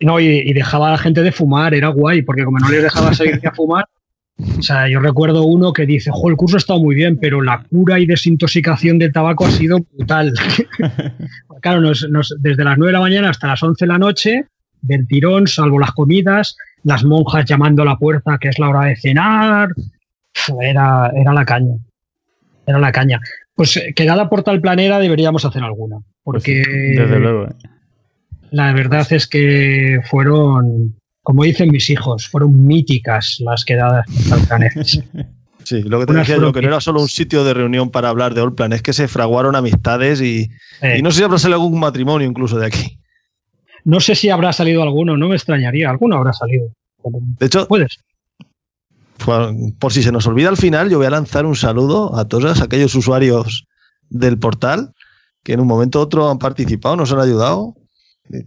No, 0.00 0.18
y, 0.20 0.52
dejaba 0.52 0.88
a 0.88 0.92
la 0.92 0.98
gente 0.98 1.22
de 1.22 1.32
fumar, 1.32 1.74
era 1.74 1.88
guay, 1.88 2.22
porque 2.22 2.44
como 2.44 2.58
no 2.58 2.68
les 2.68 2.82
dejaba 2.82 3.14
salir 3.14 3.40
a 3.46 3.54
fumar, 3.54 3.86
o 4.58 4.62
sea, 4.62 4.88
yo 4.88 5.00
recuerdo 5.00 5.44
uno 5.44 5.72
que 5.72 5.86
dice, 5.86 6.10
jo, 6.12 6.28
el 6.28 6.36
curso 6.36 6.56
ha 6.56 6.58
estado 6.58 6.80
muy 6.80 6.94
bien, 6.94 7.18
pero 7.20 7.40
la 7.40 7.64
cura 7.70 7.98
y 7.98 8.06
desintoxicación 8.06 8.98
del 8.98 9.12
tabaco 9.12 9.46
ha 9.46 9.50
sido 9.50 9.78
brutal. 9.92 10.32
claro, 11.60 11.80
desde 12.38 12.64
las 12.64 12.78
9 12.78 12.86
de 12.86 12.92
la 12.92 13.00
mañana 13.00 13.30
hasta 13.30 13.48
las 13.48 13.62
11 13.62 13.84
de 13.84 13.88
la 13.88 13.98
noche, 13.98 14.46
del 14.80 15.06
tirón, 15.06 15.46
salvo 15.46 15.78
las 15.78 15.92
comidas, 15.92 16.56
las 16.82 17.04
monjas 17.04 17.44
llamando 17.44 17.82
a 17.82 17.86
la 17.86 17.96
puerta 17.96 18.38
que 18.38 18.48
es 18.48 18.58
la 18.58 18.68
hora 18.68 18.86
de 18.86 18.96
cenar. 18.96 19.70
Era, 20.60 21.10
era 21.14 21.32
la 21.32 21.44
caña. 21.44 21.76
Era 22.66 22.78
la 22.78 22.92
caña. 22.92 23.20
Pues 23.54 23.76
eh, 23.76 23.92
quedada 23.94 24.28
por 24.28 24.42
tal 24.42 24.60
planera 24.60 24.98
deberíamos 24.98 25.44
hacer 25.44 25.62
alguna. 25.62 25.98
Pues 26.22 26.42
porque 26.42 26.62
desde 26.96 27.20
luego. 27.20 27.44
¿eh? 27.44 27.54
la 28.54 28.72
verdad 28.72 29.06
es 29.10 29.26
que 29.26 30.00
fueron 30.04 30.94
como 31.24 31.42
dicen 31.42 31.70
mis 31.70 31.88
hijos, 31.90 32.28
fueron 32.28 32.66
míticas 32.66 33.38
las 33.40 33.64
quedadas 33.64 34.06
planes. 34.46 35.02
Sí, 35.64 35.82
lo 35.82 35.98
que 35.98 36.04
te 36.04 36.12
decía 36.12 36.36
yo, 36.36 36.52
que 36.52 36.60
no 36.60 36.68
era 36.68 36.80
solo 36.82 37.00
un 37.00 37.08
sitio 37.08 37.42
de 37.42 37.54
reunión 37.54 37.88
para 37.88 38.10
hablar 38.10 38.34
de 38.34 38.42
Allplan, 38.42 38.74
es 38.74 38.82
que 38.82 38.92
se 38.92 39.08
fraguaron 39.08 39.56
amistades 39.56 40.20
y, 40.20 40.50
no 41.02 41.10
sé 41.10 41.16
si 41.16 41.24
habrá 41.24 41.38
salido 41.38 41.58
algún 41.58 41.80
matrimonio 41.80 42.28
incluso 42.28 42.58
de 42.58 42.66
aquí. 42.66 42.98
No 43.82 43.98
sé 44.00 44.14
si 44.14 44.28
habrá 44.28 44.52
salido 44.52 44.82
alguno, 44.82 45.16
no 45.16 45.26
me 45.26 45.36
extrañaría, 45.36 45.88
alguno 45.88 46.16
habrá 46.16 46.34
salido. 46.34 46.68
De 47.38 47.46
hecho, 47.46 47.66
puedes. 47.66 47.98
Por, 49.24 49.90
si 49.90 50.02
se 50.02 50.12
nos 50.12 50.26
olvida 50.26 50.50
al 50.50 50.58
final, 50.58 50.90
yo 50.90 50.98
voy 50.98 51.06
a 51.06 51.10
lanzar 51.10 51.46
un 51.46 51.56
saludo 51.56 52.14
a 52.14 52.28
todos 52.28 52.60
aquellos 52.60 52.94
usuarios 52.94 53.66
del 54.10 54.38
portal 54.38 54.92
que 55.42 55.54
en 55.54 55.60
un 55.60 55.66
momento 55.66 55.98
u 55.98 56.02
otro 56.02 56.28
han 56.28 56.38
participado, 56.38 56.94
nos 56.96 57.10
han 57.10 57.20
ayudado 57.20 57.74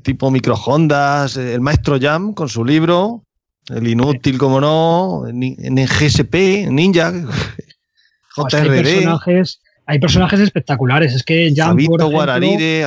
tipo 0.02 0.32
microondas, 0.32 1.38
el 1.38 1.62
maestro 1.62 2.00
Jam 2.00 2.34
con 2.34 2.50
su 2.50 2.66
libro, 2.66 3.24
el 3.70 3.88
inútil, 3.88 4.38
como 4.38 4.60
no, 4.62 5.26
en, 5.28 5.76
GSP, 5.76 6.70
Ninja, 6.70 7.12
JRD. 8.36 8.54
Hay 8.54 8.84
personajes, 8.84 9.62
hay 9.86 10.00
personajes 10.00 10.40
espectaculares. 10.40 11.14
Es 11.14 11.24
que 11.24 11.54
Jam, 11.56 11.78
por 11.86 12.04
Guararire. 12.10 12.86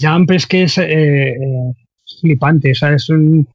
Jump 0.00 0.30
es 0.30 0.46
que 0.46 0.64
es 0.64 0.78
eh, 0.78 1.30
eh, 1.30 1.36
flipante. 2.20 2.70
es 2.70 3.08
un, 3.08 3.46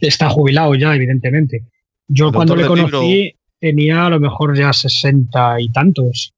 está 0.00 0.28
jubilado 0.28 0.74
ya, 0.74 0.94
evidentemente. 0.94 1.64
Yo 2.08 2.32
cuando 2.32 2.54
le 2.54 2.66
conocí 2.66 3.34
tenía 3.58 4.06
a 4.06 4.10
lo 4.10 4.20
mejor 4.20 4.56
ya 4.56 4.72
sesenta 4.72 5.60
y 5.60 5.70
tantos. 5.70 6.34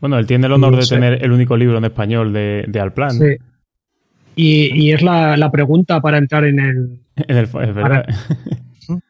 Bueno, 0.00 0.18
él 0.18 0.26
tiene 0.26 0.46
el 0.46 0.52
honor 0.52 0.76
de 0.76 0.86
tener 0.86 1.24
el 1.24 1.32
único 1.32 1.56
libro 1.56 1.78
en 1.78 1.84
español 1.84 2.32
de, 2.32 2.64
de 2.68 2.80
Alplan. 2.80 3.12
Sí. 3.12 3.36
Y, 4.38 4.92
es 4.92 5.02
la, 5.02 5.50
pregunta 5.50 6.00
para 6.00 6.18
entrar 6.18 6.44
en 6.44 6.60
el, 6.60 7.00
en 7.16 7.36
el 7.36 7.46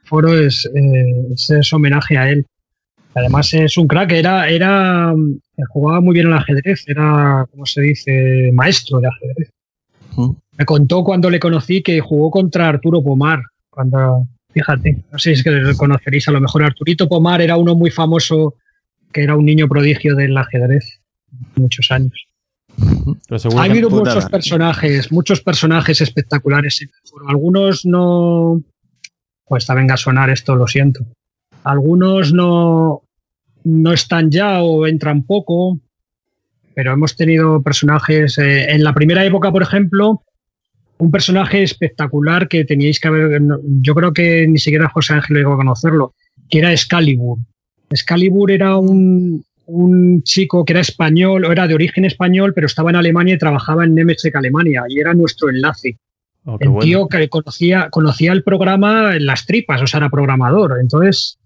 foro, 0.05 0.39
es, 0.39 0.71
eh, 0.73 1.59
es, 1.59 1.73
homenaje 1.73 2.17
a 2.17 2.31
él. 2.31 2.47
Además 3.15 3.53
es 3.55 3.77
un 3.77 3.89
crack, 3.89 4.13
era, 4.13 4.49
era 4.49 5.13
jugaba 5.69 6.01
muy 6.01 6.15
bien 6.15 6.27
al 6.27 6.35
ajedrez, 6.35 6.85
era, 6.87 7.47
como 7.51 7.67
se 7.67 7.81
dice, 7.81 8.51
maestro 8.53 9.01
de 9.01 9.09
ajedrez. 9.09 9.51
Me 10.59 10.65
contó 10.65 11.03
cuando 11.03 11.29
le 11.29 11.41
conocí 11.41 11.83
que 11.83 12.01
jugó 12.01 12.31
contra 12.31 12.69
Arturo 12.69 13.03
Pomar. 13.03 13.41
Cuando, 13.69 14.27
fíjate, 14.53 15.05
no 15.11 15.19
sé 15.19 15.31
si 15.31 15.41
es 15.41 15.45
que 15.45 15.51
lo 15.51 15.77
conoceréis, 15.77 16.29
a 16.29 16.33
lo 16.33 16.41
mejor 16.41 16.63
Arturito 16.65 17.09
Pomar 17.09 17.43
era 17.43 17.57
uno 17.57 17.75
muy 17.75 17.91
famoso, 17.91 18.55
que 19.13 19.23
era 19.23 19.37
un 19.37 19.45
niño 19.45 19.67
prodigio 19.67 20.15
del 20.15 20.37
ajedrez, 20.37 21.01
muchos 21.57 21.91
años. 21.91 22.27
Ha 23.57 23.63
habido 23.63 23.91
muchos 23.91 24.27
personajes, 24.27 25.11
muchos 25.11 25.41
personajes 25.41 26.01
espectaculares 26.01 26.87
Algunos 27.27 27.87
no. 27.87 28.61
Pues 29.45 29.67
venga 29.69 29.95
a 29.95 29.97
sonar 29.97 30.31
esto, 30.31 30.57
lo 30.57 30.67
siento. 30.67 31.07
Algunos 31.63 32.33
no, 32.33 33.03
no 33.65 33.93
están 33.93 34.31
ya 34.31 34.63
o 34.63 34.87
entran 34.87 35.23
poco, 35.23 35.79
pero 36.75 36.93
hemos 36.93 37.17
tenido 37.17 37.63
personajes. 37.63 38.39
Eh, 38.39 38.73
en 38.73 38.83
la 38.83 38.93
primera 38.93 39.25
época, 39.25 39.53
por 39.53 39.63
ejemplo, 39.63 40.23
un 40.99 41.11
personaje 41.11 41.63
espectacular 41.63 42.49
que 42.49 42.65
teníais 42.65 42.99
que 43.01 43.09
haber. 43.09 43.41
Yo 43.81 43.95
creo 43.95 44.13
que 44.13 44.47
ni 44.49 44.59
siquiera 44.59 44.89
José 44.89 45.15
Ángel 45.15 45.37
llegó 45.39 45.55
a 45.55 45.59
conocerlo, 45.59 46.15
que 46.49 46.59
era 46.59 46.73
Excalibur. 46.73 47.39
Excalibur 47.91 48.51
era 48.51 48.77
un, 48.77 49.45
un 49.67 50.23
chico 50.23 50.65
que 50.65 50.73
era 50.73 50.81
español, 50.81 51.45
o 51.45 51.53
era 51.53 51.67
de 51.67 51.75
origen 51.75 52.05
español, 52.05 52.53
pero 52.55 52.67
estaba 52.67 52.91
en 52.91 52.97
Alemania 52.97 53.35
y 53.35 53.39
trabajaba 53.39 53.85
en 53.85 53.95
Nemetschek 53.95 54.35
Alemania, 54.37 54.85
y 54.89 55.01
era 55.01 55.15
nuestro 55.15 55.51
enlace. 55.51 55.99
Oh, 56.45 56.57
el 56.61 56.79
tío 56.79 57.09
que 57.09 57.29
conocía, 57.29 57.89
conocía 57.91 58.33
el 58.33 58.45
programa 58.45 59.17
en 59.17 59.27
las 59.27 59.47
tripas, 59.47 59.83
o 59.83 59.87
sea, 59.87 59.99
era 59.99 60.11
programador. 60.11 60.79
Entonces, 60.81 61.39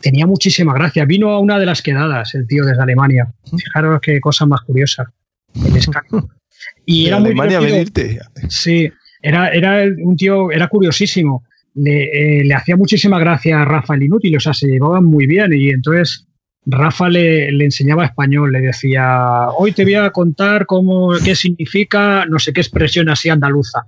tenía 0.00 0.26
muchísima 0.26 0.72
gracia. 0.72 1.04
Vino 1.04 1.30
a 1.30 1.40
una 1.40 1.58
de 1.58 1.66
las 1.66 1.82
quedadas 1.82 2.34
el 2.34 2.46
tío 2.46 2.64
desde 2.64 2.80
Alemania. 2.80 3.32
Fijaros 3.44 4.00
qué 4.00 4.20
cosa 4.20 4.46
más 4.46 4.60
curiosa. 4.60 5.12
y 6.86 7.06
era 7.06 7.16
Alemania 7.16 7.58
venirte. 7.58 8.20
Sí, 8.48 8.88
era, 9.20 9.48
era 9.48 9.82
un 10.04 10.16
tío, 10.16 10.52
era 10.52 10.68
curiosísimo. 10.68 11.44
Le, 11.74 12.40
eh, 12.40 12.44
le 12.44 12.54
hacía 12.54 12.76
muchísima 12.76 13.18
gracia 13.18 13.60
a 13.60 13.64
Rafa 13.64 13.96
el 13.96 14.04
Inútil, 14.04 14.36
o 14.36 14.40
sea, 14.40 14.54
se 14.54 14.66
llevaban 14.66 15.04
muy 15.04 15.26
bien 15.26 15.52
y 15.52 15.70
entonces 15.70 16.25
Rafa 16.66 17.08
le, 17.08 17.48
enseñaba 17.64 18.04
español, 18.04 18.52
le 18.52 18.60
decía, 18.60 19.48
hoy 19.56 19.72
te 19.72 19.84
voy 19.84 19.94
a 19.94 20.10
contar 20.10 20.66
cómo, 20.66 21.12
qué 21.24 21.36
significa 21.36 22.26
no 22.26 22.40
sé 22.40 22.52
qué 22.52 22.60
expresión 22.60 23.08
así 23.08 23.28
andaluza. 23.28 23.86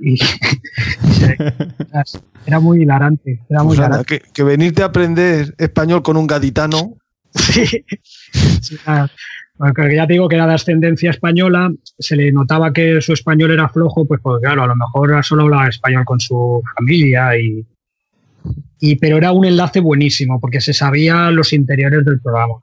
Y 0.00 0.16
era 2.46 2.60
muy 2.60 2.82
hilarante. 2.82 3.40
Era 3.48 3.62
muy 3.62 3.76
pues 3.76 4.06
Que, 4.06 4.20
que, 4.32 4.42
venirte 4.42 4.82
a 4.82 4.86
aprender 4.86 5.54
español 5.58 6.02
con 6.02 6.16
un 6.16 6.26
gaditano. 6.26 6.96
sí, 7.34 8.76
ya 8.86 10.06
te 10.06 10.12
digo 10.12 10.28
que 10.28 10.36
era 10.36 10.46
de 10.46 10.54
ascendencia 10.54 11.10
española, 11.10 11.70
se 11.98 12.16
le 12.16 12.32
notaba 12.32 12.72
que 12.72 13.00
su 13.00 13.12
español 13.12 13.52
era 13.52 13.68
flojo, 13.68 14.06
pues, 14.06 14.20
pues 14.22 14.40
claro, 14.42 14.62
a 14.62 14.66
lo 14.66 14.76
mejor 14.76 15.24
solo 15.24 15.42
hablaba 15.42 15.68
español 15.68 16.04
con 16.04 16.20
su 16.20 16.62
familia 16.76 17.36
y, 17.38 17.64
y, 18.80 18.96
pero 18.96 19.16
era 19.16 19.32
un 19.32 19.44
enlace 19.44 19.80
buenísimo 19.80 20.40
porque 20.40 20.60
se 20.60 20.72
sabía 20.72 21.30
los 21.30 21.52
interiores 21.52 22.04
del 22.04 22.20
programa. 22.20 22.54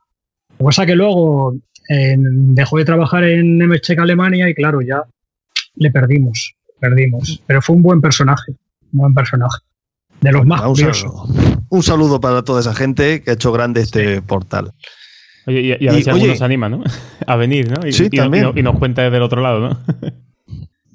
Lo 0.52 0.56
que 0.58 0.64
pasa 0.64 0.86
que 0.86 0.94
luego 0.96 1.54
dejó 1.88 2.78
de 2.78 2.84
trabajar 2.84 3.24
en 3.24 3.58
MCheck 3.58 3.98
Alemania 3.98 4.48
y 4.48 4.54
claro, 4.54 4.80
ya 4.80 5.02
le 5.76 5.90
perdimos, 5.90 6.54
perdimos. 6.80 7.42
Pero 7.46 7.60
fue 7.62 7.76
un 7.76 7.82
buen 7.82 8.00
personaje, 8.00 8.52
un 8.92 9.00
buen 9.00 9.14
personaje. 9.14 9.58
De 10.20 10.32
los 10.32 10.46
más 10.46 10.62
un, 10.62 10.68
curiosos. 10.68 11.02
saludo, 11.02 11.62
un 11.68 11.82
saludo 11.82 12.20
para 12.20 12.42
toda 12.42 12.60
esa 12.60 12.74
gente 12.74 13.22
que 13.22 13.30
ha 13.30 13.34
hecho 13.34 13.52
grande 13.52 13.82
este 13.82 14.22
portal. 14.22 14.72
Oye, 15.46 15.60
y, 15.60 15.84
y 15.84 15.88
a 15.88 15.92
ver 15.92 16.00
Y, 16.00 16.02
si 16.02 16.10
alguno 16.10 16.30
oye- 16.30 16.36
se 16.38 16.44
anima, 16.44 16.68
¿no? 16.70 16.82
A 17.26 17.36
venir, 17.36 17.70
¿no? 17.70 17.86
Y, 17.86 17.92
Sí, 17.92 18.08
y- 18.10 18.16
también. 18.16 18.50
y 18.56 18.62
nos 18.62 18.78
cuenta 18.78 19.02
desde 19.02 19.18
el 19.18 19.22
otro 19.22 19.42
lado, 19.42 19.60
¿no? 19.60 19.78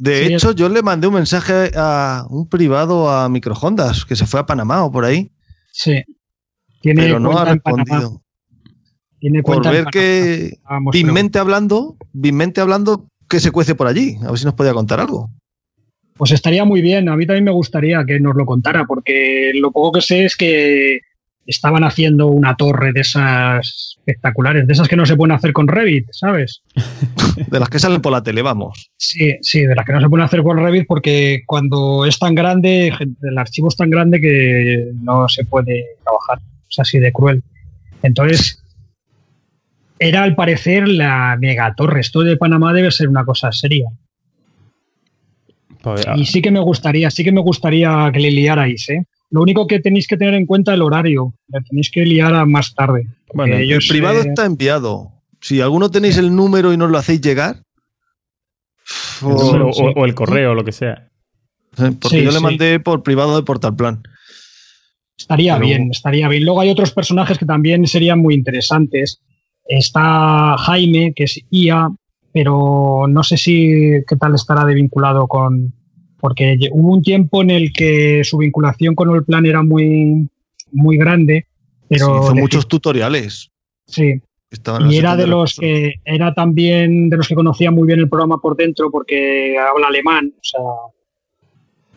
De 0.02 0.26
Sí, 0.26 0.34
hecho, 0.34 0.52
yo 0.54 0.68
le 0.68 0.82
mandé 0.82 1.06
un 1.06 1.14
mensaje 1.14 1.70
a 1.76 2.26
un 2.28 2.50
privado 2.50 3.08
a 3.12 3.30
Microhondas, 3.30 4.04
que 4.04 4.16
se 4.16 4.26
fue 4.26 4.40
a 4.40 4.48
Panamá 4.48 4.84
o 4.84 4.92
por 4.92 5.06
ahí, 5.06 5.32
Sí. 5.72 6.04
Tiene 6.82 7.04
pero 7.04 7.20
no 7.20 7.38
ha 7.38 7.46
respondido. 7.46 8.24
Tiene 9.20 9.44
Por 9.44 9.64
ver 9.64 9.86
que. 9.92 10.58
Binmente 10.92 11.38
hablando, 11.38 11.98
Binmente 12.14 12.60
hablando, 12.62 13.06
que 13.30 13.40
se 13.40 13.52
cuece 13.52 13.76
por 13.76 13.86
allí. 13.86 14.18
A 14.24 14.32
ver 14.32 14.40
si 14.40 14.46
nos 14.46 14.56
podía 14.56 14.74
contar 14.74 15.00
algo. 15.00 15.30
Pues 16.16 16.32
estaría 16.32 16.66
muy 16.66 16.82
bien. 16.82 17.08
A 17.08 17.16
mí 17.16 17.28
también 17.28 17.46
me 17.46 17.52
gustaría 17.52 18.04
que 18.04 18.20
nos 18.20 18.36
lo 18.36 18.48
contara, 18.48 18.86
porque 18.86 19.52
lo 19.54 19.72
poco 19.72 19.92
que 19.92 20.02
sé 20.02 20.26
es 20.26 20.36
que 20.36 21.02
estaban 21.46 21.84
haciendo 21.84 22.28
una 22.28 22.56
torre 22.56 22.94
de 22.94 23.02
esas 23.02 23.98
espectaculares, 23.98 24.68
de 24.68 24.74
esas 24.74 24.88
que 24.88 24.96
no 24.96 25.06
se 25.06 25.16
pueden 25.16 25.36
hacer 25.36 25.54
con 25.54 25.68
Revit, 25.68 26.08
¿sabes? 26.12 26.62
De 27.50 27.60
las 27.60 27.70
que 27.70 27.80
salen 27.80 28.02
por 28.02 28.12
la 28.12 28.22
tele, 28.22 28.42
vamos. 28.42 28.92
Sí, 28.98 29.36
sí, 29.42 29.62
de 29.62 29.74
las 29.74 29.86
que 29.86 29.94
no 29.94 30.02
se 30.02 30.10
pueden 30.10 30.26
hacer 30.26 30.44
con 30.44 30.58
Revit 30.58 30.86
porque 30.86 31.44
cuando 31.46 32.06
es 32.06 32.20
tan 32.20 32.36
grande, 32.36 32.94
el 33.00 33.38
archivo 33.38 33.70
es 33.70 33.78
tan 33.78 33.90
grande 33.90 34.20
que 34.20 34.92
no 35.02 35.28
se 35.30 35.46
puede 35.46 35.86
trabajar. 36.04 36.40
Es 36.70 36.80
así 36.80 37.00
de 37.00 37.12
cruel. 37.12 37.42
Entonces, 38.04 38.62
era 39.98 40.24
al 40.24 40.36
parecer 40.36 40.88
la 40.88 41.38
megatorre. 41.40 42.02
Esto 42.02 42.22
de 42.22 42.38
Panamá 42.38 42.74
debe 42.74 42.92
ser 42.92 43.08
una 43.08 43.24
cosa 43.24 43.52
seria. 43.52 43.88
Pues, 45.82 46.06
ah, 46.08 46.14
Y 46.16 46.26
sí 46.26 46.42
que 46.42 46.52
me 46.52 46.60
gustaría, 46.60 47.10
sí 47.12 47.24
que 47.24 47.32
me 47.32 47.42
gustaría 47.42 48.10
que 48.12 48.20
le 48.20 48.32
liarais, 48.32 48.90
¿eh? 48.90 49.06
Lo 49.32 49.42
único 49.42 49.66
que 49.66 49.80
tenéis 49.80 50.08
que 50.08 50.18
tener 50.18 50.34
en 50.36 50.46
cuenta 50.46 50.72
es 50.72 50.76
el 50.76 50.82
horario. 50.84 51.34
Le 51.48 51.62
tenéis 51.62 51.90
que 51.90 52.06
liar 52.06 52.34
a 52.36 52.46
más 52.46 52.74
tarde. 52.76 53.08
bueno, 53.34 53.56
El 53.56 53.62
ellos, 53.64 53.88
privado 53.88 54.20
eh, 54.22 54.26
está 54.28 54.46
enviado. 54.46 55.12
Si 55.40 55.60
alguno 55.62 55.90
tenéis 55.90 56.18
el 56.18 56.36
número 56.36 56.72
y 56.74 56.78
nos 56.78 56.92
lo 56.92 56.98
hacéis 56.98 57.22
llegar, 57.22 57.64
o- 59.24 59.28
o, 59.30 59.74
sí. 59.74 59.84
o 59.96 60.06
el 60.06 60.14
correo 60.16 60.52
o 60.52 60.54
lo 60.56 60.64
que 60.64 60.72
sea. 60.72 61.08
eh, 61.78 61.92
porque 62.00 62.18
Sí, 62.20 62.24
yo 62.24 62.32
le 62.32 62.38
sí. 62.38 62.44
mandé 62.44 62.80
por 62.82 63.02
privado 63.04 63.36
de 63.38 63.44
Portal 63.44 63.76
Plan. 63.76 64.04
Estaría 65.18 65.56
Pero- 65.56 65.66
bien, 65.68 65.90
estaría 65.92 66.28
bien. 66.28 66.44
Luego 66.44 66.60
hay 66.62 66.70
otros 66.70 66.92
personajes 66.92 67.38
que 67.38 67.46
también 67.46 67.88
serían 67.88 68.20
muy 68.20 68.34
interesantes. 68.34 69.22
Está 69.66 70.58
Jaime, 70.58 71.14
que 71.16 71.24
es 71.24 71.40
IA, 71.52 71.88
pero 72.34 73.06
no 73.08 73.24
sé 73.24 73.38
si 73.38 73.70
qué 74.08 74.16
tal 74.20 74.36
estará 74.36 74.66
de 74.66 74.74
vinculado 74.74 75.28
con. 75.28 75.74
Porque 76.22 76.58
hubo 76.72 76.94
un 76.94 77.02
tiempo 77.02 77.42
en 77.42 77.50
el 77.50 77.74
que 77.74 78.24
su 78.24 78.38
vinculación 78.38 78.96
con 78.96 79.14
el 79.14 79.26
plan 79.26 79.46
era 79.46 79.64
muy, 79.64 80.30
muy 80.72 80.98
grande, 80.98 81.48
pero 81.90 82.06
Sí, 82.06 82.12
hizo 82.24 82.36
muchos 82.36 82.68
tutoriales. 82.68 83.52
sí, 83.88 84.22
Estaban 84.50 84.92
y 84.92 84.98
era 84.98 85.16
de 85.16 85.28
los 85.28 85.56
que 85.56 85.94
era 86.04 86.34
también 86.34 87.10
de 87.10 87.16
los 87.16 87.28
que 87.28 87.36
conocía 87.36 87.72
muy 87.72 87.88
bien 87.88 88.00
el 88.00 88.10
programa 88.10 88.38
por 88.38 88.58
dentro 88.58 88.92
porque 88.92 89.56
habla 89.58 89.88
alemán, 89.88 90.34
o 90.36 90.44
sea, 90.44 90.60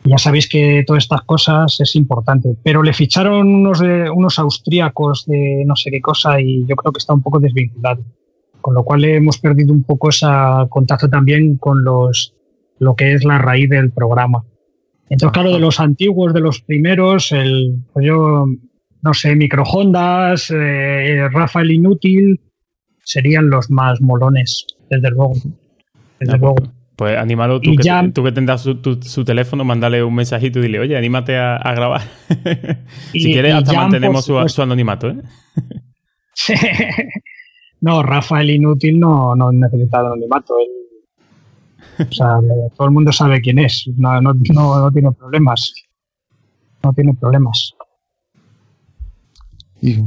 ya 0.04 0.18
sabéis 0.18 0.48
que 0.48 0.84
todas 0.86 1.02
estas 1.02 1.22
cosas 1.22 1.80
es 1.80 1.96
importante, 1.96 2.54
pero 2.62 2.82
le 2.82 2.92
ficharon 2.92 3.48
unos 3.48 3.80
de, 3.80 4.08
unos 4.08 4.38
austríacos 4.38 5.24
de 5.26 5.64
no 5.66 5.74
sé 5.74 5.90
qué 5.90 6.00
cosa 6.00 6.40
y 6.40 6.64
yo 6.66 6.76
creo 6.76 6.92
que 6.92 6.98
está 6.98 7.14
un 7.14 7.22
poco 7.22 7.40
desvinculado, 7.40 8.04
con 8.60 8.74
lo 8.74 8.84
cual 8.84 9.04
hemos 9.04 9.38
perdido 9.38 9.72
un 9.72 9.82
poco 9.82 10.10
ese 10.10 10.26
contacto 10.68 11.08
también 11.08 11.56
con 11.56 11.82
los 11.82 12.33
lo 12.84 12.94
que 12.94 13.14
es 13.14 13.24
la 13.24 13.38
raíz 13.38 13.68
del 13.68 13.90
programa. 13.90 14.44
Entonces, 15.10 15.32
claro, 15.32 15.52
de 15.52 15.58
los 15.60 15.80
antiguos, 15.80 16.32
de 16.34 16.40
los 16.40 16.60
primeros, 16.62 17.32
el 17.32 17.76
pues 17.92 18.06
yo 18.06 18.46
no 19.02 19.12
sé, 19.14 19.34
microhondas, 19.36 20.50
eh, 20.50 21.28
Rafael 21.30 21.70
Inútil, 21.70 22.40
serían 23.04 23.50
los 23.50 23.70
más 23.70 24.00
molones, 24.00 24.66
desde 24.88 25.10
luego. 25.10 25.34
Desde 26.18 26.34
Ah, 26.34 26.36
luego. 26.38 26.54
pues, 26.54 26.70
pues 26.96 27.18
anímalo, 27.18 27.60
tú 27.60 27.72
Y 27.72 27.76
que, 27.76 27.82
ya- 27.82 28.10
tú 28.14 28.24
que 28.24 28.32
tendrás 28.32 28.62
su, 28.62 28.76
tu- 28.76 29.02
su 29.02 29.24
teléfono, 29.24 29.62
mándale 29.64 30.02
un 30.02 30.14
mensajito 30.14 30.58
y 30.58 30.62
dile, 30.62 30.78
oye, 30.80 30.96
anímate 30.96 31.36
a, 31.36 31.56
a 31.56 31.74
grabar. 31.74 32.00
si 33.12 33.28
Y- 33.28 33.32
quieres, 33.34 33.52
y 33.52 33.56
hasta 33.58 33.72
Jan, 33.72 33.82
mantenemos 33.82 34.16
por 34.16 34.22
su, 34.22 34.32
supuesto. 34.32 34.48
su 34.56 34.62
anonimato, 34.62 35.08
¿eh? 35.10 35.16
no, 37.82 38.02
Rafael 38.02 38.48
Inútil 38.50 38.98
no, 38.98 39.34
no 39.36 39.52
necesita 39.52 40.00
anonimato. 40.00 40.54
él- 40.58 40.83
o 41.98 42.12
sea, 42.12 42.36
todo 42.76 42.88
el 42.88 42.92
mundo 42.94 43.12
sabe 43.12 43.40
quién 43.40 43.58
es. 43.58 43.84
No, 43.96 44.20
no, 44.20 44.32
no, 44.34 44.80
no 44.80 44.90
tiene 44.92 45.12
problemas. 45.12 45.72
No 46.82 46.92
tiene 46.92 47.14
problemas. 47.14 47.74
Y- 49.80 49.98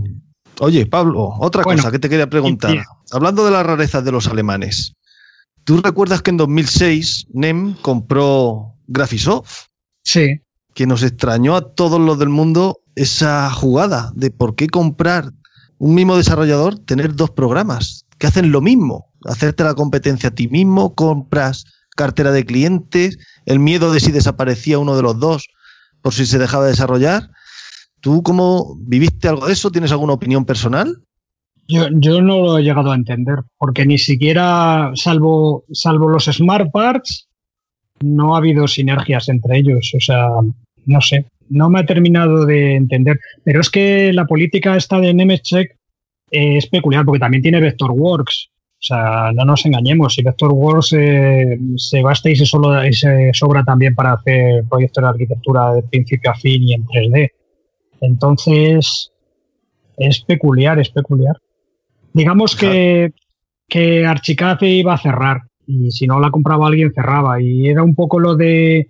Oye, 0.59 0.87
Pablo, 0.87 1.35
otra 1.39 1.63
Bueno, 1.63 1.81
cosa 1.83 1.91
que 1.91 1.99
te 1.99 2.09
quería 2.09 2.27
preguntar. 2.29 2.83
Hablando 3.11 3.45
de 3.45 3.51
las 3.51 3.63
rarezas 3.65 4.03
de 4.03 4.11
los 4.11 4.27
alemanes, 4.27 4.93
¿tú 5.65 5.79
recuerdas 5.81 6.23
que 6.23 6.31
en 6.31 6.37
2006 6.37 7.27
NEM 7.33 7.75
compró 7.83 8.73
Graphisoft? 8.87 9.65
Sí, 10.03 10.41
Que 10.73 10.87
nos 10.87 11.03
extrañó 11.03 11.55
a 11.55 11.61
todos 11.73 11.99
los 11.99 12.17
del 12.17 12.29
mundo 12.29 12.79
esa 12.95 13.51
jugada 13.51 14.11
de 14.15 14.31
por 14.31 14.55
qué 14.55 14.67
comprar 14.67 15.31
un 15.77 15.93
mismo 15.93 16.17
desarrollador, 16.17 16.79
tener 16.79 17.15
dos 17.15 17.29
programas 17.31 18.05
que 18.17 18.25
hacen 18.25 18.51
lo 18.51 18.61
mismo, 18.61 19.11
hacerte 19.25 19.63
la 19.63 19.75
competencia 19.75 20.29
a 20.29 20.33
ti 20.35 20.47
mismo, 20.47 20.95
compras 20.95 21.65
cartera 21.97 22.31
de 22.31 22.45
clientes, 22.45 23.17
el 23.45 23.59
miedo 23.59 23.91
de 23.91 23.99
si 23.99 24.13
desaparecía 24.13 24.79
uno 24.79 24.95
de 24.95 25.01
los 25.01 25.19
dos 25.19 25.49
por 26.01 26.13
si 26.13 26.25
se 26.25 26.39
dejaba 26.39 26.63
de 26.63 26.71
desarrollar. 26.71 27.29
¿Tú 27.99 28.23
cómo 28.23 28.77
viviste 28.79 29.27
algo 29.27 29.47
de 29.47 29.53
eso? 29.53 29.71
¿Tienes 29.71 29.91
alguna 29.91 30.13
opinión 30.13 30.45
personal? 30.45 31.01
Yo, 31.67 31.89
no 31.89 32.21
lo 32.21 32.57
he 32.57 32.63
llegado 32.63 32.93
a 32.93 32.95
entender, 32.95 33.39
porque 33.57 33.85
ni 33.85 33.97
siquiera, 33.97 34.91
salvo, 34.93 35.65
salvo 35.73 36.07
los 36.07 36.25
Smart 36.25 36.71
Parts, 36.71 37.27
no 37.99 38.35
ha 38.35 38.37
habido 38.37 38.67
sinergias 38.67 39.27
entre 39.27 39.57
ellos. 39.57 39.91
O 39.93 39.99
sea, 39.99 40.27
no 40.85 41.01
sé, 41.01 41.25
no 41.49 41.69
me 41.69 41.81
ha 41.81 41.85
terminado 41.85 42.45
de 42.45 42.75
entender. 42.75 43.19
Pero 43.43 43.59
es 43.59 43.69
que 43.69 44.13
la 44.13 44.25
política 44.25 44.77
esta 44.77 44.99
de 45.01 45.13
Nemetschek 45.13 45.75
eh, 46.31 46.57
es 46.57 46.67
peculiar, 46.67 47.03
porque 47.03 47.19
también 47.19 47.43
tiene 47.43 47.59
Vectorworks. 47.59 48.49
O 48.79 48.85
sea, 48.87 49.31
no 49.33 49.43
nos 49.43 49.65
engañemos, 49.65 50.13
si 50.13 50.21
Vectorworks 50.21 50.93
eh, 50.93 51.57
se 51.77 52.03
basta 52.03 52.29
y 52.29 52.35
se, 52.35 52.45
solo, 52.45 52.85
y 52.85 52.93
se 52.93 53.31
sobra 53.33 53.63
también 53.63 53.95
para 53.95 54.13
hacer 54.13 54.63
proyectos 54.69 55.01
de 55.01 55.09
arquitectura 55.09 55.73
de 55.73 55.83
principio 55.83 56.29
a 56.29 56.35
fin 56.35 56.63
y 56.63 56.73
en 56.73 56.85
3D. 56.85 57.31
Entonces, 58.01 59.11
es 59.97 60.21
peculiar, 60.21 60.79
es 60.79 60.89
peculiar. 60.89 61.37
Digamos 62.13 62.55
que, 62.55 63.13
que 63.67 64.05
Archicad 64.05 64.61
iba 64.61 64.93
a 64.93 64.99
cerrar 64.99 65.41
y 65.65 65.91
si 65.91 66.05
no 66.05 66.19
la 66.19 66.31
compraba 66.31 66.67
alguien 66.67 66.93
cerraba 66.93 67.41
y 67.41 67.67
era 67.67 67.83
un 67.83 67.93
poco 67.93 68.19
lo 68.19 68.35
de 68.35 68.89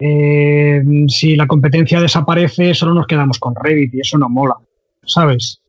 eh, 0.00 0.82
si 1.08 1.34
la 1.34 1.46
competencia 1.46 2.00
desaparece 2.00 2.74
solo 2.74 2.94
nos 2.94 3.06
quedamos 3.06 3.38
con 3.38 3.54
Revit 3.54 3.94
y 3.94 4.00
eso 4.00 4.18
no 4.18 4.28
mola, 4.28 4.56
¿sabes? 5.04 5.62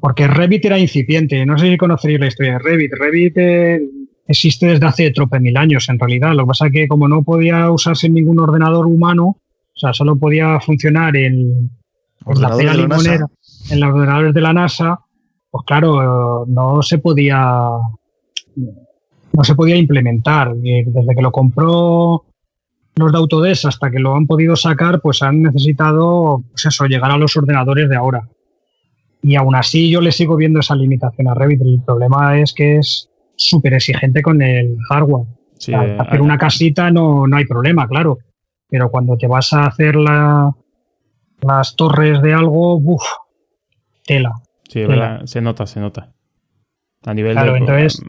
Porque 0.00 0.26
Revit 0.26 0.64
era 0.64 0.78
incipiente, 0.78 1.44
no 1.46 1.56
sé 1.58 1.70
si 1.70 1.76
conoceréis 1.76 2.20
la 2.20 2.26
historia 2.26 2.52
de 2.52 2.58
Revit. 2.58 2.92
Revit 2.92 3.38
eh, 3.38 3.80
existe 4.26 4.66
desde 4.66 4.86
hace 4.86 5.10
trope 5.10 5.40
mil 5.40 5.56
años 5.56 5.88
en 5.88 5.98
realidad, 5.98 6.34
lo 6.34 6.44
que 6.44 6.48
pasa 6.48 6.66
es 6.66 6.72
que 6.72 6.88
como 6.88 7.08
no 7.08 7.22
podía 7.22 7.70
usarse 7.70 8.08
en 8.08 8.14
ningún 8.14 8.40
ordenador 8.40 8.86
humano, 8.86 9.24
o 9.26 9.78
sea, 9.80 9.92
solo 9.92 10.16
podía 10.16 10.60
funcionar 10.60 11.16
en, 11.16 11.70
en 12.26 12.40
la 12.42 12.56
pera 12.56 12.74
la 12.74 12.82
limonera, 12.82 13.26
en 13.70 13.80
los 13.80 13.94
ordenadores 13.94 14.34
de 14.34 14.40
la 14.40 14.52
NASA, 14.52 15.00
pues 15.50 15.64
claro, 15.64 16.44
no 16.46 16.82
se 16.82 16.98
podía 16.98 17.70
no 19.32 19.44
se 19.44 19.54
podía 19.54 19.76
implementar. 19.76 20.54
Desde 20.56 21.14
que 21.14 21.22
lo 21.22 21.30
compró 21.30 22.24
los 22.96 23.12
de 23.12 23.18
Autodesk 23.18 23.66
hasta 23.66 23.90
que 23.90 24.00
lo 24.00 24.14
han 24.14 24.26
podido 24.26 24.56
sacar, 24.56 25.00
pues 25.00 25.22
han 25.22 25.42
necesitado 25.42 26.42
pues 26.50 26.66
eso, 26.66 26.86
llegar 26.86 27.12
a 27.12 27.18
los 27.18 27.36
ordenadores 27.36 27.88
de 27.88 27.96
ahora. 27.96 28.28
Y 29.22 29.34
aún 29.36 29.54
así 29.56 29.90
yo 29.90 30.00
le 30.00 30.12
sigo 30.12 30.36
viendo 30.36 30.60
esa 30.60 30.74
limitación 30.76 31.28
a 31.28 31.34
Revit. 31.34 31.60
El 31.62 31.82
problema 31.84 32.38
es 32.40 32.52
que 32.52 32.76
es 32.76 33.10
súper 33.36 33.74
exigente 33.74 34.22
con 34.22 34.40
el 34.42 34.76
hardware. 34.88 35.26
Sí, 35.58 35.72
eh, 35.72 35.96
hacer 35.98 36.20
una 36.22 36.38
casita 36.38 36.90
no, 36.90 37.26
no 37.26 37.36
hay 37.36 37.44
problema, 37.44 37.88
claro. 37.88 38.18
Pero 38.68 38.90
cuando 38.90 39.16
te 39.16 39.26
vas 39.26 39.52
a 39.52 39.66
hacer 39.66 39.96
la, 39.96 40.52
las 41.40 41.74
torres 41.74 42.22
de 42.22 42.32
algo, 42.34 42.76
uff, 42.76 43.02
tela. 44.04 44.32
Sí, 44.68 44.80
es 44.80 44.86
Tela. 44.88 45.08
verdad, 45.10 45.26
se 45.26 45.40
nota, 45.40 45.66
se 45.66 45.80
nota. 45.80 46.12
A 47.06 47.14
nivel 47.14 47.32
Claro, 47.32 47.52
de. 47.54 47.58
entonces- 47.58 48.02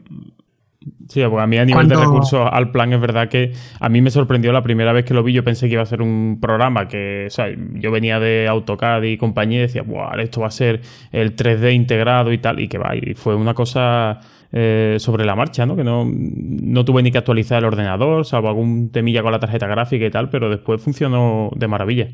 Sí, 1.08 1.20
porque 1.28 1.42
a 1.42 1.46
mí 1.46 1.58
a 1.58 1.64
nivel 1.64 1.88
de 1.88 1.96
recursos 1.96 2.48
al 2.50 2.70
plan 2.70 2.92
es 2.92 3.00
verdad 3.00 3.28
que 3.28 3.52
a 3.78 3.88
mí 3.90 4.00
me 4.00 4.10
sorprendió 4.10 4.50
la 4.50 4.62
primera 4.62 4.94
vez 4.94 5.04
que 5.04 5.12
lo 5.12 5.22
vi. 5.22 5.34
Yo 5.34 5.44
pensé 5.44 5.66
que 5.66 5.74
iba 5.74 5.82
a 5.82 5.86
ser 5.86 6.00
un 6.00 6.38
programa 6.40 6.88
que, 6.88 7.24
o 7.26 7.30
sea, 7.30 7.48
yo 7.74 7.90
venía 7.90 8.18
de 8.18 8.48
AutoCAD 8.48 9.02
y 9.02 9.18
compañía 9.18 9.58
y 9.58 9.62
decía, 9.62 9.82
Buah, 9.82 10.18
esto 10.20 10.40
va 10.40 10.46
a 10.46 10.50
ser 10.50 10.80
el 11.12 11.36
3D 11.36 11.74
integrado 11.74 12.32
y 12.32 12.38
tal, 12.38 12.60
y 12.60 12.68
que 12.68 12.78
va. 12.78 12.96
Y 12.96 13.14
fue 13.14 13.34
una 13.34 13.52
cosa 13.52 14.20
eh, 14.52 14.96
sobre 14.98 15.26
la 15.26 15.36
marcha, 15.36 15.66
¿no? 15.66 15.76
Que 15.76 15.84
no, 15.84 16.08
no 16.10 16.84
tuve 16.84 17.02
ni 17.02 17.10
que 17.10 17.18
actualizar 17.18 17.58
el 17.58 17.66
ordenador, 17.66 18.24
salvo 18.24 18.48
algún 18.48 18.90
temilla 18.90 19.22
con 19.22 19.32
la 19.32 19.38
tarjeta 19.38 19.66
gráfica 19.66 20.06
y 20.06 20.10
tal, 20.10 20.30
pero 20.30 20.48
después 20.48 20.82
funcionó 20.82 21.50
de 21.54 21.68
maravilla. 21.68 22.08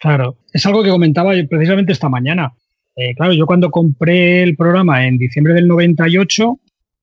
Claro, 0.00 0.38
es 0.52 0.66
algo 0.66 0.82
que 0.82 0.90
comentaba 0.90 1.32
precisamente 1.48 1.92
esta 1.92 2.08
mañana. 2.08 2.52
Eh, 2.96 3.14
claro, 3.14 3.32
yo 3.32 3.46
cuando 3.46 3.70
compré 3.70 4.42
el 4.42 4.56
programa 4.56 5.06
en 5.06 5.18
diciembre 5.18 5.54
del 5.54 5.68
98, 5.68 6.58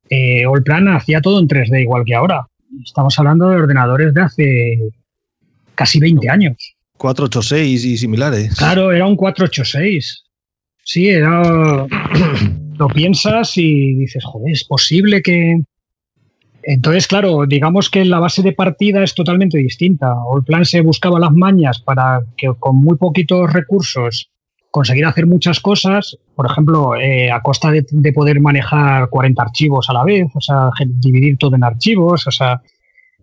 eh, 0.09 0.43
Allplan 0.45 0.87
hacía 0.89 1.21
todo 1.21 1.39
en 1.39 1.47
3D 1.47 1.81
igual 1.81 2.03
que 2.05 2.15
ahora. 2.15 2.47
Estamos 2.83 3.17
hablando 3.19 3.49
de 3.49 3.55
ordenadores 3.55 4.13
de 4.13 4.21
hace 4.21 4.79
casi 5.75 5.99
20 5.99 6.29
años. 6.29 6.75
486 6.97 7.85
y 7.85 7.97
similares. 7.97 8.55
Claro, 8.55 8.91
era 8.91 9.05
un 9.05 9.15
486. 9.15 10.23
Sí, 10.83 11.09
era. 11.09 11.87
Lo 12.77 12.87
piensas 12.87 13.57
y 13.57 13.95
dices, 13.95 14.23
joder, 14.25 14.51
es 14.51 14.63
posible 14.63 15.21
que. 15.21 15.61
Entonces, 16.63 17.07
claro, 17.07 17.45
digamos 17.45 17.89
que 17.89 18.03
la 18.03 18.19
base 18.19 18.41
de 18.41 18.51
partida 18.51 19.03
es 19.03 19.15
totalmente 19.15 19.57
distinta. 19.57 20.13
O 20.13 20.37
el 20.37 20.43
plan 20.43 20.65
se 20.65 20.81
buscaba 20.81 21.19
las 21.19 21.31
mañas 21.31 21.79
para 21.79 22.21
que 22.35 22.51
con 22.59 22.77
muy 22.77 22.97
poquitos 22.97 23.51
recursos 23.53 24.29
conseguir 24.71 25.05
hacer 25.05 25.25
muchas 25.25 25.59
cosas, 25.59 26.17
por 26.35 26.45
ejemplo, 26.45 26.95
eh, 26.95 27.31
a 27.31 27.41
costa 27.41 27.71
de, 27.71 27.85
de, 27.89 28.13
poder 28.13 28.39
manejar 28.39 29.09
40 29.09 29.41
archivos 29.41 29.89
a 29.89 29.93
la 29.93 30.03
vez, 30.03 30.27
o 30.33 30.41
sea, 30.41 30.69
dividir 30.85 31.37
todo 31.37 31.55
en 31.55 31.63
archivos, 31.63 32.27
o 32.27 32.31
sea, 32.31 32.61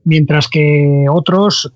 mientras 0.05 0.49
que 0.49 1.07
otros 1.11 1.73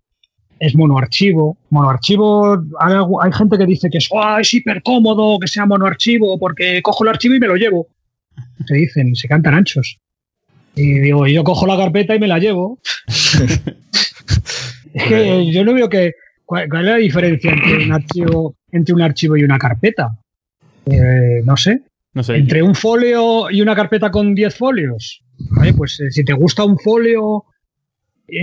es 0.61 0.75
monoarchivo. 0.75 1.57
Monoarchivo, 1.71 2.65
hay, 2.81 2.95
hay 3.23 3.33
gente 3.33 3.59
que 3.59 3.67
dice 3.67 3.89
que 3.91 3.99
es, 3.99 4.09
oh, 4.11 4.39
es 4.39 4.53
hiper 4.53 4.83
cómodo 4.83 5.39
que 5.39 5.49
sea 5.49 5.67
monoarchivo 5.67 6.39
porque 6.39 6.83
cojo 6.83 7.05
el 7.05 7.11
archivo 7.11 7.35
y 7.35 7.41
me 7.41 7.47
lo 7.47 7.57
llevo. 7.57 7.89
Te 8.67 8.75
dicen, 8.75 9.15
se 9.15 9.29
cantan 9.29 9.55
anchos. 9.55 9.99
Y 10.75 10.99
digo, 11.01 11.27
yo 11.27 11.43
cojo 11.45 11.67
la 11.67 11.77
carpeta 11.77 12.15
y 12.15 12.21
me 12.21 12.29
la 12.29 12.39
llevo. 12.39 12.79
es 14.95 15.03
que 15.05 15.51
yo 15.53 15.65
no 15.65 15.75
veo 15.75 15.89
que. 15.89 16.13
¿Cuál, 16.45 16.65
es 16.65 16.85
la 16.85 16.97
diferencia 16.97 17.53
entre 17.53 17.85
un 17.85 17.93
archivo, 17.93 18.57
entre 18.73 18.95
un 18.95 19.03
archivo 19.03 19.37
y 19.37 19.45
una 19.45 19.59
carpeta? 19.59 20.11
Eh, 20.87 21.43
no 21.45 21.57
sé. 21.57 21.83
No 22.15 22.23
sé. 22.23 22.37
Entre 22.37 22.63
un 22.63 22.75
folio 22.75 23.51
y 23.51 23.61
una 23.61 23.75
carpeta 23.75 24.11
con 24.11 24.35
10 24.35 24.57
folios. 24.57 25.23
Vale, 25.51 25.75
pues 25.75 26.01
eh, 26.01 26.11
si 26.11 26.25
te 26.25 26.33
gusta 26.33 26.65
un 26.65 26.79
folio 26.79 27.45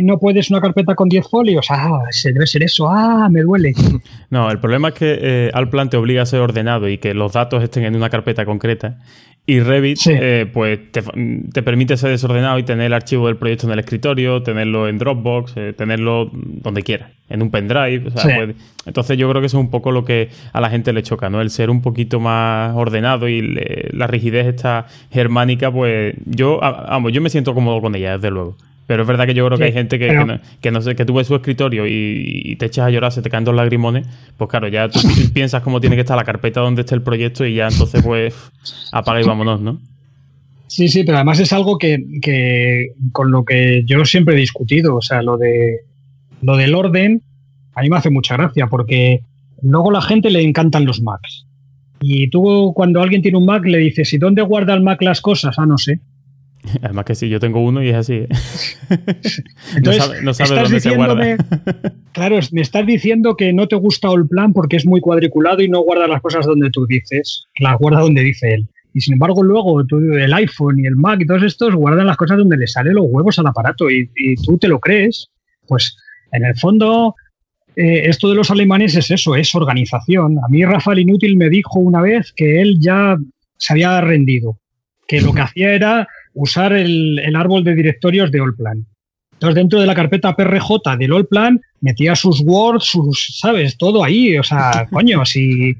no 0.01 0.17
puedes 0.17 0.49
una 0.49 0.61
carpeta 0.61 0.95
con 0.95 1.09
10 1.09 1.29
folios. 1.29 1.67
Ah, 1.69 2.01
se 2.09 2.33
debe 2.33 2.47
ser 2.47 2.63
eso. 2.63 2.89
Ah, 2.89 3.29
me 3.29 3.41
duele. 3.41 3.73
No, 4.29 4.51
el 4.51 4.59
problema 4.59 4.89
es 4.89 4.93
que 4.95 5.19
eh, 5.21 5.51
Alplan 5.53 5.89
te 5.89 5.97
obliga 5.97 6.23
a 6.23 6.25
ser 6.25 6.41
ordenado 6.41 6.89
y 6.89 6.97
que 6.97 7.13
los 7.13 7.33
datos 7.33 7.63
estén 7.63 7.83
en 7.83 7.95
una 7.95 8.09
carpeta 8.09 8.43
concreta. 8.43 8.99
Y 9.47 9.59
Revit, 9.59 9.97
Sí. 9.97 10.11
eh, 10.11 10.47
pues 10.51 10.91
te, 10.91 11.03
te 11.53 11.61
permite 11.61 11.97
ser 11.97 12.09
desordenado 12.09 12.57
y 12.57 12.63
tener 12.63 12.87
el 12.87 12.93
archivo 12.93 13.27
del 13.27 13.37
proyecto 13.37 13.67
en 13.67 13.73
el 13.73 13.79
escritorio, 13.79 14.41
tenerlo 14.41 14.87
en 14.87 14.97
Dropbox, 14.97 15.53
eh, 15.55 15.73
tenerlo 15.77 16.31
donde 16.33 16.81
quieras, 16.81 17.11
en 17.29 17.43
un 17.43 17.51
pendrive. 17.51 18.07
o 18.07 18.11
sea, 18.11 18.21
Sí. 18.23 18.29
pues- 18.35 18.55
entonces 18.87 19.17
yo 19.19 19.29
creo 19.29 19.41
que 19.41 19.45
eso 19.45 19.57
es 19.59 19.63
un 19.63 19.69
poco 19.69 19.91
lo 19.91 20.03
que 20.03 20.29
a 20.51 20.59
la 20.61 20.71
gente 20.71 20.93
le 20.93 21.03
choca, 21.03 21.29
¿no? 21.29 21.41
El 21.41 21.51
ser 21.51 21.69
un 21.69 21.83
poquito 21.83 22.19
más 22.19 22.73
ordenado 22.75 23.27
y 23.27 23.41
le- 23.43 23.89
la 23.93 24.07
rigidez 24.07 24.47
esta 24.47 24.87
germánica, 25.11 25.71
pues 25.71 26.15
yo, 26.25 26.59
vamos, 26.59 27.11
yo 27.13 27.21
me 27.21 27.29
siento 27.29 27.53
cómodo 27.53 27.81
con 27.81 27.93
ella, 27.93 28.13
desde 28.13 28.31
luego. 28.31 28.57
Pero 28.87 29.01
es 29.01 29.07
verdad 29.07 29.25
que 29.25 29.33
yo 29.33 29.45
creo 29.47 29.57
que 29.57 29.63
hay 29.65 29.73
gente 29.73 29.97
que, 29.97 30.07
pero- 30.07 30.25
que 30.27 30.33
no, 30.33 30.39
que 30.61 30.71
no 30.71 30.81
sé, 30.81 30.95
que 30.95 31.05
tú 31.05 31.13
ves 31.15 31.25
su 31.27 31.35
escritorio 31.35 31.87
y, 31.87 32.41
y 32.45 32.55
te 32.57 32.67
echas 32.67 32.85
a 32.85 32.89
llorar, 32.91 33.11
se 33.11 33.21
te 33.23 33.29
caen 33.31 33.43
dos 33.43 33.55
lagrimones, 33.55 34.05
pues 34.37 34.49
claro, 34.49 34.67
ya 34.67 34.87
tú 34.89 34.99
pi- 35.01 35.27
piensas 35.33 35.63
cómo 35.63 35.81
tiene 35.81 35.95
que 35.95 36.01
estar 36.01 36.15
la 36.17 36.23
carpeta 36.23 36.59
donde 36.61 36.81
esté 36.81 36.93
el 36.95 37.01
proyecto 37.01 37.45
y 37.45 37.55
ya 37.55 37.67
entonces 37.67 38.03
pues 38.03 38.35
apaga 38.91 39.21
y 39.21 39.23
vámonos, 39.23 39.61
¿no? 39.61 39.79
Sí, 40.67 40.87
sí, 40.89 41.03
pero 41.03 41.17
además 41.17 41.39
es 41.39 41.53
algo 41.53 41.77
que, 41.77 41.97
que 42.21 42.89
con 43.11 43.31
lo 43.31 43.45
que 43.45 43.83
yo 43.85 44.03
siempre 44.05 44.35
he 44.35 44.39
discutido. 44.39 44.95
O 44.95 45.01
sea, 45.01 45.21
lo 45.21 45.37
de 45.37 45.77
lo 46.41 46.57
del 46.57 46.75
orden, 46.75 47.21
a 47.75 47.81
mí 47.81 47.89
me 47.89 47.97
hace 47.97 48.09
mucha 48.09 48.35
gracia, 48.35 48.67
porque 48.67 49.21
luego 49.61 49.89
a 49.89 49.93
la 49.93 50.01
gente 50.01 50.29
le 50.29 50.41
encantan 50.41 50.85
los 50.85 51.01
Macs. 51.01 51.45
Y 52.01 52.29
tú, 52.29 52.73
cuando 52.75 53.01
alguien 53.01 53.21
tiene 53.21 53.37
un 53.37 53.45
Mac, 53.45 53.63
le 53.65 53.77
dices, 53.77 54.11
¿y 54.13 54.17
dónde 54.17 54.41
guarda 54.41 54.73
el 54.73 54.81
Mac 54.81 55.01
las 55.01 55.21
cosas? 55.21 55.57
Ah, 55.57 55.65
no 55.65 55.77
sé. 55.77 55.99
Además 56.81 57.05
que 57.05 57.15
sí, 57.15 57.29
yo 57.29 57.39
tengo 57.39 57.59
uno 57.63 57.83
y 57.83 57.89
es 57.89 57.95
así. 57.95 58.13
¿eh? 58.13 58.27
Entonces, 59.75 59.83
no 59.83 59.93
sabe, 59.93 60.21
no 60.21 60.33
sabe 60.33 60.49
estás 60.49 60.63
dónde 60.63 60.79
se 60.79 60.95
guarda. 60.95 61.37
Claro, 62.15 62.39
me 62.53 62.61
estás 62.61 62.85
diciendo 62.85 63.35
que 63.35 63.51
no 63.51 63.67
te 63.67 63.75
gusta 63.75 64.07
el 64.13 64.25
plan 64.25 64.53
porque 64.53 64.77
es 64.77 64.85
muy 64.85 65.01
cuadriculado 65.01 65.61
y 65.61 65.67
no 65.67 65.81
guarda 65.81 66.07
las 66.07 66.21
cosas 66.21 66.45
donde 66.45 66.69
tú 66.69 66.85
dices, 66.85 67.45
las 67.59 67.77
guarda 67.77 67.99
donde 67.99 68.21
dice 68.23 68.53
él. 68.53 68.69
Y 68.93 69.01
sin 69.01 69.15
embargo, 69.15 69.43
luego 69.43 69.85
tú- 69.85 69.97
el 70.13 70.33
iPhone 70.33 70.79
y 70.79 70.85
el 70.85 70.95
Mac 70.95 71.19
y 71.19 71.25
todos 71.25 71.43
estos 71.43 71.75
guardan 71.75 72.07
las 72.07 72.15
cosas 72.15 72.37
donde 72.37 72.55
le 72.55 72.67
salen 72.67 72.93
los 72.95 73.05
huevos 73.09 73.37
al 73.39 73.47
aparato 73.47 73.89
y, 73.91 74.09
y 74.15 74.35
tú 74.35 74.57
te 74.57 74.69
lo 74.69 74.79
crees. 74.79 75.27
Pues 75.67 75.97
en 76.31 76.45
el 76.45 76.55
fondo, 76.57 77.15
eh, 77.75 78.03
esto 78.05 78.29
de 78.29 78.35
los 78.35 78.49
alemanes 78.49 78.95
es 78.95 79.11
eso, 79.11 79.35
es 79.35 79.53
organización. 79.53 80.37
A 80.37 80.47
mí 80.47 80.63
Rafael 80.63 80.99
Inútil 80.99 81.35
me 81.35 81.49
dijo 81.49 81.79
una 81.79 81.99
vez 82.01 82.31
que 82.33 82.61
él 82.61 82.77
ya 82.79 83.17
se 83.57 83.73
había 83.73 83.99
rendido, 83.99 84.57
que 85.05 85.19
lo 85.19 85.33
que 85.33 85.41
hacía 85.41 85.73
era 85.73 86.07
usar 86.35 86.73
el, 86.73 87.19
el 87.19 87.35
árbol 87.35 87.63
de 87.63 87.73
directorios 87.73 88.31
de 88.31 88.39
Allplan. 88.39 88.85
Entonces, 89.33 89.55
dentro 89.55 89.79
de 89.81 89.85
la 89.85 89.95
carpeta 89.95 90.35
PRJ 90.35 90.97
del 90.97 91.13
Allplan, 91.13 91.59
metía 91.81 92.15
sus 92.15 92.41
Word, 92.45 92.79
sus, 92.79 93.37
¿sabes? 93.39 93.77
Todo 93.77 94.03
ahí. 94.03 94.37
O 94.37 94.43
sea, 94.43 94.87
coño, 94.91 95.25
si, 95.25 95.75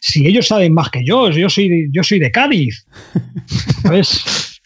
si 0.00 0.26
ellos 0.26 0.46
saben 0.46 0.72
más 0.72 0.90
que 0.90 1.04
yo, 1.04 1.30
yo 1.30 1.50
soy, 1.50 1.88
yo 1.92 2.02
soy 2.02 2.18
de 2.18 2.30
Cádiz. 2.30 2.86
¿Sabes? 3.82 4.60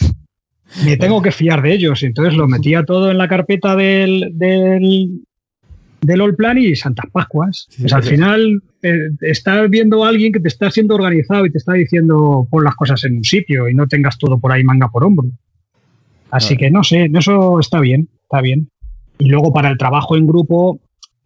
Me 0.85 0.97
tengo 0.97 1.20
que 1.20 1.32
fiar 1.32 1.62
de 1.62 1.73
ellos. 1.73 2.02
Entonces 2.02 2.35
lo 2.35 2.47
metía 2.47 2.85
todo 2.85 3.10
en 3.10 3.19
la 3.19 3.28
carpeta 3.28 3.74
del, 3.74 4.31
del, 4.35 5.23
del 6.00 6.20
Allplan 6.20 6.58
y 6.58 6.76
Santas 6.76 7.06
Pascuas. 7.12 7.66
Sí, 7.70 7.82
Pues 7.82 7.92
al 7.92 8.02
sí. 8.02 8.10
final 8.10 8.62
eh, 8.82 9.08
estás 9.20 9.68
viendo 9.70 10.04
a 10.04 10.08
alguien 10.08 10.32
que 10.32 10.40
te 10.40 10.48
está 10.48 10.70
siendo 10.70 10.94
organizado 10.94 11.44
y 11.46 11.50
te 11.50 11.58
está 11.58 11.72
diciendo 11.74 12.46
pon 12.50 12.64
las 12.64 12.76
cosas 12.76 13.02
en 13.04 13.16
un 13.16 13.24
sitio 13.24 13.68
y 13.68 13.74
no 13.74 13.86
tengas 13.86 14.18
todo 14.18 14.38
por 14.38 14.52
ahí 14.52 14.62
manga 14.64 14.88
por 14.88 15.04
hombro. 15.04 15.28
Así 16.30 16.56
que 16.56 16.70
no 16.70 16.84
sé, 16.84 17.10
eso 17.14 17.58
está 17.58 17.80
bien, 17.80 18.08
está 18.22 18.40
bien. 18.42 18.68
Y 19.18 19.28
luego 19.28 19.52
para 19.52 19.70
el 19.70 19.78
trabajo 19.78 20.16
en 20.16 20.26
grupo, 20.26 20.78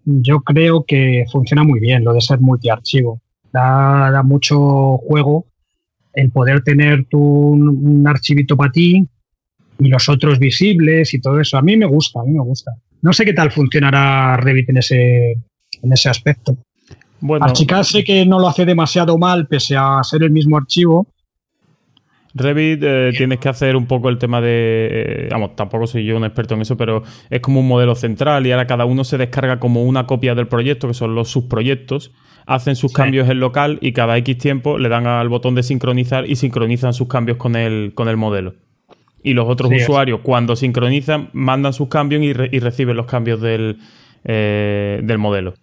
yo 0.04 0.40
creo 0.40 0.84
que 0.84 1.24
funciona 1.30 1.64
muy 1.64 1.80
bien 1.80 2.04
lo 2.04 2.14
de 2.14 2.20
ser 2.20 2.40
multiarchivo. 2.40 3.20
Da, 3.52 4.10
da 4.10 4.22
mucho 4.22 4.96
juego 4.98 5.46
el 6.14 6.30
poder 6.30 6.62
tener 6.62 7.04
tú 7.10 7.18
un, 7.20 7.68
un 7.68 8.06
archivito 8.08 8.56
para 8.56 8.72
ti 8.72 9.06
y 9.78 9.88
los 9.88 10.08
otros 10.08 10.38
visibles 10.38 11.12
y 11.14 11.20
todo 11.20 11.40
eso. 11.40 11.58
A 11.58 11.62
mí 11.62 11.76
me 11.76 11.86
gusta, 11.86 12.20
a 12.20 12.24
mí 12.24 12.30
me 12.32 12.42
gusta. 12.42 12.72
No 13.02 13.12
sé 13.12 13.24
qué 13.24 13.32
tal 13.32 13.50
funcionará 13.50 14.36
Revit 14.36 14.70
en 14.70 14.78
ese, 14.78 15.32
en 15.82 15.92
ese 15.92 16.08
aspecto. 16.08 16.56
Bueno, 17.20 17.44
Archicad 17.44 17.82
sé 17.84 18.02
que 18.02 18.24
no 18.26 18.38
lo 18.38 18.48
hace 18.48 18.64
demasiado 18.64 19.16
mal 19.18 19.46
pese 19.46 19.76
a 19.76 20.02
ser 20.02 20.22
el 20.24 20.30
mismo 20.30 20.56
archivo. 20.56 21.06
Revit 22.34 22.80
eh, 22.82 23.12
tienes 23.16 23.38
que 23.40 23.48
hacer 23.50 23.76
un 23.76 23.86
poco 23.86 24.08
el 24.08 24.18
tema 24.18 24.40
de. 24.40 24.88
eh, 24.90 25.28
vamos, 25.30 25.54
tampoco 25.54 25.86
soy 25.86 26.04
yo 26.04 26.16
un 26.16 26.24
experto 26.24 26.54
en 26.54 26.62
eso, 26.62 26.76
pero 26.76 27.02
es 27.28 27.40
como 27.40 27.60
un 27.60 27.68
modelo 27.68 27.94
central 27.94 28.46
y 28.46 28.52
ahora 28.52 28.66
cada 28.66 28.86
uno 28.86 29.04
se 29.04 29.18
descarga 29.18 29.60
como 29.60 29.84
una 29.84 30.06
copia 30.06 30.34
del 30.34 30.48
proyecto, 30.48 30.88
que 30.88 30.94
son 30.94 31.14
los 31.14 31.28
subproyectos. 31.28 32.12
Hacen 32.46 32.74
sus 32.74 32.90
Sí. 32.90 32.96
cambios 32.96 33.28
en 33.28 33.38
local 33.38 33.78
y 33.82 33.92
cada 33.92 34.16
X 34.18 34.38
tiempo 34.38 34.78
le 34.78 34.88
dan 34.88 35.06
al 35.06 35.28
botón 35.28 35.54
de 35.54 35.62
sincronizar 35.62 36.28
y 36.28 36.36
sincronizan 36.36 36.92
sus 36.94 37.06
cambios 37.06 37.36
con 37.36 37.54
el, 37.54 37.92
con 37.94 38.08
el 38.08 38.16
modelo. 38.16 38.54
Y 39.22 39.34
los 39.34 39.48
otros 39.48 39.68
Sí, 39.70 39.76
es. 39.76 39.82
usuarios, 39.82 40.20
cuando 40.22 40.56
sincronizan, 40.56 41.28
mandan 41.32 41.72
sus 41.72 41.88
cambios 41.88 42.22
y, 42.22 42.32
re- 42.32 42.48
y 42.52 42.58
reciben 42.58 42.96
los 42.96 43.06
cambios 43.06 43.40
del, 43.40 43.78
eh, 44.24 45.00
del 45.02 45.18
modelo. 45.18 45.54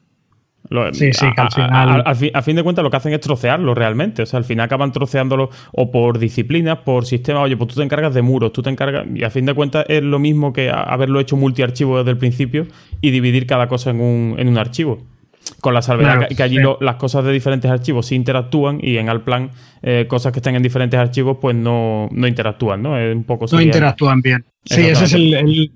Lo- 0.69 0.93
Sí, 0.93 1.11
sí, 1.13 1.25
que 1.35 1.41
al 1.41 1.47
a- 1.47 1.47
a- 1.47 1.51
final- 1.51 2.03
a- 2.05 2.15
fin, 2.15 2.31
a 2.33 2.41
fin 2.41 2.55
de 2.55 2.63
cuentas 2.63 2.83
lo 2.83 2.91
que 2.91 2.97
hacen 2.97 3.13
es 3.13 3.21
trocearlo 3.21 3.73
realmente. 3.73 4.21
O 4.21 4.25
sea, 4.25 4.37
al 4.37 4.43
final 4.43 4.65
acaban 4.65 4.91
troceándolo 4.91 5.49
o 5.71 5.89
por 5.91 6.19
disciplinas, 6.19 6.79
por 6.79 7.05
sistema. 7.05 7.41
Oye, 7.41 7.57
pues 7.57 7.69
tú 7.69 7.75
te 7.77 7.83
encargas 7.83 8.13
de 8.13 8.21
muros, 8.21 8.53
tú 8.53 8.61
te 8.61 8.69
encargas. 8.69 9.05
Y 9.15 9.23
a 9.23 9.29
fin 9.29 9.45
de 9.45 9.53
cuentas 9.53 9.85
es 9.89 10.03
lo 10.03 10.19
mismo 10.19 10.53
que 10.53 10.69
haberlo 10.69 11.19
hecho 11.19 11.35
multiarchivo 11.37 11.97
desde 11.97 12.11
el 12.11 12.17
principio 12.17 12.67
y 13.01 13.09
dividir 13.11 13.47
cada 13.47 13.67
cosa 13.67 13.89
en 13.89 13.99
un, 14.01 14.35
en 14.37 14.47
un 14.47 14.57
archivo. 14.57 14.99
Con 15.61 15.73
la 15.73 15.81
salvedad 15.81 16.13
Claro, 16.13 16.27
que, 16.29 16.35
que 16.35 16.43
allí 16.43 16.55
sí. 16.57 16.61
lo- 16.61 16.77
las 16.81 16.95
cosas 16.95 17.25
de 17.25 17.31
diferentes 17.31 17.69
archivos 17.69 18.05
sí 18.07 18.15
interactúan 18.15 18.79
y 18.81 18.97
en 18.97 19.09
Alplan 19.09 19.51
eh, 19.81 20.05
cosas 20.07 20.31
que 20.31 20.39
estén 20.39 20.55
en 20.55 20.63
diferentes 20.63 20.99
archivos 20.99 21.37
pues 21.41 21.55
no, 21.55 22.07
no 22.11 22.27
interactúan, 22.27 22.81
¿no? 22.81 22.97
Es 22.97 23.15
un 23.15 23.23
poco 23.23 23.45
No 23.51 23.61
interactúan 23.61 24.21
bien. 24.21 24.45
Sí, 24.65 24.81
ese 24.81 25.05
es 25.05 25.13
el, 25.13 25.33
el- 25.33 25.71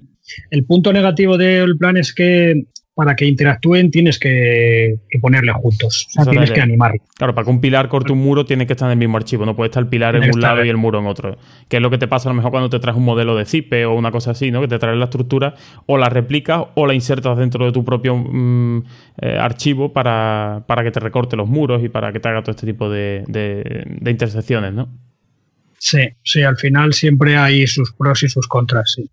el 0.51 0.65
punto 0.65 0.93
negativo 0.93 1.37
del 1.37 1.77
plan 1.77 1.97
es 1.97 2.13
que 2.13 2.63
para 2.95 3.15
que 3.15 3.25
interactúen 3.25 3.89
tienes 3.89 4.19
que, 4.19 4.99
que 5.09 5.19
ponerle 5.19 5.51
juntos. 5.53 6.05
O 6.09 6.11
sea, 6.11 6.23
tienes 6.31 6.51
que 6.51 6.61
animarlo. 6.61 7.01
Claro, 7.17 7.33
para 7.33 7.45
que 7.45 7.51
un 7.51 7.59
pilar 7.59 7.89
corte 7.89 8.11
un 8.11 8.19
muro 8.19 8.45
tiene 8.45 8.67
que 8.67 8.73
estar 8.73 8.87
en 8.87 8.91
el 8.93 8.97
mismo 8.99 9.17
archivo, 9.17 9.45
no 9.47 9.55
puede 9.55 9.69
estar 9.69 9.81
el 9.81 9.89
pilar 9.89 10.15
en 10.15 10.21
un 10.35 10.41
lado 10.41 10.63
y 10.65 10.69
el 10.69 10.77
muro 10.77 10.99
en 10.99 11.07
otro. 11.07 11.37
Que 11.69 11.77
es 11.77 11.81
lo 11.81 11.89
que 11.89 11.97
te 11.97 12.07
pasa 12.07 12.29
a 12.29 12.31
lo 12.31 12.35
mejor 12.35 12.51
cuando 12.51 12.69
te 12.69 12.79
traes 12.79 12.95
un 12.95 13.03
modelo 13.03 13.35
de 13.35 13.45
zipe 13.45 13.85
o 13.85 13.95
una 13.95 14.11
cosa 14.11 14.31
así, 14.31 14.51
¿no? 14.51 14.61
Que 14.61 14.67
te 14.67 14.77
traes 14.77 14.95
la 14.97 15.05
estructura 15.05 15.55
o 15.87 15.97
la 15.97 16.09
replicas 16.09 16.63
o 16.75 16.85
la 16.85 16.93
insertas 16.93 17.37
dentro 17.37 17.65
de 17.65 17.71
tu 17.71 17.83
propio 17.83 18.15
mm, 18.15 18.83
eh, 19.21 19.37
archivo 19.39 19.91
para, 19.91 20.63
para 20.67 20.83
que 20.83 20.91
te 20.91 20.99
recorte 20.99 21.35
los 21.35 21.47
muros 21.49 21.83
y 21.83 21.89
para 21.89 22.13
que 22.13 22.19
te 22.19 22.29
haga 22.29 22.41
todo 22.43 22.51
este 22.51 22.67
tipo 22.67 22.89
de, 22.91 23.23
de- 23.27 23.85
de 23.87 24.11
intersecciones, 24.11 24.71
¿no? 24.73 24.87
Sí, 25.79 25.99
sí, 26.23 26.43
al 26.43 26.57
final 26.57 26.93
siempre 26.93 27.35
hay 27.37 27.65
sus 27.67 27.91
pros 27.93 28.23
y 28.23 28.29
sus 28.29 28.47
contras, 28.47 28.93
sí. 28.95 29.09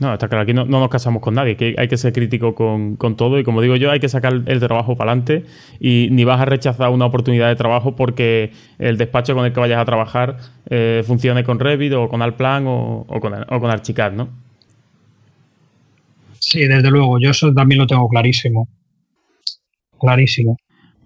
No, 0.00 0.14
está 0.14 0.28
claro, 0.28 0.44
aquí 0.44 0.54
no, 0.54 0.64
nos 0.64 0.88
casamos 0.88 1.20
con 1.20 1.34
nadie, 1.34 1.56
que 1.56 1.74
hay 1.76 1.86
que 1.86 1.98
ser 1.98 2.14
crítico 2.14 2.54
con, 2.54 2.96
todo 3.16 3.38
y 3.38 3.44
como 3.44 3.60
digo 3.60 3.76
yo, 3.76 3.90
hay 3.90 4.00
que 4.00 4.08
sacar 4.08 4.32
el 4.46 4.58
trabajo 4.58 4.96
para 4.96 5.12
adelante 5.12 5.44
y 5.78 6.08
ni 6.10 6.24
vas 6.24 6.40
a 6.40 6.46
rechazar 6.46 6.88
una 6.88 7.04
oportunidad 7.04 7.48
de 7.48 7.56
trabajo 7.56 7.96
porque 7.96 8.50
el 8.78 8.96
despacho 8.96 9.34
con 9.34 9.44
el 9.44 9.52
que 9.52 9.60
vayas 9.60 9.78
a 9.78 9.84
trabajar 9.84 10.38
eh, 10.70 11.04
funcione 11.06 11.44
con 11.44 11.60
Revit 11.60 11.92
o 11.92 12.08
con 12.08 12.22
Alplan 12.22 12.66
o, 12.66 13.04
o, 13.06 13.20
con, 13.20 13.34
o 13.34 13.60
con 13.60 13.70
Archicad, 13.70 14.12
¿no? 14.12 14.30
Sí, 16.38 16.60
desde 16.60 16.90
luego, 16.90 17.18
yo 17.18 17.30
eso 17.30 17.52
también 17.52 17.80
lo 17.80 17.86
tengo 17.86 18.08
clarísimo. 18.08 18.68
Clarísimo. 20.00 20.56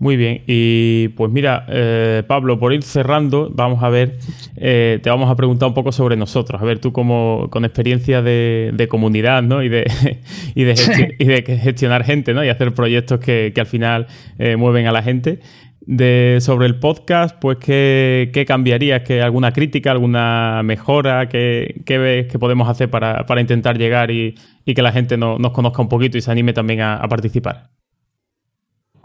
Muy 0.00 0.16
bien, 0.16 0.42
y 0.48 1.08
pues 1.08 1.30
mira, 1.30 1.66
eh, 1.68 2.24
Pablo, 2.26 2.58
por 2.58 2.72
ir 2.72 2.82
cerrando, 2.82 3.48
vamos 3.54 3.82
a 3.84 3.88
ver, 3.88 4.18
eh, 4.56 4.98
te 5.00 5.08
vamos 5.08 5.30
a 5.30 5.36
preguntar 5.36 5.68
un 5.68 5.74
poco 5.74 5.92
sobre 5.92 6.16
nosotros. 6.16 6.60
A 6.60 6.64
ver, 6.64 6.80
tú 6.80 6.92
como 6.92 7.46
con 7.50 7.64
experiencia 7.64 8.20
de, 8.20 8.86
comunidad, 8.90 9.42
¿no? 9.44 9.62
Y 9.62 9.68
de, 9.68 9.84
y 10.54 10.64
de, 10.64 11.42
gestionar 11.62 12.04
gente, 12.04 12.34
¿no? 12.34 12.44
Y 12.44 12.48
hacer 12.48 12.74
proyectos 12.74 13.20
que, 13.20 13.52
al 13.56 13.66
final 13.66 14.08
eh, 14.38 14.56
mueven 14.56 14.86
a 14.86 14.92
la 14.92 15.02
gente. 15.02 15.40
De, 15.86 16.38
sobre 16.40 16.66
el 16.66 16.76
podcast, 16.76 17.38
pues 17.38 17.58
¿qué, 17.58 18.30
qué 18.32 18.46
cambiarías? 18.46 19.02
¿Qué, 19.02 19.22
¿Alguna 19.22 19.52
crítica, 19.52 19.92
alguna 19.92 20.62
mejora? 20.64 21.28
¿Qué, 21.28 21.82
qué 21.86 21.98
ves 21.98 22.26
que 22.26 22.38
podemos 22.38 22.68
hacer 22.68 22.90
para, 22.90 23.40
intentar 23.40 23.78
llegar 23.78 24.10
y, 24.10 24.34
que 24.66 24.82
la 24.82 24.92
gente 24.92 25.16
nos 25.16 25.52
conozca 25.52 25.82
un 25.82 25.88
poquito 25.88 26.18
y 26.18 26.20
se 26.20 26.30
anime 26.30 26.52
también 26.52 26.80
a 26.80 27.06
participar? 27.08 27.70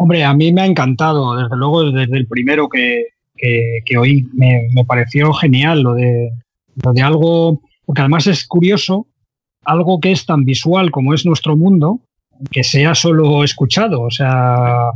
Hombre, 0.01 0.23
a 0.23 0.33
mí 0.33 0.53
me 0.53 0.61
ha 0.61 0.65
encantado, 0.65 1.35
desde 1.35 1.57
luego, 1.57 1.91
desde 1.91 2.15
el 2.15 2.25
primero 2.25 2.69
que, 2.69 3.03
que, 3.35 3.97
oí. 3.97 4.25
Me, 4.31 4.69
pareció 4.87 5.33
genial 5.33 5.81
lo 5.81 5.93
de, 5.93 6.29
lo 6.81 6.93
de 6.93 7.01
algo, 7.01 7.61
porque 7.85 8.03
además 8.03 8.25
es 8.27 8.47
curioso, 8.47 9.07
algo 9.65 9.99
que 9.99 10.13
es 10.13 10.25
tan 10.25 10.45
visual 10.45 10.89
como 10.89 11.13
es 11.13 11.25
nuestro 11.25 11.57
mundo, 11.57 11.99
que 12.49 12.63
sea 12.63 12.95
solo 12.95 13.43
escuchado. 13.43 14.03
O 14.03 14.09
sea, 14.09 14.91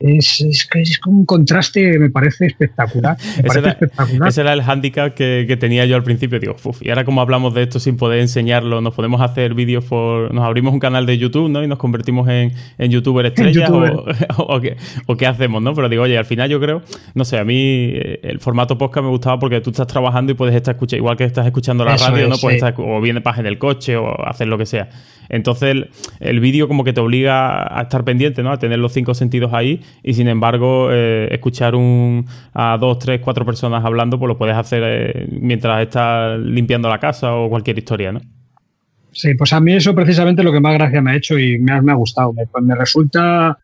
es, 0.00 0.40
es, 0.40 0.68
es 0.74 1.00
un 1.06 1.24
contraste, 1.26 1.98
me 1.98 2.10
parece 2.10 2.46
espectacular. 2.46 3.16
ese, 3.44 4.40
era, 4.40 4.52
el 4.52 4.62
hándicap 4.62 5.14
que, 5.14 5.56
tenía 5.60 5.84
yo 5.84 5.96
al 5.96 6.02
principio. 6.02 6.40
Digo, 6.40 6.56
y 6.80 6.88
ahora 6.88 7.04
como 7.04 7.20
hablamos 7.20 7.54
de 7.54 7.62
esto 7.62 7.78
sin 7.78 7.96
poder 7.96 8.20
enseñarlo, 8.20 8.80
nos 8.80 8.94
podemos 8.94 9.20
hacer 9.20 9.54
vídeos 9.54 9.84
por... 9.84 10.32
Nos 10.32 10.44
abrimos 10.44 10.72
un 10.72 10.80
canal 10.80 11.06
de 11.06 11.18
YouTube, 11.18 11.50
¿no? 11.50 11.62
Y 11.62 11.68
nos 11.68 11.78
convertimos 11.78 12.28
en, 12.28 12.52
en 12.78 12.90
youtuber 12.90 13.26
estrella 13.26 13.68
O, 13.70 14.04
o, 15.06 15.16
qué, 15.16 15.26
hacemos, 15.26 15.62
¿no? 15.62 15.74
Pero 15.74 15.88
digo, 15.88 16.02
oye, 16.04 16.16
al 16.16 16.24
final 16.24 16.48
yo 16.48 16.60
creo, 16.60 16.82
no 17.14 17.24
sé, 17.24 17.38
a 17.38 17.44
mí 17.44 17.90
eh, 17.92 18.20
el 18.22 18.40
formato 18.40 18.78
podcast 18.78 19.04
me 19.04 19.10
gustaba 19.10 19.38
porque 19.38 19.60
tú 19.60 19.70
estás 19.70 19.86
trabajando 19.86 20.32
y 20.32 20.34
puedes 20.34 20.54
estar 20.54 20.74
escuchando, 20.74 20.98
igual 20.98 21.16
que 21.16 21.24
estás 21.24 21.46
escuchando 21.46 21.84
la 21.84 21.96
radio, 21.96 22.28
¿no? 22.28 22.36
Puedes 22.36 22.56
estar, 22.56 22.74
o 22.78 23.00
viene 23.00 23.20
paz 23.20 23.38
en 23.38 23.46
el 23.46 23.58
coche 23.58 23.96
o 23.96 24.26
hacer 24.26 24.48
lo 24.48 24.56
que 24.56 24.66
sea. 24.66 24.88
Entonces 25.30 25.86
el, 26.18 26.40
vídeo 26.40 26.68
como 26.68 26.84
que 26.84 26.92
te 26.92 27.00
obliga 27.00 27.78
a 27.78 27.82
estar 27.82 28.04
pendiente, 28.04 28.42
¿no? 28.42 28.52
A 28.52 28.58
tener 28.58 28.78
los 28.78 28.92
cinco 28.92 29.14
sentidos 29.14 29.52
ahí 29.54 29.80
y 30.02 30.14
sin 30.14 30.28
embargo 30.28 30.88
eh, 30.90 31.28
escuchar 31.30 31.74
un, 31.74 32.26
a 32.54 32.76
dos, 32.78 32.98
tres, 32.98 33.20
cuatro 33.22 33.44
personas 33.44 33.84
hablando, 33.84 34.18
pues 34.18 34.28
lo 34.28 34.38
puedes 34.38 34.56
hacer 34.56 34.82
eh, 34.84 35.28
mientras 35.30 35.82
estás 35.82 36.38
limpiando 36.40 36.88
la 36.88 36.98
casa 36.98 37.34
o 37.34 37.48
cualquier 37.48 37.78
historia, 37.78 38.12
¿no? 38.12 38.20
Sí, 39.12 39.34
pues 39.34 39.52
a 39.52 39.60
mí 39.60 39.72
eso 39.72 39.94
precisamente 39.94 40.42
es 40.42 40.44
lo 40.44 40.52
que 40.52 40.60
más 40.60 40.74
gracia 40.74 41.02
me 41.02 41.12
ha 41.12 41.16
hecho 41.16 41.38
y 41.38 41.58
me 41.58 41.72
ha, 41.72 41.82
me 41.82 41.92
ha 41.92 41.96
gustado. 41.96 42.32
Me, 42.32 42.46
pues 42.46 42.64
me 42.64 42.74
resulta 42.74 43.58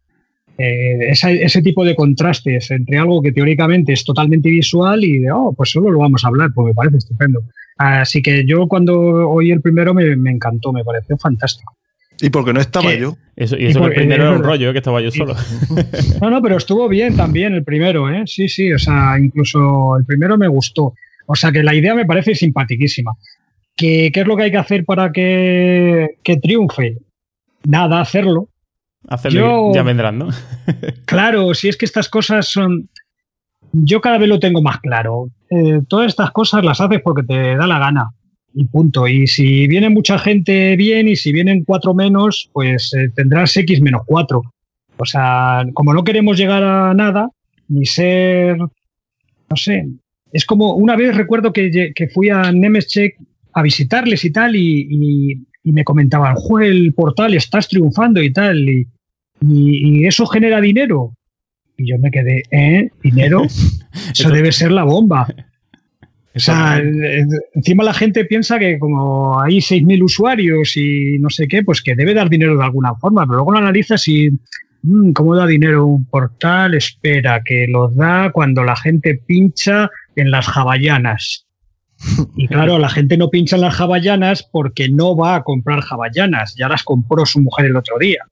eh, 0.58 1.10
ese 1.10 1.60
tipo 1.60 1.84
de 1.84 1.94
contrastes 1.94 2.70
entre 2.70 2.98
algo 2.98 3.20
que 3.20 3.32
teóricamente 3.32 3.92
es 3.92 4.04
totalmente 4.04 4.48
visual 4.48 5.04
y 5.04 5.18
de, 5.18 5.30
oh, 5.30 5.52
pues 5.52 5.70
solo 5.70 5.90
lo 5.90 5.98
vamos 5.98 6.24
a 6.24 6.28
hablar, 6.28 6.50
pues 6.54 6.68
me 6.68 6.74
parece 6.74 6.98
estupendo. 6.98 7.42
Así 7.76 8.22
que 8.22 8.46
yo 8.46 8.66
cuando 8.66 8.98
oí 9.28 9.50
el 9.50 9.60
primero 9.60 9.92
me, 9.92 10.12
encantó, 10.30 10.72
me 10.72 10.82
pareció 10.82 11.18
fantástico. 11.18 11.76
¿Y 12.20 12.30
porque 12.30 12.52
no 12.52 12.60
estaba 12.60 12.94
yo? 12.94 13.16
Eso, 13.34 13.56
y 13.58 13.66
eso 13.66 13.80
que 13.80 13.86
el 13.86 13.94
primero 13.94 14.24
era 14.24 14.32
un 14.32 14.42
rollo, 14.42 14.70
¿eh? 14.70 14.72
que 14.72 14.78
estaba 14.78 15.00
yo 15.00 15.10
solo. 15.10 15.34
No, 16.20 16.30
no, 16.30 16.40
pero 16.40 16.56
estuvo 16.56 16.88
bien 16.88 17.16
también 17.16 17.54
el 17.54 17.64
primero, 17.64 18.08
¿eh? 18.08 18.22
Sí, 18.26 18.48
sí, 18.48 18.72
o 18.72 18.78
sea, 18.78 19.18
incluso 19.18 19.96
el 19.98 20.06
primero 20.06 20.38
me 20.38 20.48
gustó. 20.48 20.94
O 21.26 21.34
sea, 21.34 21.52
que 21.52 21.62
la 21.62 21.74
idea 21.74 21.94
me 21.94 22.06
parece 22.06 22.34
simpaticísima. 22.34 23.12
¿Qué, 23.74 24.10
qué 24.12 24.20
es 24.20 24.26
lo 24.26 24.36
que 24.36 24.44
hay 24.44 24.50
que 24.50 24.56
hacer 24.56 24.84
para 24.84 25.12
que, 25.12 26.16
que 26.22 26.38
triunfe? 26.38 26.96
Nada, 27.64 28.00
hacerlo. 28.00 28.48
Hacerlo 29.08 29.72
ya 29.74 29.82
vendrán, 29.82 30.18
¿no? 30.18 30.28
claro, 31.04 31.52
si 31.54 31.68
es 31.68 31.76
que 31.76 31.84
estas 31.84 32.08
cosas 32.08 32.48
son 32.48 32.88
yo 33.72 34.00
cada 34.00 34.18
vez 34.18 34.28
lo 34.28 34.38
tengo 34.38 34.62
más 34.62 34.80
claro. 34.80 35.28
Eh, 35.50 35.80
todas 35.88 36.08
estas 36.08 36.30
cosas 36.30 36.64
las 36.64 36.80
haces 36.80 37.00
porque 37.04 37.22
te 37.22 37.56
da 37.56 37.66
la 37.66 37.78
gana 37.78 38.10
y 38.56 38.64
punto. 38.64 39.06
Y 39.06 39.26
si 39.26 39.68
viene 39.68 39.90
mucha 39.90 40.18
gente 40.18 40.74
bien 40.76 41.08
y 41.08 41.14
si 41.14 41.30
vienen 41.30 41.62
cuatro 41.62 41.94
menos, 41.94 42.48
pues 42.52 42.92
eh, 42.94 43.10
tendrás 43.14 43.56
X 43.56 43.80
menos 43.82 44.02
cuatro. 44.06 44.42
O 44.96 45.04
sea, 45.04 45.62
como 45.74 45.92
no 45.92 46.02
queremos 46.02 46.38
llegar 46.38 46.64
a 46.64 46.94
nada, 46.94 47.28
ni 47.68 47.84
ser, 47.84 48.56
no 48.56 49.56
sé, 49.56 49.86
es 50.32 50.46
como 50.46 50.74
una 50.74 50.96
vez 50.96 51.14
recuerdo 51.14 51.52
que, 51.52 51.92
fui 52.14 52.30
a 52.30 52.50
Nemescheck 52.50 53.18
a 53.52 53.62
visitarles 53.62 54.24
y 54.24 54.32
tal 54.32 54.56
y, 54.56 55.46
me 55.64 55.84
comentaban, 55.84 56.36
juez, 56.36 56.70
el 56.70 56.94
portal 56.94 57.34
estás 57.34 57.68
triunfando 57.68 58.22
y 58.22 58.32
tal, 58.32 58.66
y 59.40 60.06
eso 60.06 60.26
genera 60.26 60.60
dinero. 60.60 61.12
Y 61.76 61.90
yo 61.90 61.98
me 61.98 62.10
quedé, 62.10 62.42
¿eh? 62.50 62.90
¿Dinero? 63.02 63.42
Eso 64.12 64.30
debe 64.30 64.50
ser 64.50 64.72
la 64.72 64.84
bomba. 64.84 65.26
O 66.36 66.38
sea, 66.38 66.78
encima 67.54 67.82
la 67.82 67.94
gente 67.94 68.26
piensa 68.26 68.58
que 68.58 68.78
como 68.78 69.40
hay 69.40 69.56
6.000 69.58 70.02
usuarios 70.02 70.76
y 70.76 71.18
no 71.18 71.30
sé 71.30 71.48
qué, 71.48 71.62
pues 71.62 71.80
que 71.80 71.94
debe 71.94 72.12
dar 72.12 72.28
dinero 72.28 72.56
de 72.56 72.64
alguna 72.64 72.94
forma, 72.94 73.24
pero 73.24 73.36
luego 73.36 73.52
lo 73.52 73.58
analizas 73.58 74.06
y 74.06 74.30
mm, 74.82 75.12
¿cómo 75.12 75.34
da 75.34 75.46
dinero 75.46 75.86
un 75.86 76.04
portal? 76.04 76.74
Espera, 76.74 77.42
que 77.42 77.66
lo 77.68 77.88
da 77.88 78.30
cuando 78.32 78.64
la 78.64 78.76
gente 78.76 79.20
pincha 79.26 79.90
en 80.14 80.30
las 80.30 80.46
jaballanas. 80.46 81.46
Y 82.36 82.46
claro, 82.46 82.78
la 82.78 82.90
gente 82.90 83.16
no 83.16 83.30
pincha 83.30 83.56
en 83.56 83.62
las 83.62 83.74
jaballanas 83.74 84.46
porque 84.52 84.90
no 84.90 85.16
va 85.16 85.36
a 85.36 85.42
comprar 85.42 85.80
jaballanas, 85.80 86.54
ya 86.54 86.68
las 86.68 86.82
compró 86.82 87.24
su 87.24 87.40
mujer 87.40 87.66
el 87.66 87.76
otro 87.76 87.98
día. 87.98 88.22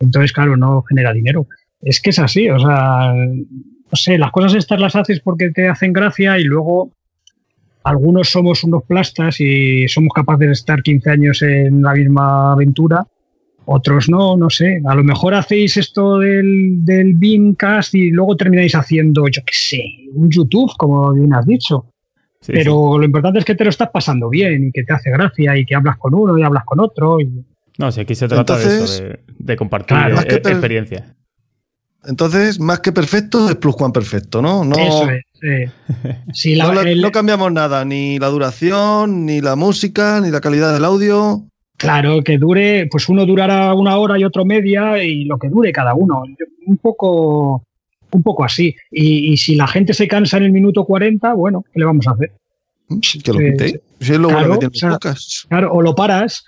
Entonces, 0.00 0.32
claro, 0.32 0.56
no 0.56 0.82
genera 0.82 1.12
dinero 1.12 1.46
es 1.82 2.00
que 2.00 2.10
es 2.10 2.18
así, 2.18 2.48
o 2.50 2.58
sea, 2.58 3.14
no 3.14 3.96
sé, 3.96 4.18
las 4.18 4.30
cosas 4.30 4.54
estas 4.54 4.80
las 4.80 4.96
haces 4.96 5.20
porque 5.20 5.50
te 5.50 5.68
hacen 5.68 5.92
gracia 5.92 6.38
y 6.38 6.44
luego 6.44 6.92
algunos 7.86 8.28
somos 8.28 8.64
unos 8.64 8.82
plastas 8.82 9.40
y 9.40 9.86
somos 9.86 10.12
capaces 10.12 10.46
de 10.48 10.52
estar 10.52 10.82
15 10.82 11.10
años 11.10 11.42
en 11.42 11.82
la 11.82 11.92
misma 11.92 12.52
aventura, 12.52 13.06
otros 13.64 14.08
no, 14.08 14.36
no 14.36 14.50
sé. 14.50 14.82
A 14.84 14.94
lo 14.96 15.04
mejor 15.04 15.34
hacéis 15.34 15.76
esto 15.76 16.18
del, 16.18 16.84
del 16.84 17.14
Beamcast 17.14 17.94
y 17.94 18.10
luego 18.10 18.36
termináis 18.36 18.74
haciendo, 18.74 19.28
yo 19.28 19.40
qué 19.46 19.52
sé, 19.52 19.84
un 20.14 20.28
YouTube, 20.28 20.72
como 20.76 21.12
bien 21.12 21.32
has 21.32 21.46
dicho. 21.46 21.86
Pero 22.44 22.98
lo 22.98 23.04
importante 23.04 23.38
es 23.38 23.44
que 23.44 23.54
te 23.54 23.64
lo 23.64 23.70
estás 23.70 23.90
pasando 23.90 24.28
bien 24.28 24.68
y 24.68 24.72
que 24.72 24.82
te 24.82 24.92
hace 24.92 25.10
gracia 25.10 25.56
y 25.56 25.64
que 25.64 25.74
hablas 25.74 25.96
con 25.96 26.14
uno 26.14 26.36
y 26.36 26.42
hablas 26.42 26.64
con 26.64 26.80
otro. 26.80 27.18
No, 27.78 27.92
si 27.92 28.00
aquí 28.00 28.16
se 28.16 28.26
trata 28.26 28.58
de 28.58 28.84
eso, 28.84 29.04
de, 29.38 29.56
compartir 29.56 29.96
e- 29.96 30.34
experiencias. 30.34 31.14
Entonces, 32.06 32.60
más 32.60 32.80
que 32.80 32.92
perfecto, 32.92 33.48
es 33.48 33.56
plus 33.56 33.76
perfecto, 33.92 34.40
¿no? 34.40 34.64
No, 34.64 34.76
Eso 34.76 35.10
es, 35.10 35.24
sí. 36.32 36.56
no, 36.56 37.12
cambiamos 37.12 37.52
nada, 37.52 37.84
ni 37.84 38.18
la 38.18 38.28
duración, 38.28 39.26
ni 39.26 39.40
la 39.40 39.56
música, 39.56 40.20
ni 40.20 40.30
la 40.30 40.40
calidad 40.40 40.72
del 40.72 40.84
audio. 40.84 41.44
Claro, 41.76 42.22
que 42.22 42.38
dure, 42.38 42.88
pues 42.90 43.08
uno 43.08 43.26
durará 43.26 43.74
una 43.74 43.98
hora 43.98 44.18
y 44.18 44.24
otro 44.24 44.44
media 44.44 45.02
y 45.02 45.24
lo 45.24 45.38
que 45.38 45.48
dure 45.48 45.72
cada 45.72 45.94
uno. 45.94 46.22
Un 46.66 46.76
poco, 46.78 47.64
un 48.10 48.22
poco 48.22 48.44
así. 48.44 48.74
Y, 48.90 49.36
si 49.36 49.56
la 49.56 49.66
gente 49.66 49.92
se 49.92 50.08
cansa 50.08 50.38
en 50.38 50.44
el 50.44 50.52
minuto 50.52 50.84
40, 50.84 51.34
bueno, 51.34 51.64
¿qué 51.72 51.80
le 51.80 51.84
vamos 51.84 52.06
a 52.06 52.12
hacer? 52.12 52.32
Que 53.22 53.32
lo 53.32 53.38
quite. 53.38 53.80
Si 54.00 54.12
es 54.12 54.18
lo 54.18 54.28
claro, 54.28 54.58
que 54.58 54.66
o 54.66 54.70
claro, 55.48 55.72
o 55.72 55.82
lo 55.82 55.94
paras. 55.94 56.44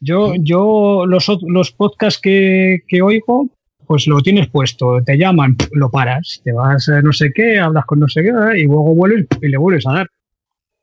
Yo, 0.00 0.34
yo 0.34 1.04
los, 1.06 1.30
los 1.46 1.70
podcasts 1.70 2.20
que, 2.20 2.80
que 2.88 3.00
oigo, 3.00 3.48
pues 3.86 4.06
lo 4.06 4.20
tienes 4.20 4.48
puesto, 4.48 5.02
te 5.04 5.16
llaman, 5.16 5.56
lo 5.72 5.90
paras, 5.90 6.40
te 6.44 6.52
vas 6.52 6.88
a 6.88 7.02
no 7.02 7.12
sé 7.12 7.32
qué, 7.34 7.58
hablas 7.58 7.84
con 7.84 8.00
no 8.00 8.08
sé 8.08 8.22
qué, 8.22 8.60
y 8.60 8.64
luego 8.64 8.94
vuelves 8.94 9.26
y 9.40 9.48
le 9.48 9.56
vuelves 9.56 9.86
a 9.86 9.92
dar. 9.92 10.06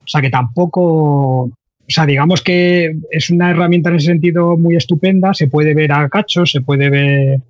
O 0.04 0.08
sea 0.08 0.22
que 0.22 0.30
tampoco, 0.30 1.44
o 1.44 1.52
sea, 1.88 2.06
digamos 2.06 2.42
que 2.42 2.96
es 3.12 3.30
una 3.30 3.52
herramienta 3.52 3.90
en 3.90 3.96
ese 3.98 4.08
sentido 4.08 4.58
muy 4.58 4.76
estupenda, 4.76 5.34
se 5.34 5.48
puede 5.48 5.74
ver 5.74 5.92
a 5.92 6.10
cachos, 6.10 6.52
se 6.52 6.62
puede 6.62 6.90
ver, 6.90 7.42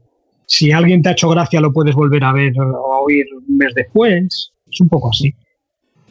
si 0.45 0.71
alguien 0.71 1.01
te 1.01 1.09
ha 1.09 1.13
hecho 1.13 1.29
gracia 1.29 1.61
lo 1.61 1.71
puedes 1.71 1.95
volver 1.95 2.23
a 2.23 2.33
ver 2.33 2.59
o 2.59 2.93
a 2.93 2.99
oír 2.99 3.25
un 3.47 3.57
mes 3.57 3.73
después, 3.73 4.51
es 4.69 4.81
un 4.81 4.89
poco 4.89 5.09
así. 5.09 5.33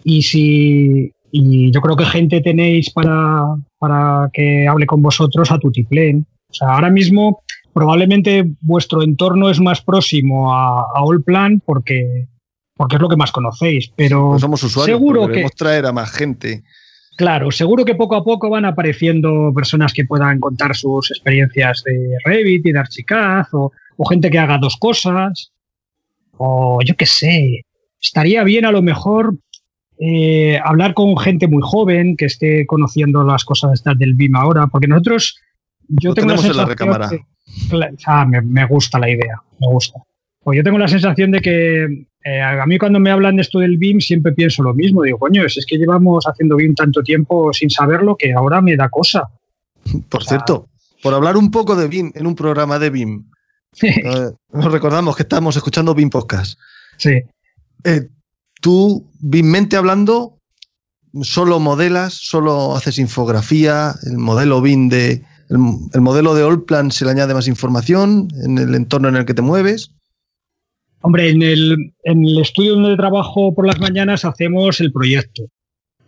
Y 0.02 0.22
si, 0.22 1.12
y 1.30 1.70
yo 1.70 1.80
creo 1.80 1.96
que 1.96 2.06
gente 2.06 2.40
tenéis 2.40 2.90
para, 2.90 3.44
para 3.78 4.30
que 4.32 4.66
hable 4.66 4.86
con 4.86 5.02
vosotros 5.02 5.50
a 5.50 5.58
tutiplén. 5.58 6.26
O 6.48 6.54
sea, 6.54 6.68
ahora 6.68 6.90
mismo 6.90 7.42
probablemente 7.72 8.44
vuestro 8.60 9.02
entorno 9.02 9.50
es 9.50 9.60
más 9.60 9.80
próximo 9.80 10.54
a, 10.54 10.80
a 10.80 11.00
Allplan 11.00 11.60
porque, 11.60 12.26
porque 12.76 12.96
es 12.96 13.02
lo 13.02 13.08
que 13.08 13.16
más 13.16 13.32
conocéis, 13.32 13.92
pero 13.96 14.38
somos 14.38 14.62
usuarios, 14.62 14.98
seguro 14.98 15.28
que 15.28 15.46
traer 15.56 15.86
a 15.86 15.92
más 15.92 16.10
gente. 16.12 16.62
Claro, 17.16 17.50
seguro 17.50 17.84
que 17.84 17.94
poco 17.94 18.16
a 18.16 18.24
poco 18.24 18.48
van 18.48 18.64
apareciendo 18.64 19.52
personas 19.54 19.92
que 19.92 20.06
puedan 20.06 20.40
contar 20.40 20.74
sus 20.74 21.10
experiencias 21.10 21.82
de 21.84 22.16
Revit 22.24 22.64
y 22.64 22.72
de 22.72 22.78
Archicad, 22.78 23.44
o, 23.52 23.70
gente 24.08 24.30
que 24.30 24.38
haga 24.38 24.56
dos 24.56 24.78
cosas, 24.78 25.52
o 26.38 26.78
yo 26.82 26.96
qué 26.96 27.04
sé. 27.04 27.66
Estaría 28.00 28.42
bien 28.42 28.64
a 28.64 28.72
lo 28.72 28.80
mejor 28.80 29.36
eh, 29.98 30.58
hablar 30.64 30.94
con 30.94 31.14
gente 31.18 31.46
muy 31.46 31.60
joven 31.62 32.16
que 32.16 32.24
esté 32.24 32.64
conociendo 32.66 33.22
las 33.22 33.44
cosas 33.44 33.72
estas 33.74 33.98
del 33.98 34.14
BIM 34.14 34.36
ahora, 34.36 34.68
porque 34.68 34.86
nosotros, 34.86 35.38
yo 35.88 36.14
tengo 36.14 36.30
la 36.30 36.38
sensación 36.38 37.26
ah, 38.06 38.26
me 38.26 38.66
gusta 38.66 38.98
la 38.98 39.10
idea, 39.10 39.40
me 39.58 39.66
gusta. 39.66 40.00
Pues 40.42 40.56
yo 40.56 40.64
tengo 40.64 40.78
la 40.78 40.88
sensación 40.88 41.30
de 41.30 41.40
que 41.40 42.06
eh, 42.24 42.42
a 42.42 42.66
mí 42.66 42.78
cuando 42.78 43.00
me 43.00 43.10
hablan 43.10 43.36
de 43.36 43.42
esto 43.42 43.60
del 43.60 43.78
BIM 43.78 44.00
siempre 44.00 44.32
pienso 44.32 44.62
lo 44.62 44.74
mismo. 44.74 45.02
Digo, 45.02 45.18
coño, 45.18 45.44
es, 45.44 45.64
que 45.66 45.76
llevamos 45.76 46.24
haciendo 46.26 46.56
BIM 46.56 46.74
tanto 46.74 47.02
tiempo 47.02 47.52
sin 47.52 47.70
saberlo 47.70 48.16
que 48.16 48.32
ahora 48.32 48.60
me 48.60 48.76
da 48.76 48.88
cosa. 48.88 49.24
Por 50.08 50.24
cierto, 50.24 50.68
por 51.02 51.14
hablar 51.14 51.36
un 51.36 51.50
poco 51.50 51.76
de 51.76 51.88
BIM 51.88 52.12
en 52.14 52.26
un 52.26 52.34
programa 52.34 52.78
de 52.78 52.90
BIM, 52.90 53.24
eh, 53.82 54.30
nos 54.52 54.72
recordamos 54.72 55.16
que 55.16 55.22
estamos 55.22 55.56
escuchando 55.56 55.94
BIM 55.94 56.10
Podcast. 56.10 56.58
Sí. 56.98 57.22
Eh, 57.84 58.08
tú, 58.60 59.06
BIM-mente 59.20 59.76
hablando, 59.76 60.38
solo 61.22 61.58
modelas, 61.58 62.14
solo 62.14 62.76
haces 62.76 62.98
infografía, 62.98 63.94
el 64.04 64.18
modelo 64.18 64.60
BIM 64.60 64.88
de... 64.88 65.24
El, 65.50 65.58
el 65.92 66.00
modelo 66.00 66.34
de 66.34 66.44
Allplan 66.44 66.90
se 66.90 67.04
le 67.04 67.10
añade 67.10 67.34
más 67.34 67.48
información 67.48 68.28
en 68.44 68.56
el 68.56 68.74
entorno 68.74 69.08
en 69.08 69.16
el 69.16 69.26
que 69.26 69.34
te 69.34 69.42
mueves. 69.42 69.92
Hombre, 71.02 71.30
en 71.30 71.42
el, 71.42 71.92
en 72.04 72.24
el 72.24 72.40
estudio 72.40 72.74
donde 72.74 72.96
trabajo 72.96 73.54
por 73.54 73.66
las 73.66 73.80
mañanas 73.80 74.24
hacemos 74.24 74.80
el 74.80 74.92
proyecto. 74.92 75.44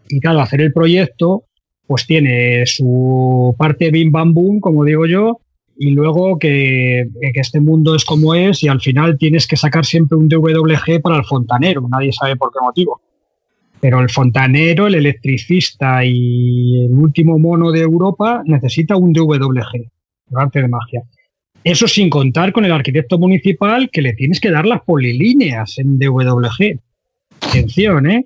Y 0.08 0.20
claro, 0.20 0.40
hacer 0.40 0.60
el 0.60 0.72
proyecto, 0.72 1.44
pues 1.86 2.06
tiene 2.06 2.66
su 2.66 3.54
parte 3.58 3.90
bim 3.90 4.12
bam 4.12 4.34
boom, 4.34 4.60
como 4.60 4.84
digo 4.84 5.06
yo, 5.06 5.40
y 5.78 5.90
luego 5.90 6.38
que, 6.38 7.08
que, 7.20 7.40
este 7.40 7.60
mundo 7.60 7.94
es 7.94 8.04
como 8.04 8.34
es 8.34 8.62
y 8.62 8.68
al 8.68 8.80
final 8.80 9.16
tienes 9.16 9.46
que 9.46 9.56
sacar 9.56 9.86
siempre 9.86 10.18
un 10.18 10.28
DWG 10.28 11.00
para 11.02 11.16
el 11.16 11.24
fontanero, 11.24 11.86
nadie 11.90 12.12
sabe 12.12 12.36
por 12.36 12.52
qué 12.52 12.58
motivo. 12.62 13.00
Pero 13.82 14.00
el 14.00 14.10
fontanero, 14.10 14.86
el 14.86 14.94
electricista 14.94 16.04
y 16.04 16.84
el 16.84 16.92
último 16.92 17.36
mono 17.36 17.72
de 17.72 17.80
Europa 17.80 18.40
necesita 18.46 18.94
un 18.94 19.12
DWG, 19.12 19.90
arte 20.36 20.62
de 20.62 20.68
magia. 20.68 21.02
Eso 21.64 21.88
sin 21.88 22.08
contar 22.08 22.52
con 22.52 22.64
el 22.64 22.70
arquitecto 22.70 23.18
municipal 23.18 23.90
que 23.90 24.02
le 24.02 24.12
tienes 24.12 24.38
que 24.38 24.52
dar 24.52 24.66
las 24.66 24.82
polilíneas 24.82 25.80
en 25.80 25.98
DWG. 25.98 26.78
Atención, 27.40 28.08
¿eh? 28.08 28.24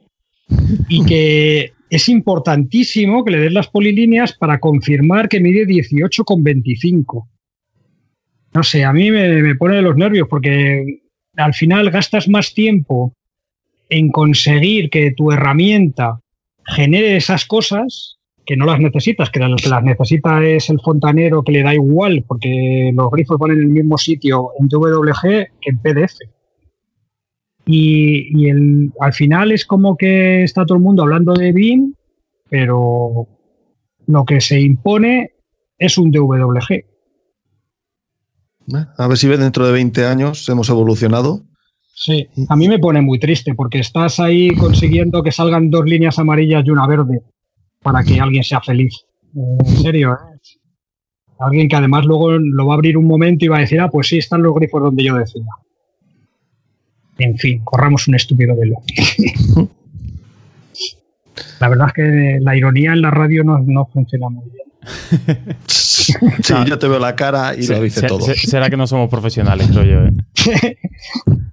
Y 0.90 1.06
que 1.06 1.72
es 1.88 2.08
importantísimo 2.10 3.24
que 3.24 3.30
le 3.30 3.38
des 3.38 3.52
las 3.54 3.68
polilíneas 3.68 4.34
para 4.34 4.60
confirmar 4.60 5.26
que 5.26 5.40
mide 5.40 5.66
18,25. 5.66 7.28
No 8.52 8.62
sé, 8.62 8.84
a 8.84 8.92
mí 8.92 9.10
me, 9.10 9.40
me 9.40 9.54
pone 9.54 9.80
los 9.80 9.96
nervios 9.96 10.28
porque 10.28 11.00
al 11.34 11.54
final 11.54 11.90
gastas 11.90 12.28
más 12.28 12.52
tiempo 12.52 13.14
en 13.88 14.10
conseguir 14.10 14.90
que 14.90 15.12
tu 15.12 15.32
herramienta 15.32 16.20
genere 16.64 17.16
esas 17.16 17.44
cosas 17.44 18.16
que 18.44 18.56
no 18.56 18.64
las 18.64 18.80
necesitas, 18.80 19.28
que 19.30 19.40
lo 19.40 19.56
que 19.56 19.68
las 19.68 19.82
necesita 19.82 20.42
es 20.44 20.70
el 20.70 20.80
fontanero 20.80 21.42
que 21.42 21.52
le 21.52 21.62
da 21.62 21.74
igual, 21.74 22.24
porque 22.26 22.92
los 22.94 23.10
grifos 23.10 23.38
van 23.38 23.50
en 23.50 23.58
el 23.58 23.68
mismo 23.68 23.98
sitio 23.98 24.52
en 24.58 24.68
DWG 24.68 25.20
que 25.60 25.70
en 25.70 25.78
PDF. 25.78 26.14
Y, 27.66 28.48
el, 28.48 28.92
al 29.00 29.12
final 29.12 29.50
es 29.50 29.66
como 29.66 29.96
que 29.96 30.44
está 30.44 30.64
todo 30.64 30.78
el 30.78 30.84
mundo 30.84 31.02
hablando 31.02 31.34
de 31.34 31.52
BIM, 31.52 31.94
pero 32.48 33.26
lo 34.06 34.24
que 34.24 34.40
se 34.40 34.60
impone 34.60 35.32
es 35.76 35.98
un 35.98 36.12
DWG. 36.12 36.72
Eh, 36.72 36.84
a 38.96 39.08
ver 39.08 39.18
si 39.18 39.26
dentro 39.26 39.66
de 39.66 39.72
20 39.72 40.06
años 40.06 40.48
hemos 40.48 40.68
evolucionado. 40.68 41.42
Sí, 41.98 42.28
a 42.50 42.56
mí 42.56 42.68
me 42.68 42.78
pone 42.78 43.00
muy 43.00 43.18
triste 43.18 43.54
porque 43.54 43.78
estás 43.78 44.20
ahí 44.20 44.54
consiguiendo 44.54 45.22
que 45.22 45.32
salgan 45.32 45.70
dos 45.70 45.86
líneas 45.86 46.18
amarillas 46.18 46.62
y 46.66 46.70
una 46.70 46.86
verde 46.86 47.22
para 47.82 48.04
que 48.04 48.20
alguien 48.20 48.44
sea 48.44 48.60
feliz. 48.60 49.06
En 49.34 49.76
serio, 49.78 50.12
¿eh? 50.12 50.38
Alguien 51.38 51.68
que 51.68 51.76
además 51.76 52.04
luego 52.04 52.32
lo 52.32 52.66
va 52.66 52.74
a 52.74 52.76
abrir 52.76 52.98
un 52.98 53.06
momento 53.06 53.46
y 53.46 53.48
va 53.48 53.56
a 53.56 53.60
decir, 53.60 53.80
ah, 53.80 53.88
pues 53.90 54.08
sí, 54.08 54.18
están 54.18 54.42
los 54.42 54.54
grifos 54.54 54.82
donde 54.82 55.04
yo 55.04 55.14
decía. 55.16 55.42
En 57.18 57.38
fin, 57.38 57.62
corramos 57.64 58.06
un 58.08 58.14
estúpido 58.14 58.54
velo. 58.54 58.76
la 61.60 61.68
verdad 61.70 61.86
es 61.88 61.92
que 61.94 62.38
la 62.42 62.56
ironía 62.56 62.92
en 62.92 63.00
la 63.00 63.10
radio 63.10 63.42
no, 63.42 63.86
funciona 63.86 64.28
muy 64.28 64.44
bien. 64.50 64.66
sí, 65.66 66.12
yo 66.66 66.78
te 66.78 66.88
veo 66.88 66.98
la 66.98 67.16
cara 67.16 67.54
y 67.54 67.66
lo 67.66 67.80
dice 67.80 68.06
todo. 68.06 68.20
Será 68.20 68.68
que 68.68 68.76
no 68.76 68.86
somos 68.86 69.08
profesionales, 69.08 69.68
creo 69.70 69.84
yo. 69.84 70.06
¿eh? 70.06 70.78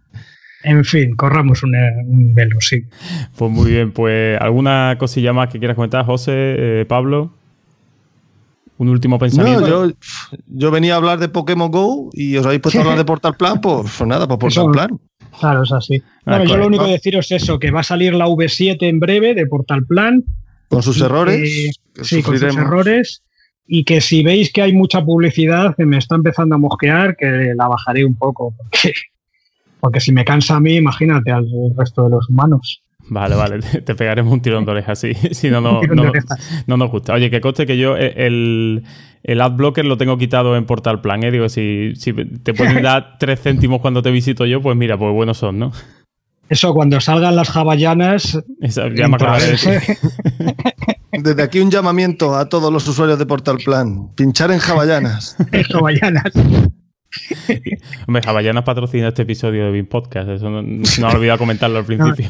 En 0.64 0.85
fin, 0.85 1.15
corramos 1.15 1.61
un, 1.64 2.34
velo, 2.34 2.61
sí. 2.61 2.85
Pues 3.35 3.52
muy 3.52 3.72
bien, 3.72 3.91
pues 3.91 4.40
¿alguna 4.40 4.95
cosilla 4.98 5.34
más 5.34 5.49
que 5.49 5.60
quieras 5.60 5.76
comentar, 5.76 6.06
José, 6.06 6.31
eh, 6.34 6.85
Pablo? 6.88 7.31
Un 8.77 8.90
último 8.90 9.19
pensamiento. 9.19 9.88
No, 9.88 9.94
yo, 10.48 10.72
venía 10.72 10.94
a 10.94 10.98
hablar 10.98 11.19
de 11.19 11.30
Pokémon 11.30 11.69
Go 11.69 12.10
y 12.14 12.38
os 12.38 12.45
habéis 12.45 12.61
puesto 12.61 12.80
a 12.80 12.84
hablar 12.84 12.98
de 12.98 13.06
Portal 13.06 13.35
Plan, 13.35 13.61
pues, 13.61 13.94
pues 13.98 14.07
nada, 14.07 14.27
pues 14.27 14.40
Portal 14.40 14.72
Plan. 14.72 14.99
Claro, 15.40 15.64
es 15.64 15.72
así. 15.72 16.02
Ah, 16.26 16.38
bueno, 16.38 16.45
yo 16.45 16.57
lo 16.57 16.68
único 16.68 16.85
que 16.85 16.91
deciros 16.91 17.31
es 17.31 17.44
eso, 17.44 17.60
que 17.60 17.72
va 17.72 17.81
a 17.81 17.84
salir 17.84 18.14
la 18.14 18.27
V7 18.27 18.77
en 18.81 18.99
breve 18.99 19.34
de 19.34 19.45
Portal 19.45 19.85
Plan. 19.85 20.23
Con 20.69 20.81
sus 20.81 20.99
errores. 21.02 21.77
sí, 22.02 22.23
con 22.23 22.38
sus 22.38 22.56
errores. 22.56 23.22
Y 23.65 23.84
que 23.84 24.02
si 24.02 24.23
veis 24.23 24.52
que 24.52 24.61
hay 24.61 24.73
mucha 24.73 25.03
publicidad 25.03 25.76
que 25.76 25.85
me 25.85 25.98
está 25.98 26.15
empezando 26.15 26.56
a 26.56 26.57
mosquear, 26.57 27.15
que 27.15 27.53
la 27.56 27.68
bajaré 27.68 28.06
un 28.06 28.15
poco, 28.15 28.53
porque 28.57 28.94
porque 29.84 29.99
si 29.99 30.14
me 30.14 30.23
cansa 30.23 30.55
a 30.55 30.60
mí, 30.61 30.76
imagínate 30.76 31.30
al 31.30 31.45
resto 31.76 32.05
de 32.05 32.11
los 32.11 32.30
humanos. 32.30 32.81
Vale, 33.10 33.35
vale, 33.35 33.60
te 33.85 33.95
pegaremos 33.95 34.31
un 34.31 34.41
tirón 34.41 34.64
de 34.64 34.72
orejas, 34.72 34.97
sí. 34.97 35.11
Si 35.34 35.49
no, 35.49 35.60
no, 35.60 35.81
no, 36.68 36.77
nos 36.77 36.89
gusta. 36.89 37.14
Oye, 37.14 37.30
que 37.30 37.41
coste 37.41 37.65
que 37.65 37.77
yo 37.77 37.97
eh, 37.97 38.14
el, 38.15 38.85
el 39.23 39.41
adblocker 39.41 39.84
lo 39.84 39.97
tengo 39.97 40.18
quitado 40.18 40.55
en 40.55 40.65
Portal 40.65 41.01
Plan, 41.01 41.22
¿eh? 41.23 41.31
Digo, 41.31 41.49
si, 41.49 41.91
si 41.97 42.14
te 42.14 42.53
pueden 42.53 42.81
dar 42.81 43.18
tres 43.19 43.41
céntimos 43.41 43.81
cuando 43.81 44.01
te 44.01 44.10
visito 44.10 44.45
yo, 44.45 44.61
pues 44.61 44.77
mira, 44.77 44.97
pues 44.97 45.11
buenos 45.14 45.38
son, 45.38 45.60
¿no? 45.60 45.73
Eso, 46.47 46.73
cuando 46.73 47.01
salgan 47.01 47.35
las 47.35 47.49
jaballanas. 47.49 48.41
ya 48.61 49.10
me 49.10 49.18
Desde 51.11 51.43
aquí 51.43 51.60
un 51.60 51.72
llamamiento 51.72 52.38
a 52.38 52.47
todos 52.47 52.72
los 52.72 52.88
usuarios 52.88 53.19
de 53.19 53.26
Portal 53.26 53.57
Plan. 53.57 54.14
Pinchar 54.15 54.49
en 54.51 54.60
jaballanas. 54.60 55.35
en 55.51 55.64
jaballanas. 55.64 56.31
Hombre, 58.07 58.23
Javallana 58.23 58.64
patrocina 58.64 59.10
este 59.10 59.23
episodio 59.23 59.65
de 59.65 59.72
BIM 59.72 59.88
Podcast. 59.88 60.30
Eso 60.30 60.49
no, 60.49 60.61
no 60.61 61.10
he 61.10 61.15
olvidado 61.15 61.40
comentarlo 61.40 61.80
al 61.80 61.85
principio. 61.85 62.30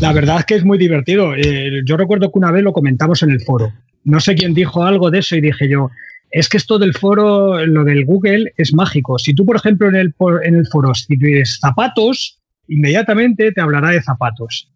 la 0.00 0.12
verdad 0.12 0.40
es 0.40 0.44
que 0.46 0.54
es 0.56 0.64
muy 0.64 0.78
divertido. 0.78 1.34
Eh, 1.34 1.82
yo 1.84 1.96
recuerdo 1.96 2.30
que 2.30 2.38
una 2.38 2.50
vez 2.50 2.62
lo 2.62 2.72
comentamos 2.72 3.22
en 3.22 3.30
el 3.30 3.40
foro. 3.40 3.72
No 4.04 4.20
sé 4.20 4.34
quién 4.34 4.54
dijo 4.54 4.84
algo 4.84 5.10
de 5.10 5.18
eso 5.18 5.36
y 5.36 5.40
dije 5.40 5.68
yo, 5.68 5.90
es 6.30 6.48
que 6.48 6.58
esto 6.58 6.78
del 6.78 6.94
foro, 6.94 7.64
lo 7.64 7.84
del 7.84 8.04
Google, 8.04 8.52
es 8.56 8.74
mágico. 8.74 9.18
Si 9.18 9.34
tú, 9.34 9.46
por 9.46 9.56
ejemplo, 9.56 9.88
en 9.88 9.96
el, 9.96 10.14
en 10.42 10.54
el 10.54 10.66
foro 10.66 10.92
escribes 10.92 11.58
zapatos, 11.60 12.38
inmediatamente 12.68 13.52
te 13.52 13.60
hablará 13.60 13.90
de 13.90 14.02
zapatos. 14.02 14.70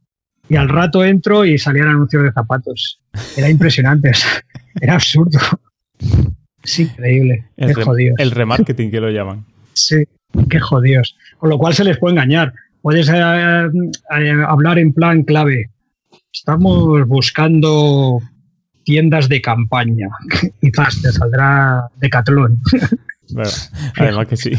Y 0.48 0.56
al 0.56 0.68
rato 0.68 1.04
entro 1.04 1.44
y 1.44 1.58
salían 1.58 1.88
anuncios 1.88 2.24
de 2.24 2.32
zapatos. 2.32 3.00
Era 3.36 3.48
impresionante, 3.48 4.12
era 4.80 4.94
absurdo. 4.94 5.38
Es 6.62 6.78
increíble. 6.78 7.46
El, 7.56 7.74
el 8.18 8.30
remarketing 8.30 8.90
que 8.90 9.00
lo 9.00 9.10
llaman. 9.10 9.44
Sí, 9.74 10.04
qué 10.48 10.60
jodidos. 10.60 11.16
Con 11.38 11.50
lo 11.50 11.58
cual 11.58 11.74
se 11.74 11.84
les 11.84 11.98
puede 11.98 12.14
engañar. 12.14 12.52
Puedes 12.82 13.08
eh, 13.08 13.12
eh, 13.14 14.44
hablar 14.46 14.78
en 14.78 14.92
plan 14.92 15.22
clave. 15.22 15.70
Estamos 16.32 17.06
buscando 17.06 18.20
tiendas 18.84 19.28
de 19.28 19.40
campaña. 19.40 20.08
Quizás 20.60 21.00
te 21.02 21.12
saldrá 21.12 21.88
Decathlon. 21.96 22.60
Bueno, 23.34 23.50
además 23.96 24.26
que 24.26 24.36
sí. 24.36 24.50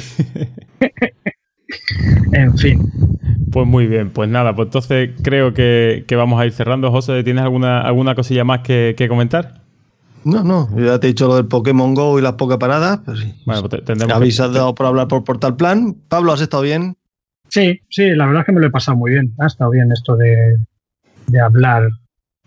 en 2.31 2.57
fin. 2.57 2.91
Pues 3.51 3.67
muy 3.67 3.85
bien, 3.85 4.09
pues 4.09 4.29
nada, 4.29 4.55
pues 4.55 4.69
entonces 4.69 5.11
creo 5.21 5.53
que, 5.53 6.03
vamos 6.09 6.41
a 6.41 6.47
ir 6.47 6.53
cerrando. 6.53 6.89
José, 6.89 7.23
¿tienes 7.23 7.43
alguna, 7.43 7.81
alguna 7.81 8.15
cosilla 8.15 8.45
más 8.45 8.61
que 8.61 9.05
comentar? 9.07 9.62
No, 10.25 10.43
no, 10.43 10.69
ya 10.77 10.99
te 10.99 11.07
he 11.07 11.09
dicho 11.09 11.27
lo 11.27 11.35
del 11.35 11.47
Pokémon 11.47 11.93
Go 11.93 12.17
y 12.19 12.21
las 12.21 12.33
pocas 12.33 12.57
paradas. 12.57 12.99
Pues 13.05 13.19
sí. 13.19 13.33
Bueno, 13.45 13.67
pues 13.67 13.83
tendremos 13.83 14.15
habéis 14.15 14.37
dado 14.37 14.73
por 14.73 14.85
hablar 14.85 15.07
por 15.07 15.23
Portal 15.23 15.55
Plan. 15.55 15.95
Pablo, 16.07 16.31
¿has 16.31 16.41
estado 16.41 16.63
bien? 16.63 16.95
Sí, 17.49 17.81
sí, 17.89 18.09
la 18.15 18.25
verdad 18.25 18.41
es 18.41 18.45
que 18.47 18.51
me 18.51 18.61
lo 18.61 18.67
he 18.67 18.71
pasado 18.71 18.97
muy 18.97 19.11
bien. 19.11 19.33
Ha 19.39 19.47
estado 19.47 19.71
bien 19.71 19.91
esto 19.91 20.15
de, 20.15 20.57
hablar 21.39 21.89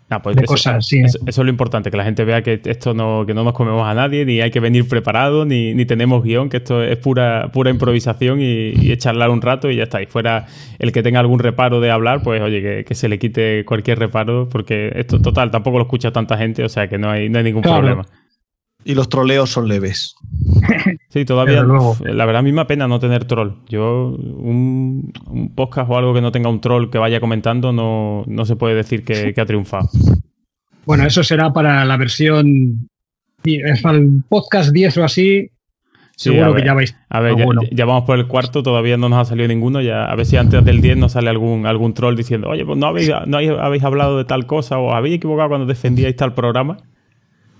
Ah, 0.09 0.21
pues 0.21 0.37
de 0.37 0.43
eso, 0.43 0.53
cosas, 0.53 0.87
sí. 0.87 0.99
eso- 0.99 1.19
eso 1.27 1.41
es 1.41 1.45
lo 1.45 1.49
importante, 1.49 1.91
que 1.91 1.97
la 1.97 2.05
gente 2.05 2.23
vea 2.23 2.41
que 2.41 2.61
esto 2.63 2.93
no, 2.93 3.25
que 3.27 3.33
no 3.33 3.43
nos 3.43 3.51
comemos 3.53 3.85
a 3.85 3.93
nadie, 3.93 4.23
ni 4.25 4.39
hay 4.39 4.51
que 4.51 4.61
venir 4.61 4.87
preparado, 4.87 5.43
ni, 5.43 5.73
ni 5.73 5.85
tenemos 5.85 6.23
guion, 6.23 6.47
que 6.47 6.57
esto 6.57 6.81
es 6.81 6.97
pura, 6.97 7.49
pura 7.51 7.69
improvisación 7.71 8.39
y, 8.39 8.71
y 8.81 8.91
es 8.93 8.99
charlar 8.99 9.29
un 9.29 9.41
rato 9.41 9.69
y 9.69 9.75
ya 9.75 9.83
está. 9.83 10.01
Y 10.01 10.05
fuera 10.05 10.45
el 10.79 10.93
que 10.93 11.03
tenga 11.03 11.19
algún 11.19 11.39
reparo 11.39 11.81
de 11.81 11.91
hablar, 11.91 12.21
pues 12.23 12.41
oye, 12.41 12.61
que, 12.61 12.85
que 12.85 12.95
se 12.95 13.09
le 13.09 13.19
quite 13.19 13.65
cualquier 13.65 13.99
reparo, 13.99 14.47
porque 14.47 14.93
esto, 14.95 15.21
total, 15.21 15.51
tampoco 15.51 15.77
lo 15.77 15.83
escucha 15.83 16.11
tanta 16.11 16.37
gente, 16.37 16.63
o 16.63 16.69
sea 16.69 16.87
que 16.87 16.97
no 16.97 17.09
hay, 17.11 17.27
no 17.29 17.39
hay 17.39 17.43
ningún 17.43 17.63
Claro. 17.63 17.79
problema. 17.79 18.05
Y 18.85 18.95
los 18.95 19.09
troleos 19.09 19.49
son 19.49 19.67
leves. 19.67 20.15
Sí, 21.17 21.25
todavía, 21.25 21.63
luego. 21.63 21.97
la 22.01 22.25
verdad, 22.25 22.41
a 22.41 22.43
mí 22.43 22.51
me 22.51 22.63
pena 22.65 22.87
no 22.87 22.99
tener 22.99 23.25
troll. 23.25 23.53
Yo, 23.67 24.09
un, 24.09 25.11
un 25.27 25.55
podcast 25.55 25.89
o 25.89 25.97
algo 25.97 26.13
que 26.13 26.21
no 26.21 26.31
tenga 26.31 26.47
un 26.47 26.61
troll 26.61 26.91
que 26.91 26.99
vaya 26.99 27.19
comentando, 27.19 27.73
no, 27.73 28.23
no 28.27 28.45
se 28.45 28.55
puede 28.55 28.75
decir 28.75 29.03
que, 29.03 29.33
que 29.33 29.41
ha 29.41 29.45
triunfado. 29.47 29.89
Bueno, 30.85 31.07
eso 31.07 31.23
será 31.23 31.51
para 31.51 31.83
la 31.85 31.97
versión. 31.97 32.87
Es 33.43 33.81
para 33.81 33.97
el 33.97 34.21
podcast 34.29 34.69
10 34.71 34.97
o 34.97 35.03
así. 35.05 35.49
Sí, 36.15 36.29
seguro 36.29 36.53
ver. 36.53 36.61
que 36.61 36.67
ya 36.67 36.73
vais. 36.75 36.95
A 37.09 37.19
ver, 37.19 37.35
ya 37.71 37.85
vamos 37.85 38.03
por 38.03 38.19
el 38.19 38.27
cuarto, 38.27 38.61
todavía 38.61 38.95
no 38.97 39.09
nos 39.09 39.19
ha 39.19 39.25
salido 39.25 39.47
ninguno. 39.47 39.81
Ya, 39.81 40.05
a 40.05 40.15
ver 40.15 40.27
si 40.27 40.37
antes 40.37 40.63
del 40.63 40.81
10 40.81 40.97
nos 40.97 41.13
sale 41.13 41.31
algún, 41.31 41.65
algún 41.65 41.95
troll 41.95 42.15
diciendo, 42.15 42.47
oye, 42.47 42.63
pues 42.63 42.77
no 42.77 42.85
habéis, 42.85 43.09
no 43.25 43.37
habéis, 43.37 43.51
habéis 43.59 43.83
hablado 43.83 44.19
de 44.19 44.25
tal 44.25 44.45
cosa 44.45 44.77
o 44.77 44.93
habéis 44.93 45.15
equivocado 45.15 45.49
cuando 45.49 45.65
defendíais 45.65 46.15
tal 46.15 46.35
programa. 46.35 46.77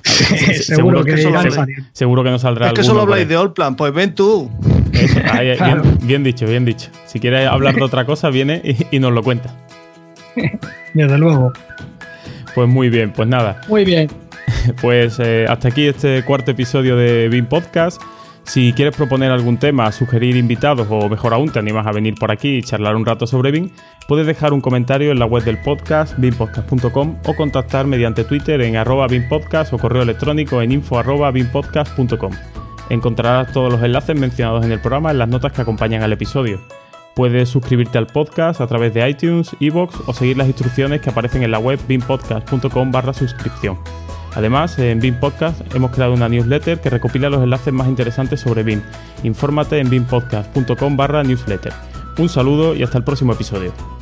seguro 0.61 1.03
que, 1.03 1.17
saliendo. 1.17 1.83
Seguro 1.93 2.23
que 2.23 2.29
nos 2.31 2.41
saldrá 2.41 2.67
Es 2.67 2.73
que 2.73 2.83
solo 2.83 3.01
habláis 3.01 3.27
de 3.27 3.35
Allplan, 3.35 3.75
pues 3.75 3.93
ven 3.93 4.13
tú. 4.15 4.49
Eso, 4.93 5.19
ahí, 5.31 5.49
ahí, 5.51 5.57
Claro. 5.57 5.81
bien, 5.83 5.97
bien 6.01 6.23
dicho, 6.23 6.45
bien 6.45 6.65
dicho. 6.65 6.89
Si 7.05 7.19
quieres 7.19 7.47
hablar 7.47 7.75
de 7.75 7.83
otra 7.83 8.05
cosa, 8.05 8.29
viene 8.29 8.61
y, 8.63 8.95
y 8.95 8.99
nos 8.99 9.11
lo 9.13 9.23
cuenta. 9.23 9.53
Desde 10.93 11.17
luego. 11.17 11.51
Pues 12.55 12.67
muy 12.67 12.89
bien, 12.89 13.11
pues 13.13 13.27
nada. 13.27 13.61
Muy 13.67 13.85
bien. 13.85 14.09
Pues 14.81 15.19
eh, 15.19 15.45
hasta 15.47 15.67
aquí 15.67 15.87
este 15.87 16.23
cuarto 16.23 16.51
episodio 16.51 16.95
de 16.97 17.29
BIM 17.29 17.45
Podcast. 17.45 18.01
Si 18.47 18.71
quieres 18.71 18.95
proponer 18.95 19.29
algún 19.29 19.57
tema, 19.57 19.91
sugerir 19.91 20.37
invitados 20.37 20.87
o 20.89 21.09
mejor 21.09 21.33
aún 21.33 21.49
te 21.49 21.59
animas 21.59 21.85
a 21.85 21.91
venir 21.91 22.15
por 22.15 22.31
aquí 22.31 22.55
y 22.55 22.63
charlar 22.63 22.95
un 22.95 23.05
rato 23.05 23.27
sobre 23.27 23.51
BIM, 23.51 23.71
puedes 24.07 24.25
dejar 24.25 24.53
un 24.53 24.61
comentario 24.61 25.11
en 25.11 25.19
la 25.19 25.25
web 25.25 25.43
del 25.43 25.57
podcast, 25.57 26.17
bimpodcast.com 26.17 27.17
o 27.25 27.35
contactar 27.35 27.87
mediante 27.87 28.23
Twitter 28.23 28.61
en 28.61 28.77
arroba 28.77 29.07
bimpodcast 29.07 29.73
o 29.73 29.77
correo 29.77 30.01
electrónico 30.01 30.61
en 30.61 30.71
info 30.71 30.97
arroba 30.97 31.29
bimpodcast.com. 31.31 32.31
Encontrarás 32.89 33.51
todos 33.51 33.69
los 33.69 33.83
enlaces 33.83 34.17
mencionados 34.17 34.63
en 34.63 34.71
el 34.71 34.79
programa 34.79 35.11
en 35.11 35.17
las 35.17 35.27
notas 35.27 35.51
que 35.51 35.61
acompañan 35.61 36.01
al 36.01 36.13
episodio. 36.13 36.61
Puedes 37.15 37.49
suscribirte 37.49 37.97
al 37.97 38.07
podcast 38.07 38.61
a 38.61 38.67
través 38.67 38.93
de 38.93 39.09
iTunes, 39.09 39.57
iVoox 39.59 40.07
o 40.07 40.13
seguir 40.13 40.37
las 40.37 40.47
instrucciones 40.47 41.01
que 41.01 41.09
aparecen 41.09 41.43
en 41.43 41.51
la 41.51 41.59
web 41.59 41.81
bimpodcast.com 41.85 42.91
barra 42.93 43.13
suscripción. 43.13 43.77
Además, 44.35 44.77
en 44.79 44.99
BIM 44.99 45.19
Podcast 45.19 45.59
hemos 45.73 45.91
creado 45.91 46.13
una 46.13 46.29
newsletter 46.29 46.79
que 46.79 46.89
recopila 46.89 47.29
los 47.29 47.43
enlaces 47.43 47.73
más 47.73 47.87
interesantes 47.87 48.39
sobre 48.39 48.63
BIM. 48.63 48.81
Infórmate 49.23 49.79
en 49.79 49.89
bimpodcast.com 49.89 50.97
barra 50.97 51.23
newsletter. 51.23 51.73
Un 52.17 52.29
saludo 52.29 52.75
y 52.75 52.83
hasta 52.83 52.97
el 52.97 53.03
próximo 53.03 53.33
episodio. 53.33 53.96